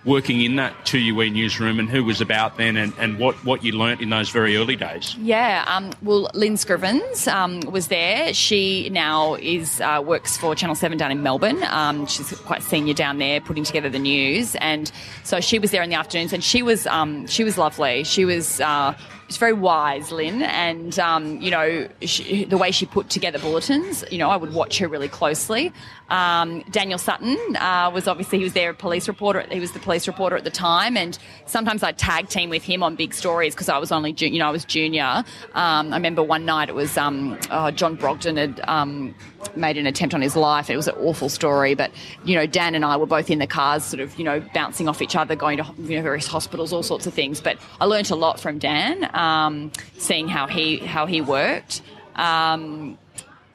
working 0.06 0.42
in 0.42 0.56
that 0.56 0.74
2UE 0.86 1.32
newsroom 1.32 1.80
and 1.80 1.90
who 1.90 2.04
was 2.04 2.22
about 2.22 2.58
then 2.58 2.76
and, 2.76 2.94
and 2.98 3.20
what, 3.20 3.36
what 3.46 3.64
you 3.64 3.72
learnt 3.72 4.02
in 4.02 4.10
those 4.10 4.30
very 4.30 4.58
early 4.58 4.76
days. 4.76 5.16
Yeah, 5.18 5.64
um, 5.68 5.92
well, 6.02 6.30
Lynn 6.34 6.56
Scrivens 6.56 7.32
um, 7.32 7.60
was 7.72 7.88
there. 7.88 8.34
She 8.34 8.90
now 8.90 9.36
is 9.36 9.80
uh, 9.82 10.02
works 10.04 10.38
for 10.38 10.56
Channel 10.56 10.76
Seven 10.76 10.98
down 10.98 11.12
in 11.12 11.22
Melbourne. 11.22 11.64
Um, 11.66 12.08
she's 12.08 12.32
quite 12.40 12.64
senior 12.64 12.94
down 12.94 13.20
there, 13.20 13.40
putting 13.42 13.64
together 13.64 13.90
the 13.90 14.00
news, 14.00 14.56
and 14.56 14.92
so 15.24 15.40
she 15.40 15.60
was 15.60 15.72
there 15.72 15.84
in 15.84 15.90
the 15.90 15.96
afternoons, 15.96 16.34
and 16.34 16.44
she 16.44 16.64
was 16.64 16.88
um, 16.88 17.28
she 17.28 17.44
was 17.44 17.58
lovely. 17.58 18.04
She 18.04 18.26
was. 18.26 18.60
Uh, 18.62 18.96
She's 19.32 19.38
very 19.38 19.54
wise, 19.54 20.12
Lynn, 20.12 20.42
and 20.42 21.00
um, 21.00 21.40
you 21.40 21.52
know 21.52 21.88
she, 22.02 22.44
the 22.44 22.58
way 22.58 22.72
she 22.72 22.86
put 22.86 23.10
together 23.10 23.40
bulletins. 23.40 24.04
You 24.12 24.18
know, 24.18 24.30
I 24.30 24.36
would 24.36 24.54
watch 24.54 24.78
her 24.80 24.90
really 24.90 25.08
closely. 25.08 25.72
Um, 26.10 26.64
Daniel 26.70 27.00
Sutton 27.00 27.38
uh, 27.56 27.90
was 27.94 28.10
obviously 28.10 28.40
he 28.40 28.44
was 28.44 28.52
there, 28.52 28.72
a 28.72 28.74
police 28.74 29.08
reporter. 29.08 29.46
He 29.50 29.62
was 29.62 29.72
the 29.72 29.80
police 29.80 30.06
reporter 30.06 30.36
at 30.36 30.44
the 30.44 30.52
time, 30.52 30.98
and 30.98 31.18
sometimes 31.46 31.82
I'd 31.82 31.98
tag 31.98 32.28
team 32.28 32.50
with 32.50 32.64
him 32.64 32.84
on 32.84 32.98
big 32.98 33.14
stories 33.14 33.56
because 33.56 33.70
I 33.70 33.78
was 33.78 33.94
only, 33.94 34.14
you 34.18 34.38
know, 34.38 34.48
I 34.50 34.52
was 34.52 34.66
junior. 34.66 35.24
Um, 35.54 35.94
I 35.94 35.96
remember 35.96 36.22
one 36.22 36.44
night 36.44 36.68
it 36.68 36.76
was 36.76 36.98
um, 36.98 37.40
oh, 37.52 37.72
John 37.72 37.96
Brogden 37.96 38.36
had 38.36 38.60
um, 38.68 39.16
made 39.56 39.78
an 39.78 39.88
attempt 39.88 40.14
on 40.14 40.22
his 40.22 40.36
life. 40.36 40.70
It 40.70 40.76
was 40.76 40.90
an 40.90 40.96
awful 40.96 41.30
story, 41.30 41.74
but 41.76 41.92
you 42.26 42.36
know, 42.36 42.46
Dan 42.46 42.76
and 42.76 42.84
I 42.84 42.98
were 42.98 43.06
both 43.06 43.30
in 43.30 43.40
the 43.40 43.48
cars, 43.48 43.86
sort 43.86 44.02
of, 44.02 44.18
you 44.20 44.26
know, 44.26 44.44
bouncing 44.54 44.90
off 44.90 45.02
each 45.02 45.16
other, 45.16 45.38
going 45.38 45.58
to 45.58 45.66
you 45.80 45.96
know 45.96 46.04
various 46.04 46.28
hospitals, 46.28 46.74
all 46.74 46.84
sorts 46.84 47.08
of 47.08 47.14
things. 47.14 47.40
But 47.40 47.58
I 47.80 47.86
learnt 47.86 48.12
a 48.12 48.16
lot 48.16 48.38
from 48.38 48.60
Dan, 48.60 49.10
um, 49.22 49.72
seeing 49.98 50.28
how 50.28 50.48
he 50.48 50.78
how 50.78 51.06
he 51.06 51.22
worked. 51.22 51.82
Um, 52.16 52.98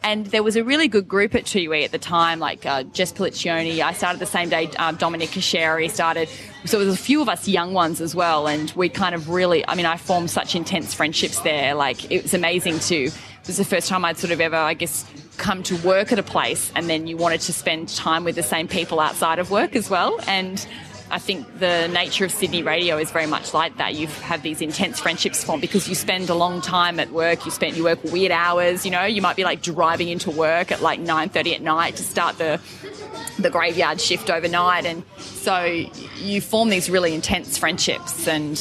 And 0.06 0.26
there 0.26 0.44
was 0.44 0.54
a 0.54 0.62
really 0.62 0.86
good 0.86 1.08
group 1.08 1.34
at 1.34 1.44
2UE 1.52 1.84
at 1.84 1.90
the 1.90 1.98
time, 1.98 2.38
like 2.38 2.64
uh, 2.64 2.84
Jess 2.96 3.12
Policcioni. 3.12 3.80
I 3.80 3.92
started 3.92 4.20
the 4.20 4.32
same 4.38 4.48
day 4.48 4.70
uh, 4.78 4.92
Dominic 4.92 5.30
Casheri 5.30 5.90
started. 5.90 6.28
So 6.64 6.78
there 6.78 6.86
was 6.86 6.94
a 6.94 7.04
few 7.10 7.20
of 7.20 7.28
us 7.28 7.48
young 7.48 7.74
ones 7.74 8.00
as 8.00 8.14
well. 8.14 8.46
And 8.46 8.70
we 8.76 8.88
kind 8.88 9.16
of 9.16 9.28
really, 9.28 9.60
I 9.66 9.74
mean, 9.74 9.88
I 9.94 9.96
formed 9.96 10.30
such 10.30 10.54
intense 10.54 10.94
friendships 10.94 11.40
there. 11.40 11.74
Like 11.74 11.98
it 12.08 12.22
was 12.22 12.34
amazing 12.34 12.78
to, 12.90 12.96
it 13.06 13.46
was 13.48 13.56
the 13.56 13.64
first 13.64 13.88
time 13.88 14.04
I'd 14.04 14.16
sort 14.16 14.32
of 14.32 14.40
ever, 14.40 14.60
I 14.72 14.74
guess, 14.74 15.04
come 15.38 15.64
to 15.64 15.74
work 15.78 16.12
at 16.12 16.20
a 16.20 16.28
place 16.36 16.70
and 16.76 16.88
then 16.88 17.08
you 17.08 17.16
wanted 17.16 17.40
to 17.48 17.52
spend 17.52 17.88
time 17.88 18.22
with 18.22 18.36
the 18.36 18.44
same 18.54 18.68
people 18.68 19.00
outside 19.00 19.40
of 19.40 19.50
work 19.50 19.74
as 19.74 19.90
well. 19.90 20.12
And 20.28 20.64
I 21.10 21.18
think 21.18 21.60
the 21.60 21.86
nature 21.88 22.24
of 22.24 22.32
Sydney 22.32 22.62
radio 22.62 22.98
is 22.98 23.12
very 23.12 23.26
much 23.26 23.54
like 23.54 23.76
that. 23.76 23.94
You 23.94 24.08
have 24.08 24.42
these 24.42 24.60
intense 24.60 24.98
friendships 24.98 25.44
formed 25.44 25.60
because 25.60 25.88
you 25.88 25.94
spend 25.94 26.28
a 26.30 26.34
long 26.34 26.60
time 26.60 26.98
at 26.98 27.10
work. 27.12 27.44
You 27.44 27.52
spend 27.52 27.76
you 27.76 27.84
work 27.84 28.02
weird 28.04 28.32
hours. 28.32 28.84
You 28.84 28.90
know, 28.90 29.04
you 29.04 29.22
might 29.22 29.36
be 29.36 29.44
like 29.44 29.62
driving 29.62 30.08
into 30.08 30.30
work 30.30 30.72
at 30.72 30.82
like 30.82 30.98
nine 30.98 31.28
thirty 31.28 31.54
at 31.54 31.62
night 31.62 31.96
to 31.96 32.02
start 32.02 32.38
the 32.38 32.60
the 33.38 33.50
graveyard 33.50 34.00
shift 34.00 34.30
overnight, 34.30 34.84
and 34.84 35.04
so 35.18 35.64
you 36.16 36.40
form 36.40 36.70
these 36.70 36.90
really 36.90 37.14
intense 37.14 37.56
friendships. 37.56 38.26
And 38.26 38.60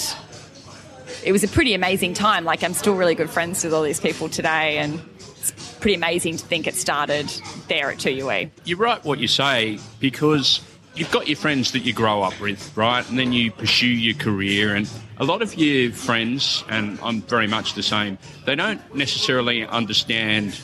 it 1.24 1.32
was 1.32 1.44
a 1.44 1.48
pretty 1.48 1.74
amazing 1.74 2.14
time. 2.14 2.46
Like 2.46 2.64
I'm 2.64 2.74
still 2.74 2.96
really 2.96 3.16
good 3.16 3.30
friends 3.30 3.64
with 3.64 3.74
all 3.74 3.82
these 3.82 4.00
people 4.00 4.30
today, 4.30 4.78
and 4.78 5.02
it's 5.40 5.52
pretty 5.80 5.96
amazing 5.96 6.38
to 6.38 6.46
think 6.46 6.68
it 6.68 6.76
started 6.76 7.28
there 7.70 7.90
at 7.90 7.98
2UE. 7.98 8.52
You're 8.66 8.78
right 8.78 9.04
what 9.04 9.18
you 9.18 9.28
say 9.28 9.80
because 10.00 10.62
you've 10.96 11.12
got 11.12 11.28
your 11.28 11.36
friends 11.36 11.74
that 11.74 11.80
you 11.80 11.94
grow 11.94 12.24
up 12.24 12.40
with, 12.40 12.76
right? 12.76 13.08
And 13.10 13.20
then 13.20 13.34
you 13.34 13.52
pursue 13.52 13.88
your 13.88 14.16
career. 14.16 14.76
And 14.76 14.90
a 15.18 15.26
lot 15.26 15.42
of 15.42 15.54
your 15.56 15.92
friends, 15.92 16.64
and 16.70 16.98
I'm 17.04 17.22
very 17.22 17.48
much 17.48 17.74
the 17.74 17.84
same, 17.84 18.18
they 18.46 18.56
don't 18.56 18.82
necessarily 18.96 19.66
understand 19.66 20.60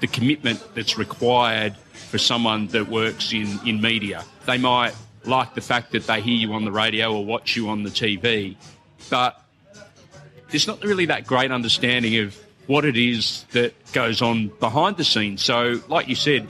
the 0.00 0.06
commitment 0.06 0.62
that's 0.74 0.96
required 0.96 1.76
for 1.76 2.18
someone 2.18 2.68
that 2.68 2.88
works 2.88 3.32
in, 3.32 3.58
in 3.66 3.80
media. 3.80 4.24
They 4.46 4.58
might 4.58 4.94
like 5.24 5.54
the 5.54 5.60
fact 5.60 5.92
that 5.92 6.06
they 6.06 6.20
hear 6.20 6.34
you 6.34 6.52
on 6.52 6.64
the 6.64 6.72
radio 6.72 7.12
or 7.14 7.24
watch 7.24 7.56
you 7.56 7.68
on 7.68 7.82
the 7.82 7.90
TV, 7.90 8.56
but 9.10 9.40
there's 10.50 10.66
not 10.66 10.82
really 10.82 11.06
that 11.06 11.26
great 11.26 11.50
understanding 11.50 12.18
of 12.18 12.36
what 12.66 12.84
it 12.84 12.96
is 12.96 13.44
that 13.52 13.74
goes 13.92 14.22
on 14.22 14.48
behind 14.60 14.96
the 14.96 15.04
scenes. 15.04 15.42
So, 15.42 15.80
like 15.88 16.08
you 16.08 16.14
said, 16.14 16.48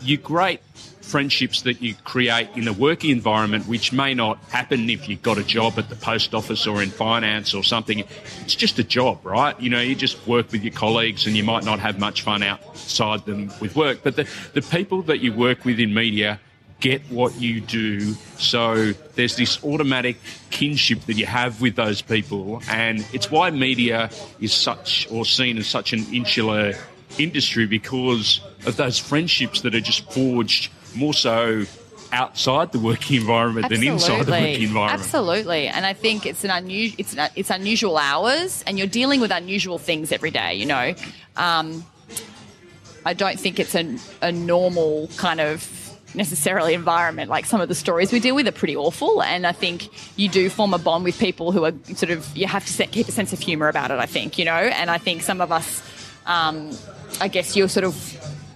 you're 0.00 0.18
great 0.18 0.60
friendships 1.08 1.62
that 1.62 1.80
you 1.80 1.94
create 2.04 2.48
in 2.54 2.64
the 2.64 2.72
working 2.72 3.10
environment, 3.10 3.66
which 3.66 3.92
may 3.92 4.12
not 4.12 4.38
happen 4.50 4.90
if 4.90 5.08
you've 5.08 5.22
got 5.22 5.38
a 5.38 5.42
job 5.42 5.78
at 5.78 5.88
the 5.88 5.96
post 5.96 6.34
office 6.34 6.66
or 6.66 6.82
in 6.82 6.90
finance 6.90 7.54
or 7.54 7.64
something. 7.64 8.04
It's 8.42 8.54
just 8.54 8.78
a 8.78 8.84
job, 8.84 9.24
right? 9.24 9.58
You 9.60 9.70
know, 9.70 9.80
you 9.80 9.94
just 9.94 10.26
work 10.26 10.52
with 10.52 10.62
your 10.62 10.74
colleagues 10.74 11.26
and 11.26 11.36
you 11.36 11.44
might 11.44 11.64
not 11.64 11.78
have 11.80 11.98
much 11.98 12.22
fun 12.22 12.42
outside 12.42 13.24
them 13.24 13.50
with 13.60 13.74
work. 13.74 14.00
But 14.02 14.16
the, 14.16 14.28
the 14.52 14.62
people 14.62 15.02
that 15.02 15.20
you 15.20 15.32
work 15.32 15.64
with 15.64 15.80
in 15.80 15.94
media 15.94 16.38
get 16.80 17.02
what 17.10 17.34
you 17.40 17.60
do. 17.60 18.12
So 18.36 18.92
there's 19.14 19.36
this 19.36 19.64
automatic 19.64 20.16
kinship 20.50 21.00
that 21.06 21.14
you 21.14 21.26
have 21.26 21.60
with 21.60 21.74
those 21.74 22.02
people. 22.02 22.62
And 22.68 23.06
it's 23.12 23.30
why 23.30 23.50
media 23.50 24.10
is 24.40 24.52
such 24.52 25.08
or 25.10 25.24
seen 25.24 25.58
as 25.58 25.66
such 25.66 25.92
an 25.92 26.06
insular 26.12 26.74
industry 27.18 27.66
because 27.66 28.40
of 28.66 28.76
those 28.76 28.98
friendships 28.98 29.62
that 29.62 29.74
are 29.74 29.80
just 29.80 30.10
forged 30.12 30.70
more 30.94 31.14
so 31.14 31.64
outside 32.12 32.72
the 32.72 32.78
working 32.78 33.16
environment 33.16 33.66
Absolutely. 33.66 33.86
than 33.86 33.94
inside 33.94 34.26
the 34.26 34.32
working 34.32 34.62
environment. 34.62 35.00
Absolutely, 35.00 35.66
and 35.68 35.86
I 35.86 35.92
think 35.92 36.26
it's 36.26 36.44
an 36.44 36.50
unusual 36.50 36.96
it's 36.98 37.16
an, 37.16 37.30
it's 37.36 37.50
unusual 37.50 37.98
hours, 37.98 38.62
and 38.66 38.78
you're 38.78 38.86
dealing 38.86 39.20
with 39.20 39.30
unusual 39.30 39.78
things 39.78 40.12
every 40.12 40.30
day. 40.30 40.54
You 40.54 40.66
know, 40.66 40.94
um, 41.36 41.84
I 43.04 43.14
don't 43.14 43.38
think 43.38 43.58
it's 43.58 43.74
a, 43.74 43.96
a 44.22 44.32
normal 44.32 45.08
kind 45.16 45.40
of 45.40 45.74
necessarily 46.14 46.74
environment. 46.74 47.30
Like 47.30 47.46
some 47.46 47.60
of 47.60 47.68
the 47.68 47.74
stories 47.74 48.12
we 48.12 48.20
deal 48.20 48.34
with 48.34 48.48
are 48.48 48.52
pretty 48.52 48.76
awful, 48.76 49.22
and 49.22 49.46
I 49.46 49.52
think 49.52 49.88
you 50.16 50.28
do 50.28 50.48
form 50.50 50.74
a 50.74 50.78
bond 50.78 51.04
with 51.04 51.18
people 51.18 51.52
who 51.52 51.64
are 51.64 51.72
sort 51.94 52.10
of 52.10 52.36
you 52.36 52.46
have 52.46 52.64
to 52.64 52.72
set, 52.72 52.90
keep 52.92 53.08
a 53.08 53.12
sense 53.12 53.32
of 53.32 53.40
humour 53.40 53.68
about 53.68 53.90
it. 53.90 53.98
I 53.98 54.06
think 54.06 54.38
you 54.38 54.44
know, 54.44 54.52
and 54.52 54.90
I 54.90 54.98
think 54.98 55.22
some 55.22 55.40
of 55.40 55.52
us, 55.52 55.82
um, 56.26 56.70
I 57.20 57.28
guess 57.28 57.56
you're 57.56 57.68
sort 57.68 57.84
of 57.84 57.94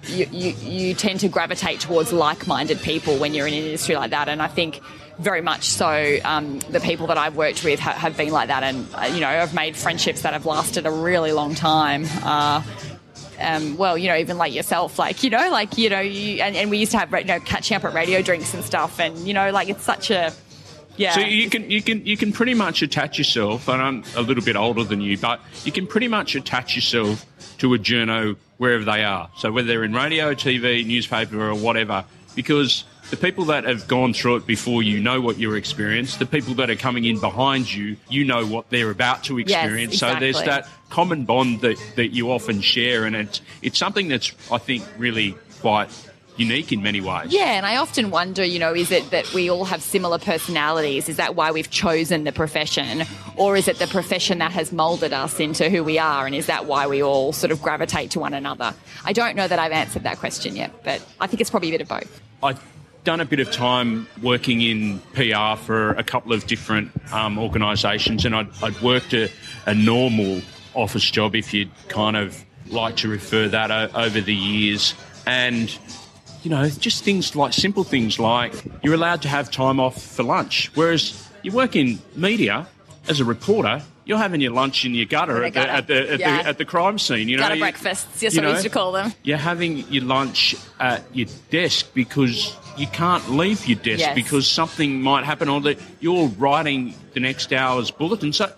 you, 0.05 0.27
you, 0.31 0.51
you 0.61 0.95
tend 0.95 1.21
to 1.21 1.29
gravitate 1.29 1.81
towards 1.81 2.13
like-minded 2.13 2.81
people 2.81 3.19
when 3.19 3.35
you're 3.35 3.47
in 3.47 3.55
an 3.55 3.65
industry 3.65 3.95
like 3.97 4.11
that, 4.11 4.29
and 4.29 4.43
I 4.43 4.49
think 4.49 4.81
very 5.19 5.41
much 5.41 5.65
so. 5.65 6.19
Um, 6.25 6.59
the 6.71 6.81
people 6.81 7.07
that 7.09 7.19
I've 7.19 7.37
worked 7.37 7.65
with 7.65 7.79
ha- 7.79 7.93
have 7.93 8.17
been 8.17 8.33
like 8.33 8.49
that, 8.49 8.63
and 8.63 8.87
uh, 8.95 9.11
you 9.13 9.21
know, 9.21 9.29
I've 9.29 9.55
made 9.55 9.77
friendships 9.77 10.23
that 10.23 10.33
have 10.33 10.47
lasted 10.47 10.87
a 10.87 10.91
really 10.91 11.33
long 11.33 11.55
time. 11.55 12.07
Uh, 12.23 12.63
um, 13.41 13.77
well, 13.77 13.99
you 13.99 14.09
know, 14.09 14.17
even 14.17 14.39
like 14.39 14.53
yourself, 14.53 14.99
like 14.99 15.23
you 15.23 15.31
know, 15.31 15.51
like 15.51 15.79
you 15.79 15.91
know, 15.91 16.01
you, 16.01 16.43
and, 16.43 16.57
and 16.57 16.71
we 16.71 16.79
used 16.79 16.93
to 16.93 16.99
have 16.99 17.13
you 17.13 17.25
know 17.25 17.41
catching 17.41 17.77
up 17.77 17.85
at 17.85 17.95
radio 17.95 18.23
drinks 18.23 18.55
and 18.55 18.65
stuff, 18.65 18.99
and 18.99 19.19
you 19.19 19.35
know, 19.35 19.51
like 19.51 19.69
it's 19.69 19.85
such 19.85 20.11
a 20.11 20.33
yeah. 20.97 21.13
So 21.13 21.21
you 21.21 21.49
can 21.49 21.71
you 21.71 21.83
can 21.83 22.05
you 22.05 22.17
can 22.17 22.33
pretty 22.33 22.55
much 22.55 22.83
attach 22.83 23.19
yourself, 23.19 23.69
and 23.69 23.81
I'm 23.81 24.05
a 24.17 24.23
little 24.23 24.45
bit 24.45 24.57
older 24.57 24.85
than 24.85 25.01
you, 25.01 25.17
but 25.17 25.41
you 25.65 25.73
can 25.73 25.87
pretty 25.87 26.09
much 26.09 26.35
attach 26.35 26.75
yourself 26.75 27.25
to 27.63 27.75
a 27.75 27.79
journo 27.79 28.37
wherever 28.59 28.85
they 28.85 29.05
are. 29.05 29.31
So 29.37 29.53
whether 29.53 29.69
they're 29.69 29.85
in 29.85 29.95
radio, 29.95 30.35
TV, 30.35 30.85
newspaper, 30.85 31.41
or 31.41 31.55
whatever, 31.55 32.05
because 32.35 32.83
the 33.11 33.17
people 33.17 33.45
that 33.47 33.63
have 33.65 33.87
gone 33.87 34.13
through 34.15 34.37
it 34.37 34.47
before 34.47 34.83
you 34.83 34.99
know 34.99 35.21
what 35.21 35.39
your 35.39 35.57
experience. 35.57 36.17
The 36.17 36.27
people 36.27 36.55
that 36.55 36.71
are 36.71 36.77
coming 36.77 37.05
in 37.05 37.21
behind 37.21 37.73
you, 37.73 37.97
you 38.09 38.25
know 38.25 38.45
what 38.47 38.69
they're 38.71 38.91
about 38.91 39.23
to 39.25 39.39
experience. 39.39 39.93
Yes, 39.93 40.03
exactly. 40.03 40.33
So 40.33 40.41
there's 40.41 40.47
that 40.47 40.69
common 40.91 41.25
bond 41.25 41.61
that, 41.61 41.77
that 41.97 42.09
you 42.09 42.33
often 42.33 42.61
share, 42.61 43.05
and 43.05 43.15
it's 43.15 43.41
it's 43.61 43.79
something 43.79 44.09
that's 44.09 44.33
I 44.51 44.59
think 44.59 44.85
really 44.99 45.37
quite 45.61 45.91
unique 46.37 46.73
in 46.73 46.83
many 46.83 47.01
ways. 47.01 47.33
Yeah, 47.33 47.53
and 47.57 47.67
I 47.67 47.77
often 47.77 48.11
wonder, 48.11 48.45
you 48.45 48.59
know, 48.59 48.75
is 48.75 48.91
it 48.91 49.11
that 49.11 49.33
we 49.35 49.51
all 49.51 49.65
have 49.65 49.83
similar 49.83 50.19
personalities? 50.19 51.09
Is 51.09 51.17
that 51.17 51.35
why 51.35 51.51
we've 51.51 51.71
chosen 51.71 52.25
the 52.25 52.33
profession? 52.33 53.03
Or 53.37 53.57
is 53.57 53.69
it 53.69 53.79
the 53.79 53.87
profession 53.87 54.39
that 54.39 54.53
has 54.53 54.73
molded 54.73 55.13
us 55.13 55.41
into 55.41 55.69
who 55.71 55.85
we 55.85 55.99
are? 55.99 56.27
And 56.27 56.35
is 56.35 56.47
that 56.47 56.67
why 56.67 56.87
we 56.87 57.03
all 57.03 57.33
sort 57.33 57.51
of 57.51 57.61
gravitate 57.63 58.11
to 58.13 58.21
one 58.21 58.35
another? 58.35 58.75
I 59.05 59.13
don't 59.13 59.37
know 59.37 59.47
that 59.47 59.59
I've 59.59 59.73
answered 59.73 60.05
that 60.05 60.19
question 60.19 60.57
yet, 60.57 60.73
but 60.85 61.05
I 61.21 61.27
think 61.27 61.41
it's 61.41 61.51
probably 61.51 61.69
a 61.69 61.73
bit 61.73 61.81
of 61.83 61.89
both. 61.89 62.21
I've 62.43 62.63
done 63.05 63.21
a 63.21 63.25
bit 63.25 63.41
of 63.41 63.51
time 63.51 64.07
working 64.23 64.61
in 64.63 65.01
PR 65.15 65.57
for 65.61 65.91
a 65.91 66.05
couple 66.05 66.33
of 66.33 66.47
different 66.47 66.91
um, 67.13 67.39
organisations, 67.39 68.25
and 68.25 68.35
I'd, 68.35 68.49
I'd 68.63 68.81
worked 68.81 69.13
a, 69.13 69.29
a 69.67 69.75
normal 69.75 70.41
office 70.75 71.11
job, 71.11 71.35
if 71.35 71.53
you'd 71.53 71.71
kind 71.89 72.17
of 72.17 72.43
like 72.69 72.97
to 72.97 73.09
refer 73.09 73.49
that 73.49 73.71
o- 73.71 73.91
over 73.95 74.21
the 74.21 74.35
years. 74.35 74.95
And 75.27 75.77
you 76.43 76.51
know, 76.51 76.69
just 76.69 77.05
things 77.05 77.35
like 77.37 77.53
simple 77.53 77.85
things 77.85 78.19
like 78.19 78.53
you're 78.83 78.95
allowed 78.95 79.23
to 79.23 79.29
have 79.29 79.51
time 79.51 79.79
off 79.81 80.01
for 80.03 80.23
lunch. 80.23 80.71
Whereas 80.75 81.29
you 81.43 81.53
work 81.53 81.77
in 81.77 81.99
media 82.17 82.67
as 83.09 83.21
a 83.21 83.25
reporter, 83.25 83.83
you're 84.05 84.19
having 84.19 84.41
your 84.41 84.53
lunch 84.53 84.85
in 84.85 84.95
your 84.95 85.07
gutter, 85.07 85.45
In 85.45 85.53
the 85.53 85.61
at, 85.61 85.65
the, 85.65 85.73
at, 85.73 85.87
the, 85.87 86.13
at, 86.15 86.21
Yeah. 86.21 86.43
the, 86.43 86.49
at 86.49 86.59
the 86.59 86.65
crime 86.65 86.99
scene. 86.99 87.29
You 87.29 87.37
know, 87.37 87.45
Gutter 87.45 87.55
You- 87.55 87.61
breakfasts, 87.63 88.21
that's 88.21 88.35
you 88.35 88.41
know, 88.41 88.51
used 88.51 88.65
to 88.65 88.69
call 88.69 88.91
them. 88.93 89.13
You're 89.23 89.37
having 89.39 89.79
your 89.89 90.05
lunch 90.05 90.57
at 90.81 91.05
your 91.15 91.29
desk 91.51 91.87
because 91.95 92.57
you 92.77 92.89
can't 92.89 93.31
leave 93.31 93.67
your 93.69 93.79
desk 93.79 94.01
Yes. 94.01 94.15
because 94.15 94.49
something 94.49 95.01
might 95.03 95.25
happen 95.25 95.49
or 95.49 95.61
that 95.61 95.79
you're 96.01 96.27
writing 96.39 96.95
the 97.15 97.21
next 97.21 97.53
hour's 97.53 97.91
bulletin. 97.93 98.33
So 98.33 98.53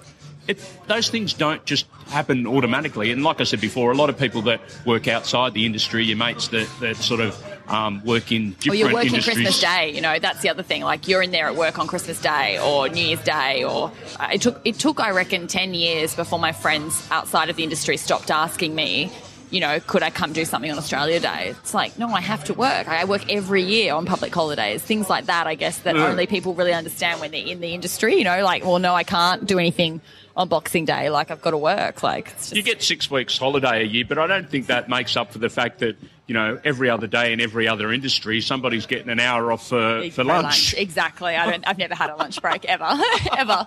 it, 0.47 0.59
those 0.87 1.09
things 1.09 1.35
don't 1.35 1.65
just 1.65 1.87
happen 2.09 2.47
automatically. 2.47 3.11
And 3.11 3.23
like 3.23 3.41
I 3.41 3.45
said 3.45 3.61
before, 3.61 3.93
a 3.93 3.95
lot 3.95 4.11
of 4.11 4.19
people 4.19 4.43
that 4.43 4.61
work 4.85 5.09
outside 5.09 5.55
the 5.55 5.65
industry, 5.67 6.05
your 6.05 6.17
mates 6.17 6.49
that, 6.49 6.69
that 6.81 6.97
sort 6.97 7.21
of 7.21 7.43
um, 7.69 8.05
work 8.05 8.31
in 8.31 8.49
Or 8.49 8.55
different 8.55 8.79
you're 8.79 8.93
working 8.93 9.09
industries. 9.09 9.37
Christmas 9.37 9.61
Day, 9.61 9.91
you 9.95 10.01
know, 10.01 10.19
that's 10.19 10.43
the 10.43 10.51
other 10.51 10.63
thing. 10.63 10.83
Like 10.83 11.09
you're 11.09 11.23
in 11.23 11.31
there 11.31 11.47
at 11.47 11.57
work 11.57 11.79
on 11.79 11.87
Christmas 11.87 12.21
Day 12.21 12.59
or 12.59 12.89
New 12.89 13.05
Year's 13.05 13.23
Day, 13.23 13.65
or 13.65 13.91
uh, 14.21 14.29
it 14.33 14.43
took 14.43 14.61
it 14.65 14.79
took 14.79 15.01
I 15.01 15.11
reckon 15.11 15.47
ten 15.47 15.73
years 15.73 16.15
before 16.15 16.39
my 16.39 16.53
friends 16.53 17.09
outside 17.11 17.49
of 17.49 17.57
the 17.57 17.63
industry 17.65 17.97
stopped 17.97 18.31
asking 18.31 18.75
me, 18.75 19.11
you 19.55 19.61
know, 19.61 19.79
could 19.79 20.03
I 20.03 20.11
come 20.11 20.33
do 20.33 20.45
something 20.45 20.71
on 20.71 20.77
Australia 20.79 21.21
Day? 21.21 21.51
It's 21.51 21.73
like 21.75 21.97
no, 21.99 22.09
I 22.09 22.21
have 22.21 22.43
to 22.45 22.55
work. 22.55 22.88
I 22.88 23.05
work 23.05 23.33
every 23.33 23.62
year 23.62 23.95
on 23.95 24.05
public 24.05 24.35
holidays, 24.35 24.83
things 24.83 25.09
like 25.09 25.27
that. 25.27 25.47
I 25.47 25.55
guess 25.55 25.79
that 25.79 25.95
Yeah. 25.95 26.09
only 26.09 26.27
people 26.27 26.55
really 26.55 26.73
understand 26.73 27.21
when 27.21 27.31
they're 27.31 27.47
in 27.47 27.61
the 27.61 27.73
industry. 27.73 28.17
You 28.17 28.25
know, 28.25 28.43
like 28.45 28.64
well, 28.64 28.81
no, 28.81 28.95
I 28.95 29.05
can't 29.05 29.47
do 29.47 29.59
anything 29.61 30.01
on 30.37 30.49
Boxing 30.49 30.85
Day. 30.85 31.09
Like 31.09 31.31
I've 31.31 31.40
got 31.40 31.53
to 31.53 31.59
work. 31.59 32.03
Like 32.03 32.37
just, 32.38 32.57
You 32.57 32.62
get 32.64 32.83
six 32.83 33.09
weeks 33.11 33.38
holiday 33.38 33.83
a 33.83 33.87
year, 33.87 34.05
but 34.09 34.19
I 34.19 34.27
don't 34.27 34.51
think 34.51 34.67
that 34.67 34.88
makes 34.88 35.17
up 35.17 35.33
for 35.33 35.38
the 35.38 35.49
fact 35.49 35.79
that 35.79 35.97
you 36.27 36.33
know 36.35 36.59
every 36.65 36.89
other 36.89 37.07
day 37.07 37.33
in 37.35 37.41
every 37.41 37.69
other 37.69 37.93
industry 37.93 38.41
somebody's 38.41 38.87
getting 38.87 39.11
an 39.11 39.21
hour 39.21 39.53
off 39.53 39.69
for, 39.69 40.03
for 40.05 40.11
for 40.11 40.25
lunch. 40.25 40.75
Exactly. 40.75 41.37
I 41.37 41.51
don't. 41.51 41.67
I've 41.69 41.79
never 41.79 41.95
had 41.95 42.11
a 42.11 42.17
lunch 42.17 42.41
break 42.41 42.65
ever, 42.65 42.99
ever. 43.37 43.67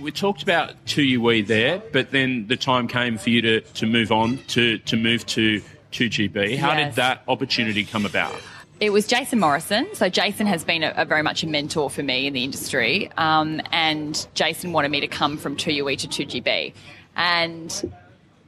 We 0.00 0.10
talked 0.10 0.42
about 0.42 0.72
2UE 0.86 1.46
there, 1.46 1.82
but 1.92 2.10
then 2.10 2.46
the 2.46 2.56
time 2.56 2.88
came 2.88 3.16
for 3.18 3.30
you 3.30 3.40
to, 3.42 3.60
to 3.60 3.86
move 3.86 4.12
on 4.12 4.38
to, 4.48 4.78
to 4.78 4.96
move 4.96 5.24
to 5.26 5.62
2GB. 5.92 6.56
How 6.58 6.72
Yes. 6.72 6.90
did 6.90 6.96
that 6.96 7.22
opportunity 7.28 7.84
come 7.84 8.04
about? 8.06 8.34
It 8.80 8.90
was 8.90 9.06
Jason 9.06 9.38
Morrison. 9.38 9.86
So 9.94 10.08
Jason 10.08 10.46
has 10.46 10.64
been 10.64 10.82
a, 10.82 10.92
a 10.96 11.04
very 11.04 11.22
much 11.22 11.42
a 11.44 11.46
mentor 11.46 11.88
for 11.88 12.02
me 12.02 12.26
in 12.26 12.32
the 12.32 12.42
industry, 12.44 13.10
um, 13.16 13.60
and 13.70 14.26
Jason 14.34 14.72
wanted 14.72 14.90
me 14.90 15.00
to 15.00 15.06
come 15.08 15.36
from 15.38 15.56
2UE 15.56 15.98
to 15.98 16.08
2GB, 16.26 16.74
and 17.16 17.92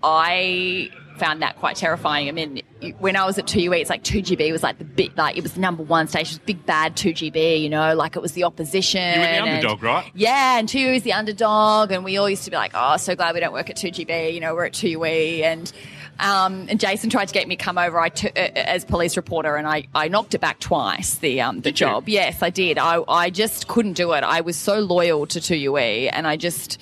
I 0.03 0.91
found 1.17 1.43
that 1.43 1.57
quite 1.57 1.77
terrifying. 1.77 2.29
I 2.29 2.33
mean, 2.33 2.63
when 2.99 3.15
I 3.17 3.25
was 3.25 3.39
at 3.39 3.47
2UE, 3.47 3.81
it's 3.81 3.91
like 3.91 4.03
2GB 4.03 4.51
was 4.51 4.63
like 4.63 4.79
the 4.79 4.85
bit, 4.85 5.17
like 5.17 5.37
it 5.37 5.43
was 5.43 5.53
the 5.55 5.61
number 5.61 5.83
one 5.83 6.09
station, 6.09 6.41
big 6.45 6.67
bad 6.67 6.97
2GB, 6.97 7.63
you 7.63 7.69
know, 7.69 7.95
like 7.95 8.17
it 8.17 8.21
was 8.23 8.33
the 8.33 8.45
opposition. 8.45 9.01
You 9.15 9.21
were 9.21 9.27
the 9.27 9.31
and- 9.33 9.49
underdog, 9.49 9.83
right? 9.83 10.11
Yeah, 10.15 10.59
and 10.59 10.69
2UE 10.69 10.97
is 10.97 11.03
the 11.05 11.13
underdog, 11.13 11.93
and 11.93 12.05
we 12.05 12.17
all 12.17 12.29
used 12.29 12.45
to 12.45 12.51
be 12.51 12.57
like, 12.57 12.73
oh, 12.75 12.97
so 12.97 13.15
glad 13.15 13.35
we 13.35 13.41
don't 13.41 13.53
work 13.53 13.71
at 13.71 13.77
2GB, 13.77 14.35
you 14.35 14.41
know, 14.41 14.55
we're 14.55 14.65
at 14.67 14.73
2UE, 14.73 15.43
and 15.43 15.73
um, 16.21 16.67
and 16.69 16.79
Jason 16.79 17.11
tried 17.11 17.27
to 17.27 17.35
get 17.35 17.49
me 17.49 17.57
to 17.57 17.63
come 17.65 17.77
over 17.77 17.99
I 17.99 18.09
t- 18.09 18.29
uh, 18.29 18.33
as 18.55 18.85
police 18.85 19.17
reporter, 19.17 19.57
and 19.57 19.67
I, 19.67 19.89
I 19.97 20.07
knocked 20.07 20.35
it 20.35 20.41
back 20.41 20.61
twice, 20.61 21.17
the 21.17 21.41
um, 21.41 21.57
the 21.57 21.63
Did 21.73 21.81
you? 21.81 21.87
job. 21.87 22.09
Yes, 22.09 22.41
I 22.41 22.51
did. 22.51 22.79
I, 22.79 23.03
I 23.09 23.31
just 23.31 23.67
couldn't 23.67 23.95
do 23.95 24.13
it. 24.13 24.23
I 24.23 24.41
was 24.41 24.57
so 24.57 24.79
loyal 24.79 25.27
to 25.27 25.41
2UE, 25.41 26.11
and 26.13 26.27
I 26.29 26.37
just 26.37 26.79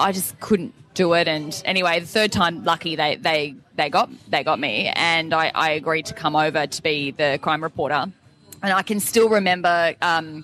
I 0.00 0.10
just 0.10 0.38
couldn't 0.40 0.74
do 0.96 1.12
it. 1.12 1.28
And 1.28 1.62
anyway, 1.64 2.00
the 2.00 2.06
third 2.06 2.32
time, 2.32 2.64
lucky 2.64 2.96
they 2.96 3.14
they 3.14 3.54
they 3.76 3.88
got 3.88 4.10
they 4.28 4.42
got 4.42 4.58
me, 4.58 4.90
and 4.96 5.32
I, 5.32 5.52
I 5.54 5.70
agreed 5.70 6.06
to 6.06 6.14
come 6.14 6.34
over 6.34 6.66
to 6.66 6.82
be 6.82 7.12
the 7.12 7.38
crime 7.40 7.62
reporter. 7.62 8.06
And 8.62 8.72
I 8.72 8.82
can 8.82 8.98
still 8.98 9.28
remember. 9.28 9.94
Um, 10.02 10.42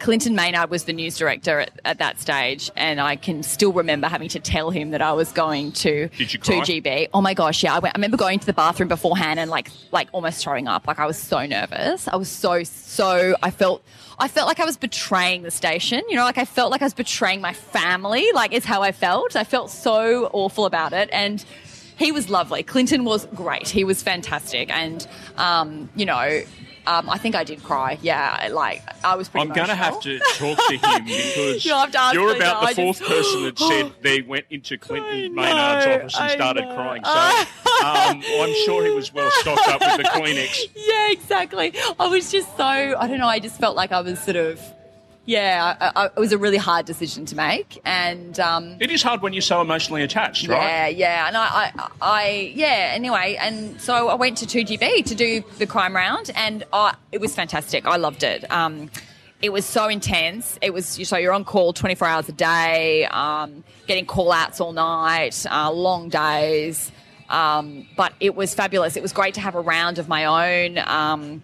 Clinton 0.00 0.34
Maynard 0.34 0.70
was 0.70 0.84
the 0.84 0.92
news 0.92 1.16
director 1.16 1.60
at, 1.60 1.80
at 1.84 1.98
that 1.98 2.20
stage, 2.20 2.70
and 2.76 3.00
I 3.00 3.16
can 3.16 3.42
still 3.42 3.72
remember 3.72 4.08
having 4.08 4.28
to 4.30 4.40
tell 4.40 4.70
him 4.70 4.90
that 4.90 5.00
I 5.00 5.12
was 5.12 5.32
going 5.32 5.72
to 5.72 6.08
Did 6.08 6.32
you 6.32 6.38
cry? 6.38 6.60
2GB. 6.60 7.08
Oh 7.14 7.20
my 7.20 7.34
gosh, 7.34 7.62
yeah! 7.62 7.74
I, 7.74 7.78
went, 7.78 7.94
I 7.94 7.98
remember 7.98 8.16
going 8.16 8.38
to 8.38 8.46
the 8.46 8.52
bathroom 8.52 8.88
beforehand 8.88 9.40
and 9.40 9.50
like 9.50 9.70
like 9.92 10.08
almost 10.12 10.42
throwing 10.42 10.68
up. 10.68 10.86
Like 10.86 10.98
I 10.98 11.06
was 11.06 11.18
so 11.18 11.46
nervous. 11.46 12.08
I 12.08 12.16
was 12.16 12.28
so 12.28 12.64
so. 12.64 13.36
I 13.42 13.50
felt 13.50 13.82
I 14.18 14.28
felt 14.28 14.48
like 14.48 14.60
I 14.60 14.64
was 14.64 14.76
betraying 14.76 15.42
the 15.42 15.50
station. 15.50 16.02
You 16.08 16.16
know, 16.16 16.24
like 16.24 16.38
I 16.38 16.44
felt 16.44 16.70
like 16.70 16.82
I 16.82 16.86
was 16.86 16.94
betraying 16.94 17.40
my 17.40 17.52
family. 17.52 18.26
Like 18.32 18.52
is 18.52 18.64
how 18.64 18.82
I 18.82 18.92
felt. 18.92 19.36
I 19.36 19.44
felt 19.44 19.70
so 19.70 20.28
awful 20.32 20.66
about 20.66 20.92
it, 20.92 21.08
and 21.12 21.44
he 21.96 22.12
was 22.12 22.28
lovely. 22.28 22.62
Clinton 22.62 23.04
was 23.04 23.26
great. 23.34 23.68
He 23.68 23.84
was 23.84 24.02
fantastic, 24.02 24.70
and 24.70 25.06
um, 25.36 25.88
you 25.94 26.06
know. 26.06 26.42
Um, 26.86 27.08
I 27.08 27.16
think 27.18 27.34
I 27.34 27.44
did 27.44 27.62
cry. 27.62 27.98
Yeah, 28.02 28.48
like 28.52 28.82
I 29.04 29.14
was 29.16 29.28
pretty. 29.28 29.48
I'm 29.48 29.54
going 29.54 29.68
to 29.68 29.74
have 29.74 30.00
to 30.00 30.18
talk 30.36 30.58
to 30.68 30.76
him 30.76 31.04
because 31.06 31.64
You'll 31.64 31.78
have 31.78 31.90
to 31.92 31.98
ask 32.00 32.14
you're 32.14 32.30
me 32.32 32.36
about 32.36 32.62
now. 32.62 32.68
the 32.68 32.74
fourth 32.74 32.98
just- 32.98 33.10
person 33.10 33.42
that 33.44 33.58
said 33.70 33.92
they 34.02 34.20
went 34.22 34.46
into 34.50 34.76
Clinton 34.76 35.34
know, 35.34 35.42
Maynard's 35.42 35.86
office 35.86 36.14
and 36.16 36.24
I 36.24 36.34
started 36.34 36.62
know. 36.66 36.74
crying. 36.74 37.04
So 37.04 37.10
um, 37.10 38.22
I'm 38.42 38.54
sure 38.64 38.84
he 38.84 38.90
was 38.94 39.12
well 39.14 39.30
stocked 39.30 39.66
up 39.68 39.80
with 39.80 39.96
the 39.96 40.02
Kleenex. 40.12 40.68
yeah, 40.76 41.10
exactly. 41.10 41.72
I 41.98 42.06
was 42.08 42.30
just 42.30 42.54
so 42.56 42.64
I 42.64 43.06
don't 43.06 43.18
know. 43.18 43.28
I 43.28 43.38
just 43.38 43.58
felt 43.58 43.76
like 43.76 43.90
I 43.92 44.00
was 44.00 44.18
sort 44.20 44.36
of 44.36 44.60
yeah. 45.26 45.76
I, 45.80 45.92
I, 45.94 46.06
it 46.06 46.16
was 46.16 46.32
a 46.32 46.38
really 46.38 46.56
hard 46.56 46.86
decision 46.86 47.24
to 47.26 47.36
make, 47.36 47.80
and 47.84 48.38
um, 48.40 48.76
It 48.80 48.90
is 48.90 49.02
hard 49.02 49.22
when 49.22 49.32
you're 49.32 49.42
so 49.42 49.60
emotionally 49.60 50.02
attached, 50.02 50.48
right? 50.48 50.56
yeah, 50.58 50.86
yeah. 50.88 51.26
And 51.28 51.36
I, 51.36 51.72
I, 51.76 51.88
I, 52.00 52.52
yeah. 52.54 52.90
Anyway, 52.92 53.36
and 53.40 53.80
so 53.80 54.08
I 54.08 54.14
went 54.14 54.38
to 54.38 54.46
two 54.46 54.60
GB 54.64 55.04
to 55.06 55.14
do 55.14 55.42
the 55.58 55.66
crime 55.66 55.94
round, 55.94 56.30
and 56.34 56.64
I, 56.72 56.94
it 57.12 57.20
was 57.20 57.34
fantastic. 57.34 57.86
I 57.86 57.96
loved 57.96 58.22
it. 58.22 58.50
Um, 58.50 58.90
it 59.42 59.52
was 59.52 59.66
so 59.66 59.88
intense. 59.88 60.58
It 60.62 60.72
was 60.72 60.86
so 60.86 61.16
you're 61.18 61.32
on 61.32 61.44
call 61.44 61.72
24 61.74 62.08
hours 62.08 62.28
a 62.28 62.32
day, 62.32 63.04
um, 63.06 63.62
getting 63.86 64.06
call 64.06 64.32
outs 64.32 64.60
all 64.60 64.72
night, 64.72 65.44
uh, 65.50 65.70
long 65.70 66.08
days. 66.08 66.90
Um, 67.28 67.86
but 67.96 68.12
it 68.20 68.34
was 68.34 68.54
fabulous. 68.54 68.96
It 68.96 69.02
was 69.02 69.12
great 69.12 69.34
to 69.34 69.40
have 69.40 69.54
a 69.54 69.60
round 69.60 69.98
of 69.98 70.08
my 70.08 70.24
own. 70.64 70.78
Um, 70.78 71.42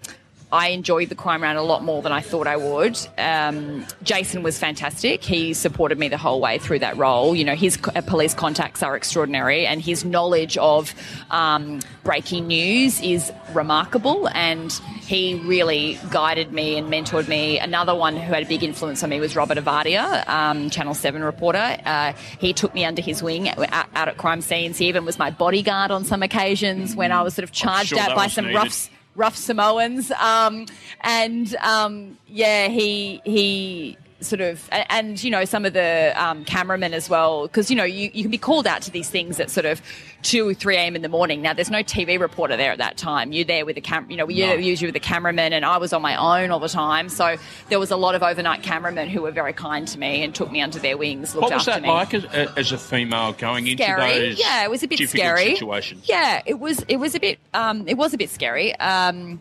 I 0.53 0.69
enjoyed 0.69 1.09
the 1.09 1.15
crime 1.15 1.43
round 1.43 1.59
a 1.59 1.63
lot 1.63 1.85
more 1.85 2.03
than 2.03 2.11
I 2.13 2.21
thought 2.21 2.47
I 2.47 2.57
would. 2.57 2.99
Um, 3.19 3.87
Jason 4.03 4.43
was 4.43 4.59
fantastic. 4.59 5.23
He 5.23 5.55
supported 5.55 5.99
me 5.99 6.09
the 6.09 6.19
whole 6.19 6.41
way 6.41 6.59
through 6.59 6.81
that 6.81 6.97
role. 6.97 7.37
You 7.37 7.45
know, 7.45 7.55
his 7.55 7.79
uh, 7.95 8.01
police 8.03 8.35
contacts 8.35 8.83
are 8.83 8.97
extraordinary, 8.97 9.67
and 9.67 9.81
his 9.81 10.05
knowledge 10.05 10.57
of 10.59 10.93
um, 11.31 11.81
breaking 12.03 12.49
news 12.49 13.01
is 13.01 13.33
remarkable. 13.55 14.29
And 14.31 14.73
he 15.03 15.37
really 15.45 15.99
guided 16.11 16.53
me 16.53 16.77
and 16.77 16.93
mentored 16.93 17.29
me. 17.29 17.59
Another 17.59 17.95
one 17.95 18.17
who 18.17 18.33
had 18.33 18.43
a 18.43 18.47
big 18.47 18.65
influence 18.65 19.03
on 19.05 19.11
me 19.11 19.21
was 19.21 19.37
Robert 19.37 19.59
Ovadia, 19.59 20.29
um, 20.29 20.69
Channel 20.69 20.95
7 20.95 21.23
reporter. 21.23 21.79
Uh, 21.85 22.13
he 22.41 22.53
took 22.53 22.75
me 22.75 22.85
under 22.85 23.03
his 23.03 23.23
wing 23.23 23.49
out, 23.49 23.69
out 23.95 24.09
at 24.09 24.17
crime 24.17 24.41
scenes. 24.41 24.79
He 24.79 24.89
even 24.89 25.05
was 25.05 25.19
my 25.19 25.31
bodyguard 25.31 25.93
on 25.93 26.05
some 26.05 26.23
occasions 26.25 26.97
when 26.97 27.13
I 27.13 27.23
was 27.23 27.35
sort 27.35 27.45
of 27.45 27.53
charged 27.53 27.91
sure 27.91 28.01
out 28.01 28.17
by 28.17 28.27
some 28.27 28.47
roughs 28.53 28.91
rough 29.17 29.37
Samoans. 29.37 30.11
Um, 30.13 30.67
and 31.03 31.55
um, 31.57 32.19
yeah, 32.27 32.69
he 32.69 33.21
he 33.25 33.97
sort 34.21 34.41
of 34.41 34.69
and 34.71 35.23
you 35.25 35.31
know 35.31 35.45
some 35.45 35.65
of 35.65 35.73
the 35.73 36.13
um, 36.17 36.45
cameramen 36.45 36.93
as 36.95 37.09
well 37.09 37.43
because 37.47 37.71
you 37.71 37.77
know 37.77 37.85
you, 37.85 38.11
you 38.13 38.23
can 38.23 38.31
be 38.31 38.39
called 38.39 38.67
out 38.67 38.83
to 38.83 38.91
these 38.91 39.09
things 39.09 39.41
at 39.41 39.51
sort 39.51 39.65
of 39.65 39.81
2 40.23 40.49
or 40.49 40.53
3 40.55 40.77
a.m 40.77 40.95
in 40.97 41.03
the 41.03 41.09
morning 41.09 41.41
now 41.41 41.55
there's 41.55 41.71
no 41.71 41.83
tv 41.83 42.21
reporter 42.21 42.57
there 42.57 42.71
at 42.73 42.79
that 42.79 42.97
time 42.99 43.33
you're 43.33 43.45
there 43.47 43.65
with 43.65 43.77
the 43.77 43.81
camera 43.81 44.11
you 44.11 44.17
know 44.19 44.29
you're 44.29 44.49
No. 44.49 44.55
usually 44.55 44.89
with 44.89 44.95
the 44.95 45.01
cameraman 45.01 45.53
and 45.55 45.65
i 45.65 45.79
was 45.79 45.93
on 45.95 46.03
my 46.03 46.17
own 46.43 46.51
all 46.51 46.61
the 46.61 46.69
time 46.69 47.09
so 47.09 47.37
there 47.71 47.79
was 47.79 47.91
a 47.91 47.97
lot 47.97 48.15
of 48.15 48.23
overnight 48.23 48.63
cameramen 48.63 49.09
who 49.09 49.23
were 49.23 49.31
very 49.31 49.53
kind 49.55 49.89
to 49.89 49.99
me 49.99 50.23
and 50.23 50.35
took 50.35 50.51
me 50.53 50.61
under 50.61 50.79
their 50.79 50.99
wings 50.99 51.35
looked 51.35 51.45
What 51.45 51.55
was 51.55 51.67
after 51.69 51.81
that 51.81 51.83
me 51.83 51.89
like 51.89 52.13
as, 52.13 52.25
as 52.59 52.73
a 52.73 52.79
female 52.79 53.33
going 53.33 53.67
into 53.67 53.83
scary. 53.83 54.29
those 54.31 54.39
Yeah, 54.39 54.65
it 54.65 54.71
was 54.71 54.83
a 54.83 54.89
bit 54.89 54.99
scary. 55.09 55.55
situations? 55.55 56.05
Yeah, 56.09 56.43
it 56.45 56.59
was. 56.59 56.85
It 56.89 56.97
was 56.97 57.15
a 57.15 57.21
bit. 57.21 57.39
Um, 57.55 57.87
it 57.89 57.97
was 57.97 58.13
a 58.15 58.19
bit 58.19 58.29
scary. 58.31 58.75
Um, 58.77 59.41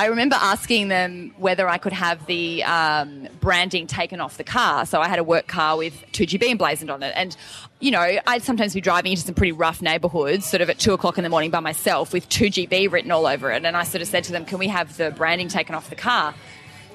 I 0.00 0.06
remember 0.06 0.36
asking 0.40 0.88
them 0.88 1.34
whether 1.38 1.68
I 1.68 1.76
could 1.78 1.92
have 1.92 2.24
the 2.26 2.62
um, 2.62 3.26
branding 3.40 3.88
taken 3.88 4.20
off 4.20 4.36
the 4.36 4.44
car. 4.44 4.86
So 4.86 5.00
I 5.00 5.08
had 5.08 5.18
a 5.18 5.24
work 5.24 5.48
car 5.48 5.76
with 5.76 6.04
2GB 6.12 6.50
emblazoned 6.50 6.88
on 6.90 7.02
it. 7.02 7.12
And, 7.16 7.36
you 7.80 7.90
know, 7.90 8.18
I'd 8.26 8.42
sometimes 8.44 8.74
be 8.74 8.80
driving 8.80 9.10
into 9.10 9.24
some 9.24 9.34
pretty 9.34 9.50
rough 9.52 9.82
neighbourhoods, 9.82 10.46
sort 10.46 10.60
of 10.60 10.70
at 10.70 10.78
two 10.78 10.92
o'clock 10.92 11.18
in 11.18 11.24
the 11.24 11.30
morning 11.30 11.50
by 11.50 11.58
myself 11.60 12.12
with 12.12 12.28
2GB 12.28 12.92
written 12.92 13.10
all 13.10 13.26
over 13.26 13.50
it. 13.50 13.64
And 13.64 13.76
I 13.76 13.82
sort 13.82 14.00
of 14.02 14.06
said 14.08 14.22
to 14.24 14.32
them, 14.32 14.44
can 14.44 14.58
we 14.58 14.68
have 14.68 14.96
the 14.96 15.10
branding 15.10 15.48
taken 15.48 15.74
off 15.74 15.90
the 15.90 15.96
car? 15.96 16.32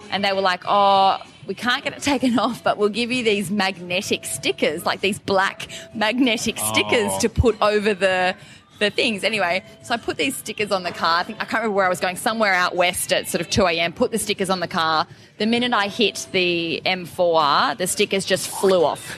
And 0.09 0.23
they 0.23 0.31
were 0.31 0.41
like, 0.41 0.61
oh, 0.65 1.17
we 1.45 1.55
can't 1.55 1.83
get 1.83 1.91
it 1.91 2.01
taken 2.03 2.39
off, 2.39 2.63
but 2.63 2.77
we'll 2.77 2.87
give 2.89 3.11
you 3.11 3.23
these 3.25 3.51
magnetic 3.51 4.23
stickers, 4.23 4.85
like 4.85 5.01
these 5.01 5.19
black 5.19 5.67
magnetic 5.93 6.57
stickers 6.57 7.11
Oh. 7.11 7.19
to 7.19 7.27
put 7.29 7.61
over 7.61 7.93
the 7.93 8.35
the 8.83 8.89
things. 8.95 9.23
Anyway, 9.23 9.63
so 9.81 9.93
I 9.93 9.97
put 9.97 10.17
these 10.17 10.35
stickers 10.35 10.71
on 10.71 10.83
the 10.83 10.91
car. 10.91 11.19
I 11.19 11.23
think 11.23 11.37
I 11.39 11.45
can't 11.45 11.63
remember 11.63 11.75
where 11.75 11.85
I 11.85 11.89
was 11.89 11.99
going, 11.99 12.15
somewhere 12.15 12.53
out 12.53 12.75
west 12.75 13.11
at 13.11 13.27
sort 13.27 13.41
of 13.41 13.49
2 13.49 13.65
a.m. 13.67 13.93
Put 13.93 14.11
the 14.11 14.19
stickers 14.19 14.49
on 14.49 14.59
the 14.59 14.67
car. 14.67 15.07
The 15.37 15.45
minute 15.45 15.73
I 15.73 15.87
hit 15.87 16.27
the 16.31 16.81
M4R, 16.85 17.77
the 17.77 17.87
stickers 17.87 18.25
just 18.25 18.47
flew 18.47 18.83
off. 18.83 19.17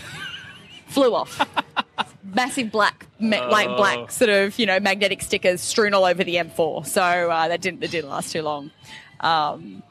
flew 0.88 1.14
off. 1.14 1.48
Massive 2.24 2.72
black, 2.72 3.06
ma- 3.20 3.48
like 3.48 3.68
black 3.78 4.12
sort 4.12 4.30
of 4.30 4.58
you 4.60 4.66
know 4.66 4.80
magnetic 4.80 5.22
stickers 5.22 5.62
strewn 5.62 5.94
all 5.94 6.06
over 6.06 6.24
the 6.24 6.36
M4. 6.36 6.86
So 6.86 7.02
uh, 7.02 7.48
that 7.48 7.62
didn't 7.62 7.82
that 7.82 7.92
didn't 7.92 8.10
last 8.10 8.32
too 8.32 8.42
long. 8.42 8.72
Um, 9.20 9.84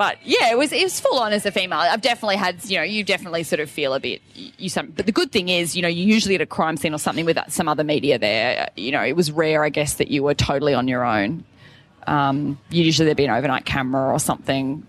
but 0.00 0.16
yeah, 0.24 0.50
it 0.50 0.56
was 0.56 0.72
it 0.72 0.82
was 0.82 0.98
full 0.98 1.18
on 1.18 1.34
as 1.34 1.44
a 1.44 1.52
female. 1.52 1.78
I've 1.78 2.00
definitely 2.00 2.36
had 2.36 2.64
you 2.64 2.78
know 2.78 2.82
you 2.82 3.04
definitely 3.04 3.42
sort 3.42 3.60
of 3.60 3.68
feel 3.68 3.92
a 3.92 4.00
bit 4.00 4.22
you 4.34 4.70
some. 4.70 4.86
But 4.86 5.04
the 5.04 5.12
good 5.12 5.30
thing 5.30 5.50
is 5.50 5.76
you 5.76 5.82
know 5.82 5.88
you 5.88 6.06
usually 6.06 6.34
at 6.36 6.40
a 6.40 6.46
crime 6.46 6.78
scene 6.78 6.94
or 6.94 6.98
something 6.98 7.26
with 7.26 7.38
some 7.48 7.68
other 7.68 7.84
media 7.84 8.18
there. 8.18 8.70
You 8.76 8.92
know 8.92 9.02
it 9.02 9.14
was 9.14 9.30
rare, 9.30 9.62
I 9.62 9.68
guess, 9.68 9.96
that 9.96 10.08
you 10.08 10.22
were 10.22 10.32
totally 10.32 10.72
on 10.72 10.88
your 10.88 11.04
own. 11.04 11.44
Um, 12.06 12.58
usually 12.70 13.04
there'd 13.04 13.18
be 13.18 13.26
an 13.26 13.30
overnight 13.30 13.66
camera 13.66 14.10
or 14.10 14.18
something, 14.18 14.86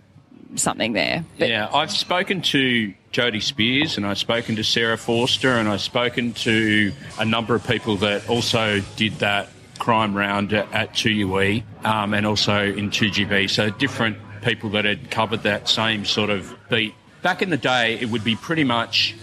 something 0.56 0.94
there. 0.94 1.26
But 1.38 1.50
yeah, 1.50 1.70
I've 1.74 1.92
spoken 1.92 2.42
to 2.44 2.94
Jodie 3.12 3.44
Spears 3.44 3.98
and 3.98 4.06
I've 4.06 4.18
spoken 4.18 4.56
to 4.56 4.64
Sarah 4.64 4.98
Forster 4.98 5.50
and 5.50 5.68
I've 5.68 5.82
spoken 5.82 6.32
to 6.36 6.94
a 7.20 7.26
number 7.26 7.54
of 7.54 7.68
people 7.68 7.98
that 7.98 8.30
also 8.30 8.80
did 8.96 9.16
that 9.16 9.50
crime 9.78 10.16
round 10.16 10.54
at, 10.54 10.72
at 10.72 10.94
2UE 10.94 11.64
um, 11.84 12.14
and 12.14 12.26
also 12.26 12.64
in 12.64 12.92
2GB. 12.92 13.50
So 13.50 13.72
different 13.72 14.18
people 14.42 14.70
that 14.72 14.86
had 14.86 15.12
covered 15.12 15.44
that 15.44 15.70
same 15.70 16.06
sort 16.06 16.30
of 16.30 16.56
beat. 16.70 16.94
Back 17.22 17.42
in 17.42 17.50
the 17.50 17.58
day, 17.58 18.00
it 18.00 18.10
would 18.10 18.24
be 18.24 18.36
pretty 18.36 18.64
much 18.64 19.16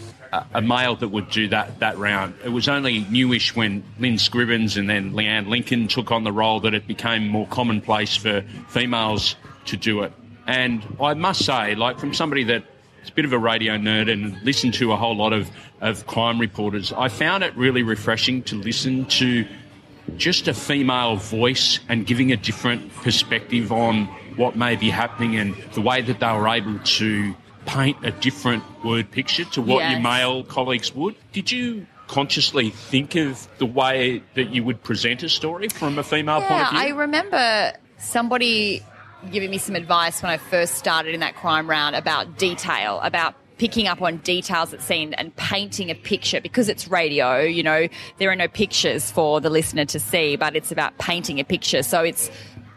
a, 0.52 0.62
male 0.62 0.96
that 0.96 1.08
would 1.08 1.30
do 1.30 1.48
that, 1.48 1.80
that 1.80 1.98
round. 1.98 2.34
It 2.44 2.50
was 2.50 2.68
only 2.68 3.00
newish 3.10 3.54
when 3.56 3.82
Lynn 3.98 4.18
Scribbins 4.18 4.76
and 4.76 4.88
then 4.88 5.12
Leanne 5.12 5.48
Lincoln 5.48 5.88
took 5.88 6.10
on 6.10 6.24
the 6.24 6.32
role 6.32 6.60
that 6.60 6.74
it 6.74 6.86
became 6.86 7.28
more 7.28 7.46
commonplace 7.46 8.16
for 8.16 8.42
females 8.68 9.36
to 9.66 9.76
do 9.76 10.02
it. 10.02 10.12
And 10.46 10.82
I 11.00 11.14
must 11.14 11.44
say, 11.44 11.74
like 11.74 11.98
from 11.98 12.14
somebody 12.14 12.44
that 12.44 12.64
is 13.02 13.10
a 13.10 13.12
bit 13.12 13.24
of 13.24 13.32
a 13.32 13.38
radio 13.38 13.76
nerd 13.76 14.10
and 14.10 14.40
listened 14.42 14.74
to 14.74 14.92
a 14.92 14.96
whole 14.96 15.16
lot 15.16 15.32
of, 15.32 15.50
of 15.80 16.06
crime 16.06 16.38
reporters, 16.38 16.92
I 16.92 17.08
found 17.08 17.44
it 17.44 17.56
really 17.56 17.82
refreshing 17.82 18.42
to 18.44 18.56
listen 18.56 19.06
to 19.06 19.46
just 20.16 20.48
a 20.48 20.54
female 20.54 21.16
voice 21.16 21.80
and 21.88 22.06
giving 22.06 22.32
a 22.32 22.36
different 22.36 22.94
perspective 22.96 23.72
on 23.72 24.08
what 24.38 24.56
may 24.56 24.76
be 24.76 24.88
happening 24.88 25.36
and 25.36 25.54
the 25.72 25.80
way 25.80 26.00
that 26.00 26.20
they 26.20 26.32
were 26.32 26.48
able 26.48 26.78
to 26.78 27.34
paint 27.66 27.98
a 28.04 28.10
different 28.10 28.64
word 28.84 29.10
picture 29.10 29.44
to 29.44 29.60
what 29.60 29.90
your 29.90 30.00
male 30.00 30.42
colleagues 30.44 30.94
would. 30.94 31.14
Did 31.32 31.50
you 31.50 31.86
consciously 32.06 32.70
think 32.70 33.14
of 33.16 33.46
the 33.58 33.66
way 33.66 34.22
that 34.34 34.48
you 34.50 34.64
would 34.64 34.82
present 34.82 35.22
a 35.22 35.28
story 35.28 35.68
from 35.68 35.98
a 35.98 36.02
female 36.02 36.40
point 36.40 36.50
Yeah, 36.50 36.64
of 36.64 36.70
view? 36.70 36.78
I 36.78 36.88
remember 36.88 37.72
somebody 37.98 38.82
giving 39.30 39.50
me 39.50 39.58
some 39.58 39.74
advice 39.74 40.22
when 40.22 40.30
I 40.30 40.38
first 40.38 40.74
started 40.74 41.12
in 41.12 41.20
that 41.20 41.36
crime 41.36 41.68
round 41.68 41.96
about 41.96 42.38
detail, 42.38 43.00
about 43.02 43.34
picking 43.58 43.88
up 43.88 44.00
on 44.00 44.18
details 44.18 44.72
at 44.72 44.80
scene 44.80 45.12
and 45.14 45.34
painting 45.36 45.90
a 45.90 45.94
picture 45.94 46.40
because 46.40 46.68
it's 46.68 46.88
radio, 46.88 47.40
you 47.40 47.62
know, 47.62 47.88
there 48.18 48.30
are 48.30 48.36
no 48.36 48.48
pictures 48.48 49.10
for 49.10 49.40
the 49.40 49.50
listener 49.50 49.84
to 49.84 49.98
see, 49.98 50.36
but 50.36 50.54
it's 50.56 50.70
about 50.70 50.96
painting 50.98 51.40
a 51.40 51.44
picture. 51.44 51.82
So 51.82 52.02
it's, 52.02 52.30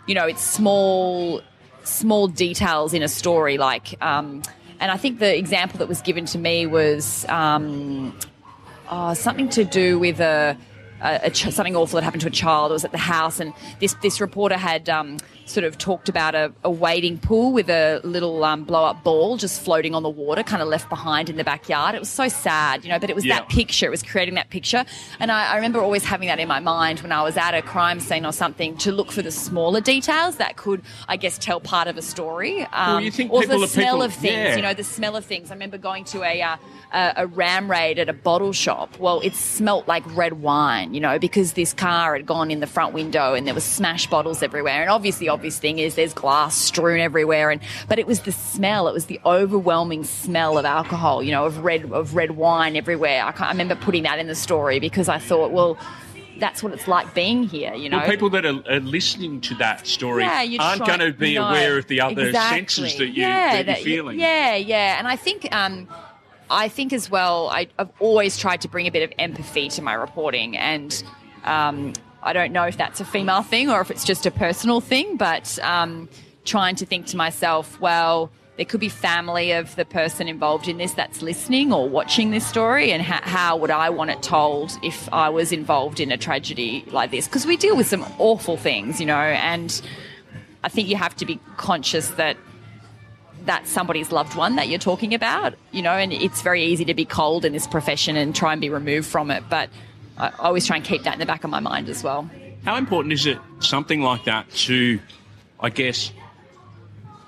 you 0.07 0.15
know, 0.15 0.25
it's 0.25 0.41
small, 0.41 1.41
small 1.83 2.27
details 2.27 2.93
in 2.93 3.03
a 3.03 3.07
story 3.07 3.57
like, 3.57 4.01
um, 4.01 4.41
and 4.79 4.91
I 4.91 4.97
think 4.97 5.19
the 5.19 5.37
example 5.37 5.79
that 5.79 5.87
was 5.87 6.01
given 6.01 6.25
to 6.25 6.37
me 6.37 6.65
was 6.65 7.25
um, 7.29 8.17
oh, 8.89 9.13
something 9.13 9.49
to 9.49 9.63
do 9.63 9.99
with 9.99 10.19
a, 10.19 10.57
a, 11.01 11.19
a 11.23 11.29
ch- 11.29 11.51
something 11.51 11.75
awful 11.75 11.97
that 11.97 12.03
happened 12.03 12.21
to 12.21 12.27
a 12.27 12.31
child. 12.31 12.71
It 12.71 12.73
was 12.73 12.85
at 12.85 12.91
the 12.91 12.97
house, 12.97 13.39
and 13.39 13.53
this 13.79 13.93
this 14.01 14.19
reporter 14.19 14.57
had 14.57 14.89
um, 14.89 15.17
sort 15.51 15.63
of 15.65 15.77
talked 15.77 16.09
about 16.09 16.35
a, 16.35 16.51
a 16.63 16.71
wading 16.71 17.19
pool 17.19 17.51
with 17.51 17.69
a 17.69 17.99
little 18.03 18.43
um, 18.43 18.63
blow 18.63 18.85
up 18.85 19.03
ball 19.03 19.37
just 19.37 19.61
floating 19.61 19.93
on 19.93 20.03
the 20.03 20.09
water, 20.09 20.43
kind 20.43 20.61
of 20.61 20.67
left 20.67 20.89
behind 20.89 21.29
in 21.29 21.37
the 21.37 21.43
backyard. 21.43 21.95
It 21.95 21.99
was 21.99 22.09
so 22.09 22.27
sad, 22.27 22.83
you 22.83 22.89
know, 22.89 22.99
but 22.99 23.09
it 23.09 23.15
was 23.15 23.25
Yeah. 23.25 23.39
that 23.39 23.49
picture. 23.49 23.85
It 23.85 23.89
was 23.91 24.03
creating 24.03 24.35
that 24.35 24.49
picture. 24.49 24.85
And 25.19 25.31
I, 25.31 25.51
I 25.51 25.55
remember 25.55 25.79
always 25.79 26.03
having 26.05 26.27
that 26.27 26.39
in 26.39 26.47
my 26.47 26.59
mind 26.59 26.99
when 27.01 27.11
I 27.11 27.21
was 27.23 27.37
at 27.37 27.53
a 27.53 27.61
crime 27.61 27.99
scene 27.99 28.25
or 28.25 28.31
something 28.31 28.77
to 28.77 28.91
look 28.91 29.11
for 29.11 29.21
the 29.21 29.31
smaller 29.31 29.81
details 29.81 30.37
that 30.37 30.55
could, 30.57 30.81
I 31.07 31.17
guess, 31.17 31.37
tell 31.37 31.59
part 31.59 31.87
of 31.87 31.97
a 31.97 32.01
story. 32.01 32.63
Um, 32.73 33.03
you 33.03 33.11
think 33.11 33.31
or 33.31 33.45
the 33.45 33.67
smell 33.67 33.95
people- 33.95 34.01
of 34.03 34.13
things, 34.13 34.33
yeah. 34.35 34.55
you 34.55 34.61
know, 34.61 34.73
the 34.73 34.83
smell 34.83 35.15
of 35.15 35.25
things. 35.25 35.51
I 35.51 35.53
remember 35.53 35.77
going 35.77 36.03
to 36.05 36.23
a, 36.23 36.41
uh, 36.41 36.57
a, 36.93 37.13
a 37.17 37.27
ram 37.27 37.69
raid 37.69 37.99
at 37.99 38.09
a 38.09 38.13
bottle 38.13 38.53
shop. 38.53 38.97
Well, 38.99 39.21
it 39.21 39.35
smelt 39.35 39.87
like 39.87 40.03
red 40.15 40.41
wine, 40.41 40.93
you 40.93 40.99
know, 41.01 41.19
because 41.19 41.53
this 41.53 41.73
car 41.73 42.15
had 42.15 42.25
gone 42.25 42.51
in 42.51 42.59
the 42.59 42.67
front 42.67 42.93
window 42.93 43.33
and 43.33 43.45
there 43.47 43.53
was 43.53 43.63
smashed 43.63 44.09
bottles 44.09 44.41
everywhere. 44.43 44.81
And 44.81 44.89
obviously, 44.89 45.29
obvious 45.41 45.57
thing 45.57 45.79
is 45.79 45.95
there's 45.95 46.13
glass 46.13 46.55
strewn 46.55 46.99
everywhere. 46.99 47.49
And 47.49 47.59
but 47.87 47.97
it 47.97 48.05
was 48.05 48.21
the 48.21 48.31
smell. 48.31 48.87
It 48.87 48.93
was 48.93 49.07
the 49.07 49.19
overwhelming 49.25 50.03
smell 50.03 50.57
of 50.57 50.65
alcohol, 50.65 51.23
you 51.23 51.31
know, 51.31 51.45
of 51.45 51.63
red 51.63 51.91
of 51.91 52.15
red 52.15 52.31
wine 52.31 52.75
everywhere. 52.75 53.25
I, 53.25 53.31
can't, 53.31 53.49
I 53.49 53.51
remember 53.51 53.75
putting 53.75 54.03
that 54.03 54.19
in 54.19 54.27
the 54.27 54.35
story 54.35 54.79
because 54.79 55.09
I 55.09 55.19
thought, 55.19 55.51
well. 55.51 55.77
That's 56.39 56.63
what 56.63 56.73
it's 56.73 56.87
like 56.87 57.13
being 57.13 57.43
here, 57.43 57.75
you 57.75 57.87
know. 57.87 57.97
Well, 57.97 58.09
people 58.09 58.29
that 58.31 58.47
are, 58.47 58.63
are 58.67 58.79
listening 58.79 59.41
to 59.41 59.55
that 59.55 59.85
story 59.85 60.23
Yeah, 60.23 60.57
aren't 60.59 60.83
going 60.87 60.99
to 60.99 61.13
be 61.13 61.35
no, 61.35 61.47
aware 61.47 61.77
of 61.77 61.85
the 61.85 62.01
other 62.01 62.29
exactly. 62.29 62.57
senses 62.57 62.97
that, 62.97 63.09
you, 63.09 63.21
yeah, 63.21 63.61
that 63.61 63.67
you're 63.67 63.85
feeling. 63.85 64.19
Yeah, 64.19 64.55
yeah. 64.55 64.97
And 64.97 65.07
I 65.07 65.17
think, 65.17 65.47
um, 65.53 65.87
I 66.49 66.67
think 66.67 66.93
as 66.93 67.11
well, 67.11 67.49
I, 67.49 67.67
I've 67.77 67.91
always 67.99 68.39
tried 68.39 68.61
to 68.61 68.67
bring 68.67 68.87
a 68.87 68.91
bit 68.91 69.03
of 69.03 69.13
empathy 69.19 69.69
to 69.69 69.83
my 69.83 69.93
reporting. 69.93 70.57
And 70.57 71.03
um, 71.43 71.93
I 72.23 72.33
don't 72.33 72.51
know 72.51 72.63
if 72.63 72.77
that's 72.77 72.99
a 72.99 73.05
female 73.05 73.41
thing 73.41 73.69
or 73.69 73.81
if 73.81 73.89
it's 73.89 74.03
just 74.03 74.25
a 74.25 74.31
personal 74.31 74.81
thing, 74.81 75.17
but 75.17 75.57
um, 75.63 76.07
trying 76.45 76.75
to 76.75 76.85
think 76.85 77.07
to 77.07 77.17
myself, 77.17 77.79
well, 77.79 78.31
there 78.57 78.65
could 78.65 78.79
be 78.79 78.89
family 78.89 79.53
of 79.53 79.75
the 79.75 79.85
person 79.85 80.27
involved 80.27 80.67
in 80.67 80.77
this 80.77 80.93
that's 80.93 81.21
listening 81.21 81.73
or 81.73 81.89
watching 81.89 82.31
this 82.31 82.45
story, 82.45 82.91
and 82.91 83.01
how, 83.01 83.21
how 83.23 83.57
would 83.57 83.71
I 83.71 83.89
want 83.89 84.11
it 84.11 84.21
told 84.21 84.77
if 84.83 85.11
I 85.11 85.29
was 85.29 85.51
involved 85.51 85.99
in 85.99 86.11
a 86.11 86.17
tragedy 86.17 86.83
like 86.91 87.09
this? 87.11 87.27
Because 87.27 87.45
we 87.45 87.57
deal 87.57 87.75
with 87.75 87.87
some 87.87 88.05
awful 88.19 88.57
things, 88.57 88.99
you 88.99 89.05
know, 89.07 89.15
and 89.15 89.81
I 90.63 90.69
think 90.69 90.89
you 90.89 90.95
have 90.95 91.15
to 91.15 91.25
be 91.25 91.39
conscious 91.57 92.09
that 92.09 92.37
that's 93.45 93.71
somebody's 93.71 94.11
loved 94.11 94.35
one 94.35 94.55
that 94.57 94.67
you're 94.67 94.77
talking 94.77 95.15
about, 95.15 95.55
you 95.71 95.81
know, 95.81 95.93
and 95.93 96.13
it's 96.13 96.43
very 96.43 96.63
easy 96.63 96.85
to 96.85 96.93
be 96.93 97.05
cold 97.05 97.45
in 97.45 97.53
this 97.53 97.65
profession 97.65 98.15
and 98.15 98.35
try 98.35 98.51
and 98.51 98.61
be 98.61 98.69
removed 98.69 99.07
from 99.07 99.31
it. 99.31 99.43
But 99.49 99.69
I 100.21 100.31
always 100.37 100.67
try 100.67 100.75
and 100.75 100.85
keep 100.85 101.03
that 101.03 101.13
in 101.13 101.19
the 101.19 101.25
back 101.25 101.43
of 101.43 101.49
my 101.49 101.59
mind 101.59 101.89
as 101.89 102.03
well. 102.03 102.29
How 102.63 102.77
important 102.77 103.11
is 103.11 103.25
it, 103.25 103.39
something 103.59 104.01
like 104.01 104.25
that, 104.25 104.49
to, 104.51 104.99
I 105.59 105.71
guess, 105.71 106.11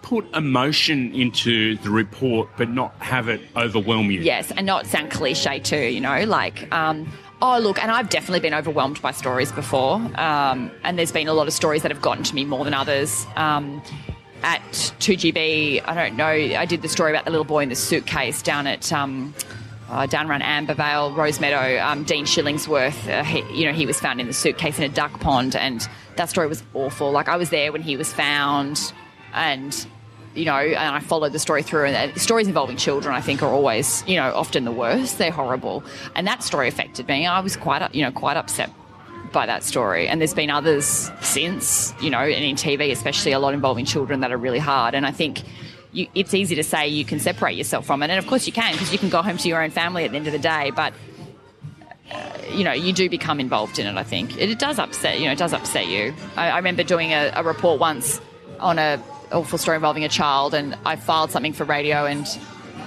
put 0.04 0.32
emotion 0.36 1.12
into 1.16 1.76
the 1.78 1.90
report 1.90 2.50
but 2.56 2.70
not 2.70 2.94
have 3.00 3.30
it 3.30 3.42
overwhelm 3.56 4.12
you? 4.12 4.22
Yes, 4.22 4.52
and 4.52 4.68
not 4.68 4.86
sound 4.86 5.10
cliche 5.10 5.60
too, 5.60 5.78
you 5.78 6.02
know, 6.02 6.24
like, 6.26 6.72
um, 6.72 7.12
oh, 7.42 7.58
look, 7.58 7.82
and 7.82 7.90
I've 7.90 8.10
definitely 8.10 8.42
been 8.42 8.54
overwhelmed 8.54 9.02
by 9.02 9.12
stories 9.12 9.52
before. 9.52 9.96
Um, 10.16 10.70
and 10.84 11.00
there's 11.00 11.12
been 11.12 11.28
a 11.28 11.34
lot 11.34 11.48
of 11.48 11.54
stories 11.54 11.82
that 11.82 11.92
have 11.92 12.02
gotten 12.02 12.24
to 12.26 12.36
me 12.36 12.46
more 12.46 12.64
than 12.64 12.76
others. 12.76 13.26
Um, 13.36 13.82
at 14.44 14.62
2GB, 15.00 15.82
I 15.84 15.96
don't 15.96 16.16
know, 16.16 16.28
I 16.28 16.66
did 16.66 16.84
the 16.84 16.90
story 16.90 17.12
about 17.12 17.26
the 17.26 17.32
little 17.32 17.46
boy 17.46 17.64
in 17.64 17.70
the 17.70 17.76
suitcase 17.76 18.44
down 18.44 18.68
at. 18.68 18.92
Uh, 19.90 20.06
down 20.06 20.30
around 20.30 20.42
Ambervale, 20.42 21.14
Rosemeadow, 21.14 21.84
um, 21.84 22.04
Dean 22.04 22.26
Shillingsworth, 22.26 23.08
uh, 23.08 23.24
he, 23.24 23.44
you 23.60 23.66
know, 23.66 23.74
he 23.74 23.86
was 23.86 24.00
found 24.00 24.20
in 24.22 24.28
the 24.28 24.34
suitcase 24.34 24.78
in 24.78 24.86
a 24.86 24.90
duck 24.90 25.20
pond, 25.20 25.56
and 25.56 25.88
that 26.16 26.30
story 26.30 26.48
was 26.48 26.64
awful. 26.74 27.12
Like, 27.12 27.28
I 27.28 27.36
was 27.36 27.50
there 27.50 27.72
when 27.72 27.82
he 27.82 27.98
was 27.98 28.12
found, 28.12 28.94
and 29.34 29.86
you 30.36 30.46
know, 30.46 30.56
and 30.56 30.96
I 30.96 31.00
followed 31.00 31.32
the 31.32 31.40
story 31.40 31.64
through. 31.64 31.86
And 31.86 32.12
uh, 32.12 32.16
stories 32.16 32.48
involving 32.48 32.78
children, 32.78 33.14
I 33.14 33.22
think, 33.22 33.44
are 33.44 33.52
always, 33.52 34.04
you 34.08 34.16
know, 34.16 34.34
often 34.34 34.66
the 34.66 34.72
worst. 34.72 35.18
They're 35.18 35.32
horrible, 35.32 35.84
and 36.16 36.26
that 36.28 36.44
story 36.44 36.68
affected 36.68 37.08
me. 37.08 37.28
I 37.28 37.40
was 37.42 37.56
quite, 37.56 37.94
you 37.94 38.04
know, 38.04 38.12
quite 38.12 38.38
upset 38.38 38.72
by 39.32 39.46
that 39.46 39.64
story. 39.64 40.08
And 40.08 40.22
there's 40.22 40.34
been 40.34 40.50
others 40.50 41.12
since, 41.22 41.94
you 42.02 42.10
know, 42.10 42.20
and 42.20 42.44
in 42.44 42.56
TV, 42.56 42.92
especially 42.92 43.32
a 43.32 43.40
lot 43.40 43.54
involving 43.54 43.86
children 43.86 44.22
that 44.22 44.32
are 44.32 44.38
really 44.38 44.60
hard. 44.60 44.96
And 44.96 45.06
I 45.06 45.12
think. 45.12 45.44
You, 45.94 46.08
it's 46.16 46.34
easy 46.34 46.56
to 46.56 46.64
say 46.64 46.88
you 46.88 47.06
can 47.06 47.20
separate 47.20 47.56
yourself 47.56 47.86
from 47.86 48.04
it, 48.04 48.10
and 48.10 48.20
of 48.20 48.28
course 48.28 48.48
you 48.48 48.54
can 48.54 48.74
because 48.74 48.92
you 48.92 49.00
can 49.00 49.10
go 49.10 49.22
home 49.22 49.38
to 49.38 49.48
your 49.48 49.64
own 49.64 49.70
family 49.70 50.04
at 50.06 50.12
the 50.12 50.18
end 50.18 50.28
of 50.28 50.34
the 50.34 50.40
day. 50.40 50.72
But 50.76 50.94
uh, 52.12 52.32
you 52.52 52.64
know, 52.64 52.74
you 52.74 52.94
do 52.94 53.10
become 53.10 53.40
involved 53.40 53.80
in 53.80 53.88
it. 53.88 53.96
I 53.96 54.04
think 54.04 54.38
it, 54.38 54.50
it 54.50 54.60
does 54.60 54.80
upset 54.80 55.20
you 55.20 55.26
know, 55.26 55.32
it 55.32 55.38
does 55.38 55.54
upset 55.54 55.88
you. 55.88 56.14
I, 56.36 56.50
I 56.50 56.58
remember 56.58 56.84
doing 56.84 57.12
a, 57.12 57.32
a 57.36 57.44
report 57.44 57.80
once 57.80 58.20
on 58.60 58.80
a 58.80 59.02
awful 59.32 59.58
story 59.58 59.76
involving 59.76 60.04
a 60.04 60.10
child, 60.10 60.54
and 60.54 60.78
I 60.86 60.96
filed 60.96 61.32
something 61.32 61.54
for 61.54 61.64
radio, 61.64 62.06
and 62.06 62.28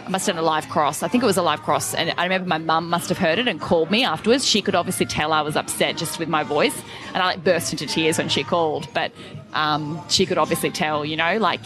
I 0.06 0.08
must 0.08 0.26
have 0.28 0.36
done 0.36 0.44
a 0.44 0.46
live 0.46 0.68
cross. 0.68 1.02
I 1.02 1.08
think 1.08 1.24
it 1.24 1.26
was 1.26 1.36
a 1.36 1.42
live 1.42 1.62
cross, 1.62 1.92
and 1.92 2.14
I 2.16 2.22
remember 2.22 2.46
my 2.46 2.58
mum 2.58 2.88
must 2.88 3.08
have 3.08 3.18
heard 3.18 3.40
it 3.40 3.48
and 3.48 3.60
called 3.60 3.90
me 3.90 4.04
afterwards. 4.04 4.46
She 4.46 4.62
could 4.62 4.76
obviously 4.76 5.04
tell 5.04 5.32
I 5.32 5.40
was 5.40 5.56
upset 5.56 5.96
just 5.96 6.20
with 6.20 6.28
my 6.28 6.44
voice, 6.44 6.80
and 7.12 7.16
I 7.20 7.26
like 7.26 7.42
burst 7.42 7.72
into 7.72 7.86
tears 7.86 8.16
when 8.16 8.28
she 8.28 8.44
called. 8.44 8.86
But 8.94 9.10
um, 9.52 10.00
she 10.08 10.24
could 10.24 10.38
obviously 10.38 10.70
tell, 10.70 11.04
you 11.04 11.16
know, 11.16 11.38
like 11.38 11.60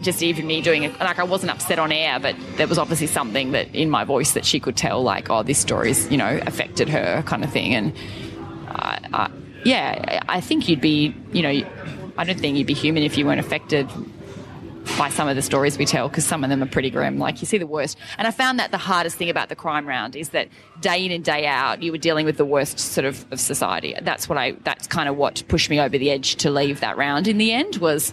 just 0.00 0.22
even 0.22 0.46
me 0.46 0.60
doing 0.62 0.84
it. 0.84 1.00
Like 1.00 1.18
I 1.18 1.24
wasn't 1.24 1.50
upset 1.50 1.80
on 1.80 1.90
air, 1.90 2.20
but 2.20 2.36
there 2.56 2.68
was 2.68 2.78
obviously 2.78 3.08
something 3.08 3.50
that 3.52 3.74
in 3.74 3.90
my 3.90 4.04
voice 4.04 4.34
that 4.34 4.44
she 4.44 4.60
could 4.60 4.76
tell, 4.76 5.02
like, 5.02 5.28
oh, 5.28 5.42
this 5.42 5.58
story's 5.58 6.08
you 6.12 6.16
know 6.16 6.40
affected 6.46 6.88
her, 6.88 7.22
kind 7.26 7.42
of 7.42 7.52
thing. 7.52 7.74
And 7.74 7.92
I, 8.68 9.00
I, 9.12 9.30
yeah, 9.64 10.22
I 10.28 10.40
think 10.40 10.68
you'd 10.68 10.80
be, 10.80 11.12
you 11.32 11.42
know, 11.42 11.68
I 12.16 12.22
don't 12.22 12.38
think 12.38 12.56
you'd 12.56 12.68
be 12.68 12.74
human 12.74 13.02
if 13.02 13.18
you 13.18 13.26
weren't 13.26 13.40
affected 13.40 13.90
by 14.98 15.08
some 15.08 15.28
of 15.28 15.36
the 15.36 15.42
stories 15.42 15.78
we 15.78 15.84
tell 15.84 16.08
because 16.08 16.24
some 16.24 16.44
of 16.44 16.50
them 16.50 16.62
are 16.62 16.66
pretty 16.66 16.90
grim. 16.90 17.18
Like 17.18 17.40
you 17.40 17.46
see 17.46 17.58
the 17.58 17.66
worst. 17.66 17.98
And 18.18 18.26
I 18.26 18.30
found 18.30 18.58
that 18.58 18.70
the 18.70 18.78
hardest 18.78 19.16
thing 19.16 19.30
about 19.30 19.48
the 19.48 19.56
crime 19.56 19.86
round 19.86 20.16
is 20.16 20.30
that 20.30 20.48
day 20.80 21.04
in 21.04 21.12
and 21.12 21.24
day 21.24 21.46
out 21.46 21.82
you 21.82 21.92
were 21.92 21.98
dealing 21.98 22.26
with 22.26 22.36
the 22.36 22.44
worst 22.44 22.78
sort 22.78 23.04
of 23.04 23.24
of 23.30 23.40
society. 23.40 23.94
That's 24.00 24.28
what 24.28 24.38
I. 24.38 24.52
That's 24.64 24.86
kind 24.86 25.08
of 25.08 25.16
what 25.16 25.42
pushed 25.48 25.70
me 25.70 25.80
over 25.80 25.96
the 25.98 26.10
edge 26.10 26.36
to 26.36 26.50
leave 26.50 26.80
that 26.80 26.96
round. 26.96 27.28
In 27.28 27.38
the 27.38 27.52
end, 27.52 27.76
was 27.76 28.12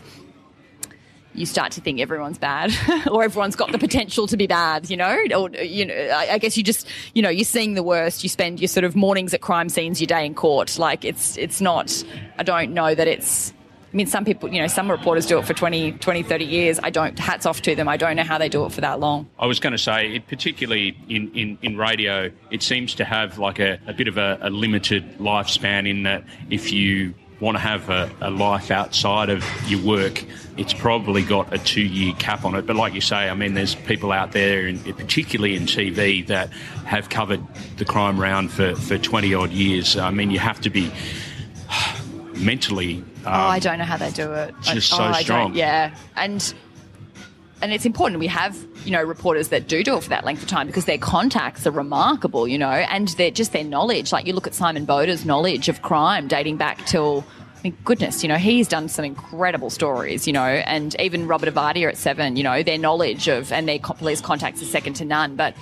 you 1.38 1.46
start 1.46 1.72
to 1.72 1.82
think 1.82 2.00
everyone's 2.00 2.40
bad 2.40 2.74
or 3.12 3.24
everyone's 3.24 3.56
got 3.56 3.72
the 3.72 3.78
potential 3.78 4.28
to 4.28 4.36
be 4.36 4.48
bad, 4.48 4.90
you 4.90 4.98
know? 4.98 5.16
Or, 5.36 5.50
you 5.52 5.86
know, 5.86 5.94
I, 5.94 6.34
I 6.34 6.38
guess 6.40 6.58
you 6.58 6.64
just, 6.64 6.88
you 7.14 7.22
know, 7.22 7.30
you're 7.30 7.46
seeing 7.46 7.76
the 7.76 7.84
worst. 7.84 8.24
You 8.24 8.30
spend 8.30 8.60
your 8.60 8.68
sort 8.68 8.84
of 8.84 8.96
mornings 8.96 9.34
at 9.36 9.42
crime 9.42 9.70
scenes, 9.70 10.02
your 10.02 10.08
day 10.08 10.26
in 10.26 10.34
court. 10.34 10.80
Like 10.80 11.06
it's, 11.06 11.38
it's 11.38 11.62
not, 11.62 12.04
I 12.40 12.44
don't 12.44 12.74
know 12.74 12.96
that 12.96 13.08
it's, 13.08 13.54
mean, 13.98 14.08
some 14.08 14.24
people, 14.24 14.54
you 14.54 14.62
know, 14.62 14.68
some 14.68 14.90
reporters 14.90 15.26
do 15.26 15.40
it 15.40 15.46
for 15.46 15.54
20, 15.54 15.94
20, 15.94 16.24
30 16.24 16.46
years. 16.46 16.80
I 16.82 16.90
don't, 16.90 17.18
hats 17.18 17.46
off 17.46 17.62
to 17.64 17.76
them. 17.76 17.88
I 17.88 17.98
don't 17.98 18.16
know 18.16 18.24
how 18.24 18.38
they 18.38 18.48
do 18.48 18.64
it 18.66 18.72
for 18.72 18.82
that 18.82 19.00
long. 19.00 19.28
I 19.40 19.48
was 19.48 19.60
going 19.60 19.72
to 19.72 19.78
say, 19.78 20.14
it, 20.16 20.28
particularly 20.28 20.98
in, 21.10 21.34
in, 21.36 21.58
in 21.64 21.78
radio, 21.78 22.32
it 22.52 22.62
seems 22.62 22.94
to 22.96 23.06
have 23.06 23.40
like 23.40 23.60
a, 23.60 23.80
a 23.88 23.94
bit 23.94 24.08
of 24.08 24.18
a, 24.18 24.38
a 24.42 24.50
limited 24.50 25.18
lifespan 25.18 25.90
in 25.90 26.04
that 26.04 26.24
if 26.50 26.72
you 26.72 27.16
want 27.40 27.56
to 27.56 27.62
have 27.62 27.90
a, 27.90 28.12
a 28.22 28.30
life 28.30 28.72
outside 28.72 29.30
of 29.30 29.44
your 29.68 29.84
work, 29.84 30.24
it's 30.58 30.74
probably 30.74 31.24
got 31.24 31.54
a 31.54 31.58
two 31.58 31.84
year 31.84 32.14
cap 32.20 32.46
on 32.46 32.56
it. 32.56 32.66
But 32.66 32.76
like 32.76 32.94
you 32.94 33.02
say, 33.02 33.30
I 33.30 33.34
mean, 33.34 33.56
there's 33.56 33.76
people 33.76 34.12
out 34.12 34.32
there, 34.32 34.68
in, 34.68 34.80
particularly 34.80 35.56
in 35.56 35.64
TV, 35.64 36.26
that 36.28 36.50
have 36.86 37.10
covered 37.10 37.42
the 37.78 37.86
crime 37.86 38.20
round 38.20 38.52
for, 38.52 38.76
for 38.76 38.98
20 38.98 39.34
odd 39.34 39.52
years. 39.52 39.98
I 39.98 40.12
mean, 40.12 40.32
you 40.32 40.40
have 40.40 40.62
to 40.62 40.70
be 40.70 40.92
mentally. 42.36 43.04
Oh, 43.28 43.34
Um, 43.34 43.52
I 43.52 43.60
don't 43.60 43.78
know 43.78 43.86
how 43.86 43.98
they 43.98 44.12
do 44.12 44.32
it. 44.34 44.54
I- 44.68 44.74
just 44.74 44.94
oh, 44.94 44.98
so 44.98 45.04
I 45.04 45.12
don't- 45.14 45.24
strong. 45.24 45.56
Yeah. 45.56 45.96
And, 46.16 46.54
and 47.62 47.74
it's 47.74 47.86
important 47.86 48.20
we 48.20 48.28
have 48.28 48.56
you 48.86 48.92
know 48.92 49.02
reporters 49.04 49.48
that 49.50 49.68
do 49.68 49.84
do 49.84 49.98
it 49.98 50.04
for 50.04 50.10
that 50.10 50.24
length 50.24 50.44
of 50.44 50.48
time 50.48 50.68
because 50.68 50.86
their 50.86 51.00
contacts 51.00 51.66
are 51.66 51.72
remarkable 51.72 52.48
you 52.48 52.56
know 52.58 52.70
and 52.70 53.08
they're 53.18 53.32
just 53.32 53.52
their 53.52 53.64
knowledge 53.64 54.12
like 54.12 54.28
you 54.28 54.34
look 54.34 54.46
at 54.46 54.54
Simon 54.54 54.86
Bouda's 54.86 55.26
knowledge 55.26 55.68
of 55.68 55.82
crime 55.82 56.28
dating 56.28 56.58
back 56.58 56.86
till 56.86 57.26
I 57.58 57.60
mean, 57.64 57.78
goodness, 57.84 58.22
you 58.22 58.30
know, 58.30 58.36
he's 58.36 58.68
done 58.68 58.88
some 58.88 59.04
incredible 59.04 59.72
stories, 59.72 60.28
you 60.28 60.34
know, 60.34 60.46
and 60.46 60.96
even 61.02 61.28
Robert 61.28 61.50
Ovadia 61.52 61.88
at 61.88 61.98
seven, 61.98 62.36
you 62.36 62.44
know, 62.44 62.62
their 62.62 62.78
knowledge 62.78 63.28
of 63.28 63.52
and 63.52 63.68
their 63.68 63.80
police 63.80 64.22
contacts 64.22 64.62
is 64.62 64.70
second 64.70 64.94
to 64.98 65.06
none. 65.06 65.36
But 65.36 65.56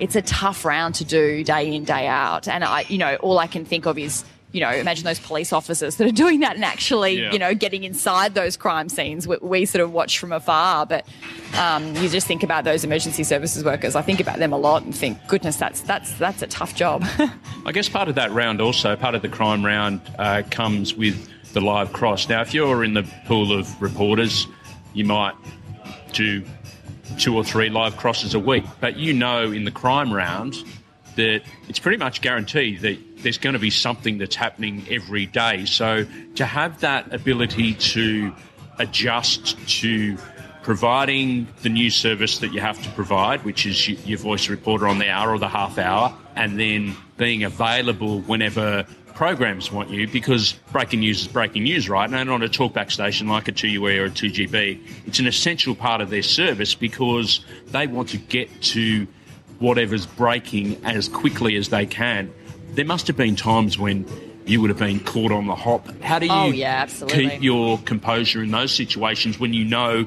it's 0.00 0.16
a 0.16 0.22
tough 0.22 0.64
round 0.64 0.96
to 0.96 1.04
do 1.04 1.44
day 1.44 1.72
in, 1.72 1.84
day 1.84 2.08
out. 2.08 2.48
And 2.48 2.64
I, 2.64 2.80
you 2.88 2.98
know, 2.98 3.14
all 3.20 3.38
I 3.38 3.46
can 3.46 3.64
think 3.64 3.86
of 3.86 3.96
is 3.96 4.24
you 4.56 4.62
know, 4.62 4.70
imagine 4.70 5.04
those 5.04 5.18
police 5.20 5.52
officers 5.52 5.96
that 5.96 6.08
are 6.08 6.10
doing 6.12 6.40
that 6.40 6.54
and 6.56 6.64
actually, 6.64 7.20
Yeah. 7.20 7.30
you 7.30 7.38
know, 7.38 7.54
getting 7.54 7.84
inside 7.84 8.34
those 8.34 8.56
crime 8.56 8.88
scenes. 8.88 9.28
We, 9.28 9.36
we 9.42 9.66
sort 9.66 9.82
of 9.82 9.92
watch 9.92 10.18
from 10.18 10.32
afar, 10.32 10.86
but 10.86 11.06
um, 11.58 11.94
you 11.96 12.08
just 12.08 12.26
think 12.26 12.42
about 12.42 12.64
those 12.64 12.82
emergency 12.82 13.22
services 13.22 13.62
workers. 13.64 13.94
I 13.94 14.00
think 14.00 14.18
about 14.18 14.38
them 14.38 14.54
a 14.54 14.56
lot 14.56 14.82
and 14.82 14.96
think, 14.96 15.18
goodness, 15.28 15.56
that's 15.56 15.82
that's 15.82 16.10
that's 16.14 16.40
a 16.40 16.46
tough 16.46 16.74
job. 16.74 17.04
I 17.66 17.72
guess 17.72 17.86
part 17.90 18.08
of 18.08 18.14
that 18.14 18.30
round 18.32 18.62
also, 18.62 18.96
part 18.96 19.14
of 19.14 19.20
the 19.20 19.28
crime 19.28 19.62
round 19.64 20.00
uh, 20.18 20.42
comes 20.50 20.94
with 20.94 21.28
the 21.52 21.60
live 21.60 21.92
cross. 21.92 22.26
Now, 22.26 22.40
if 22.40 22.54
you're 22.54 22.82
in 22.82 22.94
the 22.94 23.02
pool 23.26 23.52
of 23.52 23.80
reporters, 23.82 24.46
you 24.94 25.04
might 25.04 25.34
do 26.14 26.42
two 27.18 27.36
or 27.36 27.44
three 27.44 27.68
live 27.68 27.98
crosses 27.98 28.32
a 28.32 28.38
week, 28.40 28.64
but 28.80 28.96
you 28.96 29.12
know 29.12 29.52
in 29.52 29.64
the 29.64 29.70
crime 29.70 30.10
round 30.12 30.54
that 31.16 31.42
it's 31.68 31.78
pretty 31.78 31.98
much 31.98 32.20
guaranteed 32.22 32.80
that 32.80 32.98
there's 33.26 33.38
going 33.38 33.54
to 33.54 33.58
be 33.58 33.70
something 33.70 34.18
that's 34.18 34.36
happening 34.36 34.86
every 34.88 35.26
day. 35.26 35.64
So 35.64 36.06
to 36.36 36.46
have 36.46 36.78
that 36.82 37.12
ability 37.12 37.74
to 37.74 38.32
adjust 38.78 39.58
to 39.80 40.16
providing 40.62 41.48
the 41.62 41.68
new 41.68 41.90
service 41.90 42.38
that 42.38 42.52
you 42.52 42.60
have 42.60 42.80
to 42.84 42.88
provide, 42.90 43.44
which 43.44 43.66
is 43.66 43.88
your 44.06 44.20
voice 44.20 44.48
reporter 44.48 44.86
on 44.86 45.00
the 45.00 45.10
hour 45.10 45.32
or 45.32 45.40
the 45.40 45.48
half 45.48 45.76
hour, 45.76 46.16
and 46.36 46.60
then 46.60 46.96
being 47.16 47.42
available 47.42 48.20
whenever 48.20 48.86
programs 49.14 49.72
want 49.72 49.90
you, 49.90 50.06
because 50.06 50.52
breaking 50.70 51.00
news 51.00 51.22
is 51.22 51.26
breaking 51.26 51.64
news, 51.64 51.88
right? 51.88 52.08
And 52.08 52.30
on 52.30 52.44
a 52.44 52.48
talkback 52.48 52.92
station 52.92 53.26
like 53.26 53.48
a 53.48 53.52
2UE 53.52 53.98
or 53.98 54.04
a 54.04 54.08
2GB, 54.08 54.80
it's 55.04 55.18
an 55.18 55.26
essential 55.26 55.74
part 55.74 56.00
of 56.00 56.10
their 56.10 56.22
service 56.22 56.76
because 56.76 57.44
they 57.72 57.88
want 57.88 58.08
to 58.10 58.18
get 58.18 58.62
to 58.62 59.04
whatever's 59.58 60.06
breaking 60.06 60.80
as 60.84 61.08
quickly 61.08 61.56
as 61.56 61.70
they 61.70 61.86
can. 61.86 62.32
There 62.74 62.84
must 62.84 63.06
have 63.06 63.16
been 63.16 63.36
times 63.36 63.78
when 63.78 64.06
you 64.46 64.60
would 64.60 64.70
have 64.70 64.78
been 64.78 65.00
caught 65.00 65.32
on 65.32 65.46
the 65.46 65.54
hop. 65.54 65.88
How 66.02 66.18
do 66.18 66.26
you 66.26 66.32
Oh, 66.32 66.50
yeah, 66.50 66.86
keep 67.08 67.42
your 67.42 67.78
composure 67.78 68.42
in 68.42 68.50
those 68.50 68.72
situations 68.72 69.38
when 69.40 69.52
you 69.52 69.64
know 69.64 70.06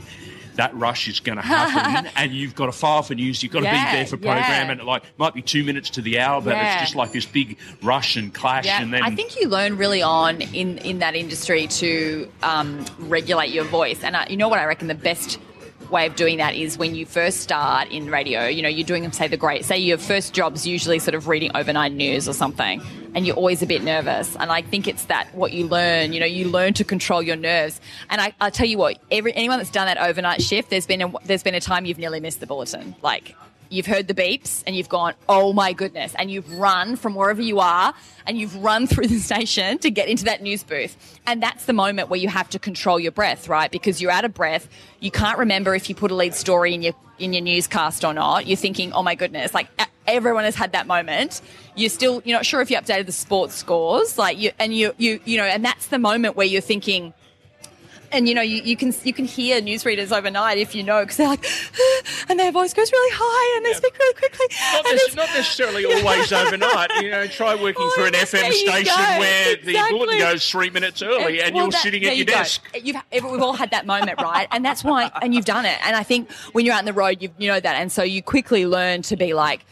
that 0.55 0.75
rush 0.75 1.07
is 1.07 1.21
going 1.21 1.37
to 1.37 1.41
happen 1.41 2.09
and 2.17 2.33
you've 2.33 2.53
got 2.53 2.65
to 2.65 2.71
file 2.73 3.01
for 3.01 3.15
news, 3.15 3.41
you've 3.41 3.51
got 3.51 3.59
to 3.59 3.71
be 3.71 3.77
there 3.93 4.05
for 4.05 4.17
yeah. 4.17 4.33
program 4.33 4.69
and 4.69 4.81
it 4.81 4.85
like 4.85 5.03
might 5.17 5.33
be 5.33 5.41
two 5.41 5.63
minutes 5.63 5.89
to 5.91 6.01
the 6.01 6.19
hour, 6.19 6.41
but 6.41 6.51
Yeah. 6.51 6.73
it's 6.73 6.81
just 6.83 6.95
like 6.95 7.11
this 7.13 7.25
big 7.25 7.57
rush 7.81 8.17
and 8.17 8.33
clash 8.33 8.65
Yeah, 8.65 8.81
and 8.81 8.93
then 8.93 9.03
I 9.03 9.11
think 9.15 9.39
you 9.39 9.47
learn 9.47 9.77
really 9.77 10.01
on 10.01 10.41
in 10.41 10.77
in 10.79 10.99
that 10.99 11.15
industry 11.15 11.67
to 11.67 12.29
um, 12.43 12.85
regulate 12.99 13.51
your 13.51 13.63
voice, 13.65 14.03
and 14.03 14.15
uh, 14.17 14.25
you 14.29 14.35
know 14.37 14.49
what 14.49 14.59
I 14.59 14.65
reckon 14.65 14.87
the 14.89 14.95
best 14.95 15.39
way 15.91 16.05
of 16.05 16.15
doing 16.15 16.37
that 16.37 16.55
is 16.55 16.77
when 16.77 16.95
you 16.95 17.05
first 17.05 17.41
start 17.41 17.89
in 17.89 18.09
radio. 18.09 18.47
You 18.47 18.61
know, 18.61 18.69
you're 18.69 18.85
doing 18.85 19.09
say 19.11 19.27
the 19.27 19.37
great, 19.37 19.65
say 19.65 19.77
your 19.77 19.97
first 19.97 20.33
job's 20.33 20.65
usually 20.65 20.99
sort 20.99 21.15
of 21.15 21.27
reading 21.27 21.51
overnight 21.55 21.91
news 21.91 22.27
or 22.27 22.33
something, 22.33 22.81
and 23.15 23.25
you're 23.25 23.35
always 23.35 23.61
a 23.61 23.65
bit 23.65 23.83
nervous. 23.83 24.35
And 24.35 24.51
I 24.51 24.61
think 24.61 24.87
it's 24.87 25.05
that 25.05 25.33
what 25.33 25.51
you 25.53 25.67
learn. 25.67 26.13
You 26.13 26.19
know, 26.19 26.25
you 26.25 26.49
learn 26.49 26.73
to 26.75 26.83
control 26.83 27.21
your 27.21 27.35
nerves. 27.35 27.81
And 28.09 28.21
I, 28.21 28.33
I 28.39 28.49
tell 28.49 28.67
you 28.67 28.77
what, 28.77 28.99
every 29.11 29.33
anyone 29.35 29.57
that's 29.57 29.71
done 29.71 29.87
that 29.87 29.97
overnight 29.97 30.41
shift, 30.41 30.69
there's 30.69 30.87
been 30.87 31.01
a, 31.01 31.11
there's 31.25 31.43
been 31.43 31.55
a 31.55 31.61
time 31.61 31.85
you've 31.85 31.97
nearly 31.97 32.19
missed 32.19 32.39
the 32.39 32.47
bulletin, 32.47 32.95
like 33.01 33.35
you've 33.69 33.85
heard 33.85 34.07
the 34.07 34.13
beeps 34.13 34.63
and 34.67 34.75
you've 34.75 34.89
gone, 34.89 35.13
oh 35.27 35.53
my 35.53 35.73
goodness, 35.73 36.13
and 36.17 36.29
you've 36.29 36.51
run 36.57 36.95
from 36.95 37.15
wherever 37.15 37.41
you 37.41 37.59
are 37.59 37.93
and 38.25 38.37
you've 38.37 38.55
run 38.57 38.87
through 38.87 39.07
the 39.07 39.19
station 39.19 39.77
to 39.79 39.91
get 39.91 40.07
into 40.07 40.25
that 40.25 40.41
news 40.41 40.63
booth. 40.63 41.19
And 41.25 41.41
that's 41.41 41.65
the 41.65 41.73
moment 41.73 42.09
where 42.09 42.19
you 42.19 42.29
have 42.29 42.49
to 42.49 42.59
control 42.59 42.99
your 42.99 43.11
breath, 43.11 43.47
right? 43.47 43.71
Because 43.71 44.01
you're 44.01 44.11
out 44.11 44.25
of 44.25 44.33
breath. 44.33 44.67
You 44.99 45.11
can't 45.11 45.37
remember 45.37 45.75
if 45.75 45.89
you 45.89 45.95
put 45.95 46.11
a 46.11 46.15
lead 46.15 46.33
story 46.33 46.73
in 46.73 46.81
your 46.81 46.93
in 47.19 47.33
your 47.33 47.43
newscast 47.43 48.05
or 48.05 48.13
not. 48.13 48.47
You're 48.47 48.57
thinking, 48.57 48.93
oh 48.93 49.03
my 49.03 49.13
goodness, 49.13 49.53
like 49.53 49.67
everyone 50.07 50.45
has 50.45 50.55
had 50.55 50.71
that 50.71 50.87
moment. 50.87 51.41
You're 51.75 51.89
still 51.89 52.21
you're 52.25 52.37
not 52.37 52.45
sure 52.45 52.61
if 52.61 52.71
you 52.71 52.77
updated 52.77 53.05
the 53.05 53.11
sports 53.11 53.55
scores, 53.55 54.17
like 54.17 54.37
you 54.37 54.51
and 54.59 54.73
you 54.73 54.93
you 54.97 55.19
you 55.25 55.37
know, 55.37 55.43
and 55.43 55.63
that's 55.63 55.87
the 55.87 55.99
moment 55.99 56.35
where 56.35 56.47
you're 56.47 56.61
thinking 56.61 57.13
and 58.11 58.27
you 58.27 58.35
know 58.35 58.41
you, 58.41 58.61
you 58.63 58.75
can 58.75 58.93
you 59.03 59.13
can 59.13 59.25
hear 59.25 59.61
newsreaders 59.61 60.15
overnight 60.15 60.57
if 60.57 60.73
you 60.75 60.83
know 60.83 61.01
because 61.01 61.17
they're 61.17 61.27
like 61.27 61.45
and 62.29 62.39
their 62.39 62.51
voice 62.51 62.73
goes 62.73 62.91
really 62.91 63.11
high 63.13 63.57
and 63.57 63.65
they 63.65 63.73
speak 63.73 63.97
really 63.97 64.13
quickly 64.15 64.45
not, 64.73 64.85
and 64.87 64.95
nec- 65.07 65.15
not 65.15 65.27
necessarily 65.35 65.85
always 66.03 66.31
overnight. 66.31 66.91
You 67.01 67.11
know, 67.11 67.27
try 67.27 67.55
working 67.55 67.83
Well, 67.83 67.91
for 67.95 68.05
an 68.05 68.13
FM 68.13 68.51
station 68.51 68.93
where 69.19 69.55
the 69.57 69.87
bulletin 69.89 70.17
goes 70.19 70.49
three 70.49 70.69
minutes 70.69 71.01
early 71.01 71.41
and 71.41 71.53
Well, 71.55 71.65
you're 71.65 71.71
that- 71.71 71.81
sitting 71.81 72.03
at 72.05 72.11
you 72.13 72.23
your 72.23 72.25
go. 72.25 72.33
desk. 72.33 72.61
You've, 72.81 72.97
we've 73.11 73.41
all 73.41 73.53
had 73.53 73.71
that 73.71 73.85
moment, 73.85 74.21
right? 74.21 74.47
And 74.51 74.63
that's 74.65 74.83
why, 74.83 75.11
and 75.21 75.33
you've 75.33 75.45
done 75.45 75.65
it. 75.65 75.77
And 75.85 75.95
I 75.95 76.03
think 76.03 76.31
when 76.53 76.65
you're 76.65 76.73
out 76.75 76.79
on 76.79 76.85
the 76.85 76.93
road, 76.93 77.21
you, 77.21 77.29
you 77.37 77.47
know 77.49 77.59
that. 77.59 77.75
And 77.75 77.91
so 77.91 78.03
you 78.03 78.21
quickly 78.21 78.65
learn 78.65 79.01
to 79.03 79.15
be 79.15 79.33
like, 79.33 79.65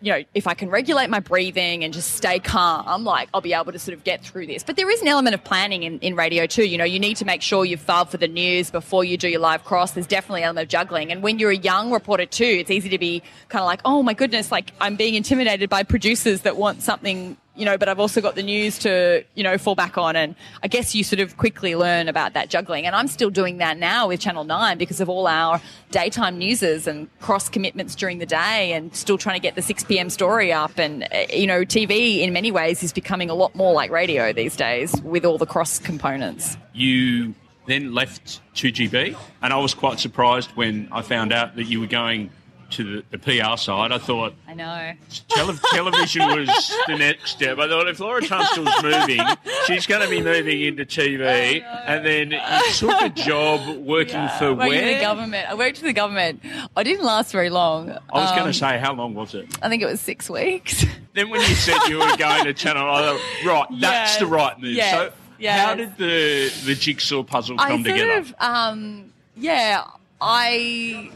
you 0.00 0.12
know, 0.12 0.24
if 0.34 0.46
I 0.46 0.54
can 0.54 0.70
regulate 0.70 1.10
my 1.10 1.20
breathing 1.20 1.84
and 1.84 1.92
just 1.92 2.12
stay 2.12 2.38
calm, 2.38 3.04
like 3.04 3.28
I'll 3.34 3.40
be 3.40 3.52
able 3.52 3.72
to 3.72 3.78
sort 3.78 3.96
of 3.96 4.04
get 4.04 4.22
through 4.22 4.46
this. 4.46 4.62
But 4.62 4.76
there 4.76 4.90
is 4.90 5.02
an 5.02 5.08
element 5.08 5.34
of 5.34 5.44
planning 5.44 5.82
in, 5.82 5.98
in 6.00 6.14
radio 6.14 6.46
too. 6.46 6.64
You 6.64 6.78
know, 6.78 6.84
you 6.84 6.98
need 6.98 7.16
to 7.18 7.24
make 7.24 7.42
sure 7.42 7.64
you've 7.64 7.80
filed 7.80 8.10
for 8.10 8.16
the 8.16 8.28
news 8.28 8.70
before 8.70 9.04
you 9.04 9.16
do 9.16 9.28
your 9.28 9.40
live 9.40 9.64
cross. 9.64 9.92
There's 9.92 10.06
definitely 10.06 10.42
an 10.42 10.46
element 10.46 10.64
of 10.64 10.68
juggling. 10.68 11.12
And 11.12 11.22
when 11.22 11.38
you're 11.38 11.50
a 11.50 11.56
young 11.56 11.92
reporter 11.92 12.26
too, 12.26 12.44
it's 12.44 12.70
easy 12.70 12.88
to 12.88 12.98
be 12.98 13.22
kind 13.48 13.60
of 13.60 13.66
like, 13.66 13.80
oh 13.84 14.02
my 14.02 14.14
goodness, 14.14 14.52
like 14.52 14.72
I'm 14.80 14.96
being 14.96 15.14
intimidated 15.14 15.68
by 15.68 15.82
producers 15.82 16.42
that 16.42 16.56
want 16.56 16.82
something 16.82 17.36
you 17.54 17.66
know, 17.66 17.76
but 17.76 17.88
I've 17.88 18.00
also 18.00 18.20
got 18.20 18.34
the 18.34 18.42
news 18.42 18.78
to, 18.80 19.24
you 19.34 19.42
know, 19.42 19.58
fall 19.58 19.74
back 19.74 19.98
on. 19.98 20.16
And 20.16 20.34
I 20.62 20.68
guess 20.68 20.94
you 20.94 21.04
sort 21.04 21.20
of 21.20 21.36
quickly 21.36 21.76
learn 21.76 22.08
about 22.08 22.32
that 22.32 22.48
juggling. 22.48 22.86
And 22.86 22.96
I'm 22.96 23.08
still 23.08 23.28
doing 23.28 23.58
that 23.58 23.76
now 23.76 24.08
with 24.08 24.20
Channel 24.20 24.44
9 24.44 24.78
because 24.78 25.00
of 25.00 25.08
all 25.08 25.26
our 25.26 25.60
daytime 25.90 26.38
newses 26.38 26.86
and 26.86 27.08
cross 27.20 27.48
commitments 27.48 27.94
during 27.94 28.18
the 28.18 28.26
day 28.26 28.72
and 28.72 28.94
still 28.96 29.18
trying 29.18 29.36
to 29.36 29.42
get 29.42 29.54
the 29.54 29.62
6 29.62 29.84
p.m. 29.84 30.08
story 30.08 30.52
up. 30.52 30.78
And, 30.78 31.04
uh, 31.04 31.26
you 31.30 31.46
know, 31.46 31.60
TV 31.60 32.20
in 32.20 32.32
many 32.32 32.50
ways 32.50 32.82
is 32.82 32.92
becoming 32.92 33.28
a 33.28 33.34
lot 33.34 33.54
more 33.54 33.74
like 33.74 33.90
radio 33.90 34.32
these 34.32 34.56
days 34.56 34.98
with 35.02 35.26
all 35.26 35.36
the 35.36 35.46
cross 35.46 35.78
components. 35.78 36.56
You 36.72 37.34
then 37.66 37.94
left 37.94 38.40
2GB, 38.54 39.16
and 39.42 39.52
I 39.52 39.56
was 39.56 39.74
quite 39.74 40.00
surprised 40.00 40.50
when 40.56 40.88
I 40.90 41.02
found 41.02 41.32
out 41.32 41.54
that 41.56 41.64
you 41.64 41.80
were 41.80 41.86
going 41.86 42.30
to 42.72 43.02
the, 43.10 43.16
the 43.16 43.18
PR 43.18 43.56
side. 43.56 43.92
I 43.92 43.98
thought 43.98 44.34
I 44.48 44.54
know. 44.54 44.92
tele- 45.28 45.58
television 45.72 46.26
was 46.26 46.72
the 46.86 46.96
next 46.96 47.30
step. 47.30 47.58
I 47.58 47.68
thought 47.68 47.88
if 47.88 48.00
Laura 48.00 48.20
Tunstall's 48.20 48.82
moving, 48.82 49.20
she's 49.66 49.86
going 49.86 50.02
to 50.02 50.08
be 50.10 50.20
moving 50.22 50.60
into 50.62 50.84
TV, 50.84 51.62
and 51.86 52.04
then 52.04 52.30
you 52.32 52.72
took 52.74 53.00
a 53.00 53.08
job 53.08 53.78
working 53.78 54.28
for 54.38 54.54
Working 54.54 54.68
where? 54.68 54.94
the 54.94 55.00
government. 55.00 55.48
I 55.48 55.54
worked 55.54 55.78
for 55.78 55.84
the 55.84 55.92
government. 55.92 56.42
I 56.76 56.82
didn't 56.82 57.04
last 57.04 57.32
very 57.32 57.50
long. 57.50 57.90
I 57.90 58.18
was 58.20 58.30
going 58.30 58.42
Um, 58.42 58.46
to 58.48 58.54
say, 58.54 58.78
how 58.78 58.92
long 58.94 59.14
was 59.14 59.34
it? 59.34 59.46
I 59.62 59.68
think 59.68 59.82
it 59.82 59.86
was 59.86 60.00
six 60.00 60.28
weeks. 60.28 60.84
Then 61.14 61.28
when 61.28 61.40
you 61.42 61.54
said 61.54 61.76
you 61.88 61.98
were 61.98 62.16
going 62.16 62.46
to 62.46 62.54
Channel, 62.54 62.88
I 62.90 63.02
thought, 63.02 63.20
right, 63.44 63.80
that's 63.82 64.16
the 64.16 64.24
right 64.24 64.58
move. 64.58 64.72
yes, 64.72 64.94
so, 64.94 65.12
yes. 65.38 65.60
how 65.60 65.74
did 65.74 65.94
the 65.98 66.50
the 66.64 66.74
jigsaw 66.74 67.22
puzzle 67.22 67.56
I 67.60 67.68
come 67.68 67.84
sort 67.84 67.96
together? 67.98 68.18
of, 68.18 68.34
um, 68.38 69.12
yeah, 69.36 69.84
I, 70.22 71.10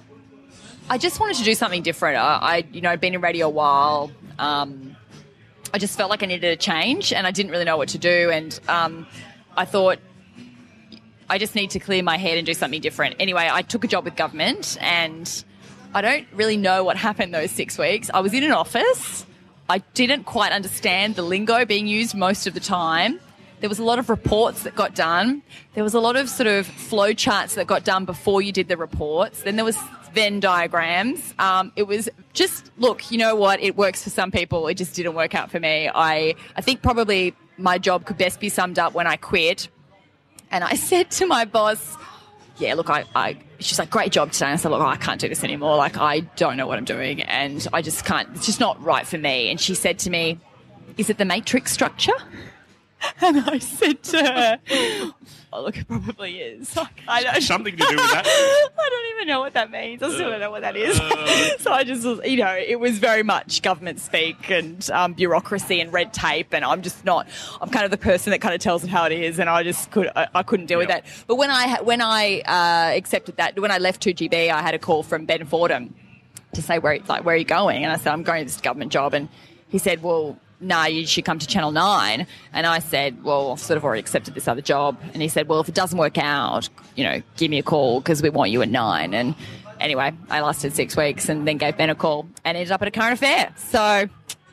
I 0.89 0.99
just 0.99 1.19
wanted 1.19 1.37
to 1.39 1.45
do 1.45 1.55
something 1.55 1.83
different. 1.83 2.17
I, 2.17 2.39
I 2.41 2.65
you 2.73 2.81
know, 2.81 2.91
I'd 2.91 3.01
been 3.01 3.15
in 3.15 3.21
radio 3.21 3.47
a 3.47 3.51
while. 3.51 4.11
Um, 4.39 4.97
I 5.75 5.79
just 5.79 5.97
felt 5.97 6.11
like 6.11 6.23
I 6.23 6.27
needed 6.27 6.53
a 6.53 6.57
change, 6.57 7.13
and 7.13 7.27
I 7.27 7.33
didn't 7.33 7.51
really 7.51 7.65
know 7.65 7.77
what 7.77 7.89
to 7.91 7.99
do. 7.99 8.31
And 8.31 8.59
um, 8.69 9.07
I 9.57 9.65
thought 9.65 9.99
I 11.29 11.39
just 11.39 11.57
need 11.57 11.71
to 11.71 11.81
clear 11.81 12.05
my 12.05 12.17
head 12.17 12.39
and 12.39 12.47
do 12.47 12.55
something 12.55 12.81
different. 12.81 13.17
Anyway, 13.19 13.49
I 13.51 13.63
took 13.63 13.83
a 13.83 13.89
job 13.89 14.05
with 14.05 14.15
government, 14.15 14.79
and 14.81 15.45
I 15.93 16.03
don't 16.03 16.27
really 16.33 16.57
know 16.57 16.85
what 16.85 16.97
happened 16.97 17.35
those 17.35 17.51
six 17.51 17.79
weeks. 17.79 18.09
I 18.15 18.21
was 18.21 18.33
in 18.33 18.45
an 18.45 18.53
office. 18.53 19.27
I 19.69 19.79
didn't 19.95 20.23
quite 20.23 20.53
understand 20.53 21.17
the 21.17 21.23
lingo 21.23 21.65
being 21.65 21.89
used 21.89 22.15
most 22.15 22.47
of 22.47 22.55
the 22.55 22.61
time. 22.61 23.19
There 23.59 23.69
was 23.69 23.81
a 23.81 23.85
lot 23.85 23.99
of 23.99 24.09
reports 24.09 24.63
that 24.63 24.77
got 24.77 24.95
done. 24.95 25.43
There 25.75 25.83
was 25.83 25.95
a 25.95 26.01
lot 26.01 26.15
of 26.15 26.29
sort 26.29 26.47
of 26.47 26.67
flow 26.67 27.13
charts 27.13 27.57
that 27.57 27.67
got 27.67 27.85
done 27.85 28.05
before 28.05 28.41
you 28.41 28.53
did 28.53 28.69
the 28.69 28.77
reports. 28.77 29.43
Then 29.43 29.57
there 29.57 29.65
was 29.65 29.77
Venn 30.17 30.41
diagrams. 30.41 31.35
Um, 31.39 31.73
it 31.77 31.85
was 31.85 32.09
just 32.33 32.73
look, 32.79 33.11
you 33.11 33.19
know 33.19 33.37
what? 33.37 33.61
It 33.61 33.77
works 33.77 34.03
for 34.03 34.11
some 34.11 34.31
people. 34.31 34.67
It 34.67 34.75
just 34.75 34.95
didn't 34.97 35.15
work 35.15 35.35
out 35.35 35.51
for 35.51 35.61
me. 35.61 35.91
I 35.95 36.35
I 36.57 36.61
think 36.63 36.83
probably 36.83 37.35
my 37.59 37.79
job 37.79 38.07
could 38.07 38.19
best 38.19 38.41
be 38.41 38.49
summed 38.49 38.79
up 38.79 38.95
when 38.95 39.07
I 39.07 39.17
quit. 39.17 39.69
And 40.51 40.65
I 40.65 40.75
said 40.91 41.11
to 41.13 41.27
my 41.27 41.45
boss, 41.45 41.97
yeah, 42.59 42.75
look, 42.75 42.89
I, 42.89 43.05
I, 43.15 43.37
she's 43.59 43.79
like, 43.79 43.91
great 43.91 44.13
job 44.13 44.33
today. 44.33 44.47
And 44.47 44.55
I 44.55 44.57
said, 44.57 44.71
look, 44.71 44.81
I 44.81 44.97
can't 44.97 45.21
do 45.21 45.29
this 45.29 45.45
anymore. 45.45 45.77
Like, 45.77 45.99
I 45.99 46.21
don't 46.21 46.57
know 46.57 46.67
what 46.67 46.79
I'm 46.79 46.85
doing. 46.85 47.23
And 47.23 47.67
I 47.73 47.83
just 47.83 48.05
can't, 48.05 48.29
it's 48.35 48.47
just 48.47 48.61
not 48.61 48.83
right 48.83 49.07
for 49.07 49.19
me. 49.19 49.51
And 49.51 49.61
she 49.61 49.75
said 49.75 49.99
to 50.01 50.11
me, 50.11 50.41
is 50.97 51.11
it 51.11 51.19
the 51.19 51.25
matrix 51.25 51.73
structure? 51.73 52.13
And 53.21 53.39
I 53.47 53.59
said 53.59 54.03
to 54.05 54.19
her, 54.19 54.61
look, 55.63 55.77
it 55.77 55.89
probably 55.89 56.39
is. 56.39 56.75
Like, 56.87 57.01
I 57.09 57.23
don't, 57.23 57.43
Something 57.43 57.77
to 57.77 57.85
do 57.85 57.97
with 57.97 58.11
that. 58.13 58.27
I 58.79 58.89
don't 58.91 59.17
even 59.17 59.29
know 59.29 59.41
what 59.41 59.55
that 59.55 59.71
means. 59.71 60.03
I 60.03 60.11
still 60.11 60.31
don't 60.31 60.41
know 60.41 60.51
what 60.51 60.61
that 60.63 60.77
is. 60.77 60.97
so 61.63 61.73
I 61.73 61.85
just, 61.85 62.05
was, 62.05 62.21
you 62.25 62.37
know, 62.37 62.55
it 62.55 62.79
was 62.79 62.99
very 62.99 63.23
much 63.23 63.63
government 63.63 63.99
speak 64.01 64.51
and 64.51 64.89
um, 64.91 65.15
bureaucracy 65.15 65.81
and 65.81 65.93
red 65.93 66.13
tape. 66.13 66.53
And 66.53 66.65
I'm 66.65 66.83
just 66.83 67.05
not. 67.05 67.29
I'm 67.61 67.71
kind 67.71 67.85
of 67.85 67.91
the 67.91 67.97
person 67.97 68.33
that 68.33 68.41
kind 68.41 68.55
of 68.55 68.61
tells 68.61 68.85
it 68.85 68.91
how 68.91 69.07
it 69.07 69.13
is, 69.13 69.39
and 69.39 69.49
I 69.49 69.63
just 69.63 69.91
could, 69.91 70.11
I, 70.15 70.29
I 70.35 70.43
couldn't 70.43 70.67
deal 70.67 70.79
with 70.79 70.89
that. 70.89 71.07
But 71.27 71.37
when 71.37 71.51
I 71.51 71.81
when 71.83 72.03
I 72.03 72.41
uh, 72.41 72.97
accepted 72.97 73.37
that, 73.39 73.59
when 73.59 73.71
I 73.71 73.79
left 73.79 74.03
2GB, 74.03 74.51
I 74.51 74.63
had 74.63 74.75
a 74.75 74.79
call 74.79 75.03
from 75.03 75.25
Ben 75.25 75.47
Fordham 75.47 75.95
to 76.53 76.63
say 76.63 76.79
where 76.79 76.99
like 77.09 77.25
where 77.25 77.35
are 77.35 77.39
you 77.39 77.45
going, 77.45 77.85
and 77.85 77.93
I 77.93 77.97
said 77.97 78.13
I'm 78.13 78.23
going 78.23 78.41
to 78.41 78.53
this 78.53 78.61
government 78.61 78.93
job, 78.93 79.15
and 79.15 79.29
he 79.69 79.79
said, 79.79 80.03
well. 80.03 80.39
Nah, 80.61 80.87
you 80.87 81.07
should 81.07 81.25
come 81.25 81.39
to 81.39 81.47
Channel 81.47 81.73
9. 81.73 82.27
And 82.53 82.67
I 82.67 82.79
said, 82.79 83.23
well, 83.23 83.53
I've 83.53 83.61
sort 83.61 83.77
of 83.77 83.85
already 83.85 84.01
accepted 84.01 84.35
this 84.35 84.49
other 84.49 84.61
job. 84.61 84.99
And 85.13 85.23
he 85.23 85.29
said, 85.29 85.49
well, 85.49 85.61
if 85.61 85.69
it 85.69 85.75
doesn't 85.75 85.99
work 85.99 86.19
out, 86.19 86.69
you 86.95 87.05
know, 87.05 87.23
give 87.37 87.51
me 87.51 87.59
a 87.59 87.63
call 87.63 88.01
because 88.01 88.23
we 88.23 88.31
want 88.31 88.51
you 88.51 88.63
at 88.63 88.69
9. 88.69 89.15
And 89.15 89.35
anyway, 89.81 90.13
I 90.31 90.41
lasted 90.41 90.75
six 90.75 90.97
weeks 90.97 91.29
and 91.29 91.47
then 91.47 91.59
gave 91.59 91.77
Ben 91.77 91.91
a 91.91 91.95
call 91.95 92.29
and 92.45 92.57
ended 92.57 92.73
up 92.73 92.83
at 92.83 92.89
a 92.89 92.91
current 92.91 93.15
affair. 93.15 93.53
So 93.57 94.09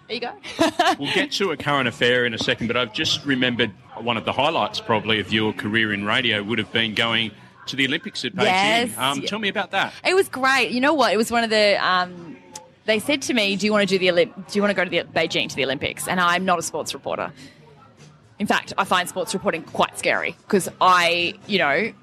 there 0.08 0.16
you 0.16 0.20
go. 0.20 0.34
we'll 0.99 1.14
get 1.14 1.32
to 1.34 1.51
a 1.51 1.58
current 1.58 1.88
affair 1.88 2.26
in 2.26 2.34
a 2.34 2.38
second, 2.38 2.68
but 2.68 2.78
I've 2.78 2.93
just 2.93 3.26
remembered 3.26 3.72
one 3.97 4.18
of 4.18 4.26
the 4.26 4.34
highlights 4.34 4.82
probably 4.82 5.20
of 5.20 5.32
your 5.32 5.54
career 5.54 5.93
in 5.93 6.06
radio 6.06 6.43
would 6.43 6.60
have 6.60 6.72
been 6.72 6.93
going 6.93 7.32
to 7.68 7.76
the 7.76 7.86
Olympics 7.86 8.26
at 8.26 8.34
Beijing. 8.34 8.43
Yes. 8.43 8.97
Um, 8.97 9.22
tell 9.22 9.39
me 9.39 9.47
about 9.47 9.72
that. 9.72 9.93
It 10.06 10.16
was 10.16 10.28
great. 10.28 10.72
You 10.72 10.82
know 10.82 10.93
what? 10.93 11.14
It 11.14 11.18
was 11.18 11.32
one 11.32 11.43
of 11.43 11.49
the. 11.49 11.78
Um, 11.86 12.38
they 12.86 13.00
said 13.00 13.22
to 13.24 13.34
me, 13.34 13.56
"Do 13.56 13.66
you 13.66 13.72
want 13.72 13.88
to 13.88 13.98
do 13.98 14.00
the 14.00 14.08
Olymp- 14.08 14.52
Do 14.52 14.58
you 14.58 14.62
want 14.62 14.72
to 14.72 14.76
go 14.76 14.84
to 14.84 14.90
the 14.90 15.04
Beijing 15.04 15.50
to 15.50 15.56
the 15.56 15.64
Olympics?" 15.64 16.08
And 16.08 16.20
I'm 16.20 16.46
not 16.46 16.60
a 16.60 16.62
sports 16.62 16.94
reporter. 16.94 17.32
In 18.40 18.48
fact, 18.48 18.74
I 18.78 18.84
find 18.84 19.08
sports 19.08 19.34
reporting 19.34 19.64
quite 19.64 19.98
scary 19.98 20.36
because 20.42 20.68
I, 20.82 21.36
you 21.48 21.60
know, 21.60 21.94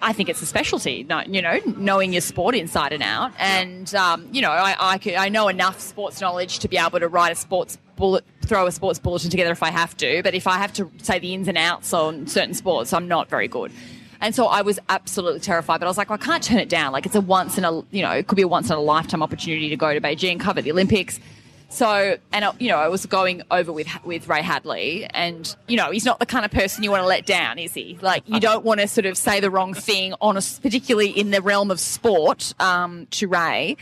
I 0.00 0.12
think 0.12 0.28
it's 0.28 0.40
a 0.42 0.46
specialty. 0.46 1.06
You 1.28 1.42
know, 1.42 1.60
knowing 1.76 2.12
your 2.12 2.22
sport 2.22 2.54
inside 2.54 2.92
and 2.92 3.02
out, 3.02 3.32
and 3.38 3.94
um, 3.94 4.28
you 4.32 4.40
know, 4.42 4.50
I, 4.50 4.74
I, 4.78 4.98
could, 4.98 5.14
I 5.14 5.28
know 5.28 5.48
enough 5.48 5.80
sports 5.80 6.20
knowledge 6.20 6.60
to 6.60 6.68
be 6.68 6.76
able 6.78 7.00
to 7.00 7.08
write 7.08 7.32
a 7.32 7.34
sports 7.36 7.78
bullet, 7.96 8.24
throw 8.46 8.66
a 8.66 8.72
sports 8.72 8.98
bulletin 8.98 9.30
together 9.30 9.52
if 9.52 9.62
I 9.62 9.70
have 9.70 9.96
to. 9.98 10.22
But 10.22 10.34
if 10.34 10.46
I 10.46 10.56
have 10.56 10.72
to 10.74 10.90
say 11.02 11.18
the 11.18 11.34
ins 11.34 11.48
and 11.48 11.58
outs 11.58 11.92
on 11.92 12.26
certain 12.26 12.54
sports, 12.54 12.92
I'm 12.92 13.06
not 13.06 13.28
very 13.28 13.48
good. 13.48 13.70
And 14.22 14.34
so 14.34 14.46
I 14.46 14.62
was 14.62 14.78
absolutely 14.88 15.40
terrified, 15.40 15.80
but 15.80 15.86
I 15.86 15.90
was 15.90 15.98
like, 15.98 16.08
well, 16.08 16.18
I 16.20 16.24
can't 16.24 16.42
turn 16.42 16.58
it 16.58 16.68
down. 16.68 16.92
Like 16.92 17.04
it's 17.04 17.16
a 17.16 17.20
once 17.20 17.58
in 17.58 17.64
a, 17.64 17.82
you 17.90 18.02
know, 18.02 18.12
it 18.12 18.28
could 18.28 18.36
be 18.36 18.42
a 18.42 18.48
once 18.48 18.70
in 18.70 18.76
a 18.76 18.80
lifetime 18.80 19.22
opportunity 19.22 19.68
to 19.68 19.76
go 19.76 19.92
to 19.92 20.00
Beijing, 20.00 20.38
cover 20.38 20.62
the 20.62 20.70
Olympics. 20.70 21.18
So, 21.68 22.18
and 22.32 22.44
uh, 22.44 22.52
you 22.58 22.68
know, 22.68 22.76
I 22.76 22.88
was 22.88 23.04
going 23.06 23.42
over 23.50 23.72
with 23.72 23.88
with 24.04 24.28
Ray 24.28 24.42
Hadley, 24.42 25.06
and 25.06 25.56
you 25.68 25.76
know, 25.78 25.90
he's 25.90 26.04
not 26.04 26.18
the 26.18 26.26
kind 26.26 26.44
of 26.44 26.50
person 26.50 26.84
you 26.84 26.90
want 26.90 27.02
to 27.02 27.06
let 27.06 27.24
down, 27.24 27.58
is 27.58 27.72
he? 27.72 27.98
Like, 28.02 28.28
you 28.28 28.40
don't 28.40 28.62
want 28.62 28.80
to 28.80 28.86
sort 28.86 29.06
of 29.06 29.16
say 29.16 29.40
the 29.40 29.50
wrong 29.50 29.72
thing 29.72 30.12
on 30.20 30.36
a, 30.36 30.42
particularly 30.60 31.08
in 31.08 31.30
the 31.30 31.40
realm 31.40 31.70
of 31.70 31.80
sport, 31.80 32.52
um, 32.60 33.06
to 33.12 33.26
Ray. 33.26 33.78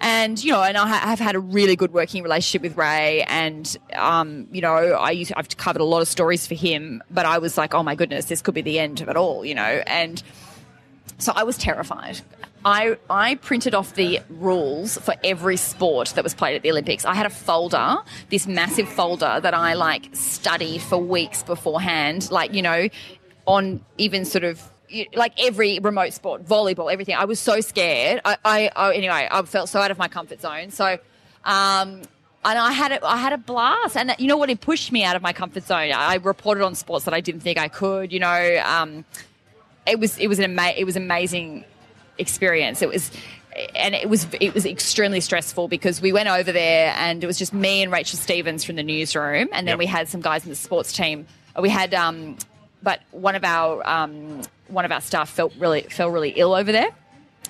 And 0.00 0.42
you 0.42 0.52
know, 0.52 0.62
and 0.62 0.76
I 0.76 0.86
have 0.86 1.18
had 1.18 1.34
a 1.34 1.40
really 1.40 1.74
good 1.74 1.92
working 1.92 2.22
relationship 2.22 2.62
with 2.62 2.76
Ray, 2.76 3.24
and 3.24 3.76
um, 3.94 4.46
you 4.52 4.60
know, 4.60 4.74
I 4.74 5.10
used, 5.10 5.32
I've 5.36 5.48
covered 5.56 5.82
a 5.82 5.84
lot 5.84 6.02
of 6.02 6.08
stories 6.08 6.46
for 6.46 6.54
him, 6.54 7.02
but 7.10 7.26
I 7.26 7.38
was 7.38 7.58
like, 7.58 7.74
oh 7.74 7.82
my 7.82 7.96
goodness, 7.96 8.26
this 8.26 8.40
could 8.40 8.54
be 8.54 8.62
the 8.62 8.78
end 8.78 9.00
of 9.00 9.08
it 9.08 9.16
all, 9.16 9.44
you 9.44 9.56
know, 9.56 9.82
and 9.86 10.22
so 11.18 11.32
I 11.34 11.42
was 11.42 11.58
terrified. 11.58 12.20
I 12.64 12.96
I 13.10 13.36
printed 13.36 13.74
off 13.74 13.94
the 13.94 14.20
rules 14.28 14.98
for 14.98 15.14
every 15.24 15.56
sport 15.56 16.08
that 16.14 16.24
was 16.24 16.34
played 16.34 16.56
at 16.56 16.62
the 16.62 16.70
Olympics. 16.70 17.04
I 17.04 17.14
had 17.14 17.26
a 17.26 17.30
folder, 17.30 17.98
this 18.30 18.46
massive 18.46 18.88
folder 18.88 19.40
that 19.40 19.54
I 19.54 19.74
like 19.74 20.14
studied 20.14 20.82
for 20.82 20.98
weeks 20.98 21.42
beforehand, 21.42 22.30
like 22.30 22.54
you 22.54 22.62
know, 22.62 22.88
on 23.46 23.84
even 23.96 24.24
sort 24.24 24.44
of 24.44 24.62
like 25.14 25.32
every 25.42 25.78
remote 25.78 26.12
sport, 26.12 26.44
volleyball, 26.44 26.92
everything. 26.92 27.14
I 27.14 27.24
was 27.24 27.38
so 27.40 27.60
scared. 27.60 28.20
I, 28.24 28.36
I, 28.44 28.70
I 28.74 28.94
anyway, 28.94 29.28
I 29.30 29.42
felt 29.42 29.68
so 29.68 29.80
out 29.80 29.90
of 29.90 29.98
my 29.98 30.08
comfort 30.08 30.40
zone. 30.40 30.70
So, 30.70 30.98
um, 31.44 32.02
and 32.44 32.58
I 32.58 32.72
had 32.72 32.92
a, 32.92 33.04
I 33.06 33.16
had 33.16 33.32
a 33.32 33.38
blast. 33.38 33.96
And 33.96 34.14
you 34.18 34.26
know 34.28 34.36
what? 34.36 34.50
It 34.50 34.60
pushed 34.60 34.92
me 34.92 35.04
out 35.04 35.16
of 35.16 35.22
my 35.22 35.32
comfort 35.32 35.64
zone. 35.64 35.92
I 35.92 36.14
reported 36.16 36.64
on 36.64 36.74
sports 36.74 37.04
that 37.04 37.14
I 37.14 37.20
didn't 37.20 37.40
think 37.40 37.58
I 37.58 37.68
could. 37.68 38.12
You 38.12 38.20
know, 38.20 38.62
um, 38.64 39.04
it 39.86 39.98
was 39.98 40.16
it 40.18 40.28
was 40.28 40.38
an 40.38 40.44
ama- 40.44 40.74
it 40.76 40.84
was 40.84 40.96
amazing 40.96 41.64
experience. 42.18 42.82
It 42.82 42.88
was. 42.88 43.10
And 43.74 43.92
it 43.92 44.08
was 44.08 44.24
it 44.40 44.54
was 44.54 44.64
extremely 44.64 45.20
stressful 45.20 45.66
because 45.66 46.00
we 46.00 46.12
went 46.12 46.28
over 46.28 46.52
there 46.52 46.94
and 46.96 47.24
it 47.24 47.26
was 47.26 47.38
just 47.38 47.52
me 47.52 47.82
and 47.82 47.90
Rachel 47.90 48.16
Stevens 48.16 48.62
from 48.62 48.76
the 48.76 48.84
newsroom, 48.84 49.48
and 49.52 49.66
then 49.66 49.72
Yep. 49.72 49.78
we 49.78 49.86
had 49.86 50.08
some 50.08 50.20
guys 50.20 50.44
in 50.44 50.50
the 50.50 50.54
sports 50.54 50.92
team. 50.92 51.26
We 51.60 51.68
had 51.68 51.92
um, 51.92 52.36
but 52.84 53.00
one 53.10 53.34
of 53.34 53.42
our 53.42 53.84
um, 53.88 54.42
one 54.68 54.84
of 54.84 54.92
our 54.92 55.00
staff 55.00 55.30
felt 55.30 55.52
really 55.58 55.82
fell 55.82 56.10
really 56.10 56.30
ill 56.30 56.54
over 56.54 56.72
there. 56.72 56.90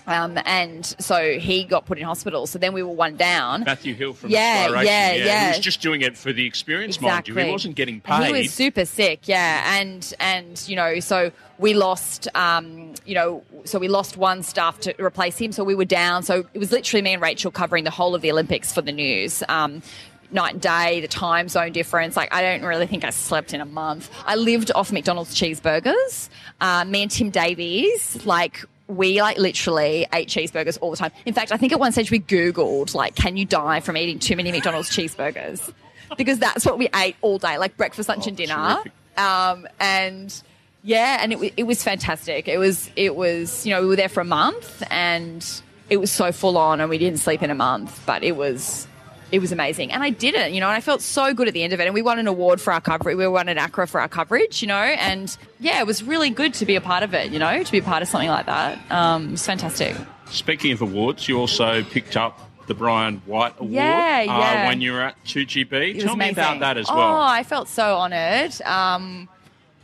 Um, 0.07 0.39
and 0.47 0.87
so 0.87 1.39
he 1.39 1.65
got 1.65 1.85
put 1.85 1.99
in 1.99 2.05
hospital. 2.05 2.47
So 2.47 2.59
then 2.59 2.73
we 2.73 2.83
were 2.83 2.95
one 2.95 3.17
down. 3.17 3.65
Matthew 3.65 3.95
Hill 3.95 4.15
from 4.15 4.31
Yeah, 4.31 4.63
Inspiration. 4.65 4.87
yeah, 4.87 5.13
He 5.13 5.25
yeah. 5.25 5.49
was 5.51 5.59
just 5.59 5.83
doing 5.83 6.01
it 6.01 6.17
for 6.17 6.33
the 6.33 6.47
experience, 6.47 6.99
mind 6.99 7.29
you. 7.29 7.35
He 7.35 7.51
wasn't 7.51 7.75
getting 7.75 8.01
paid. 8.01 8.35
He 8.35 8.43
was 8.45 8.51
super 8.51 8.87
sick, 8.87 9.29
yeah, 9.29 9.79
and 9.79 10.15
and 10.19 10.65
you 10.67 10.77
know, 10.77 10.99
so 11.01 11.31
we 11.59 11.75
lost, 11.75 12.27
um, 12.35 12.95
you 13.05 13.15
know, 13.15 13.43
so 13.65 13.79
we 13.79 13.89
lost 13.89 14.17
one 14.17 14.43
staff 14.43 14.81
to 14.81 14.95
replace 15.03 15.37
him, 15.37 15.53
so 15.53 15.63
we 15.63 15.75
were 15.75 15.85
down. 15.85 16.23
So 16.23 16.47
it 16.55 16.59
was 16.59 16.73
literally 16.73 17.03
me 17.03 17.13
and 17.13 17.21
Rachel 17.23 17.51
covering 17.51 17.85
the 17.85 17.91
whole 17.91 18.15
of 18.15 18.23
the 18.23 18.31
Olympics 18.33 18.73
for 18.73 18.81
the 18.81 18.93
news. 18.93 19.43
Um, 19.51 19.83
Night 20.31 20.53
and 20.53 20.61
day, 20.61 21.01
the 21.01 21.09
time 21.09 21.49
zone 21.49 21.73
difference. 21.73 22.17
Like, 22.17 22.33
I 22.35 22.43
don't 22.43 22.63
really 22.63 22.87
think 22.87 23.03
I 23.03 23.11
slept 23.11 23.55
in 23.55 23.63
a 23.63 23.65
month. 23.65 24.11
I 24.27 24.37
lived 24.37 24.71
off 24.75 24.93
McDonald's 24.93 25.35
cheeseburgers. 25.35 26.29
Uh, 26.61 26.85
me 26.85 27.03
and 27.03 27.11
Tim 27.11 27.31
Davies, 27.31 28.27
like, 28.27 28.65
we 28.89 29.21
like 29.21 29.39
literally 29.39 30.07
ate 30.13 30.29
cheeseburgers 30.29 30.79
all 30.81 30.91
the 30.91 30.97
time. 30.97 31.13
In 31.27 31.35
fact, 31.35 31.53
I 31.53 31.57
think 31.57 31.73
at 31.73 31.81
one 31.81 31.93
stage 31.93 32.11
we 32.11 32.21
Googled, 32.21 32.95
like, 32.95 33.15
can 33.15 33.37
you 33.37 33.45
die 33.45 33.81
from 33.81 33.97
eating 33.97 34.19
too 34.19 34.35
many 34.35 34.51
McDonald's 34.51 34.91
cheeseburgers? 34.91 35.73
Because 36.17 36.39
that's 36.39 36.65
what 36.65 36.79
we 36.79 36.89
ate 36.95 37.17
all 37.21 37.39
day, 37.39 37.59
like 37.59 37.77
breakfast, 37.77 38.09
lunch, 38.09 38.27
and 38.27 38.37
dinner. 38.37 38.83
Um, 39.19 39.67
and 39.79 40.43
yeah, 40.83 41.19
and 41.21 41.35
it, 41.35 41.55
it 41.59 41.65
was 41.65 41.83
fantastic. 41.83 42.49
It 42.49 42.57
was, 42.57 42.91
it 42.97 43.15
was, 43.15 43.67
you 43.67 43.75
know, 43.75 43.83
we 43.83 43.89
were 43.89 43.97
there 43.97 44.09
for 44.09 44.21
a 44.21 44.25
month 44.25 44.83
and 44.91 45.47
it 45.91 45.99
was 45.99 46.11
so 46.11 46.33
full 46.33 46.57
on 46.57 46.81
and 46.81 46.89
we 46.89 46.97
didn't 46.97 47.19
sleep 47.19 47.43
in 47.43 47.51
a 47.51 47.55
month, 47.55 48.03
but 48.07 48.23
it 48.23 48.37
was, 48.37 48.88
it 49.31 49.41
was 49.41 49.53
amazing. 49.53 49.93
And 49.93 50.03
I 50.03 50.11
did 50.11 50.35
it, 50.35 50.53
you 50.53 50.61
know, 50.61 50.69
and 50.69 50.77
I 50.77 50.81
felt 50.81 51.03
so 51.03 51.35
good 51.35 51.49
at 51.49 51.55
the 51.55 51.63
end 51.63 51.73
of 51.73 51.81
it. 51.81 51.87
And 51.87 51.95
we 51.95 52.03
won 52.03 52.19
an 52.19 52.27
award 52.27 52.61
for 52.61 52.73
our 52.73 52.81
coverage. 52.81 53.17
We 53.17 53.27
won 53.27 53.49
an 53.49 53.59
ACRA 53.59 53.87
for 53.87 54.01
our 54.01 54.09
coverage, 54.09 54.63
you 54.63 54.69
know, 54.69 54.75
and 54.75 55.37
yeah, 55.61 55.81
it 55.81 55.87
was 55.87 56.03
really 56.03 56.31
good 56.31 56.55
to 56.55 56.67
be 56.67 56.77
a 56.77 56.81
part 56.81 57.03
of 57.03 57.15
it, 57.15 57.31
you 57.31 57.39
know, 57.39 57.63
to 57.63 57.73
be 57.73 57.79
a 57.79 57.83
part 57.83 58.03
of 58.03 58.09
something 58.09 58.31
like 58.31 58.47
that. 58.47 58.79
Um, 58.91 59.29
it 59.29 59.31
was 59.33 59.47
fantastic. 59.47 59.97
Speaking 60.31 60.73
of 60.73 60.83
awards, 60.83 61.29
you 61.29 61.39
also 61.39 61.83
picked 61.85 62.17
up 62.17 62.49
the 62.69 62.75
Brian 62.75 63.23
White 63.27 63.55
Award 63.59 63.73
Yeah, 63.73 64.21
yeah. 64.21 64.65
Uh, 64.65 64.69
when 64.69 64.81
you 64.81 64.93
were 64.93 65.01
at 65.01 65.23
2GB. 65.25 65.91
It 65.91 65.95
was 65.97 66.05
Tell 66.05 66.17
me 66.17 66.31
about 66.31 66.61
that 66.61 66.77
as 66.77 66.87
well. 66.89 67.17
Oh. 67.17 67.21
I 67.21 67.43
felt 67.43 67.69
so 67.69 67.97
honoured. 67.97 68.61
Um, 68.63 69.29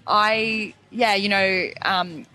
I, 0.06 0.74
yeah, 0.90 1.14
you 1.14 1.28
know, 1.28 1.70
um, 1.82 2.26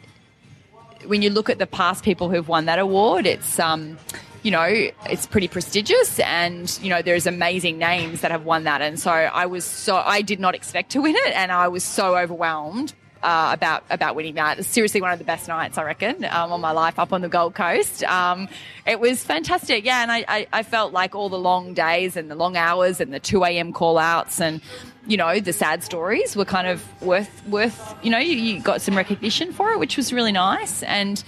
when 1.05 1.21
you 1.21 1.29
look 1.29 1.49
at 1.49 1.59
the 1.59 1.67
past 1.67 2.03
people 2.03 2.29
who've 2.29 2.47
won 2.47 2.65
that 2.65 2.79
award, 2.79 3.25
it's, 3.25 3.59
um, 3.59 3.97
you 4.43 4.51
know, 4.51 4.89
it's 5.09 5.27
pretty 5.27 5.47
prestigious, 5.47 6.19
and 6.19 6.79
you 6.81 6.89
know, 6.89 7.01
there's 7.01 7.27
amazing 7.27 7.77
names 7.77 8.21
that 8.21 8.31
have 8.31 8.45
won 8.45 8.63
that, 8.63 8.81
and 8.81 8.99
so 8.99 9.11
I 9.11 9.45
was 9.45 9.65
so 9.65 9.97
I 9.97 10.21
did 10.21 10.39
not 10.39 10.55
expect 10.55 10.91
to 10.91 11.01
win 11.01 11.15
it, 11.15 11.35
and 11.35 11.51
I 11.51 11.67
was 11.67 11.83
so 11.83 12.17
overwhelmed. 12.17 12.93
Uh, 13.21 13.49
about 13.51 13.83
about 13.89 14.15
winning 14.15 14.35
that, 14.35 14.63
seriously 14.63 15.01
one 15.01 15.11
of 15.11 15.19
the 15.19 15.25
best 15.25 15.49
nights 15.49 15.77
I 15.77 15.83
reckon 15.83 16.23
um, 16.23 16.53
on 16.53 16.61
my 16.61 16.71
life 16.71 16.97
up 16.97 17.11
on 17.11 17.19
the 17.19 17.27
Gold 17.27 17.53
Coast. 17.53 18.01
Um, 18.05 18.47
it 18.87 19.01
was 19.01 19.25
fantastic, 19.25 19.83
yeah, 19.83 20.01
and 20.03 20.09
I, 20.09 20.23
I, 20.25 20.47
I 20.53 20.63
felt 20.63 20.93
like 20.93 21.15
all 21.15 21.27
the 21.27 21.37
long 21.37 21.73
days 21.73 22.15
and 22.15 22.31
the 22.31 22.35
long 22.35 22.55
hours 22.55 23.01
and 23.01 23.13
the 23.13 23.19
two 23.19 23.43
a.m. 23.43 23.73
call 23.73 23.97
outs 23.97 24.39
and 24.39 24.61
you 25.05 25.17
know 25.17 25.41
the 25.41 25.51
sad 25.51 25.83
stories 25.83 26.37
were 26.37 26.45
kind 26.45 26.67
of 26.67 26.81
worth 27.01 27.45
worth 27.47 27.93
you 28.03 28.09
know 28.09 28.19
you, 28.19 28.35
you 28.35 28.61
got 28.61 28.81
some 28.81 28.95
recognition 28.95 29.51
for 29.51 29.71
it, 29.71 29.79
which 29.79 29.97
was 29.97 30.13
really 30.13 30.31
nice. 30.31 30.81
And 30.83 31.21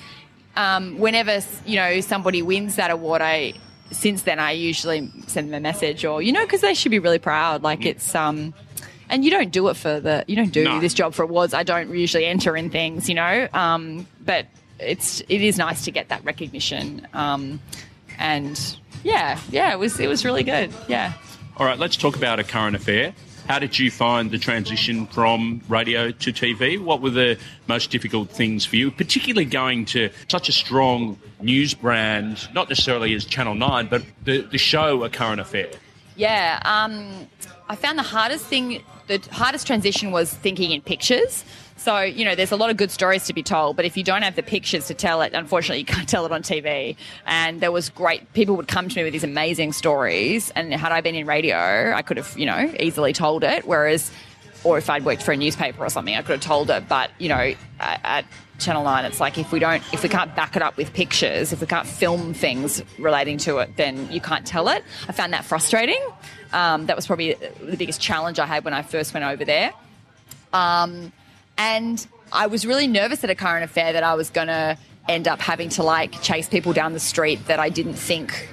um, 0.55 0.97
whenever 0.99 1.39
you 1.65 1.75
know 1.77 2.01
somebody 2.01 2.41
wins 2.41 2.75
that 2.75 2.91
award, 2.91 3.21
I 3.21 3.53
since 3.91 4.23
then 4.23 4.39
I 4.39 4.51
usually 4.51 5.11
send 5.27 5.49
them 5.49 5.53
a 5.55 5.59
message 5.59 6.05
or 6.05 6.21
you 6.21 6.31
know 6.31 6.43
because 6.45 6.61
they 6.61 6.73
should 6.73 6.91
be 6.91 6.99
really 6.99 7.19
proud. 7.19 7.63
Like 7.63 7.85
it's 7.85 8.15
um, 8.15 8.53
and 9.09 9.25
you 9.25 9.31
don't 9.31 9.51
do 9.51 9.67
it 9.69 9.75
for 9.75 9.99
the 9.99 10.23
you 10.27 10.35
don't 10.35 10.51
do 10.53 10.63
No. 10.63 10.79
this 10.79 10.93
job 10.93 11.13
for 11.13 11.23
awards. 11.23 11.53
I 11.53 11.63
don't 11.63 11.93
usually 11.95 12.25
enter 12.25 12.55
in 12.55 12.69
things, 12.69 13.09
you 13.09 13.15
know. 13.15 13.47
Um, 13.53 14.07
but 14.23 14.47
it's 14.79 15.21
it 15.21 15.41
is 15.41 15.57
nice 15.57 15.85
to 15.85 15.91
get 15.91 16.09
that 16.09 16.23
recognition. 16.23 17.07
Um, 17.13 17.59
and 18.17 18.59
yeah, 19.03 19.39
yeah, 19.49 19.71
it 19.73 19.79
was 19.79 19.99
it 19.99 20.07
was 20.07 20.23
really 20.25 20.43
good. 20.43 20.71
Yeah. 20.87 21.13
All 21.57 21.65
right, 21.65 21.77
let's 21.77 21.97
talk 21.97 22.15
about 22.15 22.39
a 22.39 22.43
current 22.43 22.75
affair. 22.75 23.13
How 23.47 23.59
did 23.59 23.77
you 23.77 23.91
find 23.91 24.31
the 24.31 24.37
transition 24.37 25.07
from 25.07 25.61
radio 25.67 26.11
to 26.11 26.31
TV? 26.31 26.79
What 26.79 27.01
were 27.01 27.09
the 27.09 27.37
most 27.67 27.91
difficult 27.91 28.29
things 28.29 28.65
for 28.65 28.75
you, 28.75 28.91
particularly 28.91 29.45
going 29.45 29.85
to 29.85 30.09
such 30.29 30.47
a 30.47 30.51
strong 30.51 31.19
news 31.41 31.73
brand, 31.73 32.47
not 32.53 32.69
necessarily 32.69 33.13
as 33.13 33.25
Channel 33.25 33.55
9, 33.55 33.87
but 33.87 34.03
the, 34.23 34.41
the 34.41 34.57
show 34.57 35.03
A 35.03 35.09
Current 35.09 35.41
Affair? 35.41 35.69
Yeah, 36.15 36.61
um, 36.63 37.27
I 37.67 37.75
found 37.75 37.97
the 37.97 38.03
hardest 38.03 38.45
thing, 38.45 38.83
the 39.07 39.19
hardest 39.31 39.65
transition 39.67 40.11
was 40.11 40.33
thinking 40.33 40.71
in 40.71 40.81
pictures. 40.81 41.43
So, 41.81 42.01
you 42.01 42.25
know, 42.25 42.35
there's 42.35 42.51
a 42.51 42.57
lot 42.57 42.69
of 42.69 42.77
good 42.77 42.91
stories 42.91 43.25
to 43.25 43.33
be 43.33 43.41
told, 43.41 43.75
but 43.75 43.85
if 43.85 43.97
you 43.97 44.03
don't 44.03 44.21
have 44.21 44.35
the 44.35 44.43
pictures 44.43 44.85
to 44.85 44.93
tell 44.93 45.23
it, 45.23 45.33
unfortunately, 45.33 45.79
you 45.79 45.85
can't 45.95 46.07
tell 46.07 46.27
it 46.27 46.31
on 46.31 46.43
TV. 46.43 46.95
And 47.25 47.59
there 47.59 47.71
was 47.71 47.89
great, 47.89 48.31
people 48.33 48.55
would 48.57 48.67
come 48.67 48.87
to 48.87 48.95
me 48.95 49.03
with 49.03 49.13
these 49.13 49.23
amazing 49.23 49.73
stories. 49.73 50.51
And 50.51 50.71
had 50.71 50.91
I 50.91 51.01
been 51.01 51.15
in 51.15 51.25
radio, 51.25 51.91
I 51.95 52.03
could 52.03 52.17
have, 52.17 52.37
you 52.37 52.45
know, 52.45 52.71
easily 52.79 53.13
told 53.13 53.43
it. 53.43 53.65
Whereas 53.65 54.11
or 54.63 54.77
if 54.77 54.91
I'd 54.91 55.03
worked 55.03 55.23
for 55.23 55.31
a 55.31 55.37
newspaper 55.37 55.83
or 55.83 55.89
something, 55.89 56.15
I 56.15 56.21
could 56.21 56.33
have 56.33 56.41
told 56.41 56.69
it. 56.69 56.87
But 56.87 57.09
you 57.17 57.29
know, 57.29 57.55
at, 57.79 58.25
Channel 58.59 58.83
Nine, 58.83 59.05
it's 59.05 59.19
like 59.19 59.39
if 59.39 59.51
we 59.51 59.57
don't, 59.57 59.81
if 59.91 60.03
we 60.03 60.09
can't 60.09 60.35
back 60.35 60.55
it 60.55 60.61
up 60.61 60.77
with 60.77 60.93
pictures, 60.93 61.51
if 61.51 61.61
we 61.61 61.65
can't 61.65 61.87
film 61.87 62.35
things 62.35 62.83
relating 62.99 63.39
to 63.39 63.57
it, 63.57 63.75
then 63.75 64.11
you 64.11 64.21
can't 64.21 64.45
tell 64.45 64.67
it. 64.67 64.83
I 65.07 65.13
found 65.13 65.33
that 65.33 65.45
frustrating. 65.45 65.99
Um, 66.53 66.85
that 66.85 66.95
was 66.95 67.07
probably 67.07 67.33
the 67.33 67.75
biggest 67.75 67.99
challenge 67.99 68.37
I 68.37 68.45
had 68.45 68.63
when 68.63 68.75
I 68.75 68.83
first 68.83 69.15
went 69.15 69.25
over 69.25 69.43
there. 69.43 69.73
Um, 70.53 71.11
and 71.61 72.07
I 72.31 72.47
was 72.47 72.65
really 72.65 72.87
nervous 72.87 73.23
at 73.23 73.29
a 73.29 73.35
current 73.35 73.63
affair 73.63 73.93
that 73.93 74.03
I 74.03 74.15
was 74.15 74.29
going 74.29 74.47
to 74.47 74.77
end 75.07 75.27
up 75.27 75.39
having 75.39 75.69
to 75.69 75.83
like 75.83 76.21
chase 76.21 76.47
people 76.47 76.73
down 76.73 76.93
the 76.93 76.99
street 76.99 77.45
that 77.47 77.59
I 77.59 77.69
didn't 77.69 77.95
think 77.95 78.49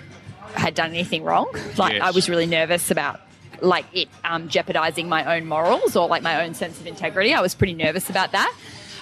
had 0.55 0.75
done 0.75 0.91
anything 0.91 1.23
wrong. 1.25 1.49
Like 1.77 1.95
Yes. 1.95 2.03
I 2.03 2.11
was 2.11 2.29
really 2.29 2.47
nervous 2.47 2.91
about 2.91 3.21
like 3.61 3.87
it 3.93 4.09
um, 4.25 4.49
jeopardizing 4.49 5.09
my 5.09 5.37
own 5.37 5.47
morals 5.47 5.97
or 5.97 6.07
like 6.09 6.23
my 6.23 6.45
own 6.45 6.55
sense 6.55 6.81
of 6.81 6.87
integrity. 6.87 7.33
I 7.35 7.41
was 7.41 7.55
pretty 7.55 7.75
nervous 7.75 8.11
about 8.11 8.33
that. 8.33 8.55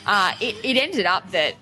Uh, 0.07 0.33
it, 0.41 0.55
it 0.65 0.77
ended 0.77 1.05
up 1.05 1.29
that 1.33 1.55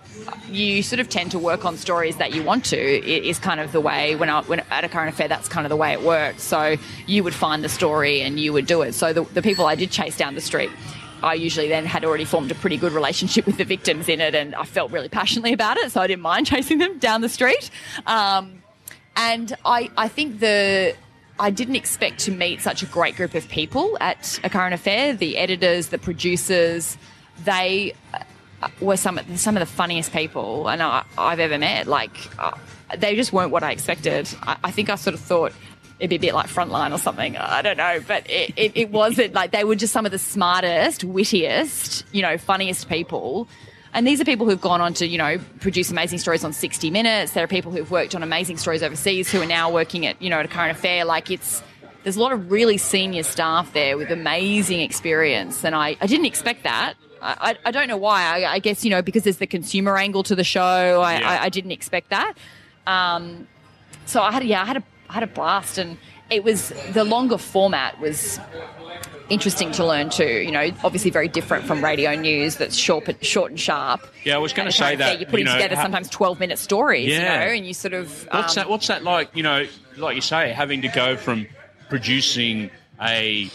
you 0.50 0.82
sort 0.82 1.00
of 1.00 1.08
tend 1.08 1.30
to 1.30 1.38
work 1.38 1.64
on 1.64 1.78
stories 1.78 2.16
that 2.18 2.34
you 2.34 2.42
want 2.42 2.64
to. 2.66 2.76
It 2.76 3.24
is 3.24 3.38
kind 3.38 3.58
of 3.58 3.72
the 3.72 3.80
way 3.80 4.16
when 4.16 4.28
I 4.28 4.42
when 4.42 4.60
at 4.70 4.84
a 4.84 4.88
current 4.88 5.14
affair, 5.14 5.28
that's 5.28 5.48
kind 5.48 5.64
of 5.64 5.70
the 5.70 5.76
way 5.76 5.92
it 5.92 6.02
worked. 6.02 6.40
So 6.40 6.76
you 7.06 7.24
would 7.24 7.34
find 7.34 7.64
the 7.64 7.70
story 7.70 8.20
and 8.20 8.38
you 8.38 8.52
would 8.52 8.66
do 8.66 8.82
it. 8.82 8.92
So 8.92 9.12
the, 9.14 9.22
the 9.22 9.42
people 9.42 9.64
I 9.64 9.76
did 9.76 9.90
chase 9.90 10.16
down 10.16 10.34
the 10.34 10.42
street. 10.42 10.70
I 11.24 11.34
usually 11.34 11.68
then 11.68 11.86
had 11.86 12.04
already 12.04 12.26
formed 12.26 12.50
a 12.50 12.54
pretty 12.54 12.76
good 12.76 12.92
relationship 12.92 13.46
with 13.46 13.56
the 13.56 13.64
victims 13.64 14.10
in 14.10 14.20
it, 14.20 14.34
and 14.34 14.54
I 14.54 14.64
felt 14.64 14.92
really 14.92 15.08
passionately 15.08 15.54
about 15.54 15.78
it, 15.78 15.90
so 15.90 16.02
I 16.02 16.06
didn't 16.06 16.22
mind 16.22 16.46
chasing 16.54 16.78
them 16.78 16.98
down 16.98 17.22
the 17.22 17.30
street. 17.30 17.70
Um, 18.06 18.62
and 19.16 19.56
I, 19.64 19.90
I 19.96 20.08
think 20.08 20.40
the 20.40 20.94
I 21.38 21.50
didn't 21.50 21.76
expect 21.76 22.20
to 22.20 22.30
meet 22.30 22.60
such 22.60 22.82
a 22.82 22.86
great 22.86 23.16
group 23.16 23.34
of 23.34 23.48
people 23.48 23.96
at 24.00 24.38
a 24.44 24.50
current 24.50 24.74
affair. 24.74 25.14
The 25.14 25.36
editors, 25.36 25.88
the 25.88 25.98
producers, 25.98 26.96
they 27.44 27.94
uh, 28.12 28.68
were 28.80 28.96
some 28.96 29.18
of 29.18 29.38
some 29.40 29.56
of 29.56 29.60
the 29.60 29.66
funniest 29.66 30.12
people 30.12 30.68
and 30.68 30.82
I, 30.82 31.04
I've 31.16 31.40
ever 31.40 31.58
met. 31.58 31.86
Like 31.86 32.16
uh, 32.38 32.56
they 32.96 33.16
just 33.16 33.32
weren't 33.32 33.50
what 33.50 33.62
I 33.62 33.72
expected. 33.72 34.28
I, 34.42 34.56
I 34.64 34.70
think 34.70 34.90
I 34.90 34.94
sort 34.96 35.14
of 35.14 35.20
thought 35.20 35.52
it'd 35.98 36.10
be 36.10 36.16
a 36.16 36.20
bit 36.20 36.34
like 36.34 36.46
Frontline 36.46 36.92
or 36.92 36.98
something. 36.98 37.36
I 37.36 37.62
don't 37.62 37.76
know, 37.76 38.00
but 38.06 38.28
it, 38.28 38.52
it, 38.56 38.72
it 38.74 38.90
wasn't 38.90 39.32
like 39.32 39.52
they 39.52 39.64
were 39.64 39.76
just 39.76 39.92
some 39.92 40.06
of 40.06 40.12
the 40.12 40.18
smartest, 40.18 41.04
wittiest, 41.04 42.04
you 42.12 42.22
know, 42.22 42.36
funniest 42.36 42.88
people. 42.88 43.48
And 43.92 44.04
these 44.06 44.20
are 44.20 44.24
people 44.24 44.48
who've 44.48 44.60
gone 44.60 44.80
on 44.80 44.92
to, 44.94 45.06
you 45.06 45.18
know, 45.18 45.38
produce 45.60 45.90
amazing 45.90 46.18
stories 46.18 46.42
on 46.42 46.52
60 46.52 46.90
Minutes. 46.90 47.32
There 47.32 47.44
are 47.44 47.48
people 47.48 47.70
who've 47.70 47.90
worked 47.90 48.16
on 48.16 48.24
amazing 48.24 48.56
stories 48.56 48.82
overseas 48.82 49.30
who 49.30 49.40
are 49.40 49.46
now 49.46 49.70
working 49.70 50.04
at, 50.04 50.20
you 50.20 50.30
know, 50.30 50.40
at 50.40 50.44
a 50.44 50.48
current 50.48 50.76
affair. 50.76 51.04
Like 51.04 51.30
it's, 51.30 51.62
there's 52.02 52.16
a 52.16 52.20
lot 52.20 52.32
of 52.32 52.50
really 52.50 52.76
senior 52.76 53.22
staff 53.22 53.72
there 53.72 53.96
with 53.96 54.10
amazing 54.10 54.80
experience. 54.80 55.64
And 55.64 55.76
I, 55.76 55.96
I 56.00 56.08
didn't 56.08 56.26
expect 56.26 56.64
that. 56.64 56.94
I, 57.22 57.56
I, 57.64 57.70
don't 57.70 57.88
know 57.88 57.96
why. 57.96 58.22
I, 58.22 58.54
I 58.54 58.58
guess, 58.58 58.84
you 58.84 58.90
know, 58.90 59.00
because 59.00 59.22
there's 59.22 59.38
the 59.38 59.46
consumer 59.46 59.96
angle 59.96 60.22
to 60.24 60.34
the 60.34 60.44
show. 60.44 60.60
I, 61.00 61.20
Yeah. 61.20 61.30
I, 61.30 61.44
I 61.44 61.48
didn't 61.48 61.72
expect 61.72 62.10
that. 62.10 62.34
Um, 62.86 63.46
so 64.04 64.20
I 64.20 64.32
had, 64.32 64.44
yeah, 64.44 64.60
I 64.60 64.66
had 64.66 64.76
a, 64.78 64.82
I 65.14 65.18
had 65.18 65.22
a 65.22 65.32
blast. 65.32 65.78
And 65.78 65.96
it 66.28 66.42
was, 66.42 66.70
the 66.92 67.04
longer 67.04 67.38
format 67.38 68.00
was 68.00 68.40
interesting 69.28 69.70
to 69.72 69.86
learn 69.86 70.10
too. 70.10 70.24
You 70.26 70.50
know, 70.50 70.70
obviously 70.82 71.10
very 71.12 71.28
different 71.28 71.66
from 71.66 71.84
radio 71.84 72.16
news 72.16 72.56
that's 72.56 72.74
short, 72.74 73.24
short 73.24 73.52
and 73.52 73.60
sharp. 73.60 74.00
Yeah, 74.24 74.34
I 74.34 74.38
was 74.38 74.52
gonna 74.52 74.72
say 74.72 74.82
kind 74.82 74.92
of 74.94 74.98
that, 74.98 75.20
You're 75.20 75.30
putting 75.30 75.46
you 75.46 75.52
know, 75.52 75.56
together 75.56 75.76
sometimes 75.76 76.10
12 76.10 76.40
minute 76.40 76.58
stories, 76.58 77.08
Yeah. 77.10 77.18
you 77.18 77.46
know, 77.46 77.54
and 77.56 77.66
you 77.66 77.74
sort 77.74 77.94
of. 77.94 78.26
What's 78.32 78.56
um, 78.56 78.62
that? 78.62 78.68
What's 78.70 78.86
that 78.88 79.04
like? 79.04 79.30
You 79.34 79.44
know, 79.44 79.66
like 79.96 80.16
you 80.16 80.20
say, 80.20 80.50
having 80.52 80.82
to 80.82 80.88
go 80.88 81.16
from 81.16 81.46
producing 81.88 82.70
a 83.00 83.46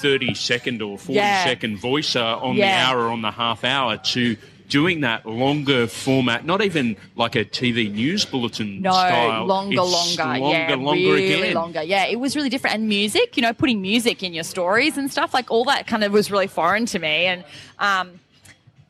thirty 0.00 0.34
second 0.34 0.82
or 0.82 0.98
forty 0.98 1.20
second 1.20 1.72
Yeah. 1.72 1.78
voicer 1.80 2.20
on 2.20 2.56
Yeah. 2.56 2.66
the 2.84 2.90
hour 2.90 3.06
or 3.06 3.10
on 3.10 3.22
the 3.22 3.30
half 3.30 3.64
hour 3.64 3.96
to 3.96 4.36
doing 4.68 5.00
that 5.00 5.24
longer 5.26 5.86
format, 5.86 6.44
not 6.44 6.62
even 6.62 6.96
like 7.16 7.34
a 7.36 7.44
TV 7.44 7.90
news 7.92 8.24
bulletin 8.24 8.82
No, 8.82 8.92
style. 8.92 9.46
longer, 9.46 9.76
It's 9.80 10.18
longer, 10.18 10.40
longer, 10.40 10.56
yeah, 10.58 10.74
longer 10.74 11.00
really 11.12 11.40
again. 11.40 11.54
longer. 11.54 11.82
Yeah, 11.82 12.04
it 12.06 12.20
was 12.20 12.36
really 12.36 12.48
different. 12.50 12.74
And 12.76 12.88
music, 12.88 13.36
you 13.36 13.42
know, 13.42 13.52
putting 13.52 13.80
music 13.80 14.22
in 14.22 14.32
your 14.34 14.44
stories 14.44 14.96
and 14.98 15.10
stuff 15.10 15.32
like 15.32 15.50
all 15.50 15.64
that 15.64 15.86
kind 15.86 16.04
of 16.04 16.12
was 16.12 16.30
really 16.30 16.46
foreign 16.46 16.86
to 16.86 16.98
me. 16.98 17.26
And 17.26 17.44
um, 17.78 18.20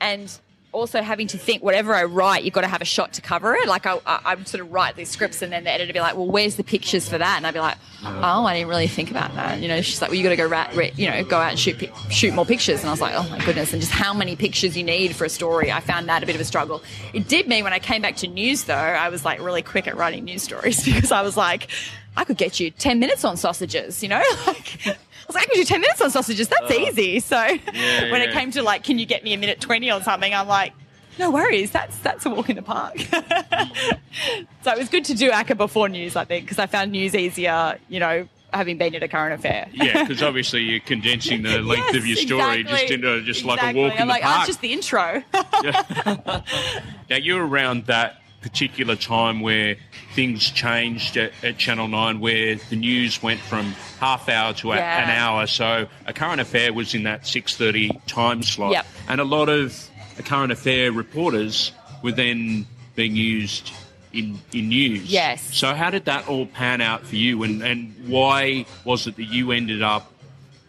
and 0.01 0.37
also 0.73 1.03
having 1.03 1.27
to 1.29 1.39
think 1.39 1.63
whatever 1.63 1.95
I 1.95 2.05
write, 2.05 2.45
you've 2.45 2.55
got 2.55 2.61
to 2.61 2.69
have 2.69 2.83
a 2.83 2.87
shot 2.87 3.15
to 3.15 3.23
cover 3.23 3.55
it. 3.55 3.67
Like 3.67 3.87
I, 3.87 3.99
I, 4.07 4.35
would 4.35 4.47
sort 4.47 4.61
of 4.63 4.73
write 4.73 4.97
these 4.97 5.09
scripts, 5.09 5.41
and 5.43 5.53
then 5.53 5.65
the 5.65 5.71
editor 5.71 5.89
would 5.89 5.95
be 5.95 6.01
like, 6.01 6.17
"Well, 6.17 6.27
where's 6.27 6.57
the 6.57 6.65
pictures 6.65 7.09
for 7.09 7.17
that?" 7.17 7.37
And 7.37 7.47
I'd 7.47 7.55
be 7.55 7.61
like, 7.61 7.77
"Oh, 8.05 8.45
I 8.45 8.55
didn't 8.55 8.69
really 8.69 8.87
think 8.87 9.11
about 9.11 9.35
that." 9.35 9.61
You 9.61 9.69
know, 9.69 9.81
she's 9.81 10.01
like, 10.03 10.11
"Well, 10.11 10.17
you 10.17 10.23
got 10.23 10.31
to 10.31 10.37
go, 10.37 10.47
ra- 10.47 10.71
you 10.97 11.11
know, 11.11 11.25
go 11.25 11.39
out 11.39 11.51
and 11.51 11.59
shoot 11.59 11.79
pi- 11.79 12.09
shoot 12.11 12.35
more 12.35 12.45
pictures." 12.45 12.81
And 12.81 12.89
I 12.89 12.93
was 12.93 13.01
like, 13.01 13.15
"Oh 13.15 13.29
my 13.31 13.45
goodness!" 13.45 13.73
And 13.73 13.81
just 13.81 13.93
how 13.93 14.13
many 14.13 14.37
pictures 14.37 14.77
you 14.77 14.85
need 14.85 15.17
for 15.17 15.25
a 15.25 15.31
story, 15.31 15.73
I 15.73 15.81
found 15.81 16.09
that 16.09 16.23
a 16.23 16.27
bit 16.27 16.35
of 16.35 16.41
a 16.41 16.45
struggle. 16.45 16.83
It 17.15 17.29
did 17.29 17.49
mean 17.49 17.65
when 17.65 17.73
I 17.73 17.79
came 17.79 18.03
back 18.03 18.17
to 18.17 18.29
news, 18.29 18.65
though, 18.65 18.75
I 18.75 19.09
was 19.09 19.25
like 19.25 19.41
really 19.41 19.63
quick 19.63 19.87
at 19.87 19.97
writing 19.97 20.25
news 20.25 20.43
stories 20.43 20.85
because 20.85 21.13
I 21.13 21.23
was 21.23 21.37
like, 21.37 21.69
I 22.17 22.25
could 22.25 22.37
get 22.37 22.61
you 22.61 22.71
ten 22.71 22.99
minutes 23.01 23.25
on 23.25 23.37
sausages, 23.37 24.03
you 24.03 24.09
know, 24.09 24.23
like. 24.47 24.99
I 25.29 25.31
was 25.31 25.35
like, 25.35 25.45
I 25.45 25.47
can 25.47 25.57
do 25.57 25.65
10 25.65 25.81
minutes 25.83 26.01
on 26.01 26.11
sausages. 26.11 26.49
That's 26.49 26.71
easy. 26.73 27.21
So 27.21 27.37
when 28.09 28.23
it 28.23 28.33
came 28.33 28.51
to 28.53 28.63
like, 28.63 28.83
can 28.83 28.99
you 28.99 29.05
get 29.05 29.23
me 29.25 29.35
a 29.35 29.37
minute 29.37 29.61
20 29.61 29.91
on 29.91 30.03
something? 30.03 30.33
I'm 30.35 30.49
like, 30.49 30.73
no 31.19 31.31
worries. 31.31 31.71
That's 31.71 31.99
that's 31.99 32.25
a 32.25 32.31
walk 32.31 32.49
in 32.49 32.57
the 32.57 32.63
park. 32.63 32.99
so 34.63 34.73
it 34.73 34.79
was 34.79 34.89
good 34.89 35.05
to 35.07 35.15
do 35.15 35.31
ACCA 35.31 35.57
before 35.57 35.89
news, 35.91 36.17
I 36.17 36.25
think, 36.25 36.45
because 36.47 36.59
I 36.59 36.67
found 36.67 36.93
news 36.93 37.15
easier, 37.15 37.79
you 37.89 38.01
know, 38.01 38.27
having 38.55 38.79
been 38.79 38.95
at 38.95 39.03
a 39.03 39.09
current 39.09 39.35
affair. 39.35 39.69
yeah, 39.75 40.05
because 40.05 40.23
obviously 40.23 40.63
you're 40.63 40.81
condensing 40.81 41.43
the 41.43 41.59
length 41.59 41.95
of 41.95 42.07
your 42.07 42.17
story 42.17 42.61
exactly. 42.61 42.79
just 42.79 42.91
into 42.93 43.23
just 43.23 43.45
like 43.45 43.59
a 43.61 43.71
Exactly. 43.71 43.83
walk 43.83 43.95
in 43.97 44.01
I'm 44.03 44.07
the 44.09 44.13
like, 44.15 44.23
oh, 44.23 44.27
park. 44.27 44.39
it's 44.39 44.47
just 44.47 44.61
the 44.63 44.73
intro. 44.73 45.23
Now 47.11 47.17
you're 47.17 47.47
around 47.47 47.87
that 47.87 48.23
particular 48.41 48.97
time 48.97 49.41
where 49.41 49.77
things 50.15 50.51
changed 50.51 51.17
at, 51.17 51.33
at 51.43 51.59
Channel 51.59 51.89
Nine, 51.89 52.21
where 52.21 52.57
the 52.71 52.77
news 52.77 53.23
went 53.23 53.41
from 53.41 53.67
half 54.01 54.29
hour 54.29 54.53
to 54.55 54.73
a, 54.73 54.77
Yeah. 54.77 55.05
an 55.05 55.11
hour. 55.11 55.47
So 55.47 55.87
a 56.07 56.13
current 56.13 56.41
affair 56.41 56.73
was 56.73 56.95
in 56.95 57.03
that 57.05 57.27
six 57.27 57.57
thirty 57.57 57.91
time 58.07 58.43
slot, 58.43 58.73
Yep. 58.73 58.87
and 59.09 59.21
a 59.21 59.25
lot 59.25 59.49
of 59.49 59.89
a 60.19 60.23
current 60.23 60.53
affair 60.53 60.93
reporters 60.93 61.73
were 62.03 62.13
then 62.13 62.67
being 62.95 63.17
used 63.17 63.73
in 64.13 64.39
in 64.53 64.69
news. 64.69 65.11
Yes. 65.11 65.57
So 65.57 65.75
how 65.75 65.91
did 65.91 66.05
that 66.07 66.29
all 66.29 66.47
pan 66.47 66.81
out 66.81 67.07
for 67.07 67.17
you, 67.17 67.43
and 67.43 67.63
and 67.63 67.95
why 68.07 68.67
was 68.85 69.07
it 69.07 69.17
that 69.17 69.25
you 69.25 69.53
ended 69.53 69.83
up 69.83 70.13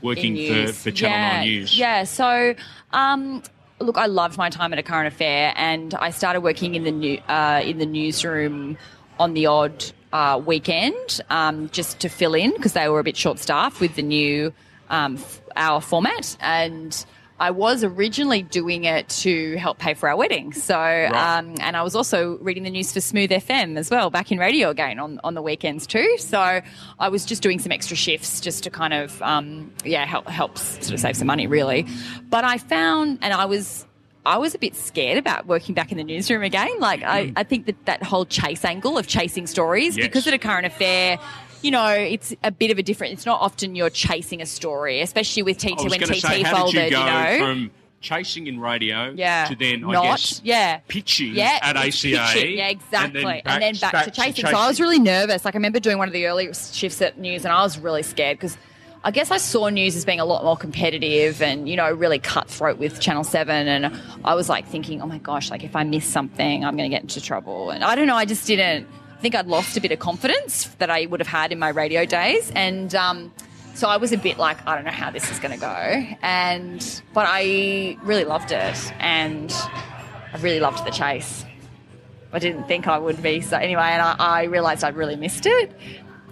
working 0.02 0.36
for, 0.48 0.74
for 0.74 0.92
Channel 0.92 1.18
yeah, 1.18 1.34
Nine 1.38 1.48
News? 1.48 1.78
Yeah, 1.78 2.04
so 2.06 2.56
um, 2.94 3.44
look, 3.80 3.98
I 3.98 4.06
loved 4.06 4.38
my 4.38 4.50
time 4.50 4.74
at 4.74 4.80
a 4.80 4.84
current 4.84 5.08
affair, 5.08 5.54
and 5.56 5.94
I 5.96 6.12
started 6.12 6.42
working 6.42 6.76
in 6.76 6.84
the 6.84 6.92
new 6.92 7.18
uh, 7.28 7.62
in 7.64 7.78
the 7.78 7.86
newsroom 7.86 8.78
on 9.20 9.34
the 9.34 9.46
odd 9.46 9.84
uh, 10.14 10.42
weekend 10.44 11.22
um, 11.30 11.70
just 11.70 12.00
to 12.00 12.10
fill 12.10 12.34
in 12.34 12.52
because 12.52 12.74
they 12.74 12.88
were 12.90 13.00
a 13.00 13.04
bit 13.04 13.18
short 13.18 13.40
staffed 13.40 13.80
with 13.80 13.96
the 13.96 14.02
new 14.02 14.54
um, 14.90 15.16
f- 15.16 15.42
hour 15.56 15.82
format 15.82 16.38
and. 16.40 17.06
I 17.40 17.52
was 17.52 17.84
originally 17.84 18.42
doing 18.42 18.84
it 18.84 19.08
to 19.10 19.56
help 19.58 19.78
pay 19.78 19.94
for 19.94 20.10
our 20.10 20.16
wedding. 20.18 20.52
So, 20.54 20.76
um, 20.78 21.56
and 21.62 21.78
I 21.78 21.82
was 21.84 21.96
also 21.96 22.38
reading 22.40 22.64
the 22.64 22.70
news 22.70 22.92
for 22.92 23.00
Smooth 23.02 23.30
FM 23.32 23.78
as 23.78 23.90
well, 23.90 24.10
back 24.10 24.32
in 24.32 24.38
radio 24.38 24.70
again 24.70 25.00
on, 25.00 25.20
on 25.24 25.34
the 25.36 25.42
weekends 25.42 25.88
too. 25.88 26.18
So 26.18 26.62
I 27.00 27.10
was 27.10 27.24
just 27.26 27.42
doing 27.42 27.60
some 27.60 27.72
extra 27.72 27.96
shifts 27.96 28.42
just 28.42 28.64
to 28.66 28.70
kind 28.70 28.94
of, 28.94 29.22
um, 29.22 29.72
yeah, 29.86 30.06
help, 30.06 30.28
helps 30.28 30.62
sort 30.86 30.92
of 30.92 31.00
save 31.00 31.16
some 31.16 31.28
money 31.28 31.48
really. 31.48 31.86
But 32.30 32.44
I 32.44 32.58
found, 32.58 33.20
and 33.22 33.34
I 33.34 33.46
was, 33.46 33.86
I 34.26 34.38
was 34.38 34.54
a 34.54 34.60
bit 34.60 34.76
scared 34.76 35.18
about 35.18 35.48
working 35.48 35.74
back 35.74 35.92
in 35.94 35.98
the 35.98 36.04
newsroom 36.04 36.44
again. 36.44 36.78
Like, 36.80 37.04
I, 37.04 37.32
I 37.38 37.44
think 37.44 37.68
that 37.68 37.86
that 37.86 38.04
whole 38.04 38.26
chase 38.26 38.66
angle 38.66 38.98
of 38.98 39.08
chasing 39.08 39.48
stories, 39.48 39.96
Yes. 39.98 40.06
because 40.08 40.28
at 40.28 40.34
a 40.34 40.38
current 40.38 40.66
affair, 40.66 41.18
you 41.62 41.72
know, 41.72 41.90
it's 41.90 42.34
a 42.44 42.52
bit 42.52 42.72
of 42.72 42.78
a 42.78 42.84
different. 42.84 43.14
It's 43.14 43.26
not 43.26 43.42
often 43.42 43.76
you're 43.76 43.90
chasing 43.90 44.42
a 44.42 44.46
story, 44.46 45.02
especially 45.02 45.44
with 45.44 45.58
TT 45.58 45.80
I 45.80 45.84
when 45.84 46.00
to 46.00 46.06
TT 46.08 46.22
say, 46.22 46.44
folded. 46.44 46.86
you 46.86 46.90
go 46.92 47.06
know, 47.06 47.38
from 47.40 47.72
chasing 48.02 48.48
in 48.48 48.60
radio 48.60 49.12
yeah, 49.12 49.46
to 49.46 49.56
then, 49.56 49.84
I 49.84 49.92
not, 49.92 50.04
guess, 50.04 50.42
yeah, 50.44 50.80
pitching 50.88 51.36
yeah, 51.36 51.60
at 51.62 51.76
ACA? 51.76 51.90
pitching, 51.92 52.58
yeah, 52.58 52.70
exactly, 52.70 53.42
And 53.46 53.62
then 53.62 53.76
back, 53.76 54.06
to, 54.06 54.12
chasing. 54.12 54.46
So 54.46 54.56
I 54.56 54.68
was 54.68 54.80
really 54.80 55.00
nervous. 55.00 55.46
Like 55.46 55.56
I 55.56 55.58
remember 55.58 55.80
doing 55.80 55.98
one 55.98 56.08
of 56.08 56.14
the 56.14 56.28
early 56.28 56.54
shifts 56.54 57.02
at 57.02 57.18
news, 57.18 57.46
and 57.46 57.54
I 57.54 57.62
was 57.64 57.78
really 57.78 58.04
scared 58.04 58.38
because. 58.38 58.58
I 59.02 59.12
guess 59.12 59.32
I 59.32 59.38
saw 59.38 59.70
news 59.70 59.96
as 59.96 60.04
being 60.04 60.20
a 60.20 60.26
lot 60.26 60.44
more 60.44 60.58
competitive 60.58 61.42
and, 61.42 61.70
you 61.70 61.78
know, 61.78 61.90
really 61.90 62.20
cutthroat 62.20 62.78
with 62.78 63.00
Channel 63.00 63.24
7. 63.24 63.66
And 63.66 63.98
I 64.26 64.34
was 64.36 64.50
like 64.50 64.68
thinking, 64.68 65.02
oh 65.02 65.08
my 65.08 65.20
gosh, 65.20 65.50
like 65.50 65.64
if 65.64 65.74
I 65.74 65.86
miss 65.86 66.06
something, 66.06 66.66
I'm 66.66 66.76
going 66.76 66.92
to 66.92 66.94
get 66.94 67.04
into 67.04 67.22
trouble. 67.22 67.70
And 67.70 67.82
I 67.82 67.96
don't 67.96 68.08
know, 68.08 68.18
I 68.18 68.26
just 68.26 68.46
didn't, 68.46 68.86
I 68.86 69.09
think 69.22 69.36
I'd 69.36 69.48
lost 69.48 69.78
a 69.78 69.82
bit 69.82 69.92
of 69.92 70.00
confidence 70.00 70.66
that 70.80 70.90
I 70.90 71.06
would 71.06 71.20
have 71.20 71.28
had 71.28 71.52
in 71.52 71.60
my 71.60 71.70
radio 71.70 72.06
days. 72.06 72.52
And 72.56 72.94
um, 72.96 73.34
so 73.74 73.88
I 73.88 73.98
was 73.98 74.12
a 74.12 74.18
bit 74.18 74.38
like, 74.38 74.66
I 74.68 74.76
don't 74.76 74.86
know 74.86 74.92
how 74.92 75.12
this 75.12 75.30
is 75.32 75.40
going 75.40 75.54
to 75.54 75.60
go. 75.60 76.16
And, 76.22 77.02
but 77.14 77.26
I 77.28 77.98
really 78.04 78.26
loved 78.26 78.52
it. 78.52 78.94
And 79.00 79.52
I 80.34 80.38
really 80.40 80.60
loved 80.60 80.86
the 80.86 80.92
chase. 80.92 81.46
I 82.32 82.40
didn't 82.40 82.68
think 82.68 82.88
I 82.88 82.98
would 82.98 83.22
be. 83.22 83.42
So 83.42 83.58
anyway, 83.58 83.84
and 83.84 84.02
I, 84.02 84.16
I 84.20 84.44
realised 84.44 84.84
I'd 84.84 84.96
really 84.96 85.16
missed 85.16 85.46
it. 85.46 85.72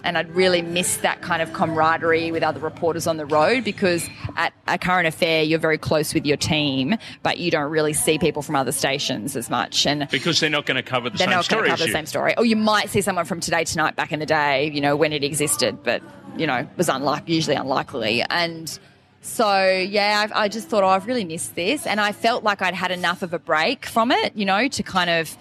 And 0.04 0.16
I'd 0.16 0.30
really 0.34 0.62
missed 0.62 1.02
that 1.02 1.22
kind 1.22 1.42
of 1.42 1.52
camaraderie 1.52 2.30
with 2.32 2.42
other 2.42 2.60
reporters 2.60 3.06
on 3.06 3.16
the 3.16 3.26
road 3.26 3.64
because 3.64 4.08
at 4.36 4.52
a 4.66 4.78
current 4.78 5.06
affair, 5.06 5.42
you're 5.42 5.58
very 5.58 5.78
close 5.78 6.14
with 6.14 6.26
your 6.26 6.36
team, 6.36 6.96
but 7.22 7.38
you 7.38 7.50
don't 7.50 7.70
really 7.70 7.92
see 7.92 8.18
people 8.18 8.42
from 8.42 8.56
other 8.56 8.72
stations 8.72 9.36
as 9.36 9.50
much. 9.50 9.86
And 9.86 10.08
because 10.10 10.40
they're 10.40 10.50
not 10.50 10.66
going 10.66 10.76
to 10.76 10.82
cover 10.82 11.10
the 11.10 11.18
they're 11.18 11.26
same 11.26 11.30
not 11.30 11.48
going 11.48 11.60
story 11.64 11.68
to 11.68 11.76
cover 11.76 11.86
the 11.86 11.92
same 11.92 12.06
story. 12.06 12.36
Or 12.36 12.44
you 12.44 12.56
might 12.56 12.90
see 12.90 13.00
someone 13.00 13.24
from 13.24 13.40
Today 13.40 13.64
Tonight 13.64 13.96
back 13.96 14.12
in 14.12 14.20
the 14.20 14.26
day, 14.26 14.70
you 14.72 14.80
know, 14.80 14.96
when 14.96 15.12
it 15.12 15.24
existed, 15.24 15.82
but 15.82 16.02
you 16.36 16.46
know, 16.46 16.66
was 16.76 16.88
unlikely, 16.88 17.34
usually 17.34 17.56
unlikely. 17.56 18.22
And 18.30 18.78
so, 19.20 19.68
yeah, 19.68 20.28
I, 20.32 20.44
I 20.44 20.48
just 20.48 20.68
thought, 20.68 20.84
oh, 20.84 20.88
I've 20.88 21.06
really 21.06 21.24
missed 21.24 21.54
this, 21.54 21.86
and 21.86 22.00
I 22.00 22.12
felt 22.12 22.44
like 22.44 22.62
I'd 22.62 22.74
had 22.74 22.90
enough 22.90 23.22
of 23.22 23.34
a 23.34 23.38
break 23.38 23.86
from 23.86 24.12
it, 24.12 24.34
you 24.36 24.44
know, 24.44 24.68
to 24.68 24.82
kind 24.82 25.10
of 25.10 25.36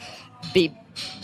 be 0.54 0.74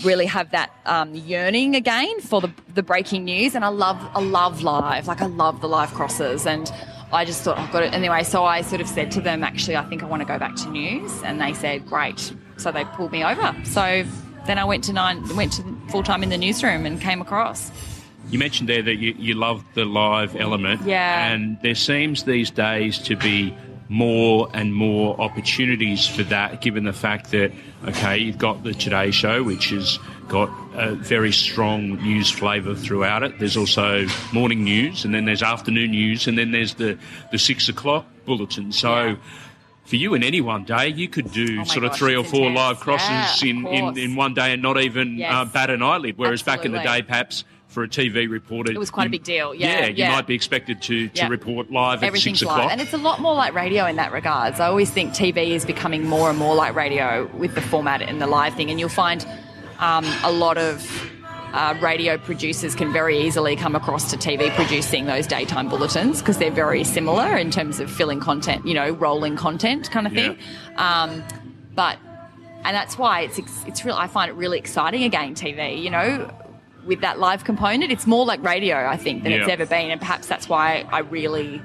really 0.03 0.25
have 0.25 0.51
that 0.51 0.71
um, 0.85 1.13
yearning 1.13 1.75
again 1.75 2.19
for 2.21 2.41
the 2.41 2.51
the 2.73 2.83
breaking 2.83 3.25
news. 3.25 3.55
And 3.55 3.63
I 3.63 3.69
love, 3.69 3.97
I 4.15 4.21
love 4.21 4.63
live, 4.63 5.07
like 5.07 5.21
I 5.21 5.27
love 5.27 5.61
the 5.61 5.67
live 5.67 5.93
crosses, 5.93 6.45
and 6.45 6.71
I 7.11 7.25
just 7.25 7.43
thought 7.43 7.57
I've 7.57 7.71
got 7.71 7.83
it 7.83 7.93
anyway. 7.93 8.23
So 8.23 8.43
I 8.43 8.61
sort 8.61 8.81
of 8.81 8.87
said 8.87 9.11
to 9.11 9.21
them, 9.21 9.43
actually, 9.43 9.75
I 9.75 9.83
think 9.83 10.01
I 10.01 10.05
want 10.07 10.21
to 10.21 10.27
go 10.27 10.39
back 10.39 10.55
to 10.57 10.69
news, 10.69 11.21
and 11.23 11.39
they 11.39 11.53
said, 11.53 11.85
great. 11.85 12.33
So 12.57 12.71
they 12.71 12.85
pulled 12.85 13.11
me 13.11 13.23
over. 13.23 13.55
So 13.63 14.03
then 14.45 14.57
I 14.57 14.65
went 14.65 14.83
to 14.85 14.93
nine, 14.93 15.35
went 15.35 15.53
to 15.53 15.63
full 15.89 16.03
time 16.03 16.23
in 16.23 16.29
the 16.29 16.37
newsroom, 16.37 16.85
and 16.85 16.99
came 16.99 17.21
across. 17.21 17.71
You 18.29 18.39
mentioned 18.39 18.69
there 18.69 18.81
that 18.81 18.95
you, 18.95 19.13
you 19.17 19.35
love 19.35 19.63
the 19.73 19.85
live 19.85 20.35
element. 20.35 20.81
Yeah. 20.85 21.31
And 21.31 21.59
there 21.61 21.75
seems 21.75 22.23
these 22.23 22.49
days 22.49 22.97
to 22.99 23.15
be 23.15 23.55
more 23.93 24.49
and 24.55 24.73
more 24.73 25.19
opportunities 25.21 26.07
for 26.07 26.23
that, 26.23 26.61
given 26.61 26.83
the 26.83 26.93
fact 26.93 27.29
that, 27.29 27.51
okay, 27.85 28.17
you've 28.17 28.39
got 28.39 28.63
the 28.63 28.73
Today 28.73 29.11
Show, 29.11 29.43
which 29.43 29.69
has 29.69 29.99
got 30.27 30.49
a 30.73 30.95
very 30.95 31.31
strong 31.31 31.97
news 32.01 32.31
flavour 32.31 32.73
throughout 32.73 33.21
it. 33.21 33.37
There's 33.37 33.55
also 33.55 34.07
morning 34.33 34.63
news, 34.63 35.05
and 35.05 35.13
then 35.13 35.25
there's 35.25 35.43
afternoon 35.43 35.91
news, 35.91 36.25
and 36.27 36.35
then 36.37 36.51
there's 36.51 36.73
the, 36.73 36.97
the 37.31 37.37
six 37.37 37.69
o'clock 37.69 38.07
bulletin. 38.25 38.71
So, 38.71 39.05
Yeah. 39.09 39.15
for 39.85 39.95
you 39.97 40.15
in 40.15 40.23
any 40.23 40.41
one 40.41 40.63
day, 40.63 40.87
you 40.87 41.07
could 41.07 41.31
do 41.31 41.57
my 41.57 41.63
sort 41.65 41.85
of 41.85 41.95
three 41.95 42.15
or 42.15 42.23
four 42.23 42.47
intense. 42.47 42.55
live 42.57 42.79
crosses 42.79 43.43
Yeah, 43.43 43.49
in, 43.51 43.67
in, 43.67 43.97
in 43.97 44.15
one 44.15 44.33
day 44.33 44.53
and 44.53 44.61
not 44.63 44.81
even 44.81 45.17
Yes. 45.17 45.31
uh, 45.31 45.45
bat 45.45 45.69
an 45.69 45.83
eyelid. 45.83 46.17
Whereas 46.17 46.41
back 46.41 46.65
in 46.65 46.71
the 46.71 46.79
day, 46.79 47.03
perhaps 47.03 47.43
for 47.73 47.83
a 47.83 47.87
TV 47.87 48.29
reporter, 48.29 48.71
It 48.71 48.77
was 48.77 48.91
quite 48.91 49.07
a 49.07 49.09
big 49.09 49.23
deal. 49.23 49.53
Yeah, 49.53 49.87
you 49.87 49.95
yeah. 49.95 50.11
might 50.11 50.27
be 50.27 50.35
expected 50.35 50.81
to, 50.83 51.07
to 51.09 51.17
Yeah. 51.17 51.27
report 51.27 51.71
live 51.71 52.03
at 52.03 52.07
Everything's 52.07 52.39
six 52.39 52.47
live. 52.47 52.57
o'clock. 52.59 52.71
And 52.71 52.79
it's 52.79 52.93
a 52.93 52.97
lot 52.97 53.19
more 53.19 53.33
like 53.35 53.53
radio 53.53 53.85
in 53.87 53.95
that 53.97 54.11
regards. 54.11 54.59
I 54.59 54.67
always 54.67 54.89
think 54.91 55.13
TV 55.13 55.49
is 55.51 55.65
becoming 55.65 56.05
more 56.07 56.29
and 56.29 56.37
more 56.37 56.55
like 56.55 56.75
radio 56.75 57.29
with 57.37 57.55
the 57.55 57.61
format 57.61 58.01
and 58.01 58.21
the 58.21 58.27
live 58.27 58.53
thing. 58.53 58.69
And 58.69 58.79
you'll 58.79 58.89
find 58.89 59.25
um, 59.79 60.05
a 60.23 60.31
lot 60.31 60.57
of 60.57 61.11
uh, 61.53 61.75
radio 61.81 62.17
producers 62.17 62.73
can 62.75 62.93
very 62.93 63.17
easily 63.19 63.55
come 63.55 63.75
across 63.75 64.09
to 64.11 64.17
TV 64.17 64.49
producing 64.55 65.05
those 65.05 65.27
daytime 65.27 65.67
bulletins 65.69 66.19
because 66.19 66.37
they're 66.37 66.51
very 66.51 66.83
similar 66.83 67.35
in 67.35 67.51
terms 67.51 67.79
of 67.79 67.91
filling 67.91 68.19
content, 68.19 68.65
you 68.67 68.73
know, 68.73 68.91
rolling 68.91 69.35
content 69.35 69.89
kind 69.91 70.07
of 70.07 70.13
thing. 70.13 70.37
Um, 70.77 71.23
but 71.75 71.97
and 72.65 72.75
that's 72.75 72.97
why 72.97 73.21
it's 73.21 73.39
it's 73.67 73.83
real. 73.83 73.95
I 73.95 74.07
find 74.07 74.29
it 74.29 74.35
really 74.35 74.57
exciting 74.57 75.03
again. 75.03 75.35
TV, 75.35 75.81
you 75.83 75.89
know, 75.89 76.31
with 76.85 77.01
that 77.01 77.19
live 77.19 77.43
component, 77.43 77.91
it's 77.91 78.07
more 78.07 78.25
like 78.25 78.43
radio, 78.43 78.87
I 78.87 78.97
think, 78.97 79.23
than 79.23 79.31
it's 79.31 79.49
ever 79.49 79.65
been, 79.65 79.91
and 79.91 79.99
perhaps 79.99 80.27
that's 80.27 80.49
why 80.49 80.85
I 80.91 80.99
really 80.99 81.61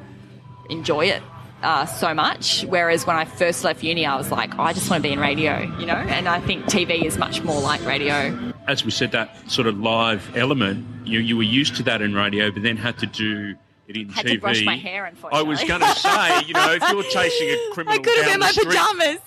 enjoy 0.71 1.07
it 1.07 1.23
uh, 1.63 1.87
so 1.87 2.15
much. 2.15 2.65
Whereas 2.65 3.07
when 3.07 3.17
I 3.17 3.25
first 3.25 3.65
left 3.65 3.83
uni, 3.83 4.07
I 4.07 4.17
was 4.17 4.31
like, 4.31 4.59
oh, 4.59 4.63
I 4.63 4.73
just 4.73 4.91
want 4.91 5.03
to 5.03 5.09
be 5.09 5.13
in 5.13 5.19
radio, 5.19 5.61
you 5.79 5.87
know. 5.87 5.95
And 5.95 6.29
I 6.29 6.41
think 6.41 6.65
TV 6.67 7.05
is 7.05 7.19
much 7.19 7.43
more 7.43 7.61
like 7.61 7.85
radio. 7.85 8.55
As 8.67 8.85
we 8.85 8.91
said, 8.91 9.13
that 9.13 9.51
sort 9.51 9.67
of 9.67 9.79
live 9.81 10.37
element, 10.37 10.87
you, 11.07 11.21
you 11.21 11.37
were 11.37 11.43
used 11.43 11.77
to 11.77 11.83
that 11.85 12.03
in 12.03 12.15
radio, 12.15 12.51
but 12.51 12.63
then 12.63 12.77
had 12.77 12.99
to 12.99 13.07
do 13.07 13.57
it 13.89 13.97
in 13.97 14.09
Had 14.11 14.27
TV. 14.27 14.33
to 14.35 14.39
brush 14.41 14.65
my 14.65 14.77
hair, 14.77 15.11
I 15.33 15.43
was 15.43 15.65
going 15.65 15.81
to 15.81 15.95
say, 15.95 16.43
you 16.47 16.55
know, 16.55 16.73
if 16.75 16.83
you're 16.91 17.03
chasing 17.11 17.49
a 17.49 17.71
criminal 17.73 18.03
down 18.03 18.15
been 18.15 18.33
the 18.33 18.39
my 18.39 18.51
street 18.51 18.77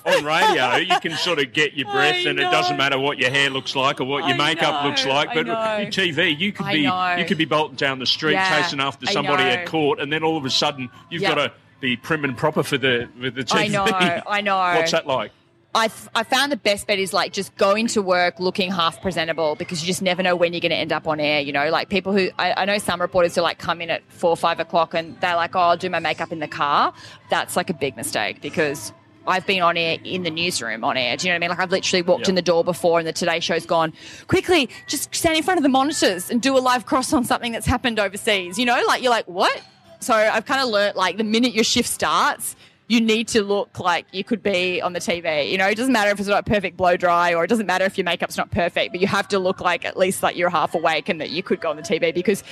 on 0.06 0.24
radio, 0.26 0.76
you 0.94 1.00
can 1.00 1.18
sort 1.18 1.40
of 1.40 1.52
get 1.52 1.74
your 1.74 1.92
breath, 1.92 2.16
I 2.16 2.30
and 2.30 2.40
it 2.40 2.44
doesn't 2.44 2.78
matter 2.78 3.00
what 3.00 3.18
your 3.18 3.30
hair 3.32 3.50
looks 3.50 3.76
like 3.76 4.00
or 4.00 4.06
what 4.06 4.26
your 4.28 4.36
I 4.36 4.38
makeup 4.54 4.84
know, 4.84 4.90
looks 4.90 5.06
like. 5.06 5.34
But 5.34 5.48
know. 5.48 5.78
in 5.78 5.88
TV, 5.90 6.38
you 6.38 6.52
could 6.54 6.66
I 6.68 6.74
be 6.74 6.84
know. 6.84 7.16
you 7.16 7.26
could 7.26 7.38
be 7.38 7.46
bolting 7.46 7.76
down 7.76 8.00
the 8.00 8.06
street 8.06 8.34
Yeah, 8.34 8.62
chasing 8.62 8.80
after 8.80 9.06
somebody 9.08 9.44
at 9.44 9.66
court, 9.66 10.00
and 10.00 10.12
then 10.14 10.24
all 10.24 10.38
of 10.38 10.46
a 10.46 10.50
sudden 10.50 10.90
you've 11.10 11.22
Yeah. 11.24 11.30
got 11.30 11.36
to 11.36 11.52
be 11.80 11.98
prim 11.98 12.24
and 12.24 12.38
proper 12.38 12.62
for 12.62 12.78
the 12.78 13.10
for 13.20 13.32
the 13.32 13.44
TV. 13.44 13.56
I 13.56 13.68
know, 13.68 13.86
I 14.28 14.42
know. 14.42 14.58
What's 14.58 14.92
that 14.92 15.08
like? 15.08 15.32
I, 15.74 15.86
f- 15.86 16.10
I 16.14 16.24
found 16.24 16.52
the 16.52 16.58
best 16.58 16.86
bet 16.88 17.00
is 17.00 17.14
like 17.14 17.32
just 17.32 17.56
going 17.56 17.88
to 17.88 18.02
work 18.02 18.40
looking 18.40 18.72
half 18.72 19.02
presentable 19.02 19.56
because 19.56 19.82
you 19.82 19.88
just 19.88 20.02
never 20.02 20.22
know 20.22 20.36
when 20.36 20.52
you're 20.52 20.60
going 20.60 20.72
to 20.72 20.76
end 20.76 20.92
up 20.92 21.08
on 21.08 21.20
air. 21.20 21.40
You 21.40 21.54
know, 21.54 21.70
like 21.70 21.88
people 21.88 22.12
who 22.12 22.30
I, 22.38 22.54
I 22.58 22.66
know 22.66 22.78
some 22.78 23.00
reporters 23.00 23.36
who 23.36 23.42
like 23.42 23.58
come 23.58 23.80
in 23.80 23.90
at 23.90 24.04
four 24.10 24.32
or 24.32 24.38
five 24.38 24.60
o'clock 24.60 24.94
and 24.94 25.20
they're 25.22 25.36
like, 25.36 25.56
oh, 25.56 25.60
I'll 25.60 25.78
do 25.78 25.90
my 25.90 26.00
makeup 26.00 26.32
in 26.34 26.40
the 26.40 26.48
car. 26.48 26.94
That's 27.30 27.56
like 27.56 27.70
a 27.70 27.74
big 27.74 27.96
mistake 27.96 28.42
because 28.42 28.92
I've 29.28 29.46
been 29.46 29.62
on 29.62 29.78
air 29.78 29.98
in 30.04 30.24
the 30.24 30.30
newsroom 30.32 30.84
on 30.84 30.98
air. 30.98 31.16
Do 31.16 31.28
you 31.28 31.32
know 31.32 31.36
what 31.36 31.38
I 31.38 31.40
mean? 31.40 31.50
Like 31.52 31.60
I've 31.60 31.72
literally 31.72 32.02
walked 32.02 32.28
in 32.28 32.36
the 32.36 32.42
door 32.42 32.64
before 32.64 33.00
and 33.00 33.08
the 33.08 33.14
Today 33.14 33.40
Show's 33.40 33.66
gone, 33.66 33.94
quickly, 34.28 34.70
just 34.88 35.14
stand 35.16 35.38
in 35.38 35.44
front 35.44 35.58
of 35.58 35.64
the 35.64 35.70
monitors 35.70 36.30
and 36.30 36.42
do 36.42 36.58
a 36.58 36.60
live 36.60 36.86
cross 36.86 37.14
on 37.14 37.24
something 37.24 37.52
that's 37.52 37.68
happened 37.68 38.00
overseas. 38.00 38.60
You 38.60 38.66
know, 38.66 38.82
like 38.88 39.02
you're 39.04 39.12
like, 39.12 39.26
what? 39.28 39.62
So 40.00 40.14
I've 40.16 40.46
kind 40.46 40.62
of 40.62 40.70
learnt 40.70 40.98
like 40.98 41.18
the 41.18 41.24
minute 41.24 41.54
your 41.54 41.64
shift 41.64 41.88
starts, 41.88 42.56
you 42.92 43.00
need 43.00 43.26
to 43.30 43.42
look 43.42 43.80
like 43.80 44.06
you 44.12 44.22
could 44.22 44.44
be 44.44 44.82
on 44.82 44.92
the 44.92 45.00
TV. 45.00 45.50
You 45.50 45.58
know, 45.58 45.68
it 45.68 45.76
doesn't 45.76 45.94
matter 45.94 46.12
if 46.12 46.20
it's 46.20 46.28
not 46.28 46.46
perfect 46.46 46.76
blow 46.76 46.98
dry 46.98 47.34
or 47.34 47.46
it 47.46 47.48
doesn't 47.48 47.66
matter 47.66 47.86
if 47.86 47.98
your 47.98 48.04
makeup's 48.04 48.36
not 48.36 48.52
perfect, 48.52 48.92
but 48.92 49.00
you 49.00 49.08
have 49.08 49.30
to 49.30 49.40
look 49.40 49.62
like 49.62 49.86
at 49.86 49.96
least 49.96 50.22
like 50.22 50.36
you're 50.36 50.50
half 50.50 50.76
awake 50.76 51.08
and 51.08 51.22
that 51.22 51.30
you 51.30 51.42
could 51.42 51.62
go 51.62 51.70
on 51.70 51.78
the 51.78 51.82
TV 51.84 52.14
because 52.14 52.44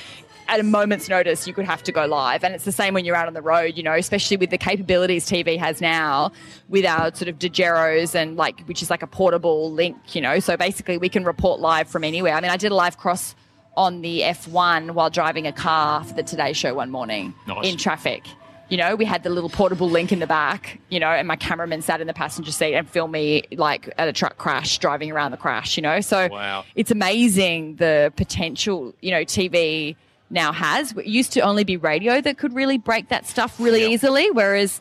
at 0.47 0.57
a 0.61 0.63
moment's 0.63 1.09
notice 1.09 1.45
you 1.45 1.53
could 1.53 1.65
have 1.65 1.83
to 1.83 1.91
go 1.91 2.05
live. 2.05 2.45
And 2.45 2.55
it's 2.55 2.63
the 2.63 2.71
same 2.71 2.93
when 2.93 3.03
you're 3.03 3.17
out 3.17 3.27
on 3.27 3.33
the 3.33 3.41
road, 3.41 3.75
you 3.75 3.83
know, 3.83 3.93
especially 3.95 4.37
with 4.37 4.49
the 4.49 4.57
capabilities 4.57 5.25
TV 5.29 5.57
has 5.57 5.81
now 5.81 6.31
with 6.69 6.85
our 6.85 7.13
sort 7.13 7.27
of 7.27 7.37
Dejeros 7.37 8.15
and 8.15 8.37
like, 8.37 8.61
which 8.61 8.81
is 8.81 8.89
like 8.89 9.03
a 9.03 9.07
portable 9.07 9.69
link, 9.73 10.15
you 10.15 10.21
know. 10.21 10.39
So 10.39 10.55
basically 10.55 10.97
we 10.97 11.09
can 11.09 11.25
report 11.25 11.59
live 11.59 11.89
from 11.89 12.05
anywhere. 12.05 12.33
I 12.33 12.39
mean, 12.39 12.49
I 12.49 12.55
did 12.55 12.71
a 12.71 12.75
live 12.75 12.97
cross 12.97 13.35
on 13.75 13.99
the 14.01 14.21
F1 14.21 14.91
while 14.91 15.09
driving 15.09 15.47
a 15.47 15.51
car 15.51 16.01
for 16.05 16.13
the 16.13 16.23
Today 16.23 16.53
Show 16.53 16.75
one 16.75 16.91
morning 16.91 17.33
Nice. 17.45 17.67
in 17.67 17.75
traffic. 17.77 18.23
You 18.69 18.77
know, 18.77 18.95
we 18.95 19.05
had 19.05 19.23
the 19.23 19.31
little 19.31 19.49
portable 19.49 19.89
link 19.89 20.11
in 20.11 20.19
the 20.19 20.27
back, 20.27 20.79
you 20.89 20.99
know, 20.99 21.07
and 21.09 21.27
my 21.27 21.35
cameraman 21.35 21.81
sat 21.81 22.01
in 22.01 22.07
the 22.07 22.13
passenger 22.13 22.51
seat 22.51 22.75
and 22.75 22.87
filmed 22.87 23.11
me 23.11 23.43
like 23.53 23.91
at 23.97 24.07
a 24.07 24.13
truck 24.13 24.37
crash, 24.37 24.77
driving 24.77 25.11
around 25.11 25.31
the 25.31 25.37
crash, 25.37 25.75
you 25.75 25.81
know. 25.81 26.01
So 26.01 26.27
Wow. 26.29 26.65
it's 26.75 26.91
amazing 26.91 27.77
the 27.77 28.13
potential, 28.15 28.93
you 29.01 29.09
know, 29.09 29.21
TV 29.25 29.95
now 30.29 30.51
has. 30.51 30.91
It 30.91 31.07
used 31.07 31.33
to 31.33 31.39
only 31.41 31.63
be 31.63 31.77
radio 31.77 32.21
that 32.21 32.37
could 32.37 32.53
really 32.53 32.77
break 32.77 33.09
that 33.09 33.25
stuff 33.25 33.59
really 33.59 33.81
Yep. 33.81 33.89
easily, 33.89 34.29
whereas 34.31 34.79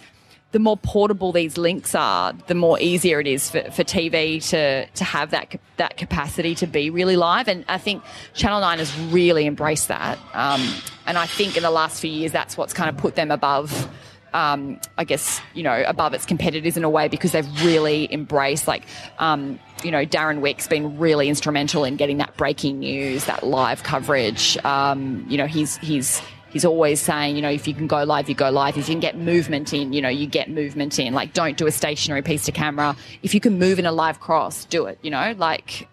the 0.51 0.59
more 0.59 0.79
portable 0.79 1.31
these 1.31 1.59
links 1.59 1.95
are, 1.95 2.33
the 2.47 2.55
more 2.55 2.81
easier 2.81 3.21
it 3.21 3.27
is 3.27 3.51
for, 3.51 3.63
for 3.71 3.85
TV 3.85 4.43
to 4.49 4.87
to 4.87 5.05
have 5.05 5.31
that 5.31 5.61
that 5.77 5.97
capacity 5.97 6.55
to 6.57 6.67
be 6.67 6.89
really 6.91 7.17
live. 7.17 7.49
And 7.49 7.65
I 7.69 7.79
think 7.79 8.03
Channel 8.35 8.61
Nine 8.61 8.79
has 8.79 8.97
really 9.11 9.47
embraced 9.47 9.89
that. 9.89 10.19
Um, 10.33 10.67
and 11.07 11.19
I 11.19 11.27
think 11.27 11.57
in 11.57 11.63
the 11.63 11.71
last 11.71 12.01
few 12.01 12.11
years, 12.11 12.33
that's 12.33 12.57
what's 12.57 12.73
kind 12.73 12.89
of 12.89 12.97
put 12.97 13.15
them 13.15 13.31
above. 13.31 13.89
Um, 14.35 14.79
I 14.99 15.05
guess 15.05 15.41
you 15.55 15.63
know 15.63 15.83
above 15.87 16.13
its 16.13 16.27
competitors 16.27 16.77
in 16.77 16.85
a 16.85 16.91
way 16.91 17.09
because 17.09 17.33
they've 17.33 17.65
really 17.65 18.13
embraced 18.13 18.69
like 18.69 18.85
um, 19.19 19.59
you 19.83 19.91
know 19.91 20.05
Darren 20.05 20.41
Wick's 20.41 20.67
been 20.67 20.99
really 20.99 21.29
instrumental 21.29 21.85
in 21.85 21.97
getting 21.97 22.19
that 22.19 22.37
breaking 22.39 22.79
news, 22.79 23.27
that 23.27 23.43
live 23.47 23.83
coverage. 23.83 24.57
Um, 24.65 25.27
you 25.29 25.37
know 25.37 25.47
he's 25.47 25.77
he's 25.79 26.23
he's 26.51 26.65
always 26.65 27.01
saying, 27.01 27.37
you 27.37 27.43
know, 27.43 27.51
if 27.51 27.69
you 27.69 27.75
can 27.75 27.87
go 27.87 28.05
live, 28.05 28.29
you 28.29 28.35
go 28.35 28.51
live. 28.51 28.77
If 28.77 28.89
you 28.89 28.95
can 28.95 29.01
get 29.01 29.17
movement 29.17 29.73
in, 29.73 29.93
you 29.93 30.03
know, 30.03 30.09
you 30.09 30.27
get 30.27 30.51
movement 30.51 30.99
in. 30.99 31.15
Like, 31.15 31.33
don't 31.33 31.57
do 31.57 31.67
a 31.67 31.73
stationary 31.73 32.23
piece 32.23 32.45
to 32.47 32.53
camera. 32.53 32.97
If 33.23 33.35
you 33.35 33.41
can 33.41 33.59
move 33.59 33.79
in 33.79 33.87
a 33.87 33.93
live 33.93 34.21
cross, 34.21 34.65
do 34.65 34.87
it. 34.87 34.99
You 35.03 35.11
know, 35.11 35.35
like. 35.37 35.89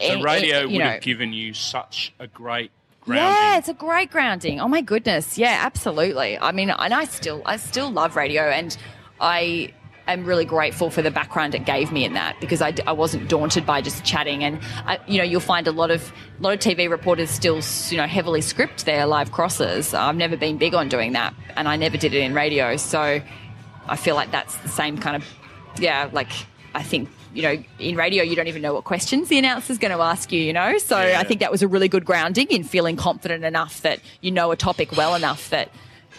So 0.00 0.20
radio 0.22 0.62
would 0.66 0.72
know. 0.72 0.84
have 0.84 1.02
given 1.02 1.32
you 1.32 1.54
such 1.54 2.12
a 2.18 2.26
great 2.26 2.72
grounding. 3.00 3.32
Yeah, 3.32 3.58
it's 3.58 3.68
a 3.68 3.74
great 3.74 4.10
grounding. 4.10 4.60
Oh 4.60 4.68
my 4.68 4.80
goodness, 4.80 5.38
yeah, 5.38 5.60
absolutely. 5.62 6.38
I 6.38 6.52
mean, 6.52 6.70
and 6.70 6.92
I 6.92 7.04
still, 7.04 7.42
I 7.46 7.56
still 7.56 7.90
love 7.90 8.16
radio, 8.16 8.42
and 8.42 8.76
I 9.20 9.72
am 10.12 10.24
really 10.24 10.44
grateful 10.44 10.90
for 10.90 11.02
the 11.02 11.10
background 11.10 11.54
it 11.54 11.64
gave 11.64 11.90
me 11.90 12.04
in 12.04 12.12
that 12.14 12.38
because 12.40 12.60
I, 12.60 12.74
I 12.86 12.92
wasn't 12.92 13.28
daunted 13.28 13.64
by 13.64 13.80
just 13.80 14.04
chatting. 14.04 14.44
And 14.44 14.60
I, 14.84 14.98
you 15.06 15.18
know, 15.18 15.24
you'll 15.24 15.40
find 15.40 15.66
a 15.66 15.72
lot 15.72 15.90
of 15.90 16.12
a 16.38 16.42
lot 16.42 16.52
of 16.52 16.60
TV 16.60 16.90
reporters 16.90 17.30
still, 17.30 17.60
you 17.88 17.96
know, 17.96 18.06
heavily 18.06 18.40
script 18.40 18.84
their 18.84 19.06
live 19.06 19.32
crosses. 19.32 19.94
I've 19.94 20.16
never 20.16 20.36
been 20.36 20.58
big 20.58 20.74
on 20.74 20.88
doing 20.88 21.12
that, 21.12 21.34
and 21.56 21.68
I 21.68 21.76
never 21.76 21.96
did 21.96 22.14
it 22.14 22.20
in 22.22 22.34
radio. 22.34 22.76
So 22.76 23.20
I 23.88 23.96
feel 23.96 24.14
like 24.14 24.30
that's 24.30 24.56
the 24.58 24.68
same 24.68 24.98
kind 24.98 25.16
of, 25.16 25.24
yeah, 25.78 26.08
like 26.12 26.28
I 26.74 26.82
think. 26.82 27.08
You 27.32 27.42
know, 27.42 27.64
in 27.80 27.96
radio, 27.96 28.22
you 28.22 28.36
don't 28.36 28.46
even 28.46 28.62
know 28.62 28.74
what 28.74 28.84
questions 28.84 29.28
the 29.28 29.38
announcer's 29.40 29.78
going 29.78 29.90
to 29.90 30.00
ask 30.00 30.30
you, 30.30 30.40
you 30.40 30.52
know? 30.52 30.78
So 30.78 30.96
Yeah. 31.04 31.18
I 31.18 31.24
think 31.24 31.40
that 31.40 31.50
was 31.50 31.62
a 31.64 31.66
really 31.66 31.88
good 31.88 32.04
grounding 32.04 32.46
in 32.46 32.62
feeling 32.62 32.94
confident 32.94 33.42
enough 33.42 33.82
that 33.82 33.98
you 34.20 34.30
know 34.30 34.52
a 34.52 34.56
topic 34.56 34.96
well 34.96 35.16
enough 35.16 35.50
that, 35.50 35.68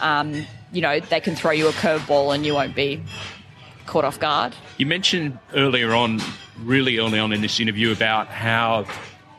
um, 0.00 0.44
you 0.72 0.82
know, 0.82 1.00
they 1.00 1.20
can 1.20 1.34
throw 1.34 1.52
you 1.52 1.68
a 1.68 1.72
curveball 1.72 2.34
and 2.34 2.44
you 2.44 2.52
won't 2.52 2.74
be 2.74 3.02
caught 3.86 4.04
off 4.04 4.18
guard. 4.20 4.54
You 4.78 4.86
mentioned 4.86 5.38
earlier 5.54 5.94
on, 5.94 6.20
really 6.62 6.98
early 6.98 7.18
on 7.18 7.32
in 7.32 7.40
this 7.40 7.60
interview, 7.60 7.92
about 7.92 8.28
how 8.28 8.86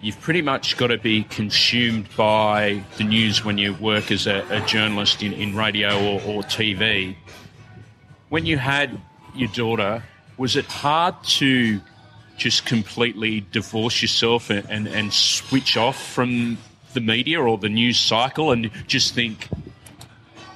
you've 0.01 0.19
pretty 0.21 0.41
much 0.41 0.77
got 0.77 0.87
to 0.87 0.97
be 0.97 1.23
consumed 1.23 2.07
by 2.15 2.83
the 2.97 3.03
news 3.03 3.43
when 3.43 3.57
you 3.57 3.73
work 3.75 4.11
as 4.11 4.27
a, 4.27 4.45
a 4.49 4.61
journalist 4.65 5.23
in, 5.23 5.33
in 5.33 5.55
radio 5.55 5.89
or, 5.97 6.21
or 6.21 6.43
TV. 6.43 7.15
When 8.29 8.45
you 8.45 8.57
had 8.57 8.99
your 9.35 9.49
daughter, 9.49 10.03
was 10.37 10.55
it 10.55 10.65
hard 10.65 11.15
to 11.23 11.81
just 12.37 12.65
completely 12.65 13.45
divorce 13.51 14.01
yourself 14.01 14.49
and, 14.51 14.69
and, 14.69 14.87
and 14.87 15.11
switch 15.11 15.75
off 15.77 15.99
from 16.13 16.57
the 16.93 17.01
media 17.01 17.41
or 17.41 17.57
the 17.57 17.69
news 17.69 17.99
cycle 17.99 18.51
and 18.51 18.69
just 18.87 19.15
think, 19.15 19.47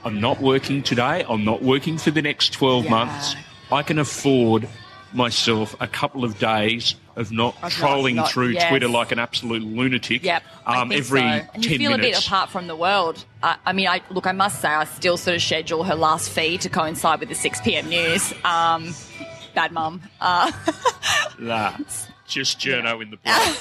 I'm 0.03 0.19
not 0.19 0.39
working 0.41 0.83
today, 0.83 1.23
I'm 1.27 1.43
not 1.43 1.61
working 1.63 1.97
for 1.97 2.11
the 2.11 2.21
next 2.21 2.53
12 2.53 2.85
Yeah. 2.85 2.89
months. 2.91 3.35
I 3.71 3.83
can 3.83 3.99
afford 3.99 4.67
myself 5.13 5.75
a 5.79 5.87
couple 5.87 6.23
of 6.23 6.39
days 6.39 6.95
of 7.15 7.31
not 7.31 7.55
Of 7.61 7.73
trolling 7.73 8.15
not- 8.15 8.31
through 8.31 8.49
yes. 8.49 8.69
Twitter 8.69 8.87
like 8.87 9.11
an 9.11 9.19
absolute 9.19 9.61
lunatic 9.63 10.23
Yep. 10.23 10.43
Um, 10.65 10.91
every 10.91 11.19
so. 11.19 11.25
And 11.53 11.65
you 11.65 11.77
feel 11.77 11.93
a 11.93 11.97
bit 11.97 12.25
apart 12.25 12.49
from 12.49 12.67
the 12.67 12.75
world. 12.75 13.25
I, 13.43 13.57
I 13.65 13.73
mean, 13.73 13.87
I 13.87 14.01
look. 14.09 14.27
I 14.27 14.31
must 14.31 14.61
say, 14.61 14.69
I 14.69 14.85
still 14.85 15.17
sort 15.17 15.35
of 15.35 15.41
schedule 15.41 15.83
her 15.83 15.95
last 15.95 16.29
feed 16.29 16.61
to 16.61 16.69
coincide 16.69 17.19
with 17.19 17.29
the 17.29 17.35
six 17.35 17.59
pm 17.61 17.89
news. 17.89 18.33
Um, 18.45 18.93
bad 19.53 19.71
mum. 19.71 20.01
Uh, 20.19 20.51
Nah, 21.39 21.75
just 22.27 22.59
journo 22.59 23.01
in 23.01 23.09
the 23.09 23.17
blood. 23.17 23.57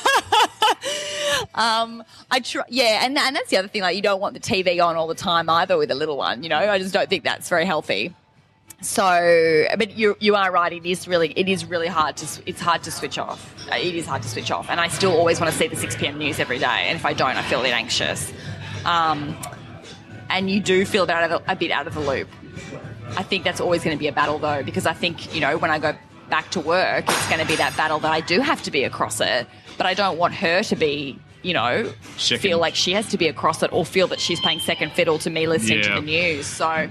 I 2.31 2.41
try, 2.41 2.63
yeah, 2.69 3.05
and 3.05 3.17
and 3.17 3.35
that's 3.35 3.49
the 3.49 3.57
other 3.57 3.69
thing. 3.69 3.81
Like, 3.83 3.97
you 3.97 4.03
don't 4.03 4.21
want 4.21 4.35
the 4.35 4.41
TV 4.41 4.85
on 4.85 4.97
all 4.97 5.07
the 5.07 5.15
time 5.15 5.49
either 5.49 5.79
with 5.79 5.91
a 5.91 5.95
little 5.95 6.19
one. 6.19 6.43
You 6.43 6.51
know, 6.51 6.59
I 6.59 6.79
just 6.79 6.93
don't 6.93 7.09
think 7.09 7.25
that's 7.25 7.49
very 7.49 7.65
healthy. 7.65 8.15
So, 8.83 9.67
but 9.77 9.97
you 9.97 10.17
you 10.21 10.35
are 10.37 10.51
right. 10.51 10.73
It 10.73 10.87
is 10.87 11.07
really 11.07 11.33
it 11.37 11.49
is 11.49 11.65
really 11.67 11.87
hard 11.87 12.17
to 12.19 12.27
it's 12.47 12.61
hard 12.61 12.83
to 12.85 12.91
switch 12.91 13.19
off. 13.19 13.55
It 13.73 13.95
is 13.95 14.07
hard 14.07 14.23
to 14.23 14.29
switch 14.29 14.51
off, 14.51 14.71
and 14.71 14.81
I 14.81 14.89
still 14.89 15.13
always 15.13 15.39
want 15.41 15.53
to 15.53 15.59
see 15.59 15.69
the 15.69 15.77
six 15.77 15.95
pm 15.97 16.17
news 16.19 16.41
every 16.41 16.59
day. 16.59 16.87
And 16.89 16.97
if 16.97 17.05
I 17.05 17.13
don't, 17.13 17.37
I 17.37 17.43
feel 17.43 17.61
a 17.61 17.63
bit 17.65 17.75
anxious. 17.75 18.33
Um, 18.87 19.37
and 20.31 20.51
you 20.51 20.61
do 20.61 20.85
feel 20.87 21.11
out 21.11 21.31
of 21.31 21.45
the- 21.45 21.53
a 21.53 21.57
bit 21.57 21.71
out 21.71 21.87
of 21.87 21.95
the 21.95 22.01
loop. 22.01 22.29
I 23.17 23.23
think 23.23 23.45
that's 23.45 23.61
always 23.61 23.85
going 23.85 23.97
to 23.97 24.01
be 24.01 24.07
a 24.09 24.13
battle 24.13 24.39
though, 24.39 24.63
because 24.63 24.87
I 24.87 24.93
think 24.95 25.35
you 25.35 25.41
know 25.41 25.59
when 25.59 25.71
I 25.71 25.79
go 25.79 25.95
back 26.31 26.51
to 26.53 26.61
work, 26.61 27.05
it's 27.07 27.29
going 27.29 27.41
to 27.41 27.47
be 27.47 27.57
that 27.57 27.77
battle 27.77 27.99
that 27.99 28.13
I 28.13 28.21
do 28.21 28.41
have 28.41 28.63
to 28.63 28.71
be 28.71 28.85
across 28.85 29.21
it. 29.21 29.47
But 29.77 29.87
I 29.87 29.95
don't 29.95 30.17
want 30.19 30.35
her 30.35 30.63
to 30.63 30.77
be. 30.77 31.19
You 31.43 31.55
know, 31.55 31.91
Second. 32.19 32.43
feel 32.43 32.59
like 32.59 32.75
she 32.75 32.93
has 32.93 33.07
to 33.09 33.17
be 33.17 33.27
across 33.27 33.63
it, 33.63 33.73
or 33.73 33.87
feel 33.87 34.07
that 34.09 34.21
she's 34.21 34.39
playing 34.41 34.61
second 34.61 34.93
fiddle 34.93 35.19
to 35.21 35.31
me 35.31 35.47
listening 35.47 35.79
Yeah. 35.79 35.95
to 35.95 36.01
the 36.03 36.07
news. 36.07 36.47
So, 36.47 36.87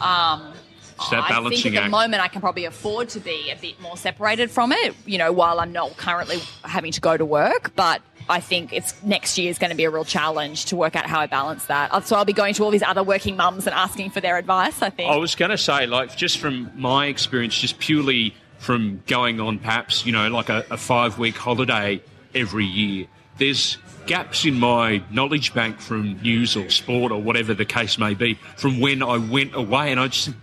um, 0.00 0.52
It's 0.96 1.10
that 1.10 1.24
I 1.24 1.28
think 1.28 1.28
balancing 1.28 1.76
at 1.76 1.80
the 1.80 1.84
act. 1.84 1.90
moment 1.90 2.22
I 2.22 2.28
can 2.28 2.40
probably 2.40 2.64
afford 2.64 3.08
to 3.10 3.20
be 3.20 3.50
a 3.50 3.56
bit 3.56 3.80
more 3.80 3.96
separated 3.96 4.50
from 4.50 4.72
it, 4.72 4.94
you 5.06 5.18
know, 5.18 5.32
while 5.32 5.60
I'm 5.60 5.72
not 5.72 5.96
currently 5.96 6.38
having 6.64 6.92
to 6.92 7.00
go 7.00 7.16
to 7.16 7.24
work. 7.24 7.74
But 7.74 8.00
I 8.28 8.40
think 8.40 8.72
it's 8.72 8.94
next 9.02 9.36
year 9.36 9.50
is 9.50 9.58
going 9.58 9.70
to 9.70 9.76
be 9.76 9.84
a 9.84 9.90
real 9.90 10.04
challenge 10.04 10.66
to 10.66 10.76
work 10.76 10.96
out 10.96 11.06
how 11.06 11.20
I 11.20 11.26
balance 11.26 11.66
that. 11.66 11.92
Uh, 11.92 12.00
So 12.00 12.16
I'll 12.16 12.24
be 12.24 12.32
going 12.32 12.54
to 12.54 12.64
all 12.64 12.70
these 12.70 12.82
other 12.82 13.02
working 13.02 13.36
mums 13.36 13.66
and 13.66 13.74
asking 13.74 14.10
for 14.10 14.20
their 14.20 14.38
advice, 14.38 14.80
I 14.82 14.90
think. 14.90 15.10
I 15.10 15.16
was 15.16 15.34
going 15.34 15.50
to 15.50 15.58
say, 15.58 15.86
like, 15.86 16.16
just 16.16 16.38
from 16.38 16.70
my 16.74 17.06
experience, 17.06 17.58
just 17.58 17.78
purely 17.78 18.34
from 18.58 19.02
going 19.06 19.40
on 19.40 19.58
perhaps, 19.58 20.06
you 20.06 20.12
know, 20.12 20.28
like 20.28 20.48
a, 20.48 20.64
a 20.70 20.76
five 20.78 21.18
week 21.18 21.36
holiday 21.36 22.00
every 22.34 22.64
year, 22.64 23.06
there's 23.38 23.76
gaps 24.06 24.44
in 24.44 24.58
my 24.58 25.02
knowledge 25.10 25.52
bank 25.52 25.80
from 25.80 26.20
news 26.22 26.56
or 26.56 26.70
sport 26.70 27.10
or 27.12 27.20
whatever 27.20 27.52
the 27.52 27.64
case 27.64 27.98
may 27.98 28.14
be 28.14 28.34
from 28.56 28.80
when 28.80 29.02
I 29.02 29.18
went 29.18 29.54
away. 29.54 29.90
And 29.90 30.00
I 30.00 30.08
just, 30.08 30.26
think, 30.26 30.36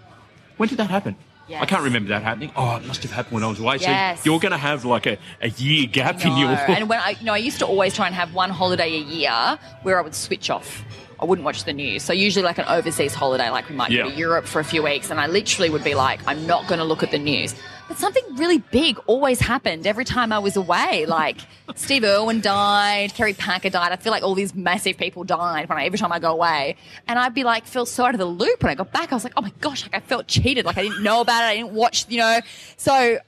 when 0.61 0.69
did 0.69 0.77
that 0.77 0.91
happen? 0.91 1.15
Yes. 1.47 1.63
I 1.63 1.65
can't 1.65 1.81
remember 1.81 2.09
that 2.09 2.21
happening. 2.21 2.51
Oh, 2.55 2.75
it 2.77 2.85
must 2.85 3.01
have 3.01 3.11
happened 3.11 3.33
when 3.33 3.43
I 3.43 3.47
was 3.47 3.59
away. 3.59 3.77
Yes. 3.81 4.21
So 4.21 4.29
you're 4.29 4.39
going 4.39 4.51
to 4.51 4.59
have 4.59 4.85
like 4.85 5.07
a, 5.07 5.17
a 5.41 5.49
year 5.49 5.87
gap 5.87 6.23
in 6.23 6.37
your. 6.37 6.49
and 6.51 6.87
when 6.87 6.99
I, 6.99 7.15
you 7.19 7.25
know, 7.25 7.33
I 7.33 7.37
used 7.37 7.57
to 7.59 7.65
always 7.65 7.95
try 7.95 8.05
and 8.05 8.13
have 8.13 8.35
one 8.35 8.51
holiday 8.51 8.93
a 8.93 8.99
year 8.99 9.57
where 9.81 9.97
I 9.97 10.03
would 10.03 10.13
switch 10.13 10.51
off. 10.51 10.85
I 11.19 11.25
wouldn't 11.25 11.43
watch 11.43 11.63
the 11.63 11.73
news. 11.73 12.03
So 12.03 12.13
usually 12.13 12.45
like 12.45 12.59
an 12.59 12.65
overseas 12.65 13.15
holiday, 13.15 13.49
like 13.49 13.69
we 13.69 13.75
might 13.75 13.89
Yeah. 13.89 14.03
go 14.03 14.09
to 14.11 14.15
Europe 14.15 14.45
for 14.45 14.59
a 14.59 14.63
few 14.63 14.83
weeks, 14.83 15.09
and 15.09 15.19
I 15.19 15.25
literally 15.25 15.71
would 15.71 15.83
be 15.83 15.95
like, 15.95 16.19
I'm 16.27 16.45
not 16.45 16.67
going 16.67 16.77
to 16.77 16.85
look 16.85 17.01
at 17.01 17.09
the 17.09 17.19
news. 17.19 17.55
But 17.91 17.97
something 17.99 18.23
really 18.37 18.59
big 18.59 18.97
always 19.05 19.41
happened 19.41 19.85
every 19.85 20.05
time 20.05 20.31
I 20.31 20.39
was 20.39 20.55
away. 20.55 21.05
Like 21.05 21.35
Steve 21.75 22.05
Irwin 22.05 22.39
died, 22.39 23.13
Kerry 23.13 23.33
Packer 23.33 23.69
died. 23.69 23.91
I 23.91 23.97
feel 23.97 24.11
like 24.13 24.23
all 24.23 24.33
these 24.33 24.55
massive 24.55 24.95
people 24.95 25.25
died 25.25 25.67
when 25.67 25.77
I, 25.77 25.83
every 25.83 25.99
time 25.99 26.13
I 26.13 26.19
go 26.19 26.31
away, 26.31 26.77
and 27.09 27.19
I'd 27.19 27.33
be 27.33 27.43
like, 27.43 27.65
feel 27.65 27.85
so 27.85 28.05
out 28.05 28.15
of 28.15 28.19
the 28.19 28.25
loop. 28.25 28.63
When 28.63 28.71
I 28.71 28.75
got 28.75 28.93
back, 28.93 29.11
I 29.11 29.15
was 29.15 29.25
like, 29.25 29.33
oh 29.35 29.41
my 29.41 29.51
gosh, 29.59 29.83
like 29.83 29.93
I 29.93 29.99
felt 29.99 30.27
cheated. 30.27 30.63
Like 30.63 30.77
I 30.77 30.83
didn't 30.83 31.03
know 31.03 31.19
about 31.19 31.43
it. 31.43 31.47
I 31.47 31.55
didn't 31.57 31.73
watch, 31.73 32.05
you 32.07 32.19
know. 32.19 32.39
So 32.77 33.19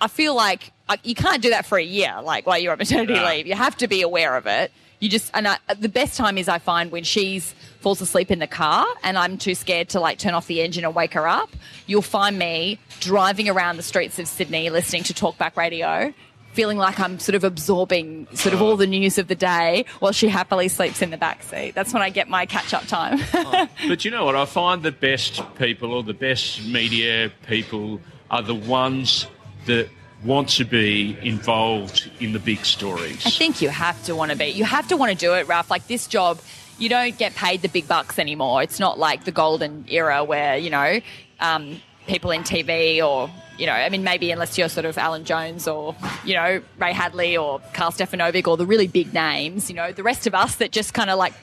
I 0.00 0.08
feel 0.08 0.34
like 0.34 0.72
uh, 0.88 0.96
you 1.04 1.14
can't 1.14 1.40
do 1.40 1.50
that 1.50 1.64
for 1.64 1.78
a 1.78 1.84
year, 1.84 2.12
like 2.24 2.48
while 2.48 2.58
you're 2.58 2.72
on 2.72 2.78
maternity 2.78 3.14
No. 3.14 3.24
leave. 3.24 3.46
You 3.46 3.54
have 3.54 3.76
to 3.76 3.86
be 3.86 4.02
aware 4.02 4.34
of 4.36 4.48
it. 4.48 4.72
You 4.98 5.08
just, 5.08 5.30
and 5.32 5.46
I, 5.46 5.58
the 5.78 5.88
best 5.88 6.16
time 6.16 6.38
is 6.38 6.48
I 6.48 6.58
find 6.58 6.90
when 6.90 7.04
she's 7.04 7.54
falls 7.80 8.00
asleep 8.00 8.30
in 8.30 8.38
the 8.38 8.46
car 8.46 8.86
and 9.02 9.18
I'm 9.18 9.38
too 9.38 9.54
scared 9.54 9.88
to 9.90 10.00
like 10.00 10.18
turn 10.18 10.34
off 10.34 10.46
the 10.46 10.60
engine 10.62 10.84
and 10.84 10.94
wake 10.94 11.14
her 11.14 11.26
up. 11.26 11.50
You'll 11.86 12.02
find 12.02 12.38
me 12.38 12.78
driving 13.00 13.48
around 13.48 13.76
the 13.78 13.82
streets 13.82 14.18
of 14.18 14.28
Sydney 14.28 14.70
listening 14.70 15.02
to 15.04 15.14
talkback 15.14 15.56
radio. 15.56 16.12
Feeling 16.52 16.78
like 16.78 16.98
I'm 16.98 17.20
sort 17.20 17.36
of 17.36 17.44
absorbing 17.44 18.26
sort 18.34 18.54
of 18.54 18.60
all 18.60 18.76
the 18.76 18.86
news 18.86 19.18
of 19.18 19.28
the 19.28 19.36
day 19.36 19.84
while 20.00 20.10
she 20.10 20.26
happily 20.26 20.66
sleeps 20.66 21.00
in 21.00 21.10
the 21.10 21.16
back 21.16 21.44
seat. 21.44 21.76
That's 21.76 21.92
when 21.92 22.02
I 22.02 22.10
get 22.10 22.28
my 22.28 22.44
catch 22.44 22.74
up 22.74 22.86
time. 22.86 23.20
Oh, 23.34 23.68
but 23.88 24.04
you 24.04 24.10
know 24.10 24.24
what? 24.24 24.34
I 24.36 24.44
find 24.46 24.82
the 24.82 24.90
best 24.92 25.42
people 25.56 25.92
or 25.92 26.02
the 26.02 26.12
best 26.12 26.66
media 26.66 27.30
people 27.46 28.00
are 28.30 28.42
the 28.42 28.54
ones 28.54 29.26
that 29.66 29.88
want 30.24 30.48
to 30.48 30.64
be 30.64 31.16
involved 31.22 32.10
in 32.20 32.32
the 32.32 32.38
big 32.38 32.64
stories. 32.64 33.24
I 33.24 33.30
think 33.30 33.62
you 33.62 33.68
have 33.68 34.02
to 34.04 34.14
want 34.14 34.32
to 34.32 34.36
be. 34.36 34.46
You 34.46 34.64
have 34.64 34.88
to 34.88 34.96
want 34.96 35.12
to 35.12 35.16
do 35.16 35.34
it, 35.34 35.46
Ralph. 35.48 35.70
Like 35.70 35.86
this 35.86 36.06
job, 36.06 36.40
you 36.80 36.88
don't 36.88 37.16
get 37.16 37.34
paid 37.34 37.62
the 37.62 37.68
big 37.68 37.86
bucks 37.86 38.18
anymore. 38.18 38.62
It's 38.62 38.80
not 38.80 38.98
like 38.98 39.24
the 39.24 39.32
golden 39.32 39.84
era 39.88 40.24
where, 40.24 40.56
you 40.56 40.70
know, 40.70 41.00
um, 41.38 41.80
people 42.06 42.30
in 42.30 42.42
TV 42.42 43.06
or, 43.06 43.30
you 43.58 43.66
know, 43.66 43.72
I 43.72 43.88
mean, 43.90 44.02
maybe 44.02 44.30
unless 44.30 44.56
you're 44.56 44.70
sort 44.70 44.86
of 44.86 44.96
Alan 44.96 45.24
Jones 45.24 45.68
or, 45.68 45.94
you 46.24 46.34
know, 46.34 46.62
Ray 46.78 46.92
Hadley 46.92 47.36
or 47.36 47.60
Karl 47.74 47.92
Stefanovic 47.92 48.48
or 48.48 48.56
the 48.56 48.64
really 48.64 48.86
big 48.86 49.12
names, 49.12 49.68
you 49.68 49.76
know, 49.76 49.92
the 49.92 50.02
rest 50.02 50.26
of 50.26 50.34
us 50.34 50.56
that 50.56 50.72
just 50.72 50.94
kind 50.94 51.10
of 51.10 51.18
like 51.18 51.34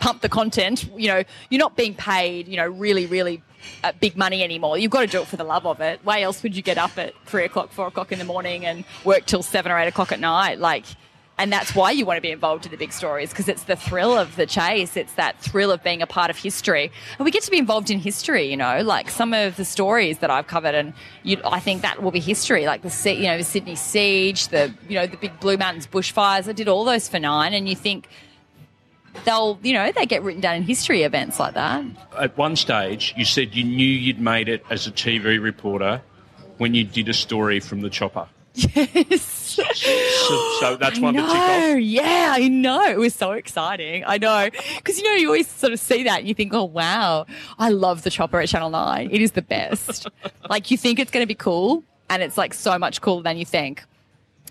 pump 0.00 0.22
the 0.22 0.30
content, 0.30 0.90
you 0.96 1.08
know, 1.08 1.22
you're 1.50 1.60
not 1.60 1.76
being 1.76 1.94
paid, 1.94 2.48
you 2.48 2.56
know, 2.56 2.66
really, 2.66 3.04
really 3.04 3.42
uh, 3.84 3.92
big 4.00 4.16
money 4.16 4.42
anymore. 4.42 4.78
You've 4.78 4.90
got 4.90 5.02
to 5.02 5.06
do 5.06 5.20
it 5.20 5.26
for 5.26 5.36
the 5.36 5.44
love 5.44 5.66
of 5.66 5.80
it. 5.80 6.00
Why 6.04 6.22
else 6.22 6.42
would 6.42 6.56
you 6.56 6.62
get 6.62 6.78
up 6.78 6.96
at 6.96 7.12
three 7.26 7.44
o'clock, 7.44 7.70
four 7.70 7.88
o'clock 7.88 8.12
in 8.12 8.18
the 8.18 8.24
morning 8.24 8.64
and 8.64 8.84
work 9.04 9.26
till 9.26 9.42
seven 9.42 9.70
or 9.70 9.78
eight 9.78 9.88
o'clock 9.88 10.10
at 10.10 10.20
night? 10.20 10.58
Like, 10.58 10.86
and 11.38 11.52
that's 11.52 11.74
why 11.74 11.90
you 11.90 12.06
want 12.06 12.16
to 12.16 12.22
be 12.22 12.30
involved 12.30 12.64
in 12.64 12.70
the 12.70 12.78
big 12.78 12.92
stories 12.92 13.30
because 13.30 13.48
it's 13.48 13.64
the 13.64 13.76
thrill 13.76 14.16
of 14.16 14.36
the 14.36 14.46
chase. 14.46 14.96
It's 14.96 15.12
that 15.14 15.38
thrill 15.38 15.70
of 15.70 15.82
being 15.82 16.00
a 16.00 16.06
part 16.06 16.30
of 16.30 16.36
history, 16.36 16.90
and 17.18 17.24
we 17.24 17.30
get 17.30 17.42
to 17.42 17.50
be 17.50 17.58
involved 17.58 17.90
in 17.90 17.98
history. 17.98 18.50
You 18.50 18.56
know, 18.56 18.80
like 18.82 19.10
some 19.10 19.34
of 19.34 19.56
the 19.56 19.64
stories 19.64 20.18
that 20.18 20.30
I've 20.30 20.46
covered, 20.46 20.74
and 20.74 20.94
you, 21.22 21.40
I 21.44 21.60
think 21.60 21.82
that 21.82 22.02
will 22.02 22.10
be 22.10 22.20
history. 22.20 22.66
Like 22.66 22.82
the 22.82 23.14
you 23.14 23.24
know 23.24 23.36
the 23.36 23.44
Sydney 23.44 23.74
siege, 23.74 24.48
the 24.48 24.72
you 24.88 24.94
know 24.94 25.06
the 25.06 25.16
big 25.16 25.38
Blue 25.40 25.56
Mountains 25.56 25.86
bushfires. 25.86 26.48
I 26.48 26.52
did 26.52 26.68
all 26.68 26.84
those 26.84 27.08
for 27.08 27.18
nine, 27.18 27.52
and 27.52 27.68
you 27.68 27.76
think 27.76 28.08
they'll 29.24 29.58
you 29.62 29.74
know 29.74 29.92
they 29.92 30.06
get 30.06 30.22
written 30.22 30.40
down 30.40 30.56
in 30.56 30.62
history 30.62 31.02
events 31.02 31.38
like 31.38 31.54
that. 31.54 31.84
At 32.18 32.36
one 32.38 32.56
stage, 32.56 33.12
you 33.16 33.26
said 33.26 33.54
you 33.54 33.64
knew 33.64 33.86
you'd 33.86 34.20
made 34.20 34.48
it 34.48 34.64
as 34.70 34.86
a 34.86 34.90
TV 34.90 35.42
reporter 35.42 36.00
when 36.56 36.72
you 36.72 36.84
did 36.84 37.10
a 37.10 37.14
story 37.14 37.60
from 37.60 37.82
the 37.82 37.90
chopper. 37.90 38.26
Yes. 38.56 39.22
So, 39.22 39.62
so 40.60 40.76
that's 40.80 40.98
I 40.98 41.00
one 41.00 41.14
to 41.14 41.20
tick 41.20 41.28
know. 41.30 41.72
off. 41.74 41.80
Yeah, 41.80 42.32
I 42.34 42.48
know. 42.48 42.84
It 42.84 42.98
was 42.98 43.14
so 43.14 43.32
exciting. 43.32 44.04
I 44.06 44.18
know. 44.18 44.48
Because, 44.76 44.98
you 44.98 45.04
know, 45.04 45.12
you 45.14 45.26
always 45.28 45.46
sort 45.48 45.72
of 45.72 45.80
see 45.80 46.02
that 46.04 46.20
and 46.20 46.28
you 46.28 46.34
think, 46.34 46.52
oh, 46.54 46.64
wow, 46.64 47.26
I 47.58 47.70
love 47.70 48.02
the 48.02 48.10
chopper 48.10 48.40
at 48.40 48.48
Channel 48.48 48.70
9. 48.70 49.08
It 49.10 49.20
is 49.20 49.32
the 49.32 49.42
best. 49.42 50.08
like, 50.50 50.70
you 50.70 50.76
think 50.76 50.98
it's 50.98 51.10
going 51.10 51.22
to 51.22 51.28
be 51.28 51.34
cool, 51.34 51.84
and 52.10 52.22
it's 52.22 52.36
like 52.36 52.54
so 52.54 52.78
much 52.78 53.00
cooler 53.00 53.22
than 53.22 53.36
you 53.38 53.44
think. 53.44 53.84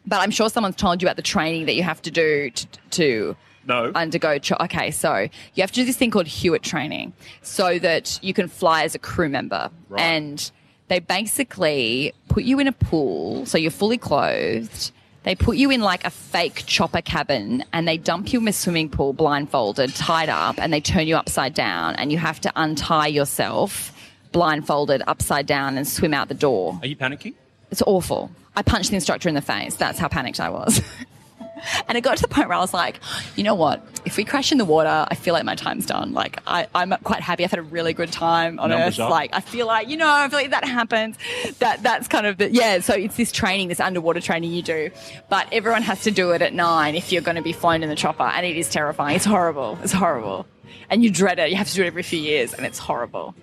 But 0.07 0.17
I'm 0.21 0.31
sure 0.31 0.49
someone's 0.49 0.75
told 0.75 1.01
you 1.01 1.07
about 1.07 1.15
the 1.15 1.21
training 1.23 1.65
that 1.65 1.75
you 1.75 1.83
have 1.83 2.01
to 2.03 2.11
do 2.11 2.51
to, 2.51 2.67
to 2.91 3.35
No. 3.65 3.91
undergo. 3.95 4.37
Cho- 4.37 4.57
okay, 4.61 4.91
so 4.91 5.17
you 5.55 5.61
have 5.61 5.71
to 5.71 5.75
do 5.81 5.85
this 5.85 5.97
thing 5.97 6.11
called 6.11 6.27
HUET 6.27 6.61
training 6.61 7.13
so 7.41 7.79
that 7.79 8.19
you 8.21 8.33
can 8.33 8.47
fly 8.47 8.83
as 8.83 8.93
a 8.93 8.99
crew 8.99 9.29
member. 9.29 9.71
Right. 9.89 10.01
And 10.01 10.51
they 10.87 10.99
basically 10.99 12.13
put 12.29 12.43
you 12.43 12.59
in 12.59 12.67
a 12.67 12.71
pool, 12.71 13.45
so 13.45 13.57
you're 13.57 13.71
fully 13.71 13.97
clothed. 13.97 14.91
They 15.23 15.33
put 15.33 15.57
you 15.57 15.71
in 15.71 15.81
like 15.81 16.05
a 16.05 16.11
fake 16.11 16.63
chopper 16.67 17.01
cabin 17.01 17.63
and 17.73 17.87
they 17.87 17.97
dump 17.97 18.31
you 18.31 18.39
in 18.39 18.47
a 18.47 18.53
swimming 18.53 18.89
pool 18.89 19.11
blindfolded, 19.11 19.95
tied 19.95 20.29
up, 20.29 20.59
and 20.59 20.71
they 20.71 20.79
turn 20.79 21.07
you 21.07 21.15
upside 21.15 21.55
down. 21.55 21.95
And 21.95 22.11
you 22.11 22.19
have 22.19 22.39
to 22.41 22.51
untie 22.55 23.07
yourself 23.07 23.91
blindfolded 24.31 25.01
upside 25.07 25.47
down 25.47 25.77
and 25.77 25.87
swim 25.87 26.13
out 26.13 26.27
the 26.27 26.35
door. 26.35 26.77
Are 26.81 26.87
you 26.87 26.95
panicking? 26.95 27.33
It's 27.71 27.81
awful. 27.87 28.29
I 28.55 28.61
punched 28.61 28.91
the 28.91 28.95
instructor 28.95 29.27
in 29.27 29.33
the 29.33 29.41
face. 29.41 29.75
That's 29.75 29.97
how 29.97 30.07
panicked 30.07 30.39
I 30.39 30.49
was. 30.49 30.79
and 31.87 31.97
it 31.97 32.01
got 32.01 32.17
to 32.17 32.21
the 32.21 32.27
point 32.27 32.47
where 32.47 32.57
I 32.57 32.61
was 32.61 32.73
like, 32.73 32.99
you 33.35 33.43
know 33.43 33.55
what? 33.55 33.85
If 34.05 34.17
we 34.17 34.23
crash 34.23 34.51
in 34.51 34.57
the 34.57 34.65
water, 34.65 35.05
I 35.09 35.15
feel 35.15 35.33
like 35.33 35.45
my 35.45 35.55
time's 35.55 35.85
done. 35.85 36.13
Like 36.13 36.39
I, 36.45 36.67
I'm 36.75 36.91
quite 37.03 37.21
happy. 37.21 37.43
I've 37.43 37.51
had 37.51 37.59
a 37.59 37.63
really 37.63 37.93
good 37.93 38.11
time 38.11 38.59
on 38.59 38.69
Numbers 38.69 38.99
Earth. 38.99 39.05
up. 39.05 39.09
Like 39.09 39.31
I 39.33 39.39
feel 39.39 39.65
like 39.67 39.89
you 39.89 39.97
know, 39.97 40.07
I 40.07 40.27
feel 40.29 40.39
like 40.39 40.51
that 40.51 40.65
happens. 40.65 41.17
That 41.59 41.81
that's 41.83 42.07
kind 42.07 42.27
of 42.27 42.37
the 42.37 42.51
yeah. 42.51 42.79
So 42.79 42.93
it's 42.93 43.15
this 43.17 43.31
training, 43.31 43.69
this 43.69 43.79
underwater 43.79 44.21
training 44.21 44.51
you 44.51 44.61
do, 44.61 44.91
but 45.29 45.47
everyone 45.51 45.81
has 45.81 46.03
to 46.03 46.11
do 46.11 46.31
it 46.31 46.41
at 46.41 46.53
nine 46.53 46.95
if 46.95 47.11
you're 47.11 47.21
going 47.21 47.35
to 47.37 47.41
be 47.41 47.53
flown 47.53 47.83
in 47.83 47.89
the 47.89 47.95
chopper, 47.95 48.23
and 48.23 48.45
it 48.45 48.57
is 48.57 48.69
terrifying. 48.69 49.15
It's 49.15 49.25
horrible. 49.25 49.77
It's 49.81 49.93
horrible, 49.93 50.45
and 50.89 51.03
you 51.03 51.09
dread 51.09 51.39
it. 51.39 51.49
You 51.49 51.55
have 51.55 51.69
to 51.69 51.75
do 51.75 51.83
it 51.83 51.87
every 51.87 52.03
few 52.03 52.19
years, 52.19 52.53
and 52.53 52.65
it's 52.65 52.79
horrible. 52.79 53.33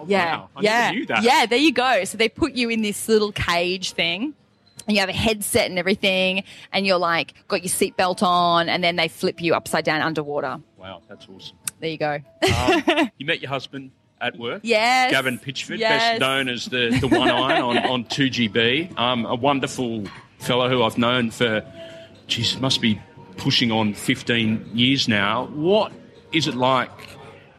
Oh, 0.00 0.04
yeah, 0.06 0.36
wow. 0.36 0.48
I 0.56 0.60
yeah, 0.60 0.80
never 0.80 0.94
knew 0.94 1.06
that. 1.06 1.22
yeah. 1.22 1.46
There 1.46 1.58
you 1.58 1.72
go. 1.72 2.04
So 2.04 2.18
they 2.18 2.28
put 2.28 2.52
you 2.54 2.70
in 2.70 2.82
this 2.82 3.08
little 3.08 3.32
cage 3.32 3.92
thing 3.92 4.34
and 4.88 4.96
you 4.96 5.00
have 5.00 5.08
a 5.08 5.12
headset 5.12 5.68
and 5.70 5.78
everything, 5.78 6.42
and 6.72 6.86
you're 6.86 6.98
like 6.98 7.34
got 7.46 7.62
your 7.62 7.70
seatbelt 7.70 8.22
on, 8.22 8.68
and 8.68 8.82
then 8.82 8.96
they 8.96 9.06
flip 9.08 9.40
you 9.40 9.54
upside 9.54 9.84
down 9.84 10.00
underwater. 10.00 10.58
Wow, 10.76 11.02
that's 11.08 11.26
awesome. 11.28 11.56
There 11.80 11.90
you 11.90 11.98
go. 11.98 12.18
Um, 12.56 13.10
you 13.18 13.26
met 13.26 13.40
your 13.40 13.50
husband 13.50 13.92
at 14.20 14.36
work? 14.38 14.60
Yes. 14.64 15.12
Gavin 15.12 15.38
Pitchford, 15.38 15.78
Yes. 15.78 16.00
best 16.00 16.20
known 16.20 16.48
as 16.48 16.64
the, 16.66 16.96
the 17.00 17.06
one 17.06 17.28
eye 17.30 17.60
on, 17.60 17.78
on 17.78 18.04
2GB. 18.06 18.98
Um, 18.98 19.24
a 19.26 19.34
wonderful 19.36 20.04
fellow 20.38 20.68
who 20.68 20.82
I've 20.82 20.98
known 20.98 21.30
for, 21.30 21.62
geez, 22.26 22.58
must 22.58 22.80
be 22.80 23.00
pushing 23.36 23.70
on 23.70 23.94
15 23.94 24.70
years 24.74 25.06
now. 25.06 25.46
What 25.46 25.92
is 26.32 26.48
it 26.48 26.54
like 26.56 26.90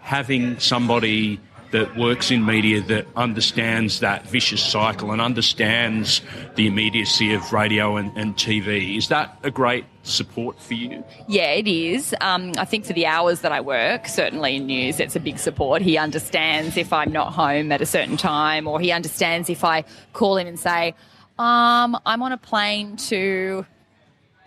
having 0.02 0.60
somebody 0.60 1.40
that 1.72 1.96
works 1.98 2.32
in 2.32 2.46
media 2.46 2.82
that 2.82 3.06
understands 3.16 4.00
that 4.00 4.26
vicious 4.28 4.64
cycle 4.64 5.12
and 5.12 5.22
understands 5.22 6.22
the 6.56 6.68
immediacy 6.68 7.34
of 7.34 7.54
radio 7.54 7.98
and, 7.98 8.16
and 8.18 8.36
TV? 8.36 8.98
Is 8.98 9.08
that 9.10 9.38
a 9.44 9.52
great 9.52 9.86
support 10.04 10.60
for 10.60 10.74
you? 10.74 11.04
Yeah, 11.28 11.52
it 11.52 11.68
is. 11.68 12.16
Um, 12.22 12.54
I 12.58 12.66
think 12.66 12.86
for 12.86 12.94
the 12.94 13.06
hours 13.06 13.42
that 13.42 13.52
I 13.52 13.62
work, 13.62 14.08
certainly 14.08 14.56
in 14.56 14.66
news, 14.66 15.00
it's 15.00 15.16
a 15.16 15.20
big 15.20 15.38
support. 15.38 15.82
He 15.82 15.98
understands 15.98 16.78
if 16.78 16.92
I'm 16.92 17.12
not 17.12 17.34
home 17.34 17.72
at 17.72 17.82
a 17.82 17.86
certain 17.86 18.18
time, 18.18 18.68
or 18.68 18.80
he 18.80 18.92
understands 18.92 19.50
if 19.50 19.64
I 19.64 19.84
call 20.14 20.38
him 20.38 20.48
and 20.48 20.60
say, 20.60 20.96
um, 21.38 21.98
I'm 22.06 22.22
on 22.22 22.32
a 22.32 22.38
plane 22.38 22.98
to 22.98 23.66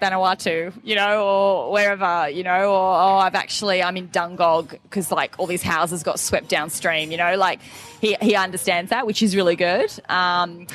Vanuatu, 0.03 0.73
you 0.83 0.97
know, 0.97 1.25
or 1.25 1.73
wherever, 1.73 2.29
you 2.29 2.43
know, 2.43 2.73
or 2.73 2.95
oh, 2.95 3.17
I've 3.19 3.37
actually 3.37 3.83
I'm 3.83 3.97
in 3.97 4.09
Dungog 4.09 4.71
because 4.83 5.13
like 5.13 5.39
all 5.39 5.47
these 5.47 5.63
houses 5.63 6.03
got 6.03 6.19
swept 6.19 6.49
downstream, 6.49 7.13
you 7.13 7.17
know, 7.17 7.37
like 7.37 7.61
he 8.01 8.17
he 8.21 8.35
understands 8.35 8.91
that, 8.91 9.07
which 9.07 9.23
is 9.23 9.37
really 9.37 9.57
good. 9.57 9.91
Um, 10.09 10.67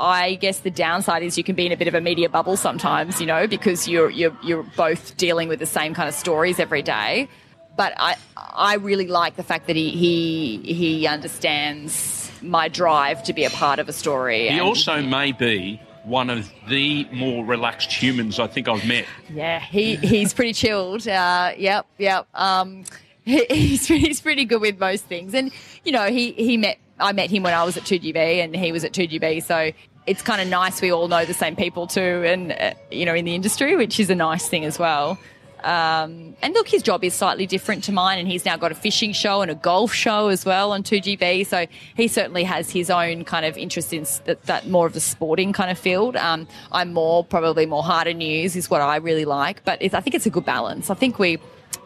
I 0.00 0.34
guess 0.34 0.60
the 0.60 0.70
downside 0.70 1.22
is 1.22 1.38
you 1.38 1.44
can 1.44 1.54
be 1.54 1.66
in 1.66 1.72
a 1.72 1.76
bit 1.76 1.86
of 1.86 1.94
a 1.94 2.00
media 2.00 2.28
bubble 2.28 2.56
sometimes, 2.56 3.20
you 3.20 3.26
know, 3.26 3.46
because 3.46 3.86
you're 3.86 4.10
you're 4.10 4.36
you're 4.42 4.64
both 4.76 5.16
dealing 5.16 5.48
with 5.48 5.60
the 5.60 5.66
same 5.66 5.94
kind 5.94 6.08
of 6.08 6.14
stories 6.14 6.58
every 6.58 6.82
day. 6.82 7.28
But 7.76 7.94
I 7.96 8.16
I 8.36 8.74
really 8.74 9.06
like 9.06 9.36
the 9.36 9.44
fact 9.44 9.68
that 9.68 9.76
he 9.76 9.90
he 9.90 10.74
he 10.74 11.06
understands 11.06 12.32
my 12.42 12.66
drive 12.66 13.22
to 13.22 13.32
be 13.32 13.44
a 13.44 13.50
part 13.50 13.78
of 13.78 13.88
a 13.88 13.92
story. 13.92 14.48
He 14.48 14.48
and- 14.48 14.60
also 14.62 15.00
may 15.00 15.30
be 15.30 15.80
one 16.04 16.30
of 16.30 16.50
the 16.68 17.06
more 17.12 17.44
relaxed 17.44 17.92
humans 17.92 18.38
I 18.38 18.46
think 18.46 18.68
I've 18.68 18.86
met. 18.86 19.06
Yeah, 19.30 19.60
he 19.60 19.96
he's 19.96 20.32
pretty 20.32 20.52
chilled. 20.52 21.06
Uh, 21.06 21.52
yep, 21.56 21.86
yep. 21.98 22.26
Um, 22.34 22.84
he, 23.24 23.44
he's 23.50 23.86
he's 23.86 24.20
pretty 24.20 24.44
good 24.44 24.60
with 24.60 24.78
most 24.78 25.04
things, 25.04 25.34
and 25.34 25.52
you 25.84 25.92
know, 25.92 26.06
he 26.06 26.32
he 26.32 26.56
met 26.56 26.78
I 26.98 27.12
met 27.12 27.30
him 27.30 27.42
when 27.42 27.54
I 27.54 27.64
was 27.64 27.76
at 27.76 27.84
two 27.84 27.98
GB, 27.98 28.16
and 28.16 28.54
he 28.54 28.72
was 28.72 28.84
at 28.84 28.92
two 28.92 29.08
GB, 29.08 29.42
so. 29.42 29.72
It's 30.04 30.20
kind 30.20 30.40
of 30.40 30.48
nice. 30.48 30.82
We 30.82 30.90
all 30.90 31.06
know 31.06 31.24
the 31.24 31.32
same 31.32 31.54
people 31.54 31.86
too, 31.86 32.24
and 32.26 32.50
uh, 32.50 32.74
you 32.90 33.06
know, 33.06 33.14
in 33.14 33.24
the 33.24 33.36
industry, 33.36 33.76
which 33.76 34.00
is 34.00 34.10
a 34.10 34.16
nice 34.16 34.48
thing 34.48 34.64
as 34.64 34.76
well. 34.76 35.16
Um, 35.64 36.36
and 36.42 36.54
look, 36.54 36.68
his 36.68 36.82
job 36.82 37.04
is 37.04 37.14
slightly 37.14 37.46
different 37.46 37.84
to 37.84 37.92
mine, 37.92 38.18
and 38.18 38.28
he's 38.28 38.44
now 38.44 38.56
got 38.56 38.72
a 38.72 38.74
fishing 38.74 39.12
show 39.12 39.42
and 39.42 39.50
a 39.50 39.54
golf 39.54 39.92
show 39.92 40.28
as 40.28 40.44
well 40.44 40.72
on 40.72 40.82
2GB. 40.82 41.46
So 41.46 41.66
he 41.96 42.08
certainly 42.08 42.44
has 42.44 42.70
his 42.70 42.90
own 42.90 43.24
kind 43.24 43.46
of 43.46 43.56
interest 43.56 43.92
in 43.92 44.06
that, 44.24 44.42
that 44.44 44.68
more 44.68 44.86
of 44.86 44.92
the 44.92 45.00
sporting 45.00 45.52
kind 45.52 45.70
of 45.70 45.78
field. 45.78 46.16
Um, 46.16 46.46
I'm 46.70 46.92
more 46.92 47.24
probably 47.24 47.66
more 47.66 47.82
harder 47.82 48.12
news 48.12 48.56
is 48.56 48.70
what 48.70 48.80
I 48.80 48.96
really 48.96 49.24
like, 49.24 49.64
but 49.64 49.82
I 49.82 50.00
think 50.00 50.14
it's 50.14 50.26
a 50.26 50.30
good 50.30 50.44
balance. 50.44 50.90
I 50.90 50.94
think 50.94 51.18
we 51.18 51.38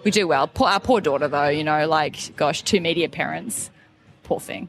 we 0.05 0.11
do 0.11 0.27
well. 0.29 0.47
Poor, 0.47 0.69
our 0.69 0.81
poor 0.81 1.01
daughter, 1.01 1.29
though, 1.29 1.49
you 1.49 1.65
know, 1.65 1.87
like 1.89 2.37
gosh, 2.37 2.63
two 2.63 2.81
media 2.81 3.09
parents, 3.09 3.71
poor 4.23 4.41
thing. 4.41 4.69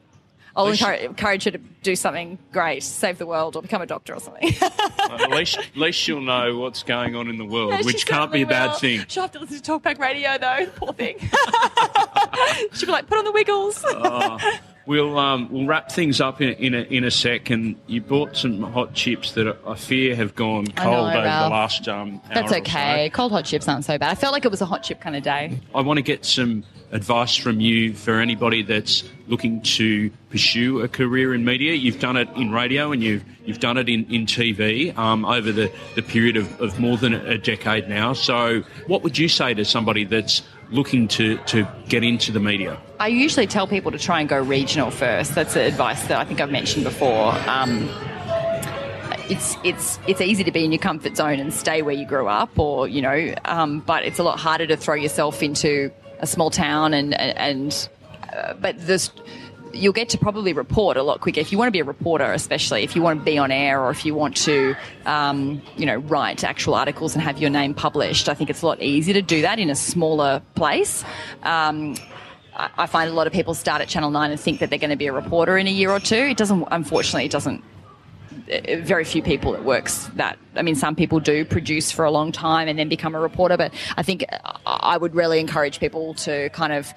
I'll 0.57 0.63
Well, 0.65 0.73
encourage, 0.73 1.01
encourage 1.01 1.43
her 1.43 1.51
to 1.51 1.59
do 1.59 1.95
something 1.95 2.39
great, 2.51 2.81
save 2.83 3.19
the 3.19 3.27
world, 3.27 3.55
or 3.55 3.61
become 3.61 3.81
a 3.81 3.85
doctor 3.85 4.13
or 4.15 4.19
something. 4.19 4.53
Well, 5.07 5.21
at 5.21 5.29
least, 5.29 5.57
at 5.57 5.77
least 5.77 5.97
she'll 5.99 6.19
know 6.19 6.57
what's 6.57 6.83
going 6.83 7.15
on 7.15 7.29
in 7.29 7.37
the 7.37 7.45
world, 7.45 7.71
Yeah, 7.71 7.81
which 7.83 8.05
can't 8.05 8.29
be 8.29 8.41
a 8.41 8.45
bad 8.45 8.71
will. 8.71 8.79
thing. 8.79 9.05
She'll 9.07 9.23
have 9.23 9.31
to 9.31 9.39
listen 9.39 9.61
to 9.61 9.71
Talkback 9.79 9.99
Radio 9.99 10.37
though. 10.37 10.65
Poor 10.75 10.91
thing. 10.91 11.17
She'll 12.73 12.87
be 12.87 12.91
like, 12.91 13.07
put 13.07 13.17
on 13.17 13.23
the 13.23 13.31
wiggles. 13.31 13.81
Ah. 13.87 14.59
We'll 14.87 15.19
um, 15.19 15.49
we'll 15.51 15.67
wrap 15.67 15.91
things 15.91 16.21
up 16.21 16.39
in, 16.39 16.53
in 16.53 16.73
a 16.73 16.81
in 16.83 17.03
a 17.03 17.11
sec, 17.11 17.49
and 17.49 17.75
you 17.87 17.99
bought 17.99 18.37
some 18.37 18.63
hot 18.63 18.93
chips 18.93 19.33
that 19.33 19.57
I 19.67 19.75
fear 19.75 20.15
have 20.15 20.33
gone 20.33 20.67
I 20.77 20.85
know, 20.85 20.91
cold 20.91 21.09
over 21.09 21.21
the 21.21 21.27
last 21.27 21.87
um. 21.89 22.21
hour 22.23 22.33
That's 22.33 22.53
okay. 22.53 23.09
so. 23.11 23.15
Cold 23.17 23.33
hot 23.33 23.43
chips 23.43 23.67
aren't 23.67 23.83
so 23.83 23.97
bad. 23.97 24.09
I 24.09 24.15
felt 24.15 24.31
like 24.31 24.45
it 24.45 24.51
was 24.51 24.61
a 24.61 24.65
hot 24.65 24.83
chip 24.83 25.01
kind 25.01 25.17
of 25.17 25.23
day. 25.23 25.59
I 25.75 25.81
want 25.81 25.97
to 25.97 26.01
get 26.01 26.23
some 26.23 26.63
advice 26.93 27.35
from 27.35 27.59
you 27.59 27.93
for 27.93 28.21
anybody 28.21 28.63
that's 28.63 29.03
looking 29.27 29.61
to 29.61 30.09
pursue 30.29 30.79
a 30.79 30.87
career 30.87 31.33
in 31.33 31.43
media. 31.43 31.73
You've 31.73 31.99
done 31.99 32.15
it 32.15 32.29
in 32.37 32.51
radio 32.51 32.93
and 32.93 33.03
you've 33.03 33.25
you've 33.45 33.59
done 33.59 33.77
it 33.77 33.89
in, 33.89 34.05
in 34.05 34.25
TV 34.25 34.97
um, 34.97 35.25
over 35.25 35.51
the, 35.51 35.71
the 35.95 36.01
period 36.01 36.37
of, 36.37 36.61
of 36.61 36.79
more 36.79 36.97
than 36.97 37.13
a 37.13 37.37
decade 37.37 37.89
now. 37.89 38.13
So 38.13 38.61
what 38.87 39.03
would 39.03 39.17
you 39.17 39.27
say 39.27 39.53
to 39.53 39.65
somebody 39.65 40.05
that's 40.05 40.43
looking 40.71 41.07
to, 41.09 41.37
to 41.37 41.67
get 41.87 42.03
into 42.03 42.31
the 42.31 42.39
media? 42.39 42.77
I 42.99 43.07
usually 43.07 43.47
tell 43.47 43.67
people 43.67 43.91
to 43.91 43.99
try 43.99 44.19
and 44.19 44.29
go 44.29 44.41
regional 44.41 44.91
first. 44.91 45.35
That's 45.35 45.53
the 45.53 45.61
advice 45.61 46.07
that 46.07 46.19
I 46.19 46.25
think 46.25 46.41
I've 46.41 46.51
mentioned 46.51 46.83
before. 46.83 47.33
Um, 47.47 47.89
it's 49.29 49.57
it's 49.63 49.99
it's 50.07 50.21
easy 50.21 50.43
to 50.43 50.51
be 50.51 50.63
in 50.63 50.71
your 50.71 50.79
comfort 50.79 51.17
zone 51.17 51.39
and 51.39 51.53
stay 51.53 51.81
where 51.81 51.95
you 51.95 52.05
grew 52.05 52.27
up, 52.27 52.57
or 52.57 52.87
you 52.87 53.01
know, 53.01 53.33
um, 53.45 53.81
but 53.81 54.03
it's 54.03 54.19
a 54.19 54.23
lot 54.23 54.39
harder 54.39 54.65
to 54.67 54.77
throw 54.77 54.95
yourself 54.95 55.43
into 55.43 55.91
a 56.19 56.27
small 56.27 56.49
town 56.49 56.93
and 56.93 57.13
and 57.13 57.89
uh, 58.33 58.53
but 58.53 58.79
this. 58.79 59.11
You'll 59.73 59.93
get 59.93 60.09
to 60.09 60.17
probably 60.17 60.53
report 60.53 60.97
a 60.97 61.03
lot 61.03 61.21
quicker 61.21 61.39
if 61.39 61.51
you 61.51 61.57
want 61.57 61.67
to 61.67 61.71
be 61.71 61.79
a 61.79 61.83
reporter, 61.83 62.31
especially 62.31 62.83
if 62.83 62.95
you 62.95 63.01
want 63.01 63.19
to 63.19 63.25
be 63.25 63.37
on 63.37 63.51
air 63.51 63.81
or 63.81 63.89
if 63.91 64.05
you 64.05 64.13
want 64.15 64.35
to, 64.37 64.75
um, 65.05 65.61
you 65.75 65.85
know, 65.85 65.97
write 65.97 66.43
actual 66.43 66.73
articles 66.73 67.13
and 67.13 67.23
have 67.23 67.37
your 67.39 67.49
name 67.49 67.73
published. 67.73 68.29
I 68.29 68.33
think 68.33 68.49
it's 68.49 68.61
a 68.61 68.65
lot 68.65 68.81
easier 68.81 69.13
to 69.13 69.21
do 69.21 69.41
that 69.41 69.59
in 69.59 69.69
a 69.69 69.75
smaller 69.75 70.41
place. 70.55 71.03
Um, 71.43 71.95
I 72.55 72.87
find 72.87 73.09
a 73.09 73.13
lot 73.13 73.27
of 73.27 73.33
people 73.33 73.53
start 73.53 73.81
at 73.81 73.87
Channel 73.87 74.09
9 74.09 74.31
and 74.31 74.39
think 74.39 74.59
that 74.61 74.69
they're 74.71 74.79
going 74.79 74.89
to 74.89 74.95
be 74.95 75.07
a 75.07 75.13
reporter 75.13 75.57
in 75.57 75.67
a 75.67 75.71
year 75.71 75.91
or 75.91 75.99
two. 75.99 76.15
It 76.15 76.37
doesn't, 76.37 76.67
unfortunately, 76.71 77.25
it 77.25 77.31
doesn't. 77.31 77.63
uh, 78.51 78.77
Very 78.81 79.03
few 79.03 79.21
people 79.21 79.53
it 79.53 79.63
works 79.63 80.09
that. 80.15 80.39
I 80.55 80.63
mean, 80.63 80.73
some 80.75 80.95
people 80.95 81.19
do 81.19 81.45
produce 81.45 81.91
for 81.91 82.03
a 82.03 82.09
long 82.09 82.31
time 82.31 82.67
and 82.67 82.79
then 82.79 82.89
become 82.89 83.13
a 83.13 83.19
reporter, 83.19 83.57
but 83.57 83.73
I 83.95 84.01
think 84.01 84.25
I- 84.43 84.55
I 84.65 84.97
would 84.97 85.13
really 85.13 85.39
encourage 85.39 85.79
people 85.79 86.15
to 86.15 86.49
kind 86.49 86.73
of 86.73 86.91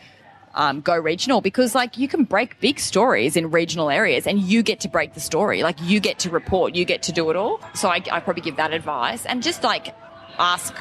um, 0.54 0.80
go 0.80 0.96
regional 0.96 1.40
because, 1.40 1.74
like, 1.74 1.98
you 1.98 2.08
can 2.08 2.24
break 2.24 2.60
big 2.60 2.78
stories 2.80 3.36
in 3.36 3.50
regional 3.50 3.90
areas 3.90 4.26
and 4.26 4.40
you 4.40 4.62
get 4.62 4.80
to 4.80 4.88
break 4.88 5.14
the 5.14 5.20
story. 5.20 5.62
Like, 5.62 5.76
you 5.82 6.00
get 6.00 6.18
to 6.20 6.30
report, 6.30 6.74
you 6.74 6.84
get 6.84 7.02
to 7.04 7.12
do 7.12 7.30
it 7.30 7.36
all. 7.36 7.60
So 7.74 7.88
I, 7.88 8.02
I 8.10 8.20
probably 8.20 8.42
give 8.42 8.56
that 8.56 8.72
advice 8.72 9.26
and 9.26 9.42
just 9.42 9.62
like 9.62 9.94
ask 10.38 10.74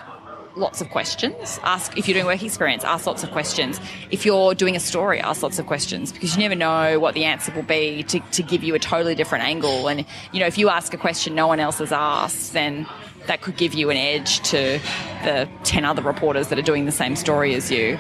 lots 0.56 0.82
of 0.82 0.90
questions. 0.90 1.60
Ask 1.64 1.98
if 1.98 2.08
you're 2.08 2.16
doing 2.16 2.26
work 2.26 2.44
experience, 2.44 2.84
ask 2.84 3.06
lots 3.06 3.24
of 3.24 3.32
questions. 3.32 3.80
If 4.12 4.26
you're 4.26 4.54
doing 4.54 4.76
a 4.76 4.80
story, 4.80 5.20
ask 5.20 5.42
lots 5.44 5.60
of 5.60 5.66
questions 5.66 6.12
because 6.12 6.36
you 6.36 6.42
never 6.42 6.56
know 6.56 7.00
what 7.00 7.14
the 7.14 7.26
answer 7.26 7.52
will 7.54 7.64
be 7.64 8.04
to, 8.04 8.20
to 8.20 8.44
give 8.44 8.64
you 8.64 8.76
a 8.76 8.80
totally 8.80 9.16
different 9.16 9.46
angle. 9.46 9.88
And, 9.88 10.06
you 10.32 10.40
know, 10.40 10.48
if 10.48 10.58
you 10.58 10.70
ask 10.70 10.94
a 10.94 10.98
question 10.98 11.36
no 11.36 11.48
one 11.48 11.60
else 11.60 11.80
has 11.80 11.92
asked, 11.92 12.54
then 12.54 12.88
that 13.28 13.42
could 13.42 13.58
give 13.58 13.74
you 13.74 13.90
an 13.90 13.98
edge 13.98 14.40
to 14.50 14.80
the 15.24 15.48
10 15.64 15.86
other 15.86 16.02
reporters 16.02 16.48
that 16.48 16.58
are 16.58 16.64
doing 16.64 16.86
the 16.86 16.92
same 16.92 17.16
story 17.16 17.54
as 17.54 17.72
you. 17.72 18.00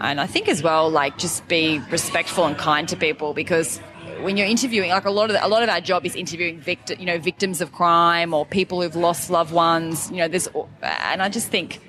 And 0.00 0.20
I 0.20 0.26
think 0.26 0.48
as 0.48 0.62
well, 0.62 0.90
like, 0.90 1.18
just 1.18 1.46
be 1.48 1.80
respectful 1.90 2.44
and 2.44 2.56
kind 2.56 2.88
to 2.88 2.96
people 2.96 3.34
because 3.34 3.78
when 4.20 4.36
you're 4.36 4.46
interviewing, 4.46 4.90
like 4.90 5.04
a 5.04 5.10
lot 5.10 5.30
of 5.30 5.34
the, 5.34 5.44
a 5.44 5.48
lot 5.48 5.62
of 5.62 5.68
our 5.68 5.80
job 5.80 6.06
is 6.06 6.14
interviewing 6.14 6.60
victim, 6.60 6.98
you 6.98 7.06
know, 7.06 7.18
victims 7.18 7.60
of 7.60 7.72
crime 7.72 8.34
or 8.34 8.46
people 8.46 8.80
who've 8.82 8.96
lost 8.96 9.30
loved 9.30 9.52
ones. 9.52 10.10
You 10.10 10.18
know, 10.18 10.28
there's, 10.28 10.48
and 10.82 11.22
I 11.22 11.28
just 11.28 11.48
think 11.48 11.80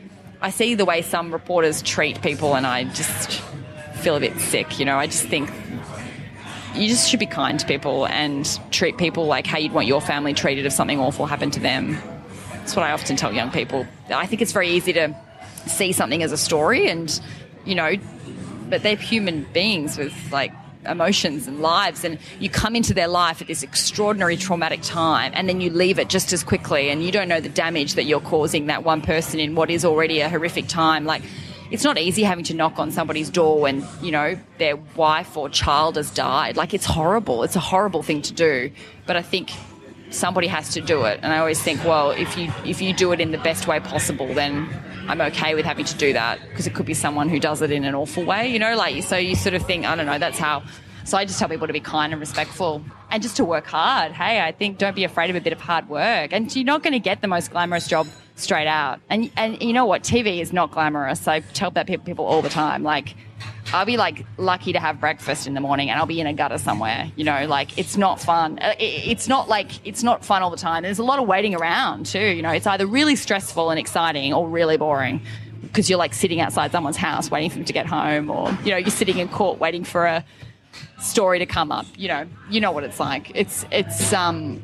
I 0.42 0.50
see 0.50 0.76
the 0.76 0.86
way 0.86 1.02
some 1.02 1.32
reporters 1.32 1.82
treat 1.82 2.22
people, 2.22 2.56
and 2.56 2.68
I 2.68 2.84
just 2.86 3.42
feel 3.96 4.16
a 4.16 4.20
bit 4.20 4.38
sick. 4.40 4.80
You 4.80 4.86
know, 4.86 4.98
I 4.98 5.08
just 5.08 5.26
think 5.26 5.50
you 6.76 6.88
just 6.88 7.10
should 7.10 7.20
be 7.20 7.26
kind 7.26 7.60
to 7.60 7.66
people 7.66 8.08
and 8.08 8.60
treat 8.72 8.98
people 8.98 9.26
like 9.26 9.48
how 9.48 9.58
you'd 9.58 9.72
want 9.72 9.88
your 9.88 10.02
family 10.02 10.34
treated 10.34 10.66
if 10.66 10.74
something 10.74 11.00
awful 11.00 11.26
happened 11.26 11.54
to 11.54 11.60
them. 11.60 11.98
That's 12.52 12.76
what 12.76 12.84
I 12.84 12.92
often 12.92 13.16
tell 13.16 13.34
young 13.34 13.52
people. 13.52 13.86
I 14.10 14.26
think 14.26 14.42
it's 14.42 14.54
very 14.54 14.70
easy 14.70 14.94
to 14.94 15.16
see 15.68 15.92
something 15.92 16.24
as 16.24 16.32
a 16.32 16.38
story 16.38 16.90
and, 16.90 17.22
you 17.66 17.76
know, 17.76 17.96
but 18.70 18.84
they're 18.84 18.96
human 18.96 19.44
beings 19.54 19.98
with 19.98 20.14
like 20.32 20.52
emotions 20.86 21.48
and 21.48 21.62
lives 21.62 22.04
and 22.04 22.18
you 22.40 22.50
come 22.50 22.76
into 22.76 22.94
their 22.94 23.08
life 23.08 23.42
at 23.42 23.48
this 23.48 23.64
extraordinary 23.64 24.36
traumatic 24.36 24.82
time 24.82 25.32
and 25.36 25.48
then 25.48 25.62
you 25.62 25.70
leave 25.70 25.98
it 25.98 26.10
just 26.10 26.34
as 26.34 26.44
quickly 26.44 26.90
and 26.90 27.04
you 27.04 27.12
don't 27.12 27.30
know 27.30 27.40
the 27.40 27.50
damage 27.50 27.94
that 27.94 28.04
you're 28.04 28.20
causing 28.20 28.68
that 28.68 28.84
one 28.84 29.02
person 29.02 29.40
in 29.40 29.56
what 29.56 29.70
is 29.70 29.86
already 29.86 30.20
a 30.20 30.30
horrific 30.30 30.68
time. 30.68 31.06
Like 31.06 31.24
it's 31.72 31.84
not 31.84 31.98
easy 31.98 32.24
having 32.24 32.44
to 32.46 32.54
knock 32.54 32.80
on 32.80 32.92
somebody's 32.92 33.30
door 33.30 33.60
when 33.60 33.86
you 34.02 34.12
know 34.12 34.38
their 34.58 34.76
wife 34.76 35.38
or 35.38 35.50
child 35.50 35.96
has 35.96 36.12
died. 36.12 36.58
Like 36.58 36.74
it's 36.74 36.86
horrible. 36.86 37.44
It's 37.44 37.56
a 37.56 37.62
horrible 37.62 38.04
thing 38.04 38.22
to 38.24 38.34
do. 38.34 38.72
But 39.06 39.16
i 39.16 39.22
think 39.22 39.52
somebody 40.14 40.48
has 40.48 40.70
to 40.70 40.82
do 40.82 41.04
it 41.04 41.20
and 41.24 41.34
i 41.34 41.38
always 41.38 41.62
think 41.62 41.84
well 41.84 42.12
if 42.12 42.38
you 42.38 42.52
if 42.66 42.82
you 42.82 42.94
do 42.94 43.12
it 43.12 43.20
in 43.20 43.32
the 43.32 43.38
best 43.40 43.68
way 43.68 43.80
possible 43.80 44.34
then 44.34 44.70
I'm 45.06 45.20
okay 45.20 45.54
with 45.54 45.66
having 45.66 45.84
to 45.84 45.98
do 45.98 46.14
that 46.14 46.40
because 46.50 46.66
it 46.66 46.74
could 46.74 46.86
be 46.86 46.94
someone 46.94 47.28
who 47.28 47.38
does 47.38 47.62
it 47.62 47.72
in 47.72 47.84
an 47.84 47.94
awful 47.94 48.24
way, 48.24 48.48
you 48.48 48.58
know, 48.58 48.78
like 48.78 49.04
so 49.04 49.18
you 49.18 49.36
sort 49.36 49.54
of 49.54 49.66
think, 49.66 49.86
I 49.86 49.96
don't 49.98 50.06
know, 50.06 50.18
that's 50.18 50.40
how 50.40 50.64
so 51.06 51.18
I 51.18 51.26
just 51.26 51.38
tell 51.38 51.50
people 51.50 51.68
to 51.68 51.74
be 51.74 51.82
kind 51.82 52.14
and 52.14 52.20
respectful 52.20 52.82
and 53.12 53.22
just 53.22 53.38
to 53.38 53.46
work 53.46 53.68
hard. 53.68 54.14
Hey, 54.14 54.42
I 54.42 54.52
think 54.52 54.78
don't 54.78 54.96
be 54.96 55.04
afraid 55.04 55.30
of 55.30 55.36
a 55.36 55.42
bit 55.42 55.54
of 55.54 55.60
hard 55.60 55.90
work. 55.90 56.32
And 56.32 56.54
you're 56.56 56.66
not 56.66 56.82
going 56.82 56.94
to 56.94 57.00
get 57.00 57.22
the 57.22 57.28
most 57.28 57.52
glamorous 57.52 57.88
job 57.88 58.08
straight 58.36 58.68
out. 58.68 59.00
And 59.10 59.30
and 59.36 59.62
you 59.62 59.74
know 59.74 59.86
what? 59.86 60.04
TV 60.04 60.40
is 60.40 60.54
not 60.54 60.72
glamorous. 60.72 61.28
I 61.28 61.42
tell 61.42 61.72
that 61.72 61.88
people, 61.88 62.06
people 62.06 62.26
all 62.26 62.42
the 62.42 62.50
time. 62.50 62.84
Like 62.84 63.16
I'll 63.74 63.86
be 63.86 63.98
like 63.98 64.26
lucky 64.38 64.74
to 64.74 64.80
have 64.80 65.00
breakfast 65.00 65.48
in 65.48 65.56
the 65.56 65.60
morning 65.60 65.90
and 65.90 66.00
I'll 66.00 66.06
be 66.06 66.22
in 66.22 66.28
a 66.28 66.34
gutter 66.34 66.60
somewhere. 66.60 67.12
You 67.16 67.24
know, 67.24 67.48
like 67.48 67.78
it's 67.78 67.98
not 67.98 68.22
fun. 68.22 68.60
Uh, 68.60 68.76
it's 68.80 69.28
not 69.28 69.50
like 69.50 69.86
it's 69.86 70.04
not 70.04 70.24
fun 70.24 70.44
all 70.44 70.52
the 70.52 70.58
time. 70.58 70.84
There's 70.84 71.00
a 71.00 71.04
lot 71.04 71.20
of 71.20 71.28
waiting 71.28 71.56
around 71.56 72.06
too. 72.06 72.20
You 72.20 72.44
know, 72.44 72.52
it's 72.52 72.68
either 72.68 72.86
really 72.86 73.16
stressful 73.16 73.72
and 73.72 73.80
exciting 73.80 74.32
or 74.32 74.48
really 74.48 74.78
boring 74.78 75.22
because 75.64 75.90
you're 75.90 75.98
like 75.98 76.14
sitting 76.14 76.40
outside 76.40 76.72
someone's 76.72 76.98
house 76.98 77.32
waiting 77.32 77.50
for 77.50 77.56
them 77.56 77.66
to 77.66 77.74
get 77.74 77.88
home 77.88 78.30
or 78.30 78.56
you 78.64 78.70
know, 78.70 78.78
you're 78.78 78.92
sitting 78.92 79.18
in 79.18 79.28
court 79.28 79.60
waiting 79.60 79.84
for 79.84 80.06
a 80.06 80.24
story 81.00 81.40
to 81.40 81.48
come 81.48 81.72
up. 81.72 81.88
You 81.98 82.10
know, 82.10 82.28
you 82.52 82.62
know 82.62 82.72
what 82.72 82.84
it's 82.84 83.00
like. 83.00 83.32
It's 83.34 83.66
it's 83.72 84.14
um 84.14 84.62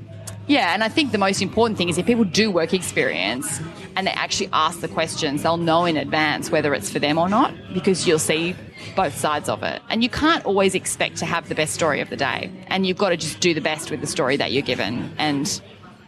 yeah, 0.49 0.73
and 0.73 0.83
I 0.83 0.89
think 0.89 1.11
the 1.11 1.19
most 1.19 1.43
important 1.43 1.77
thing 1.77 1.89
is 1.89 1.99
if 1.99 2.07
people 2.07 2.23
do 2.23 2.49
work 2.49 2.73
experience 2.73 3.61
and 3.95 4.07
they 4.07 4.11
actually 4.11 4.49
ask 4.51 4.81
the 4.81 4.87
questions, 4.87 5.43
they'll 5.43 5.57
know 5.57 5.85
in 5.85 5.95
advance 5.95 6.49
whether 6.49 6.73
it's 6.73 6.89
for 6.89 6.97
them 6.97 7.19
or 7.19 7.29
not 7.29 7.53
because 7.71 8.07
you'll 8.07 8.17
see 8.17 8.55
both 8.95 9.15
sides 9.15 9.47
of 9.47 9.61
it. 9.61 9.79
And 9.89 10.01
you 10.01 10.09
can't 10.09 10.43
always 10.45 10.73
expect 10.73 11.17
to 11.17 11.27
have 11.27 11.49
the 11.49 11.55
best 11.55 11.75
story 11.75 12.01
of 12.01 12.09
the 12.09 12.17
day. 12.17 12.51
And 12.65 12.87
you've 12.87 12.97
got 12.97 13.09
to 13.09 13.17
just 13.17 13.39
do 13.39 13.53
the 13.53 13.61
best 13.61 13.91
with 13.91 14.01
the 14.01 14.07
story 14.07 14.37
that 14.37 14.51
you're 14.51 14.63
given. 14.63 15.13
And 15.19 15.61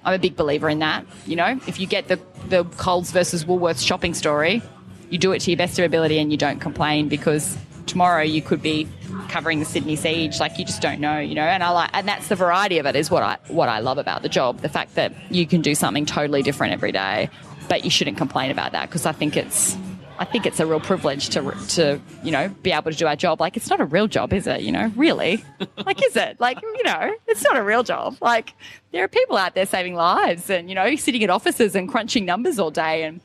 I'm 0.04 0.16
a 0.16 0.20
big 0.20 0.36
believer 0.36 0.70
in 0.70 0.80
that. 0.80 1.06
You 1.28 1.36
know, 1.36 1.60
if 1.68 1.80
you 1.80 1.86
get 1.86 2.08
the, 2.08 2.20
the 2.50 2.64
Coles 2.64 3.12
versus 3.12 3.46
Woolworths 3.46 3.86
shopping 3.86 4.16
story, 4.16 4.64
you 5.12 5.20
do 5.20 5.34
it 5.34 5.42
to 5.42 5.52
your 5.52 5.58
best 5.60 5.78
of 5.78 5.86
ability 5.86 6.18
and 6.18 6.32
you 6.32 6.38
don't 6.38 6.60
complain 6.60 7.10
because 7.10 7.58
tomorrow 7.92 8.24
you 8.24 8.42
could 8.42 8.62
be 8.62 8.88
covering 9.28 9.60
the 9.60 9.66
Sydney 9.66 9.96
siege. 9.96 10.40
Like 10.40 10.58
you 10.58 10.66
just 10.66 10.82
don't 10.82 11.00
know, 11.00 11.20
you 11.20 11.36
know. 11.36 11.44
And 11.44 11.62
I 11.62 11.70
like, 11.70 11.90
and 11.94 12.08
that's 12.08 12.30
the 12.30 12.36
variety 12.36 12.78
of 12.80 12.86
it 12.86 12.96
is 12.96 13.12
what 13.12 13.22
I 13.22 13.38
what 13.48 13.70
I 13.70 13.80
love 13.80 13.98
about 13.98 14.22
the 14.22 14.30
job. 14.30 14.62
The 14.62 14.70
fact 14.70 14.96
that 14.96 15.14
you 15.30 15.46
can 15.46 15.62
do 15.62 15.76
something 15.76 16.06
totally 16.06 16.42
different 16.42 16.74
every 16.74 16.92
day, 16.92 17.30
but 17.68 17.84
you 17.84 17.92
shouldn't 17.92 18.18
complain 18.18 18.50
about 18.50 18.72
that 18.72 18.90
because 18.90 19.06
I 19.06 19.12
think 19.12 19.38
it's. 19.38 19.78
I 20.20 20.26
think 20.26 20.46
it's 20.46 20.60
a 20.60 20.68
real 20.68 20.80
privilege 20.80 21.30
to, 21.30 21.52
to, 21.70 22.00
you 22.22 22.30
know, 22.30 22.48
be 22.62 22.72
able 22.72 22.92
to 22.92 22.98
do 22.98 23.08
our 23.08 23.16
job. 23.16 23.42
Like, 23.42 23.58
it's 23.58 23.72
not 23.72 23.82
a 23.82 23.86
real 23.86 24.08
job, 24.08 24.34
is 24.34 24.46
it? 24.46 24.62
You 24.62 24.72
know, 24.72 24.92
really? 24.96 25.44
like, 25.84 26.06
is 26.06 26.16
it? 26.16 26.40
Like, 26.40 26.62
you 26.62 26.84
know, 26.84 27.16
it's 27.26 27.44
not 27.44 27.58
a 27.58 27.64
real 27.64 27.82
job. 27.82 28.18
Like, 28.22 28.54
there 28.92 29.04
are 29.04 29.08
people 29.08 29.36
out 29.36 29.56
there 29.56 29.66
saving 29.66 29.96
lives 29.96 30.48
and, 30.52 30.70
you 30.70 30.76
know, 30.76 30.96
sitting 30.96 31.24
in 31.24 31.32
offices 31.32 31.74
and 31.74 31.90
crunching 31.90 32.24
numbers 32.24 32.60
all 32.60 32.70
day. 32.70 33.02
And 33.02 33.20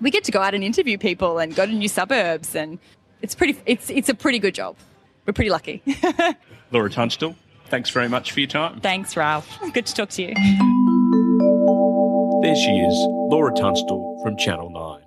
we 0.00 0.12
get 0.12 0.22
to 0.22 0.30
go 0.30 0.40
out 0.40 0.54
and 0.54 0.62
interview 0.62 0.98
people 0.98 1.40
and 1.40 1.52
go 1.52 1.66
to 1.66 1.72
new 1.72 1.88
suburbs. 1.88 2.54
And 2.54 2.78
it's 3.26 3.34
pretty, 3.34 3.58
it's, 3.66 3.90
it's 3.90 4.08
a 4.08 4.14
pretty 4.14 4.38
good 4.38 4.54
job 4.54 4.76
we're 5.26 5.32
pretty 5.32 5.50
lucky. 5.50 5.82
Laura 6.72 6.88
Tunstall, 6.88 7.34
thanks 7.66 7.90
very 7.90 8.08
much 8.08 8.32
for 8.32 8.40
your 8.40 8.48
time. 8.48 8.80
Thanks, 8.80 9.16
Ralph. 9.16 9.48
Good 9.72 9.86
to 9.86 9.94
talk 9.94 10.10
to 10.10 10.22
you. 10.22 10.34
There 12.42 12.56
she 12.56 12.70
is, 12.70 12.94
Laura 13.30 13.52
Tunstall 13.52 14.20
from 14.22 14.36
Channel 14.36 14.70
9. 14.70 15.02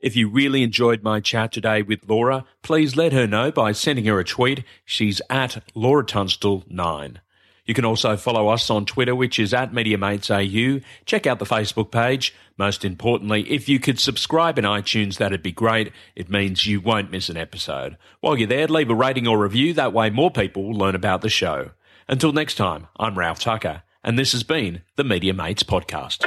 If 0.00 0.16
you 0.16 0.28
really 0.28 0.62
enjoyed 0.62 1.02
my 1.02 1.20
chat 1.20 1.52
today 1.52 1.82
with 1.82 2.08
Laura, 2.08 2.44
please 2.62 2.96
let 2.96 3.12
her 3.12 3.26
know 3.26 3.52
by 3.52 3.72
sending 3.72 4.06
her 4.06 4.18
a 4.18 4.24
tweet. 4.24 4.64
She's 4.84 5.22
at 5.30 5.62
Laura 5.74 6.04
Tunstall 6.04 6.64
9. 6.68 7.20
You 7.70 7.74
can 7.74 7.84
also 7.84 8.16
follow 8.16 8.48
us 8.48 8.68
on 8.68 8.84
Twitter, 8.84 9.14
which 9.14 9.38
is 9.38 9.54
at 9.54 9.70
MediaMatesAU. 9.70 10.82
Check 11.04 11.24
out 11.28 11.38
the 11.38 11.44
Facebook 11.44 11.92
page. 11.92 12.34
Most 12.58 12.84
importantly, 12.84 13.48
if 13.48 13.68
you 13.68 13.78
could 13.78 14.00
subscribe 14.00 14.58
in 14.58 14.64
iTunes, 14.64 15.18
that'd 15.18 15.40
be 15.40 15.52
great. 15.52 15.92
It 16.16 16.28
means 16.28 16.66
you 16.66 16.80
won't 16.80 17.12
miss 17.12 17.28
an 17.28 17.36
episode. 17.36 17.96
While 18.18 18.36
you're 18.36 18.48
there, 18.48 18.66
leave 18.66 18.90
a 18.90 18.94
rating 18.96 19.28
or 19.28 19.38
review. 19.38 19.72
That 19.72 19.92
way 19.92 20.10
more 20.10 20.32
people 20.32 20.64
will 20.64 20.74
learn 20.74 20.96
about 20.96 21.20
the 21.20 21.28
show. 21.28 21.70
Until 22.08 22.32
next 22.32 22.56
time, 22.56 22.88
I'm 22.96 23.16
Ralph 23.16 23.38
Tucker, 23.38 23.84
and 24.02 24.18
this 24.18 24.32
has 24.32 24.42
been 24.42 24.82
the 24.96 25.04
Media 25.04 25.32
Mates 25.32 25.62
Podcast. 25.62 26.26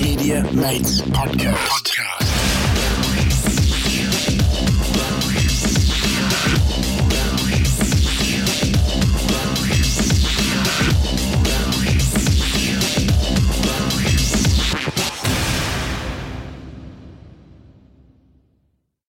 Media 0.00 0.44
Mates 0.52 1.00
Podcast. 1.00 1.56
Podcast. 1.56 1.97